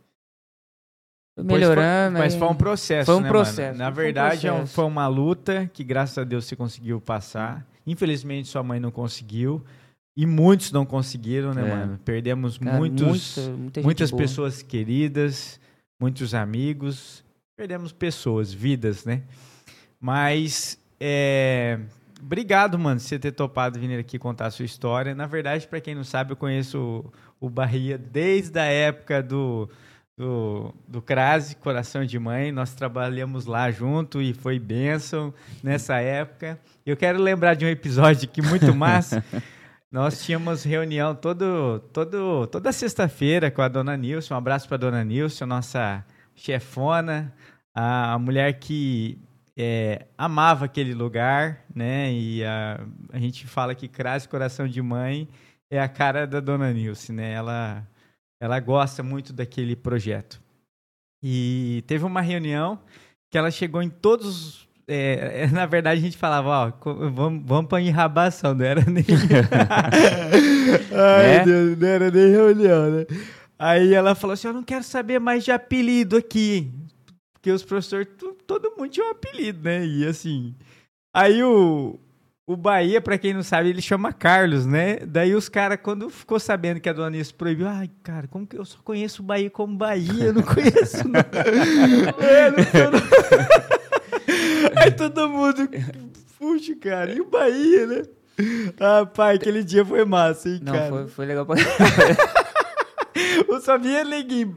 Foi 1.36 1.44
melhorando. 1.46 1.82
Mas 1.82 2.12
foi, 2.12 2.22
mas 2.22 2.34
aí- 2.34 2.40
foi 2.40 2.48
um 2.50 2.56
processo, 2.56 3.06
Foi 3.06 3.16
um 3.16 3.22
né, 3.22 3.30
processo, 3.30 3.78
mano? 3.78 3.90
Na 3.90 3.96
foi 3.96 4.04
verdade, 4.04 4.46
é 4.48 4.52
um- 4.52 4.56
processo. 4.58 4.74
foi 4.76 4.86
uma 4.86 5.08
luta 5.08 5.70
que, 5.74 5.84
graças 5.84 6.18
a 6.18 6.24
Deus, 6.26 6.46
você 6.46 6.56
conseguiu 6.56 7.00
passar. 7.00 7.66
Infelizmente, 7.88 8.50
sua 8.50 8.62
mãe 8.62 8.80
não 8.80 8.92
conseguiu. 8.92 9.64
E 10.16 10.26
muitos 10.26 10.72
não 10.72 10.86
conseguiram, 10.86 11.54
né, 11.54 11.62
É. 11.66 11.76
mano? 11.76 12.00
Perdemos 12.04 12.58
Cara, 12.58 12.78
muitos, 12.78 13.38
muita- 13.38 13.52
muita 13.58 13.82
muitas 13.82 14.12
boa. 14.12 14.22
pessoas 14.22 14.62
queridas, 14.62 15.60
muitos 16.00 16.34
amigos. 16.34 17.24
Perdemos 17.56 17.92
pessoas, 17.94 18.52
vidas, 18.54 19.06
né? 19.06 19.22
Mas, 20.00 20.78
é... 21.00 21.80
Obrigado, 22.24 22.78
mano, 22.78 23.00
por 23.00 23.06
você 23.08 23.18
ter 23.18 23.32
topado 23.32 23.80
vir 23.80 23.98
aqui 23.98 24.20
contar 24.20 24.48
a 24.48 24.52
sua 24.52 24.66
história. 24.66 25.16
Na 25.16 25.26
verdade, 25.26 25.68
para 25.68 25.82
quem 25.82 25.96
não 25.96 26.04
sabe, 26.04 26.34
eu 26.34 26.36
conheço 26.38 27.12
o, 27.40 27.48
o 27.48 27.50
Bahia 27.50 27.98
desde 27.98 28.60
a 28.60 28.66
época 28.66 29.24
do, 29.24 29.68
do, 30.16 30.72
do 30.88 31.02
Crase, 31.02 31.56
Coração 31.56 32.06
de 32.06 32.20
Mãe. 32.20 32.52
Nós 32.52 32.76
trabalhamos 32.76 33.48
lá 33.48 33.72
junto 33.72 34.22
e 34.22 34.34
foi 34.36 34.60
bênção 34.60 35.34
nessa 35.64 36.00
época. 36.00 36.60
Eu 36.86 36.96
quero 36.96 37.20
lembrar 37.20 37.56
de 37.56 37.66
um 37.66 37.70
episódio 37.70 38.30
que 38.30 38.40
muito 38.42 38.72
massa. 38.76 39.24
Nós 39.92 40.24
tínhamos 40.24 40.64
reunião 40.64 41.14
todo, 41.14 41.82
todo, 41.92 42.48
toda 42.48 42.72
sexta-feira 42.72 43.52
com 43.52 43.62
a 43.62 43.68
dona 43.68 43.98
Nilson. 43.98 44.34
Um 44.34 44.38
abraço 44.38 44.66
para 44.66 44.76
a 44.76 44.80
dona 44.80 45.04
Nilson, 45.04 45.46
nossa 45.46 46.06
chefona, 46.34 47.36
a, 47.76 48.18
mulher 48.18 48.58
que 48.58 49.20
é, 49.58 50.08
amava 50.18 50.64
aquele 50.64 50.94
lugar, 50.94 51.66
né? 51.76 52.10
E 52.14 52.42
a, 52.42 52.80
a 53.12 53.20
gente 53.20 53.46
fala 53.46 53.76
que 53.76 53.90
Crase 53.90 54.30
Coração 54.30 54.66
de 54.66 54.82
Mãe 54.82 55.28
é 55.70 55.78
a 55.78 55.90
cara 55.90 56.26
da 56.26 56.40
dona 56.40 56.72
Nilce, 56.72 57.12
né? 57.12 57.34
Ela, 57.34 57.86
ela 58.40 58.62
gosta 58.62 59.04
muito 59.04 59.34
daquele 59.34 59.76
projeto. 59.76 60.42
E 61.22 61.84
teve 61.86 62.06
uma 62.06 62.22
reunião 62.22 62.80
que 63.30 63.38
ela 63.38 63.52
chegou 63.52 63.84
em 63.84 63.90
todos 63.90 64.26
os. 64.26 64.71
É, 64.94 65.44
é, 65.44 65.48
na 65.48 65.66
verdade, 65.66 66.02
a 66.02 66.04
gente 66.04 66.18
falava, 66.18 66.50
ó, 66.50 66.72
vamos, 67.10 67.44
vamos 67.46 67.70
para 67.70 67.82
enrabação, 67.82 68.54
não 68.54 68.66
era 68.66 68.84
nem. 68.86 69.06
Ai, 70.92 71.28
Né? 71.38 71.46
Deus, 71.46 71.78
não 71.78 71.88
era 71.88 72.12
nem 72.12 72.30
reunião, 72.32 72.92
né? 72.92 73.06
Aí 73.58 73.94
ela 73.94 74.16
falou 74.16 74.34
assim: 74.34 74.48
Eu 74.48 74.54
não 74.54 74.64
quero 74.64 74.84
saber 74.84 75.20
mais 75.20 75.46
de 75.46 75.52
apelido 75.52 76.18
aqui. 76.18 76.72
Porque 77.34 77.52
os 77.52 77.64
professores, 77.64 78.08
todo 78.46 78.74
mundo 78.78 78.90
tinha 78.90 79.06
um 79.06 79.12
apelido, 79.12 79.64
né? 79.64 79.86
E 79.86 80.06
assim. 80.06 80.56
Aí 81.14 81.44
o, 81.44 82.00
o 82.46 82.58
Bahia, 82.58 83.00
pra 83.00 83.18
quem 83.18 83.34
não 83.34 83.44
sabe, 83.44 83.70
ele 83.70 83.82
chama 83.82 84.12
Carlos, 84.12 84.66
né? 84.66 84.98
Daí 85.06 85.34
os 85.36 85.48
caras, 85.48 85.80
quando 85.82 86.10
ficou 86.10 86.40
sabendo 86.40 86.80
que 86.80 86.90
a 86.90 86.94
dona 86.94 87.12
Nisso 87.12 87.36
proibiu, 87.36 87.68
ai, 87.68 87.90
cara, 88.04 88.28
como 88.28 88.46
que 88.48 88.58
eu 88.58 88.66
só 88.66 88.80
conheço 88.84 89.22
o 89.22 89.26
Bahia 89.26 89.50
como 89.50 89.78
Bahia? 89.78 90.26
Eu 90.26 90.34
não 90.34 90.44
conheço, 90.44 91.06
não. 91.08 91.20
é, 92.20 92.52
não 92.52 92.92
não. 92.92 93.81
Aí 94.76 94.92
todo 94.92 95.30
mundo, 95.30 95.70
puxa, 96.40 96.76
cara, 96.76 97.12
e 97.12 97.22
o 97.22 97.26
Bahia, 97.26 97.88
né? 97.88 98.02
Ah, 98.80 99.06
pai, 99.06 99.36
aquele 99.36 99.64
dia 99.64 99.86
foi 99.86 100.04
massa, 100.06 100.50
hein, 100.50 100.60
Não, 100.64 100.74
cara? 100.74 100.90
foi, 100.90 101.08
foi 101.08 101.26
legal 101.26 101.46
pra 101.46 101.56
Eu 103.48 103.60
só 103.60 103.78
via 103.78 104.04
neguinho 104.04 104.56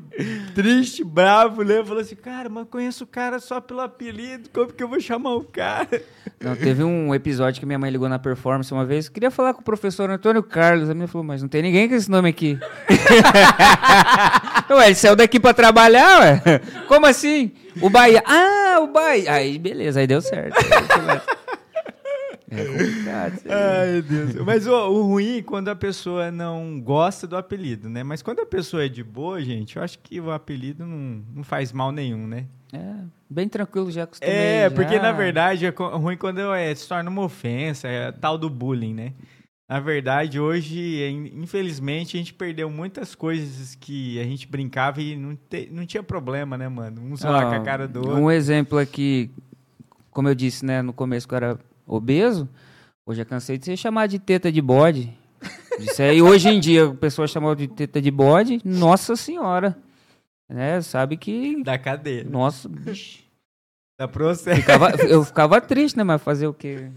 triste, 0.54 1.02
bravo, 1.02 1.64
né? 1.64 1.82
Falou 1.84 2.00
assim, 2.00 2.14
cara, 2.14 2.48
mas 2.48 2.62
eu 2.62 2.66
conheço 2.66 3.04
o 3.04 3.06
cara 3.06 3.40
só 3.40 3.60
pelo 3.60 3.80
apelido, 3.80 4.48
como 4.52 4.72
que 4.72 4.82
eu 4.82 4.88
vou 4.88 5.00
chamar 5.00 5.34
o 5.34 5.42
cara? 5.44 6.00
Não, 6.40 6.54
teve 6.54 6.84
um 6.84 7.12
episódio 7.14 7.58
que 7.58 7.66
minha 7.66 7.78
mãe 7.78 7.90
ligou 7.90 8.08
na 8.08 8.18
performance 8.18 8.72
uma 8.72 8.84
vez. 8.84 9.08
Queria 9.08 9.30
falar 9.30 9.54
com 9.54 9.60
o 9.60 9.64
professor 9.64 10.08
Antônio 10.10 10.42
Carlos. 10.42 10.88
A 10.88 10.94
minha 10.94 11.08
falou, 11.08 11.26
mas 11.26 11.42
não 11.42 11.48
tem 11.48 11.62
ninguém 11.62 11.88
com 11.88 11.94
esse 11.94 12.10
nome 12.10 12.28
aqui. 12.28 12.58
ué, 14.70 14.86
ele 14.86 14.94
saiu 14.94 15.16
daqui 15.16 15.40
pra 15.40 15.52
trabalhar, 15.52 16.20
ué? 16.20 16.42
Como 16.86 17.06
assim? 17.06 17.52
O 17.80 17.90
Bahia. 17.90 18.22
Ah, 18.26 18.63
o. 18.88 19.28
Aí, 19.28 19.58
beleza, 19.58 20.00
aí 20.00 20.06
deu 20.06 20.20
certo. 20.20 20.56
É 22.50 22.64
complicado. 22.64 23.42
Ai, 23.48 24.02
Deus. 24.02 24.34
Mas 24.46 24.66
o, 24.66 24.72
o 24.72 25.02
ruim 25.02 25.38
é 25.38 25.42
quando 25.42 25.68
a 25.68 25.74
pessoa 25.74 26.30
não 26.30 26.80
gosta 26.80 27.26
do 27.26 27.36
apelido, 27.36 27.88
né? 27.88 28.02
Mas 28.02 28.22
quando 28.22 28.40
a 28.40 28.46
pessoa 28.46 28.84
é 28.84 28.88
de 28.88 29.02
boa, 29.02 29.42
gente, 29.42 29.76
eu 29.76 29.82
acho 29.82 29.98
que 29.98 30.20
o 30.20 30.30
apelido 30.30 30.86
não, 30.86 31.24
não 31.34 31.42
faz 31.42 31.72
mal 31.72 31.90
nenhum, 31.90 32.26
né? 32.26 32.46
É, 32.72 32.94
bem 33.28 33.48
tranquilo, 33.48 33.90
já 33.90 34.04
acostumei. 34.04 34.34
É, 34.34 34.68
já. 34.68 34.70
porque 34.70 34.98
na 34.98 35.12
verdade 35.12 35.66
é 35.66 35.70
ruim 35.70 36.16
quando 36.16 36.40
é, 36.52 36.74
se 36.74 36.88
torna 36.88 37.08
uma 37.08 37.22
ofensa, 37.22 37.88
é 37.88 38.12
tal 38.12 38.36
do 38.36 38.50
bullying, 38.50 38.94
né? 38.94 39.12
Na 39.74 39.80
verdade, 39.80 40.38
hoje, 40.38 41.02
é, 41.02 41.10
in- 41.10 41.32
infelizmente, 41.42 42.16
a 42.16 42.18
gente 42.20 42.32
perdeu 42.32 42.70
muitas 42.70 43.12
coisas 43.16 43.74
que 43.74 44.20
a 44.20 44.22
gente 44.22 44.46
brincava 44.46 45.02
e 45.02 45.16
não, 45.16 45.34
te- 45.34 45.68
não 45.72 45.84
tinha 45.84 46.00
problema, 46.00 46.56
né, 46.56 46.68
mano? 46.68 47.02
Um 47.02 47.16
zoar 47.16 47.42
Ah, 47.46 47.50
com 47.50 47.54
a 47.56 47.60
cara 47.64 47.88
do 47.88 47.98
outro. 47.98 48.14
Um 48.14 48.30
exemplo 48.30 48.78
aqui, 48.78 49.32
como 50.12 50.28
eu 50.28 50.34
disse, 50.36 50.64
né, 50.64 50.80
no 50.80 50.92
começo 50.92 51.26
que 51.26 51.34
eu 51.34 51.38
era 51.38 51.58
obeso, 51.84 52.48
hoje 53.04 53.20
eu 53.22 53.26
cansei 53.26 53.58
de 53.58 53.64
ser 53.64 53.76
chamado 53.76 54.10
de 54.10 54.20
teta 54.20 54.52
de 54.52 54.62
bode. 54.62 55.12
Isso 55.80 56.00
aí, 56.00 56.22
hoje 56.22 56.50
em 56.50 56.60
dia, 56.60 56.84
a 56.86 56.94
pessoa 56.94 57.26
chamou 57.26 57.52
de 57.56 57.66
teta 57.66 58.00
de 58.00 58.12
bode, 58.12 58.60
nossa 58.64 59.16
senhora. 59.16 59.76
Né, 60.48 60.80
sabe 60.82 61.16
que. 61.16 61.64
Da 61.64 61.76
cadeia. 61.76 62.22
Nossa, 62.22 62.68
bicho. 62.68 63.24
Da 63.98 64.06
processo. 64.06 64.60
Ficava- 64.60 64.90
eu 65.08 65.24
ficava 65.24 65.60
triste, 65.60 65.96
né? 65.96 66.04
Mas 66.04 66.22
fazer 66.22 66.46
o 66.46 66.54
quê? 66.54 66.92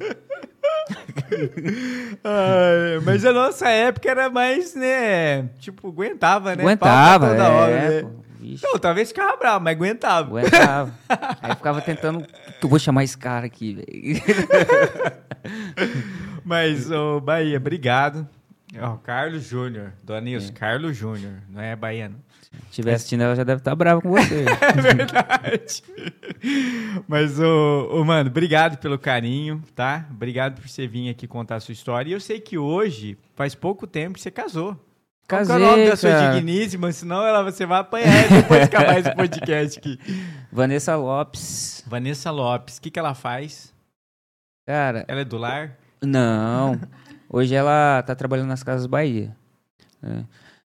Mas 3.03 3.25
a 3.25 3.33
nossa 3.33 3.69
época 3.69 4.09
era 4.09 4.29
mais, 4.29 4.75
né? 4.75 5.49
Tipo, 5.59 5.89
aguentava, 5.89 6.55
né? 6.55 6.63
Aguentava, 6.63 7.29
toda 7.29 7.49
hora, 7.49 7.71
é, 7.71 7.89
né? 7.89 8.01
pô, 8.01 8.09
vixe, 8.39 8.63
Não, 8.65 8.77
talvez 8.77 9.09
ficava 9.09 9.35
bravo, 9.37 9.63
mas 9.63 9.75
aguentava. 9.75 10.27
aguentava. 10.27 10.93
Aí 11.41 11.55
ficava 11.55 11.81
tentando. 11.81 12.25
Eu 12.61 12.69
vou 12.69 12.79
chamar 12.79 13.03
esse 13.03 13.17
cara 13.17 13.45
aqui, 13.45 13.73
velho. 13.73 14.21
Mas, 16.43 16.89
ô, 16.91 17.19
Bahia, 17.19 17.57
obrigado. 17.57 18.27
Carlos 19.03 19.43
Júnior, 19.43 19.93
Dona 20.03 20.21
Nilson, 20.21 20.53
Carlos 20.53 20.95
Júnior, 20.95 21.33
não 21.49 21.61
é 21.61 21.75
baiano. 21.75 22.21
Se 22.51 22.69
estiver 22.69 22.93
assistindo, 22.93 23.21
ela 23.21 23.35
já 23.35 23.43
deve 23.43 23.59
estar 23.59 23.75
brava 23.75 24.01
com 24.01 24.09
você. 24.11 24.45
É 24.61 24.81
verdade. 24.81 25.83
Mas, 27.07 27.39
ô, 27.39 27.89
ô, 27.99 28.05
mano, 28.05 28.29
obrigado 28.29 28.77
pelo 28.77 28.97
carinho, 28.97 29.61
tá? 29.75 30.05
Obrigado 30.11 30.61
por 30.61 30.67
você 30.69 30.87
vir 30.87 31.09
aqui 31.09 31.27
contar 31.27 31.55
a 31.55 31.59
sua 31.59 31.71
história. 31.73 32.09
E 32.09 32.13
eu 32.13 32.19
sei 32.19 32.39
que 32.39 32.57
hoje, 32.57 33.17
faz 33.35 33.53
pouco 33.55 33.85
tempo, 33.85 34.13
que 34.15 34.21
você 34.21 34.31
casou. 34.31 34.79
Qual 35.27 35.45
que 35.45 35.51
é 35.51 35.55
o 35.55 35.59
nome 35.59 35.71
Casei, 35.71 35.89
da 35.89 35.95
sua 35.97 36.09
cara. 36.11 36.33
digníssima? 36.35 36.91
Senão 36.93 37.25
ela, 37.25 37.43
você 37.43 37.65
vai 37.65 37.79
apanhar 37.79 38.07
depois 38.31 38.61
de 38.61 38.65
acabar 38.65 38.97
esse 38.99 39.13
podcast 39.13 39.77
aqui. 39.79 39.99
Vanessa 40.51 40.95
Lopes. 40.95 41.83
Vanessa 41.85 42.31
Lopes, 42.31 42.77
o 42.77 42.81
que, 42.81 42.89
que 42.89 42.97
ela 42.99 43.13
faz? 43.13 43.73
Cara, 44.65 45.03
Ela 45.07 45.21
é 45.21 45.25
do 45.25 45.37
lar? 45.37 45.77
Não. 46.01 46.79
Hoje 47.29 47.53
ela 47.53 48.01
tá 48.03 48.15
trabalhando 48.15 48.47
nas 48.47 48.63
Casas 48.63 48.85
Bahia. 48.85 49.35
né? 50.01 50.25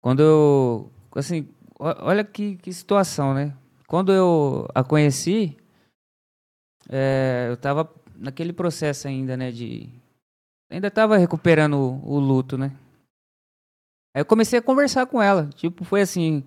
Quando 0.02 0.22
eu. 0.22 0.92
Assim, 1.16 1.48
olha 1.80 2.24
que, 2.24 2.58
que 2.58 2.74
situação, 2.74 3.34
né? 3.34 3.56
Quando 3.88 4.12
eu 4.14 4.68
a 4.76 4.84
conheci, 4.84 5.58
é, 6.90 7.48
eu 7.50 7.58
tava 7.58 7.90
naquele 8.16 8.54
processo 8.54 9.08
ainda, 9.08 9.36
né? 9.38 9.52
De. 9.52 9.90
Ainda 10.70 10.92
tava 10.92 11.18
recuperando 11.18 11.74
o, 11.76 12.16
o 12.16 12.20
luto, 12.20 12.58
né? 12.58 12.76
Aí 14.14 14.22
eu 14.22 14.26
comecei 14.26 14.60
a 14.60 14.62
conversar 14.62 15.06
com 15.08 15.22
ela. 15.22 15.48
Tipo, 15.56 15.84
foi 15.84 16.02
assim. 16.02 16.44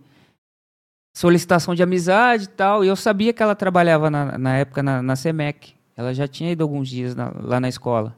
Solicitação 1.17 1.75
de 1.75 1.83
amizade 1.83 2.45
e 2.45 2.49
tal. 2.49 2.85
E 2.85 2.89
eu 2.89 2.97
sabia 2.97 3.33
que 3.33 3.43
ela 3.43 3.55
trabalhava 3.55 4.11
na, 4.11 4.39
na 4.39 4.57
época 4.57 4.83
na, 4.83 5.03
na 5.03 5.17
SEMEC. 5.17 5.75
Ela 5.97 6.15
já 6.15 6.27
tinha 6.27 6.51
ido 6.51 6.63
alguns 6.63 6.89
dias 6.89 7.15
na- 7.15 7.33
lá 7.35 7.61
na 7.61 7.69
escola. 7.69 8.17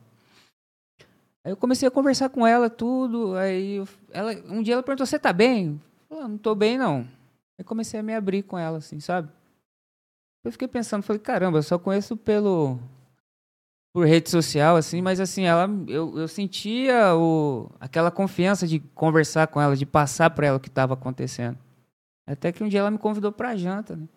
Aí 1.44 1.50
eu 1.52 1.56
comecei 1.56 1.86
a 1.88 1.90
conversar 1.90 2.28
com 2.28 2.46
ela, 2.46 2.70
tudo. 2.70 3.34
Aí 3.36 3.76
eu- 3.76 3.88
ela, 4.12 4.32
um 4.48 4.62
dia 4.62 4.74
ela 4.74 4.82
perguntou: 4.82 5.06
Você 5.06 5.18
tá 5.18 5.32
bem? 5.32 5.80
Falei: 6.14 6.26
"Ah, 6.26 6.28
Não 6.28 6.38
tô 6.38 6.54
bem, 6.54 6.78
não. 6.78 7.06
Aí 7.58 7.64
comecei 7.64 7.98
a 7.98 8.02
me 8.02 8.14
abrir 8.14 8.44
com 8.44 8.56
ela, 8.56 8.78
assim, 8.78 9.00
sabe? 9.00 9.28
Eu 10.44 10.52
fiquei 10.52 10.68
pensando, 10.68 11.02
falei: 11.02 11.20
Caramba, 11.20 11.58
eu 11.58 11.62
só 11.62 11.78
conheço 11.78 12.16
pelo. 12.16 12.78
Por 13.92 14.06
rede 14.06 14.28
social, 14.28 14.76
assim, 14.76 15.00
mas 15.00 15.20
assim, 15.20 15.44
ela, 15.44 15.68
eu, 15.86 16.18
eu 16.18 16.26
sentia 16.26 17.14
o, 17.14 17.70
aquela 17.78 18.10
confiança 18.10 18.66
de 18.66 18.80
conversar 18.80 19.46
com 19.46 19.60
ela, 19.60 19.76
de 19.76 19.86
passar 19.86 20.30
pra 20.30 20.48
ela 20.48 20.56
o 20.56 20.60
que 20.60 20.66
estava 20.66 20.94
acontecendo. 20.94 21.56
Até 22.26 22.50
que 22.50 22.64
um 22.64 22.68
dia 22.68 22.80
ela 22.80 22.90
me 22.90 22.98
convidou 22.98 23.30
pra 23.30 23.54
janta, 23.54 23.94
né? 23.94 24.08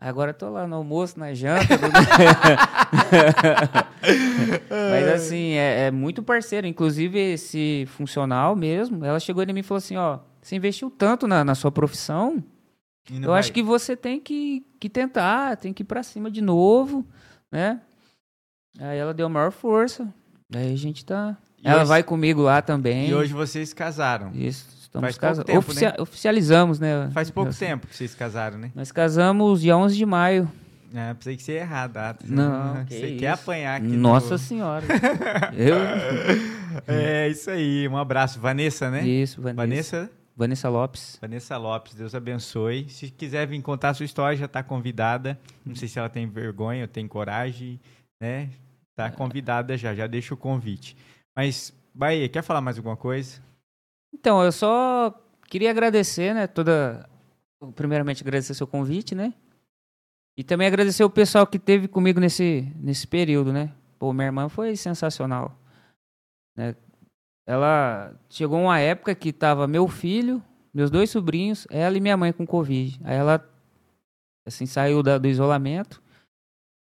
Agora 0.00 0.32
tô 0.32 0.48
lá 0.50 0.68
no 0.68 0.76
almoço, 0.76 1.18
na 1.18 1.34
janta. 1.34 1.66
tudo. 1.78 1.92
Mas 4.70 5.08
assim, 5.08 5.52
é, 5.52 5.86
é 5.86 5.90
muito 5.90 6.22
parceiro. 6.22 6.66
Inclusive, 6.66 7.18
esse 7.18 7.84
funcional 7.88 8.54
mesmo, 8.54 9.04
ela 9.04 9.18
chegou 9.18 9.42
em 9.42 9.52
mim 9.52 9.60
e 9.60 9.64
falou 9.64 9.78
assim, 9.78 9.96
ó, 9.96 10.20
você 10.42 10.56
investiu 10.56 10.90
tanto 10.90 11.26
na, 11.28 11.44
na 11.44 11.54
sua 11.54 11.70
profissão, 11.70 12.42
não 13.10 13.22
eu 13.22 13.28
vai- 13.30 13.40
acho 13.40 13.52
que 13.52 13.62
você 13.62 13.96
tem 13.96 14.20
que, 14.20 14.64
que 14.80 14.88
tentar, 14.88 15.56
tem 15.56 15.72
que 15.72 15.82
ir 15.82 15.86
pra 15.86 16.02
cima 16.02 16.30
de 16.30 16.40
novo, 16.42 17.06
né? 17.50 17.80
Aí 18.78 18.98
ela 18.98 19.14
deu 19.14 19.26
a 19.26 19.28
maior 19.28 19.52
força. 19.52 20.06
Aí 20.54 20.72
a 20.72 20.76
gente 20.76 21.04
tá... 21.04 21.36
E 21.62 21.68
ela 21.68 21.82
hoje- 21.82 21.88
vai 21.88 22.02
comigo 22.02 22.42
lá 22.42 22.60
também. 22.60 23.08
E 23.08 23.14
hoje 23.14 23.32
vocês 23.32 23.72
casaram. 23.72 24.32
Isso. 24.34 24.66
estamos 24.80 25.06
Faz 25.06 25.16
pouco 25.18 25.20
casa- 25.28 25.44
tempo, 25.44 25.72
né? 25.74 25.94
Oficializamos, 26.00 26.78
né? 26.80 27.08
Faz 27.12 27.30
pouco 27.30 27.50
Assim, 27.50 27.66
tempo 27.66 27.86
que 27.86 27.94
vocês 27.96 28.14
casaram, 28.14 28.58
né? 28.58 28.70
Nós 28.74 28.90
casamos 28.90 29.60
dia 29.62 29.76
11 29.76 29.96
de 29.96 30.04
maio. 30.04 30.50
É, 30.94 31.14
pensei 31.14 31.36
que 31.36 31.42
você 31.42 31.52
ia 31.52 31.60
errar 31.60 31.84
a 31.84 31.86
data. 31.86 32.24
Não, 32.28 32.84
que 32.86 32.94
Você 32.94 33.06
isso. 33.08 33.18
quer 33.20 33.28
apanhar 33.30 33.76
aqui. 33.76 33.86
Nossa 33.86 34.30
no- 34.32 34.38
senhora. 34.38 34.84
Eu? 35.56 35.76
É, 36.86 37.28
isso 37.28 37.50
aí. 37.50 37.86
Um 37.88 37.96
abraço. 37.96 38.38
Vanessa, 38.40 38.90
né? 38.90 39.06
Isso, 39.06 39.40
Vanessa. 39.40 39.56
Vanessa? 39.56 40.10
Vanessa 40.42 40.68
Lopes. 40.68 41.18
Vanessa 41.20 41.56
Lopes, 41.56 41.94
Deus 41.94 42.14
abençoe. 42.14 42.88
Se 42.88 43.10
quiser 43.10 43.46
vir 43.46 43.62
contar 43.62 43.90
a 43.90 43.94
sua 43.94 44.04
história, 44.04 44.36
já 44.36 44.46
está 44.46 44.62
convidada. 44.62 45.38
Não 45.64 45.74
sei 45.76 45.86
se 45.86 45.98
ela 45.98 46.08
tem 46.08 46.28
vergonha 46.28 46.82
ou 46.82 46.88
tem 46.88 47.06
coragem, 47.06 47.80
né? 48.20 48.50
Tá 48.96 49.10
convidada 49.10 49.76
já, 49.78 49.94
já 49.94 50.06
deixa 50.06 50.34
o 50.34 50.36
convite. 50.36 50.96
Mas, 51.36 51.72
Bahia, 51.94 52.28
quer 52.28 52.42
falar 52.42 52.60
mais 52.60 52.76
alguma 52.76 52.96
coisa? 52.96 53.40
Então, 54.12 54.42
eu 54.42 54.50
só 54.50 55.14
queria 55.48 55.70
agradecer, 55.70 56.34
né, 56.34 56.46
toda... 56.46 57.08
Primeiramente, 57.76 58.22
agradecer 58.22 58.54
seu 58.54 58.66
convite, 58.66 59.14
né? 59.14 59.32
E 60.36 60.42
também 60.42 60.66
agradecer 60.66 61.04
o 61.04 61.10
pessoal 61.10 61.46
que 61.46 61.58
teve 61.58 61.86
comigo 61.86 62.18
nesse, 62.18 62.72
nesse 62.76 63.06
período, 63.06 63.52
né? 63.52 63.72
Pô, 63.96 64.12
minha 64.12 64.26
irmã 64.26 64.48
foi 64.48 64.74
sensacional. 64.74 65.56
né? 66.56 66.74
Ela 67.46 68.14
chegou 68.30 68.60
uma 68.60 68.78
época 68.78 69.14
que 69.14 69.32
tava 69.32 69.66
meu 69.66 69.88
filho, 69.88 70.42
meus 70.72 70.90
dois 70.90 71.10
sobrinhos, 71.10 71.66
ela 71.70 71.96
e 71.96 72.00
minha 72.00 72.16
mãe 72.16 72.32
com 72.32 72.46
Covid. 72.46 73.00
Aí 73.04 73.16
ela, 73.16 73.44
assim, 74.46 74.64
saiu 74.66 75.02
da- 75.02 75.18
do 75.18 75.26
isolamento 75.28 76.00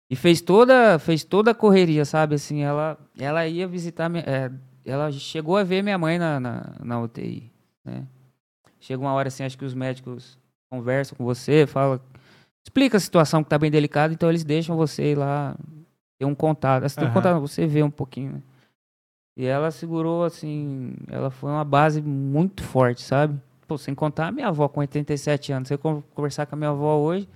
e 0.10 0.16
fez 0.16 0.42
toda, 0.42 1.00
fez 1.00 1.24
toda 1.24 1.52
a 1.52 1.56
correria, 1.56 2.06
sabe? 2.06 2.36
Assim, 2.36 2.62
ela, 2.62 2.98
ela 3.18 3.48
ia 3.48 3.68
visitar, 3.68 4.10
minha- 4.10 4.24
é, 4.28 4.52
ela 4.86 5.12
chegou 5.12 5.58
a 5.58 5.64
ver 5.64 5.82
minha 5.82 5.98
mãe 5.98 6.20
na, 6.20 6.40
na, 6.40 6.76
na 6.84 7.02
UTI, 7.02 7.52
né? 7.84 8.06
Chega 8.80 9.02
uma 9.02 9.14
hora 9.14 9.30
assim, 9.30 9.44
acho 9.44 9.58
que 9.58 9.66
os 9.66 9.74
médicos 9.74 10.38
conversam 10.70 11.18
com 11.18 11.24
você, 11.24 11.66
fala, 11.66 12.02
explica 12.66 12.98
a 12.98 13.00
situação 13.00 13.44
que 13.44 13.50
tá 13.50 13.58
bem 13.58 13.72
delicada, 13.72 14.14
então 14.14 14.30
eles 14.30 14.44
deixam 14.44 14.76
você 14.76 15.12
ir 15.14 15.18
lá 15.18 15.56
ter 16.20 16.26
um 16.26 16.36
contato. 16.36 16.84
Assim, 16.84 17.00
ter 17.00 17.06
um 17.06 17.10
contato, 17.14 17.40
você 17.40 17.66
vê 17.66 17.82
um 17.82 17.90
pouquinho, 17.90 18.34
né? 18.34 18.42
E 19.36 19.46
ela 19.46 19.72
segurou, 19.72 20.24
assim, 20.24 20.94
ela 21.10 21.32
foi 21.32 21.50
uma 21.50 21.64
base 21.66 22.02
muito 22.02 22.64
forte, 22.64 23.02
sabe? 23.02 23.40
Pô, 23.68 23.78
sem 23.78 23.96
contar 23.96 24.28
a 24.28 24.32
minha 24.32 24.48
avó 24.48 24.68
com 24.68 24.80
87 24.82 25.52
anos. 25.52 25.68
Você 25.68 25.78
con- 25.78 26.04
conversar 26.14 26.46
com 26.46 26.56
a 26.56 26.58
minha 26.58 26.70
avó 26.70 26.98
hoje, 26.98 27.28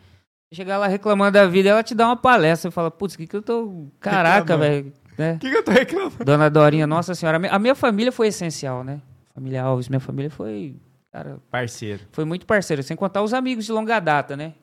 chegar 0.53 0.77
lá 0.77 0.87
reclamando 0.87 1.31
da 1.31 1.47
vida, 1.47 1.69
ela 1.69 1.81
te 1.81 1.95
dá 1.95 2.05
uma 2.07 2.15
palestra 2.15 2.69
e 2.69 2.71
fala, 2.71 2.91
putz, 2.91 3.15
o 3.15 3.17
que 3.17 3.25
que 3.27 3.35
eu 3.35 3.41
tô... 3.41 3.87
Caraca, 3.99 4.55
velho, 4.57 4.93
né? 5.17 5.33
O 5.33 5.39
que, 5.39 5.49
que 5.49 5.57
eu 5.57 5.63
tô 5.63 5.71
reclamando? 5.71 6.23
Dona 6.23 6.49
Dorinha, 6.49 6.85
nossa 6.85 7.15
senhora, 7.15 7.37
a 7.37 7.39
minha- 7.39 7.51
a 7.51 7.57
minha 7.59 7.75
família 7.75 8.11
foi 8.11 8.27
essencial, 8.27 8.83
né? 8.83 9.01
Família 9.33 9.63
Alves, 9.63 9.89
minha 9.89 9.99
família 9.99 10.29
foi, 10.29 10.75
cara, 11.11 11.37
Parceiro. 11.49 12.01
foi 12.11 12.25
muito 12.25 12.45
parceiro, 12.45 12.83
sem 12.83 12.95
contar 12.97 13.21
os 13.23 13.33
amigos 13.33 13.65
de 13.65 13.71
longa 13.71 13.99
data, 13.99 14.35
né? 14.37 14.53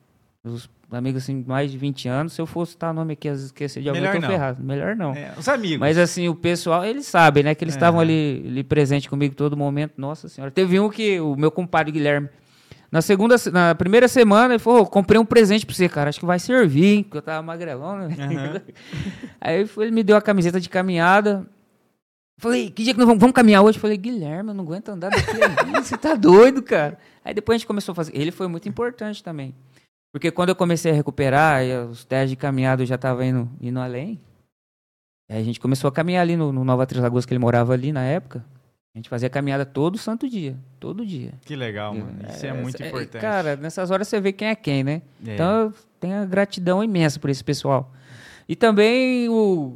Os 0.43 0.67
amigos, 0.91 1.23
assim, 1.23 1.43
mais 1.47 1.71
de 1.71 1.77
20 1.77 2.07
anos, 2.07 2.33
se 2.33 2.41
eu 2.41 2.45
fosse 2.45 2.73
citar 2.73 2.93
nome 2.93 3.13
aqui, 3.13 3.27
às 3.27 3.33
vezes 3.35 3.45
esquecer 3.47 3.81
de 3.81 3.89
alguém, 3.89 4.01
Melhor 4.03 4.15
eu 4.15 4.21
tô 4.21 4.27
não. 4.27 4.33
ferrado. 4.33 4.63
Melhor 4.63 4.95
não. 4.95 5.13
É, 5.13 5.33
os 5.37 5.47
amigos. 5.47 5.79
Mas 5.79 5.97
assim, 5.97 6.27
o 6.29 6.35
pessoal, 6.35 6.85
eles 6.85 7.05
sabem, 7.05 7.43
né? 7.43 7.55
Que 7.55 7.63
eles 7.63 7.75
É. 7.75 7.77
estavam 7.77 7.99
ali, 7.99 8.43
ali 8.47 8.63
presente 8.63 9.09
comigo 9.09 9.35
todo 9.35 9.57
momento. 9.57 9.93
Nossa 9.97 10.27
senhora. 10.29 10.51
Teve 10.51 10.79
um 10.79 10.89
que, 10.89 11.19
o 11.19 11.35
meu 11.35 11.51
compadre 11.51 11.91
Guilherme, 11.91 12.29
na 12.91 13.01
segunda, 13.01 13.37
se- 13.37 13.51
na 13.51 13.73
primeira 13.75 14.07
semana, 14.07 14.53
ele 14.53 14.59
falou, 14.59 14.81
"Ô, 14.83 14.85
comprei 14.85 15.19
um 15.19 15.25
presente 15.25 15.65
pra 15.65 15.75
você, 15.75 15.89
cara. 15.89 16.09
Acho 16.09 16.19
que 16.19 16.25
vai 16.25 16.39
servir, 16.39 16.85
hein? 16.85 17.03
Porque 17.03 17.17
eu 17.17 17.21
tava 17.21 17.41
magrelão, 17.41 17.97
né? 18.07 18.15
Aham. 18.19 18.61
Aí 19.41 19.65
foi, 19.65 19.85
ele 19.85 19.91
me 19.95 20.03
deu 20.03 20.15
a 20.15 20.21
camiseta 20.21 20.59
de 20.61 20.69
caminhada. 20.69 21.45
Falei, 22.37 22.69
que 22.69 22.83
dia 22.83 22.93
que 22.93 22.99
nós 22.99 23.07
vamos, 23.07 23.19
vamos 23.21 23.33
caminhar 23.33 23.63
hoje? 23.63 23.79
Falei, 23.79 23.95
Guilherme, 23.97 24.49
eu 24.49 24.53
não 24.53 24.63
aguento 24.65 24.89
andar 24.89 25.09
daqui. 25.09 25.81
Você 25.81 25.97
tá 25.97 26.15
doido, 26.15 26.61
cara? 26.61 26.97
Aí 27.23 27.33
depois 27.33 27.55
a 27.55 27.57
gente 27.59 27.67
começou 27.67 27.93
a 27.93 27.95
fazer. 27.95 28.11
Ele 28.13 28.29
foi 28.31 28.47
muito 28.47 28.67
importante 28.67 29.23
também. 29.23 29.55
Porque 30.15 30.31
quando 30.31 30.47
eu 30.47 30.55
comecei 30.55 30.93
a 30.93 30.95
recuperar, 30.95 31.61
e 31.61 31.77
os 31.77 32.05
testes 32.05 32.29
de 32.29 32.35
caminhada 32.37 32.81
eu 32.81 32.85
já 32.85 32.97
tava 32.97 33.25
indo, 33.25 33.49
indo 33.59 33.77
além. 33.81 34.17
Aí 35.29 35.41
a 35.41 35.43
gente 35.43 35.59
começou 35.59 35.89
a 35.89 35.91
caminhar 35.91 36.21
ali 36.21 36.37
no, 36.37 36.53
no 36.53 36.63
Nova 36.63 36.85
Três 36.85 37.03
Lagoas, 37.03 37.25
que 37.25 37.33
ele 37.33 37.39
morava 37.39 37.73
ali 37.73 37.91
na 37.91 38.01
época. 38.01 38.41
A 38.93 38.97
gente 38.97 39.09
fazia 39.09 39.29
caminhada 39.29 39.65
todo 39.65 39.97
santo 39.97 40.29
dia. 40.29 40.55
Todo 40.79 41.05
dia. 41.05 41.33
Que 41.41 41.53
legal, 41.53 41.93
mano. 41.93 42.15
Isso 42.29 42.45
é, 42.45 42.53
muito 42.53 42.81
é, 42.81 42.87
importante. 42.87 43.21
Cara, 43.21 43.57
nessas 43.57 43.91
horas 43.91 44.07
você 44.07 44.21
vê 44.21 44.31
quem 44.31 44.47
é 44.47 44.55
quem, 44.55 44.85
né? 44.85 45.01
É. 45.27 45.33
Então 45.33 45.59
eu 45.63 45.73
tenho 45.99 46.21
a 46.21 46.25
gratidão 46.25 46.81
imensa 46.81 47.19
por 47.19 47.29
esse 47.29 47.43
pessoal. 47.43 47.91
E 48.47 48.55
também 48.55 49.27
o. 49.27 49.75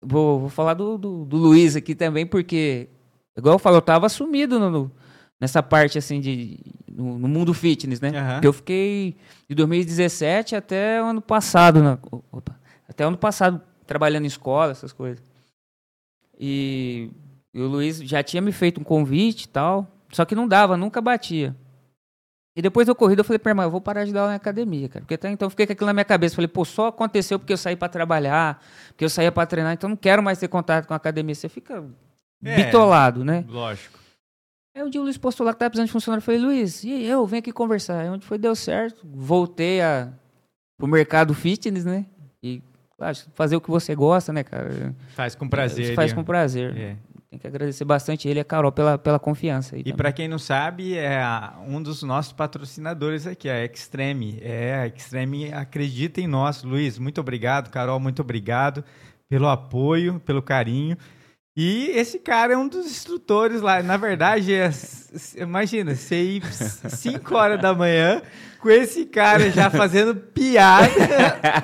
Vou, 0.00 0.38
vou 0.38 0.48
falar 0.48 0.74
do, 0.74 0.96
do, 0.96 1.24
do 1.24 1.36
Luiz 1.36 1.74
aqui 1.74 1.96
também, 1.96 2.24
porque, 2.24 2.88
igual 3.36 3.56
eu 3.56 3.58
falo, 3.58 3.78
eu 3.78 3.82
tava 3.82 4.08
sumido 4.08 4.60
no- 4.60 4.92
nessa 5.40 5.62
parte 5.62 5.96
assim 5.98 6.20
de. 6.20 6.58
No, 6.90 7.18
no 7.18 7.28
mundo 7.28 7.54
fitness, 7.54 8.00
né? 8.00 8.10
Porque 8.34 8.46
eu 8.46 8.52
fiquei 8.52 9.16
de 9.48 9.54
2017 9.54 10.54
até 10.54 11.02
o 11.02 11.06
ano 11.06 11.20
passado. 11.22 11.82
Na, 11.82 11.98
opa, 12.30 12.58
até 12.88 13.04
o 13.04 13.08
ano 13.08 13.16
passado 13.18 13.60
trabalhando 13.86 14.24
em 14.24 14.28
escola, 14.28 14.72
essas 14.72 14.92
coisas. 14.92 15.22
E, 16.38 17.10
e 17.54 17.60
o 17.60 17.66
Luiz 17.66 17.98
já 17.98 18.22
tinha 18.22 18.40
me 18.40 18.52
feito 18.52 18.80
um 18.80 18.84
convite 18.84 19.44
e 19.44 19.48
tal. 19.48 19.86
Só 20.12 20.24
que 20.24 20.34
não 20.34 20.46
dava, 20.48 20.76
nunca 20.76 21.00
batia. 21.00 21.54
E 22.56 22.60
depois 22.60 22.88
da 22.88 22.94
corrida 22.94 23.20
eu 23.20 23.24
falei 23.24 23.38
pra 23.38 23.52
irmã, 23.52 23.62
eu 23.62 23.70
vou 23.70 23.80
parar 23.80 24.04
de 24.04 24.12
dar 24.12 24.20
aula 24.22 24.32
na 24.32 24.36
academia, 24.36 24.88
cara. 24.88 25.02
Porque 25.02 25.14
até 25.14 25.30
então 25.30 25.46
eu 25.46 25.50
fiquei 25.50 25.66
com 25.66 25.72
aquilo 25.72 25.86
na 25.86 25.92
minha 25.92 26.04
cabeça. 26.04 26.34
Falei, 26.34 26.48
pô, 26.48 26.64
só 26.64 26.88
aconteceu 26.88 27.38
porque 27.38 27.52
eu 27.52 27.56
saí 27.56 27.76
pra 27.76 27.88
trabalhar, 27.88 28.60
porque 28.88 29.04
eu 29.04 29.08
saía 29.08 29.30
pra 29.30 29.46
treinar, 29.46 29.72
então 29.72 29.88
não 29.88 29.96
quero 29.96 30.20
mais 30.22 30.38
ter 30.38 30.48
contato 30.48 30.86
com 30.86 30.92
a 30.92 30.96
academia. 30.96 31.34
Você 31.34 31.48
fica 31.48 31.84
É. 32.44 32.56
bitolado, 32.64 33.24
né? 33.24 33.44
Lógico. 33.48 33.99
Aí 34.74 34.82
o 34.82 34.90
dia 34.90 35.00
o 35.00 35.04
Luiz 35.04 35.18
postou 35.18 35.44
lá 35.44 35.52
que 35.52 35.58
tava 35.58 35.70
precisando 35.70 35.86
de 35.86 35.92
funcionário. 35.92 36.20
Eu 36.20 36.24
falei, 36.24 36.40
Luiz, 36.40 36.84
e 36.84 37.04
eu? 37.04 37.26
Vem 37.26 37.40
aqui 37.40 37.52
conversar. 37.52 38.00
Aí 38.00 38.08
onde 38.08 38.24
foi, 38.24 38.38
deu 38.38 38.54
certo. 38.54 39.04
Voltei 39.04 39.80
a, 39.80 40.12
pro 40.78 40.86
mercado 40.86 41.34
fitness, 41.34 41.84
né? 41.84 42.06
E, 42.42 42.62
claro, 42.96 43.16
fazer 43.34 43.56
o 43.56 43.60
que 43.60 43.70
você 43.70 43.94
gosta, 43.94 44.32
né, 44.32 44.44
cara? 44.44 44.94
Faz 45.14 45.34
com 45.34 45.48
prazer. 45.48 45.86
Você 45.86 45.94
faz 45.94 46.12
com 46.12 46.22
prazer. 46.22 46.76
É. 46.76 46.96
Tem 47.28 47.38
que 47.38 47.46
agradecer 47.46 47.84
bastante 47.84 48.28
ele 48.28 48.40
e 48.40 48.42
a 48.42 48.44
Carol 48.44 48.72
pela, 48.72 48.98
pela 48.98 49.18
confiança. 49.18 49.76
E 49.78 49.92
para 49.92 50.10
quem 50.12 50.26
não 50.26 50.38
sabe, 50.38 50.96
é 50.96 51.20
a- 51.20 51.54
um 51.64 51.80
dos 51.80 52.02
nossos 52.02 52.32
patrocinadores 52.32 53.24
aqui, 53.24 53.48
a 53.48 53.64
Extreme. 53.64 54.38
É, 54.40 54.74
a 54.80 54.86
Extreme 54.88 55.52
acredita 55.52 56.20
em 56.20 56.26
nós. 56.26 56.64
Luiz, 56.64 56.98
muito 56.98 57.20
obrigado. 57.20 57.70
Carol, 57.70 58.00
muito 58.00 58.20
obrigado 58.22 58.84
pelo 59.28 59.46
apoio, 59.48 60.18
pelo 60.20 60.42
carinho. 60.42 60.96
E 61.62 61.90
esse 61.94 62.18
cara 62.18 62.54
é 62.54 62.56
um 62.56 62.66
dos 62.66 62.86
instrutores 62.86 63.60
lá. 63.60 63.82
Na 63.82 63.98
verdade, 63.98 64.54
é, 64.54 64.64
s- 64.68 65.38
imagina, 65.38 65.94
você 65.94 66.22
ir 66.22 66.42
5 66.52 67.34
horas 67.34 67.60
da 67.60 67.74
manhã 67.74 68.22
com 68.60 68.70
esse 68.70 69.06
cara 69.06 69.50
já 69.50 69.70
fazendo 69.70 70.14
piada. 70.14 70.90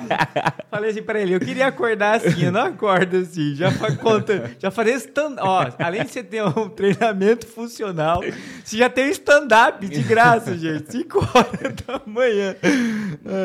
Falei 0.69 0.89
assim 0.89 1.03
pra 1.03 1.19
ele, 1.19 1.35
eu 1.35 1.39
queria 1.39 1.67
acordar 1.67 2.15
assim, 2.15 2.45
eu 2.45 2.51
não 2.51 2.61
acordo 2.61 3.17
assim. 3.17 3.53
Já 3.55 3.71
conta, 4.01 4.51
já 4.59 4.71
fazer 4.71 4.95
stand 4.95 5.35
Ó, 5.39 5.67
além 5.79 6.03
de 6.03 6.11
você 6.11 6.23
ter 6.23 6.43
um 6.43 6.69
treinamento 6.69 7.45
funcional, 7.45 8.21
você 8.63 8.77
já 8.77 8.89
tem 8.89 9.07
um 9.07 9.11
stand-up 9.11 9.87
de 9.87 10.01
graça, 10.01 10.57
gente. 10.57 10.91
5 10.91 11.19
horas 11.19 11.73
da 11.85 12.01
manhã. 12.05 12.55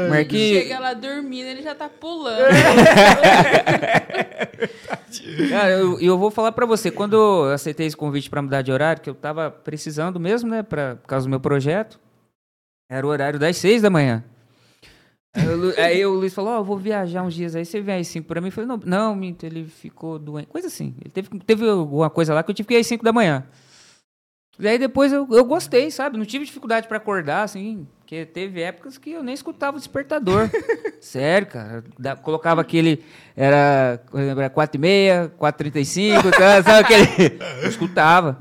Marquinhos, 0.09 0.63
Chega 0.63 0.79
lá 0.79 0.95
dormindo, 0.95 1.47
ele 1.47 1.63
já 1.63 1.75
tá 1.75 1.89
pulando. 1.89 2.43
Cara, 5.51 5.71
eu, 5.73 6.01
eu 6.01 6.17
vou 6.19 6.31
falar 6.31 6.53
pra 6.53 6.65
você, 6.65 6.91
quando 6.91 7.15
eu 7.15 7.53
aceitei 7.53 7.87
esse 7.87 7.97
convite 7.97 8.31
pra 8.31 8.41
mudar 8.41 8.63
de 8.63 8.73
horário, 8.73 9.03
que 9.03 9.11
eu 9.11 9.15
tava 9.15 9.51
precisando 9.51 10.19
mesmo, 10.19 10.49
né, 10.49 10.63
pra, 10.63 10.97
por 10.97 11.07
causa 11.07 11.27
do 11.27 11.31
meu 11.31 11.41
projeto, 11.41 12.01
era 12.93 13.07
o 13.07 13.11
horário 13.11 13.39
das 13.39 13.57
seis 13.57 13.81
da 13.81 13.89
manhã. 13.89 14.23
Aí, 15.35 15.49
o 15.49 15.57
Lu- 15.57 15.75
aí 15.79 16.07
o 16.07 16.13
Luiz 16.13 16.35
falou, 16.35 16.53
ó, 16.53 16.59
eu 16.59 16.65
vou 16.65 16.77
viajar 16.77 17.23
uns 17.23 17.33
dias 17.35 17.57
aí, 17.57 17.65
você 17.65 17.81
vem 17.81 18.01
às 18.01 18.07
cinco 18.09 18.29
pra 18.29 18.41
mim? 18.41 18.49
Eu 18.49 18.53
falei, 18.53 18.69
não, 18.69 18.77
não, 18.85 19.17
minto, 19.17 19.45
ele 19.47 19.65
ficou 19.65 20.19
doente, 20.19 20.49
coisa 20.49 20.67
assim. 20.69 20.95
Ele 21.01 21.09
teve, 21.11 21.29
teve 21.41 21.69
alguma 21.69 22.11
coisa 22.11 22.35
lá 22.35 22.43
que 22.43 22.51
eu 22.51 22.55
tive 22.55 22.69
que 22.69 22.75
ir 22.75 22.79
às 22.81 22.87
cinco 22.87 23.03
da 23.05 23.13
manhã. 23.13 23.45
E 24.59 24.69
aí 24.69 24.79
depois 24.79 25.11
eu, 25.11 25.27
eu 25.31 25.45
gostei, 25.47 25.91
sabe? 25.91 26.19
Não 26.19 26.27
tive 26.27 26.45
dificuldade 26.45 26.87
pra 26.87 26.99
acordar, 26.99 27.43
assim, 27.45 27.89
porque 27.99 28.27
teve 28.27 28.61
épocas 28.61 28.99
que 28.99 29.13
eu 29.13 29.23
nem 29.23 29.33
escutava 29.33 29.79
o 29.79 29.81
despertador. 29.81 30.51
Sério, 31.01 31.47
cara. 31.49 31.83
Da- 31.99 32.15
colocava 32.15 32.61
aquele. 32.61 33.03
Era, 33.35 33.99
era 34.15 34.51
4 34.51 34.77
e 34.77 34.81
meia, 34.81 35.33
4h35, 35.41 36.31
tá, 36.31 36.63
sabe 36.63 36.81
aquele. 36.81 37.39
Eu 37.63 37.69
escutava. 37.71 38.39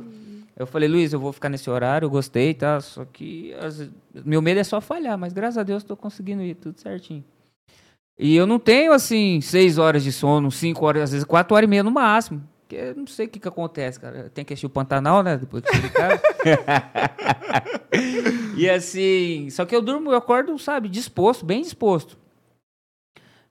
Eu 0.62 0.68
falei, 0.68 0.88
Luiz, 0.88 1.12
eu 1.12 1.20
vou 1.20 1.34
ficar 1.34 1.50
nesse 1.50 1.70
horário, 1.70 2.06
eu 2.06 2.10
gostei, 2.10 2.54
tá? 2.54 2.80
Só 2.80 3.04
que 3.04 3.52
as- 3.56 3.90
meu 4.14 4.42
medo 4.42 4.60
é 4.60 4.64
só 4.64 4.80
falhar, 4.80 5.18
mas 5.18 5.34
graças 5.34 5.58
a 5.58 5.64
Deus 5.64 5.82
eu 5.82 5.88
tô 5.88 5.98
conseguindo 5.98 6.44
ir 6.44 6.54
tudo 6.54 6.80
certinho. 6.80 7.24
E 8.20 8.36
eu 8.36 8.46
não 8.46 8.60
tenho, 8.60 8.94
assim, 8.94 9.42
6 9.42 9.80
horas 9.80 10.04
de 10.04 10.12
sono, 10.12 10.52
5 10.52 10.86
horas, 10.86 11.04
às 11.04 11.12
vezes 11.14 11.26
4 11.26 11.56
horas 11.56 11.68
e 11.68 11.70
meia 11.70 11.82
no 11.82 11.90
máximo. 11.90 12.48
Porque 12.60 12.76
eu 12.76 12.96
não 12.96 13.08
sei 13.08 13.26
o 13.26 13.30
que, 13.30 13.40
que 13.40 13.48
acontece, 13.48 14.00
cara. 14.00 14.30
Tem 14.30 14.46
que 14.46 14.54
assistir 14.54 14.68
o 14.68 14.70
Pantanal, 14.70 15.24
né? 15.24 15.36
Depois 15.36 15.64
que 15.64 15.90
casa. 15.90 16.22
e 18.56 18.70
assim, 18.70 19.50
só 19.50 19.66
que 19.66 19.76
eu 19.76 19.82
durmo, 19.82 20.12
eu 20.12 20.16
acordo, 20.16 20.58
sabe, 20.60 20.88
disposto, 20.88 21.44
bem 21.44 21.64
disposto. 21.64 22.18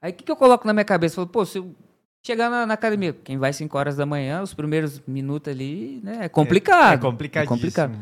Aí 0.00 0.12
o 0.12 0.14
que, 0.14 0.22
que 0.22 0.30
eu 0.30 0.36
coloco 0.36 0.64
na 0.64 0.72
minha 0.72 0.84
cabeça? 0.84 1.14
Eu 1.14 1.24
falo, 1.24 1.28
pô, 1.28 1.44
se 1.44 1.58
eu 1.58 1.74
chegar 2.22 2.50
na, 2.50 2.66
na 2.66 2.74
academia, 2.74 3.16
quem 3.24 3.38
vai 3.38 3.52
5 3.52 3.76
horas 3.76 3.96
da 3.96 4.06
manhã, 4.06 4.42
os 4.42 4.54
primeiros 4.54 5.00
minutos 5.06 5.52
ali, 5.52 6.00
né? 6.02 6.18
É 6.22 6.28
complicado. 6.28 6.94
É 6.94 6.98
complicadíssimo. 6.98 7.56
complicado. 7.56 7.98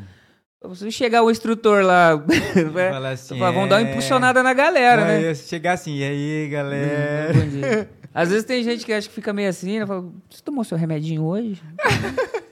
Se 0.74 0.90
chegar 0.90 1.22
o 1.22 1.30
instrutor 1.30 1.84
lá, 1.84 2.16
vai, 2.72 2.90
Fala 2.90 3.10
assim, 3.10 3.38
vão 3.38 3.68
dar 3.68 3.76
uma 3.80 3.88
é. 3.88 3.90
impulsionada 3.90 4.42
na 4.42 4.52
galera, 4.52 5.02
Não, 5.02 5.28
né? 5.28 5.34
chegar 5.34 5.74
assim, 5.74 5.98
e 5.98 6.02
aí, 6.02 6.48
galera? 6.48 7.32
Bom 7.32 7.48
dia. 7.48 7.90
Às 8.12 8.30
vezes 8.30 8.44
tem 8.44 8.64
gente 8.64 8.84
que 8.84 8.92
acha 8.92 9.08
que 9.08 9.14
fica 9.14 9.32
meio 9.32 9.48
assim, 9.48 9.78
né? 9.78 9.86
Fala, 9.86 10.04
você 10.28 10.42
tomou 10.42 10.64
seu 10.64 10.76
remedinho 10.76 11.22
hoje? 11.24 11.62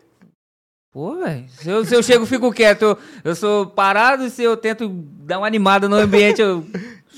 Pô, 0.93 1.17
velho. 1.17 1.45
Se 1.49 1.69
eu, 1.69 1.85
se 1.85 1.95
eu 1.95 2.03
chego 2.03 2.25
fico 2.25 2.53
quieto, 2.53 2.83
eu, 2.83 2.99
eu 3.25 3.35
sou 3.35 3.67
parado 3.67 4.25
e 4.25 4.31
se 4.31 4.43
eu 4.43 4.57
tento 4.57 4.89
dar 4.89 5.39
uma 5.39 5.47
animada 5.47 5.89
no 5.89 5.97
ambiente, 5.97 6.41
eu 6.41 6.65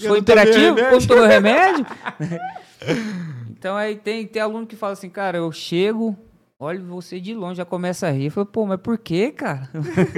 tomei 0.02 0.20
imperativo, 0.20 0.76
remédio. 0.76 0.88
como 0.90 1.06
tomou 1.06 1.26
remédio? 1.26 1.86
então 3.50 3.76
aí 3.76 3.96
tem, 3.96 4.26
tem 4.26 4.42
aluno 4.42 4.66
que 4.66 4.76
fala 4.76 4.92
assim, 4.92 5.10
cara, 5.10 5.38
eu 5.38 5.50
chego, 5.52 6.16
olho 6.58 6.84
você 6.84 7.20
de 7.20 7.34
longe, 7.34 7.58
já 7.58 7.64
começa 7.64 8.06
a 8.06 8.10
rir. 8.10 8.26
Eu 8.26 8.30
falo, 8.30 8.46
pô, 8.46 8.66
mas 8.66 8.80
por 8.80 8.98
quê, 8.98 9.30
cara? 9.30 9.68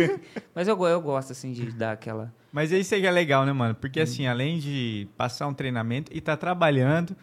mas 0.54 0.68
eu, 0.68 0.80
eu 0.86 1.00
gosto, 1.00 1.32
assim, 1.32 1.52
de 1.52 1.70
dar 1.72 1.92
aquela... 1.92 2.32
Mas 2.52 2.72
isso 2.72 2.94
aí 2.94 3.00
que 3.00 3.06
é 3.06 3.10
legal, 3.10 3.46
né, 3.46 3.52
mano? 3.52 3.74
Porque 3.74 4.00
assim, 4.00 4.26
além 4.26 4.58
de 4.58 5.08
passar 5.16 5.46
um 5.46 5.54
treinamento 5.54 6.10
e 6.12 6.20
tá 6.20 6.36
trabalhando, 6.36 7.16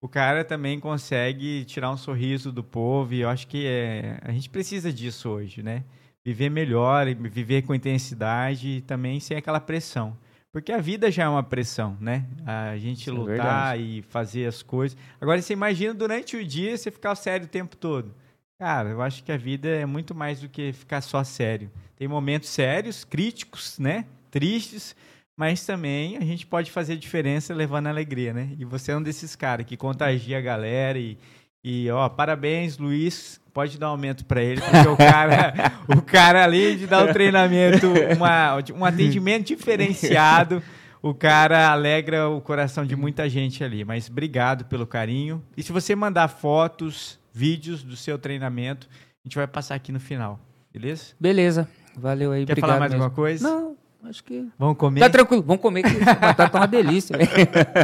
o 0.00 0.08
cara 0.08 0.44
também 0.44 0.78
consegue 0.78 1.64
tirar 1.64 1.90
um 1.90 1.96
sorriso 1.96 2.52
do 2.52 2.62
povo 2.62 3.12
e 3.12 3.20
eu 3.20 3.28
acho 3.28 3.48
que 3.48 3.66
é, 3.66 4.18
a 4.22 4.30
gente 4.30 4.48
precisa 4.48 4.92
disso 4.92 5.28
hoje, 5.28 5.62
né? 5.62 5.82
Viver 6.24 6.50
melhor, 6.50 7.08
e 7.08 7.14
viver 7.14 7.62
com 7.62 7.74
intensidade 7.74 8.68
e 8.68 8.80
também 8.82 9.18
sem 9.18 9.36
aquela 9.36 9.58
pressão. 9.58 10.16
Porque 10.58 10.72
a 10.72 10.80
vida 10.80 11.08
já 11.08 11.22
é 11.22 11.28
uma 11.28 11.44
pressão, 11.44 11.96
né? 12.00 12.24
A 12.44 12.76
gente 12.76 13.02
Isso 13.02 13.10
é 13.10 13.12
lutar 13.12 13.76
verdade. 13.76 13.82
e 13.82 14.02
fazer 14.02 14.44
as 14.44 14.60
coisas. 14.60 14.98
Agora, 15.20 15.40
você 15.40 15.52
imagina 15.52 15.94
durante 15.94 16.36
o 16.36 16.44
dia 16.44 16.76
você 16.76 16.90
ficar 16.90 17.14
sério 17.14 17.46
o 17.46 17.48
tempo 17.48 17.76
todo. 17.76 18.12
Cara, 18.58 18.88
eu 18.88 19.00
acho 19.00 19.22
que 19.22 19.30
a 19.30 19.36
vida 19.36 19.68
é 19.68 19.86
muito 19.86 20.16
mais 20.16 20.40
do 20.40 20.48
que 20.48 20.72
ficar 20.72 21.00
só 21.00 21.22
sério. 21.22 21.70
Tem 21.94 22.08
momentos 22.08 22.48
sérios, 22.48 23.04
críticos, 23.04 23.78
né? 23.78 24.04
Tristes, 24.32 24.96
mas 25.36 25.64
também 25.64 26.16
a 26.16 26.24
gente 26.24 26.44
pode 26.44 26.72
fazer 26.72 26.96
diferença 26.96 27.54
levando 27.54 27.86
alegria, 27.86 28.34
né? 28.34 28.50
E 28.58 28.64
você 28.64 28.90
é 28.90 28.96
um 28.96 29.02
desses 29.02 29.36
caras 29.36 29.64
que 29.64 29.76
contagia 29.76 30.38
a 30.38 30.40
galera 30.40 30.98
e, 30.98 31.16
e 31.62 31.88
ó, 31.88 32.08
parabéns, 32.08 32.78
Luiz. 32.78 33.40
Pode 33.58 33.76
dar 33.76 33.88
um 33.88 33.90
aumento 33.90 34.24
pra 34.24 34.40
ele, 34.40 34.60
porque 34.60 34.86
o 34.86 34.96
cara, 34.96 35.52
o 35.98 36.00
cara 36.00 36.44
além 36.44 36.76
de 36.76 36.86
dar 36.86 37.04
o 37.04 37.12
treinamento, 37.12 37.88
uma, 38.16 38.54
um 38.72 38.84
atendimento 38.84 39.48
diferenciado, 39.48 40.62
o 41.02 41.12
cara 41.12 41.68
alegra 41.68 42.28
o 42.28 42.40
coração 42.40 42.86
de 42.86 42.94
muita 42.94 43.28
gente 43.28 43.64
ali. 43.64 43.84
Mas 43.84 44.08
obrigado 44.08 44.64
pelo 44.66 44.86
carinho. 44.86 45.42
E 45.56 45.62
se 45.64 45.72
você 45.72 45.96
mandar 45.96 46.28
fotos, 46.28 47.18
vídeos 47.32 47.82
do 47.82 47.96
seu 47.96 48.16
treinamento, 48.16 48.88
a 48.92 49.28
gente 49.28 49.36
vai 49.36 49.48
passar 49.48 49.74
aqui 49.74 49.90
no 49.90 49.98
final, 49.98 50.38
beleza? 50.72 51.06
Beleza, 51.18 51.68
valeu 51.96 52.30
aí, 52.30 52.46
Quer 52.46 52.52
obrigado 52.52 52.68
falar 52.68 52.78
mais 52.78 52.92
mesmo. 52.92 53.02
alguma 53.02 53.16
coisa? 53.16 53.48
Não, 53.50 53.76
acho 54.04 54.22
que... 54.22 54.46
Vamos 54.56 54.76
comer? 54.76 55.00
Tá 55.00 55.10
tranquilo, 55.10 55.42
vamos 55.42 55.60
comer 55.60 55.82
que 55.82 55.98
batata 55.98 56.48
tá 56.48 56.58
uma 56.60 56.68
delícia. 56.68 57.16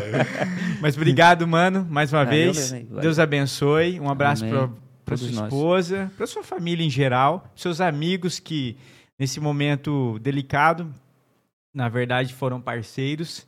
Mas 0.80 0.96
obrigado, 0.96 1.44
mano, 1.48 1.84
mais 1.90 2.12
uma 2.12 2.24
Valeu 2.24 2.52
vez. 2.52 2.70
Deus 3.00 3.18
abençoe. 3.18 3.98
Um 3.98 4.08
abraço. 4.08 4.44
Para 5.04 5.16
sua 5.16 5.28
esposa, 5.28 6.10
para 6.16 6.26
sua 6.26 6.42
família 6.42 6.84
em 6.84 6.90
geral, 6.90 7.50
seus 7.54 7.80
amigos 7.80 8.38
que 8.38 8.76
nesse 9.18 9.40
momento 9.40 10.18
delicado, 10.20 10.92
na 11.72 11.88
verdade, 11.88 12.32
foram 12.32 12.60
parceiros. 12.60 13.46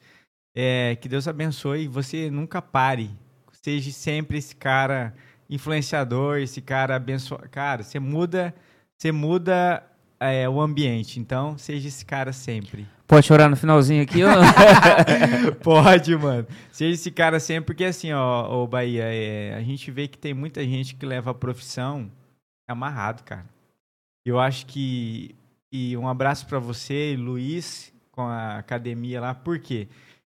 É, 0.58 0.96
que 0.96 1.08
Deus 1.08 1.28
abençoe 1.28 1.82
e 1.82 1.88
você 1.88 2.30
nunca 2.30 2.62
pare. 2.62 3.10
Seja 3.52 3.90
sempre 3.90 4.38
esse 4.38 4.56
cara 4.56 5.14
influenciador, 5.50 6.38
esse 6.38 6.62
cara 6.62 6.96
abençoado. 6.96 7.48
Cara, 7.50 7.82
você 7.82 7.98
muda, 7.98 8.54
você 8.96 9.12
muda 9.12 9.82
é, 10.18 10.48
o 10.48 10.60
ambiente. 10.60 11.20
Então, 11.20 11.58
seja 11.58 11.88
esse 11.88 12.04
cara 12.04 12.32
sempre. 12.32 12.86
Pode 13.06 13.26
chorar 13.26 13.48
no 13.48 13.56
finalzinho 13.56 14.02
aqui. 14.02 14.20
Pode, 15.62 16.16
mano. 16.16 16.46
Seja 16.72 16.94
esse 16.94 17.10
cara 17.10 17.38
sempre, 17.38 17.66
porque 17.66 17.84
assim, 17.84 18.12
ó, 18.12 18.62
ô 18.62 18.66
Bahia, 18.66 19.04
é, 19.04 19.54
a 19.54 19.62
gente 19.62 19.90
vê 19.90 20.08
que 20.08 20.18
tem 20.18 20.34
muita 20.34 20.64
gente 20.64 20.96
que 20.96 21.06
leva 21.06 21.30
a 21.30 21.34
profissão 21.34 22.10
amarrado, 22.68 23.22
cara. 23.22 23.46
Eu 24.24 24.40
acho 24.40 24.66
que. 24.66 25.36
E 25.72 25.96
um 25.96 26.08
abraço 26.08 26.46
pra 26.46 26.58
você, 26.58 27.16
Luiz, 27.16 27.92
com 28.10 28.22
a 28.22 28.58
academia 28.58 29.20
lá. 29.20 29.34
Por 29.34 29.58
quê? 29.60 29.88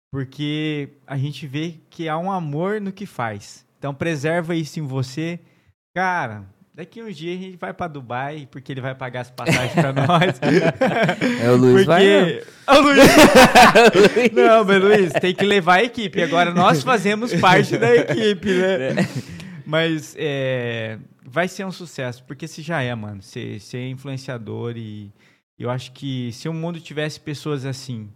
Porque 0.10 0.90
a 1.06 1.18
gente 1.18 1.46
vê 1.48 1.76
que 1.90 2.08
há 2.08 2.18
um 2.18 2.32
amor 2.32 2.80
no 2.80 2.92
que 2.92 3.06
faz. 3.06 3.66
Então 3.78 3.94
preserva 3.94 4.56
isso 4.56 4.80
em 4.80 4.84
você. 4.84 5.40
Cara, 5.94 6.46
daqui 6.74 7.02
uns 7.02 7.16
dias 7.16 7.40
a 7.40 7.42
gente 7.44 7.58
vai 7.58 7.74
pra 7.74 7.88
Dubai, 7.88 8.48
porque 8.50 8.72
ele 8.72 8.82
vai 8.82 8.96
pagar 8.96 9.22
as 9.22 9.32
passagens 9.32 9.74
pra 9.74 9.94
nós. 9.94 10.40
É, 11.42 11.50
o 11.50 11.56
Luiz 11.56 11.86
vai 11.86 12.06
Porque... 12.06 12.46
Ô, 12.68 12.80
Luiz! 12.82 14.32
Não, 14.32 14.66
mas 14.66 14.82
Luiz, 14.84 15.14
tem 15.14 15.34
que 15.34 15.46
levar 15.46 15.76
a 15.76 15.84
equipe. 15.84 16.22
Agora 16.22 16.54
nós 16.54 16.84
fazemos 16.84 17.34
parte 17.36 17.78
da 17.78 17.96
equipe, 17.96 18.54
né? 18.54 19.08
Mas 19.66 20.16
é, 20.18 20.98
vai 21.24 21.48
ser 21.48 21.66
um 21.66 21.72
sucesso, 21.72 22.24
porque 22.24 22.48
se 22.48 22.62
já 22.62 22.82
é, 22.82 22.94
mano. 22.94 23.22
Você 23.22 23.60
você 23.60 23.78
é 23.78 23.90
influenciador 23.90 24.76
e 24.78 25.12
eu 25.58 25.70
acho 25.70 25.92
que 25.92 26.32
se 26.34 26.50
o 26.50 26.54
mundo 26.54 26.80
tivesse 26.80 27.20
pessoas 27.20 27.66
assim, 27.66 28.10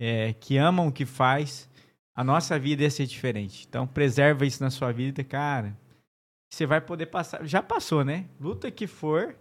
é, 0.00 0.32
que 0.32 0.56
amam 0.56 0.88
o 0.88 0.92
que 0.92 1.06
faz, 1.06 1.68
a 2.14 2.24
nossa 2.24 2.58
vida 2.58 2.82
ia 2.82 2.90
ser 2.90 3.06
diferente. 3.06 3.66
Então 3.68 3.86
preserva 3.86 4.44
isso 4.44 4.62
na 4.62 4.70
sua 4.70 4.92
vida, 4.92 5.22
cara. 5.24 5.76
Você 6.52 6.66
vai 6.66 6.82
poder 6.82 7.06
passar. 7.06 7.44
Já 7.46 7.62
passou, 7.62 8.04
né? 8.04 8.26
Luta 8.38 8.70
que 8.70 8.86
for, 8.86 9.34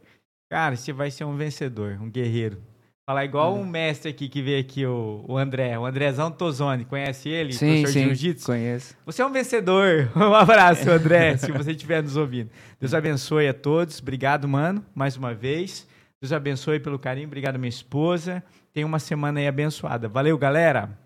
cara, 0.49 0.77
você 0.77 0.93
vai 0.93 1.11
ser 1.11 1.25
um 1.25 1.35
vencedor, 1.35 1.97
um 2.01 2.09
guerreiro. 2.09 2.63
Falar 3.05 3.25
igual 3.25 3.53
um 3.53 3.65
mestre 3.65 4.09
aqui 4.09 4.29
que 4.29 4.41
veio 4.41 4.61
aqui, 4.61 4.85
o, 4.85 5.25
o 5.27 5.37
André, 5.37 5.77
o 5.77 5.85
Andrezão 5.85 6.31
Tozoni. 6.31 6.85
Conhece 6.85 7.27
ele? 7.27 7.51
Sim, 7.51 7.81
professor 7.81 7.87
de 7.87 7.91
sim, 7.91 8.05
jiu-jitsu? 8.05 8.45
conheço. 8.45 8.95
Você 9.05 9.21
é 9.21 9.25
um 9.25 9.31
vencedor. 9.31 10.09
Um 10.15 10.33
abraço, 10.33 10.89
André, 10.89 11.35
se 11.35 11.51
você 11.51 11.71
estiver 11.71 12.01
nos 12.01 12.15
ouvindo. 12.15 12.49
Deus 12.79 12.93
abençoe 12.93 13.49
a 13.49 13.53
todos. 13.53 13.99
Obrigado, 13.99 14.47
mano, 14.47 14.85
mais 14.95 15.17
uma 15.17 15.33
vez. 15.33 15.85
Deus 16.21 16.31
abençoe 16.31 16.79
pelo 16.79 16.97
carinho. 16.97 17.27
Obrigado, 17.27 17.59
minha 17.59 17.67
esposa. 17.67 18.41
Tenha 18.71 18.85
uma 18.85 18.99
semana 18.99 19.41
aí 19.41 19.47
abençoada. 19.49 20.07
Valeu, 20.07 20.37
galera. 20.37 20.97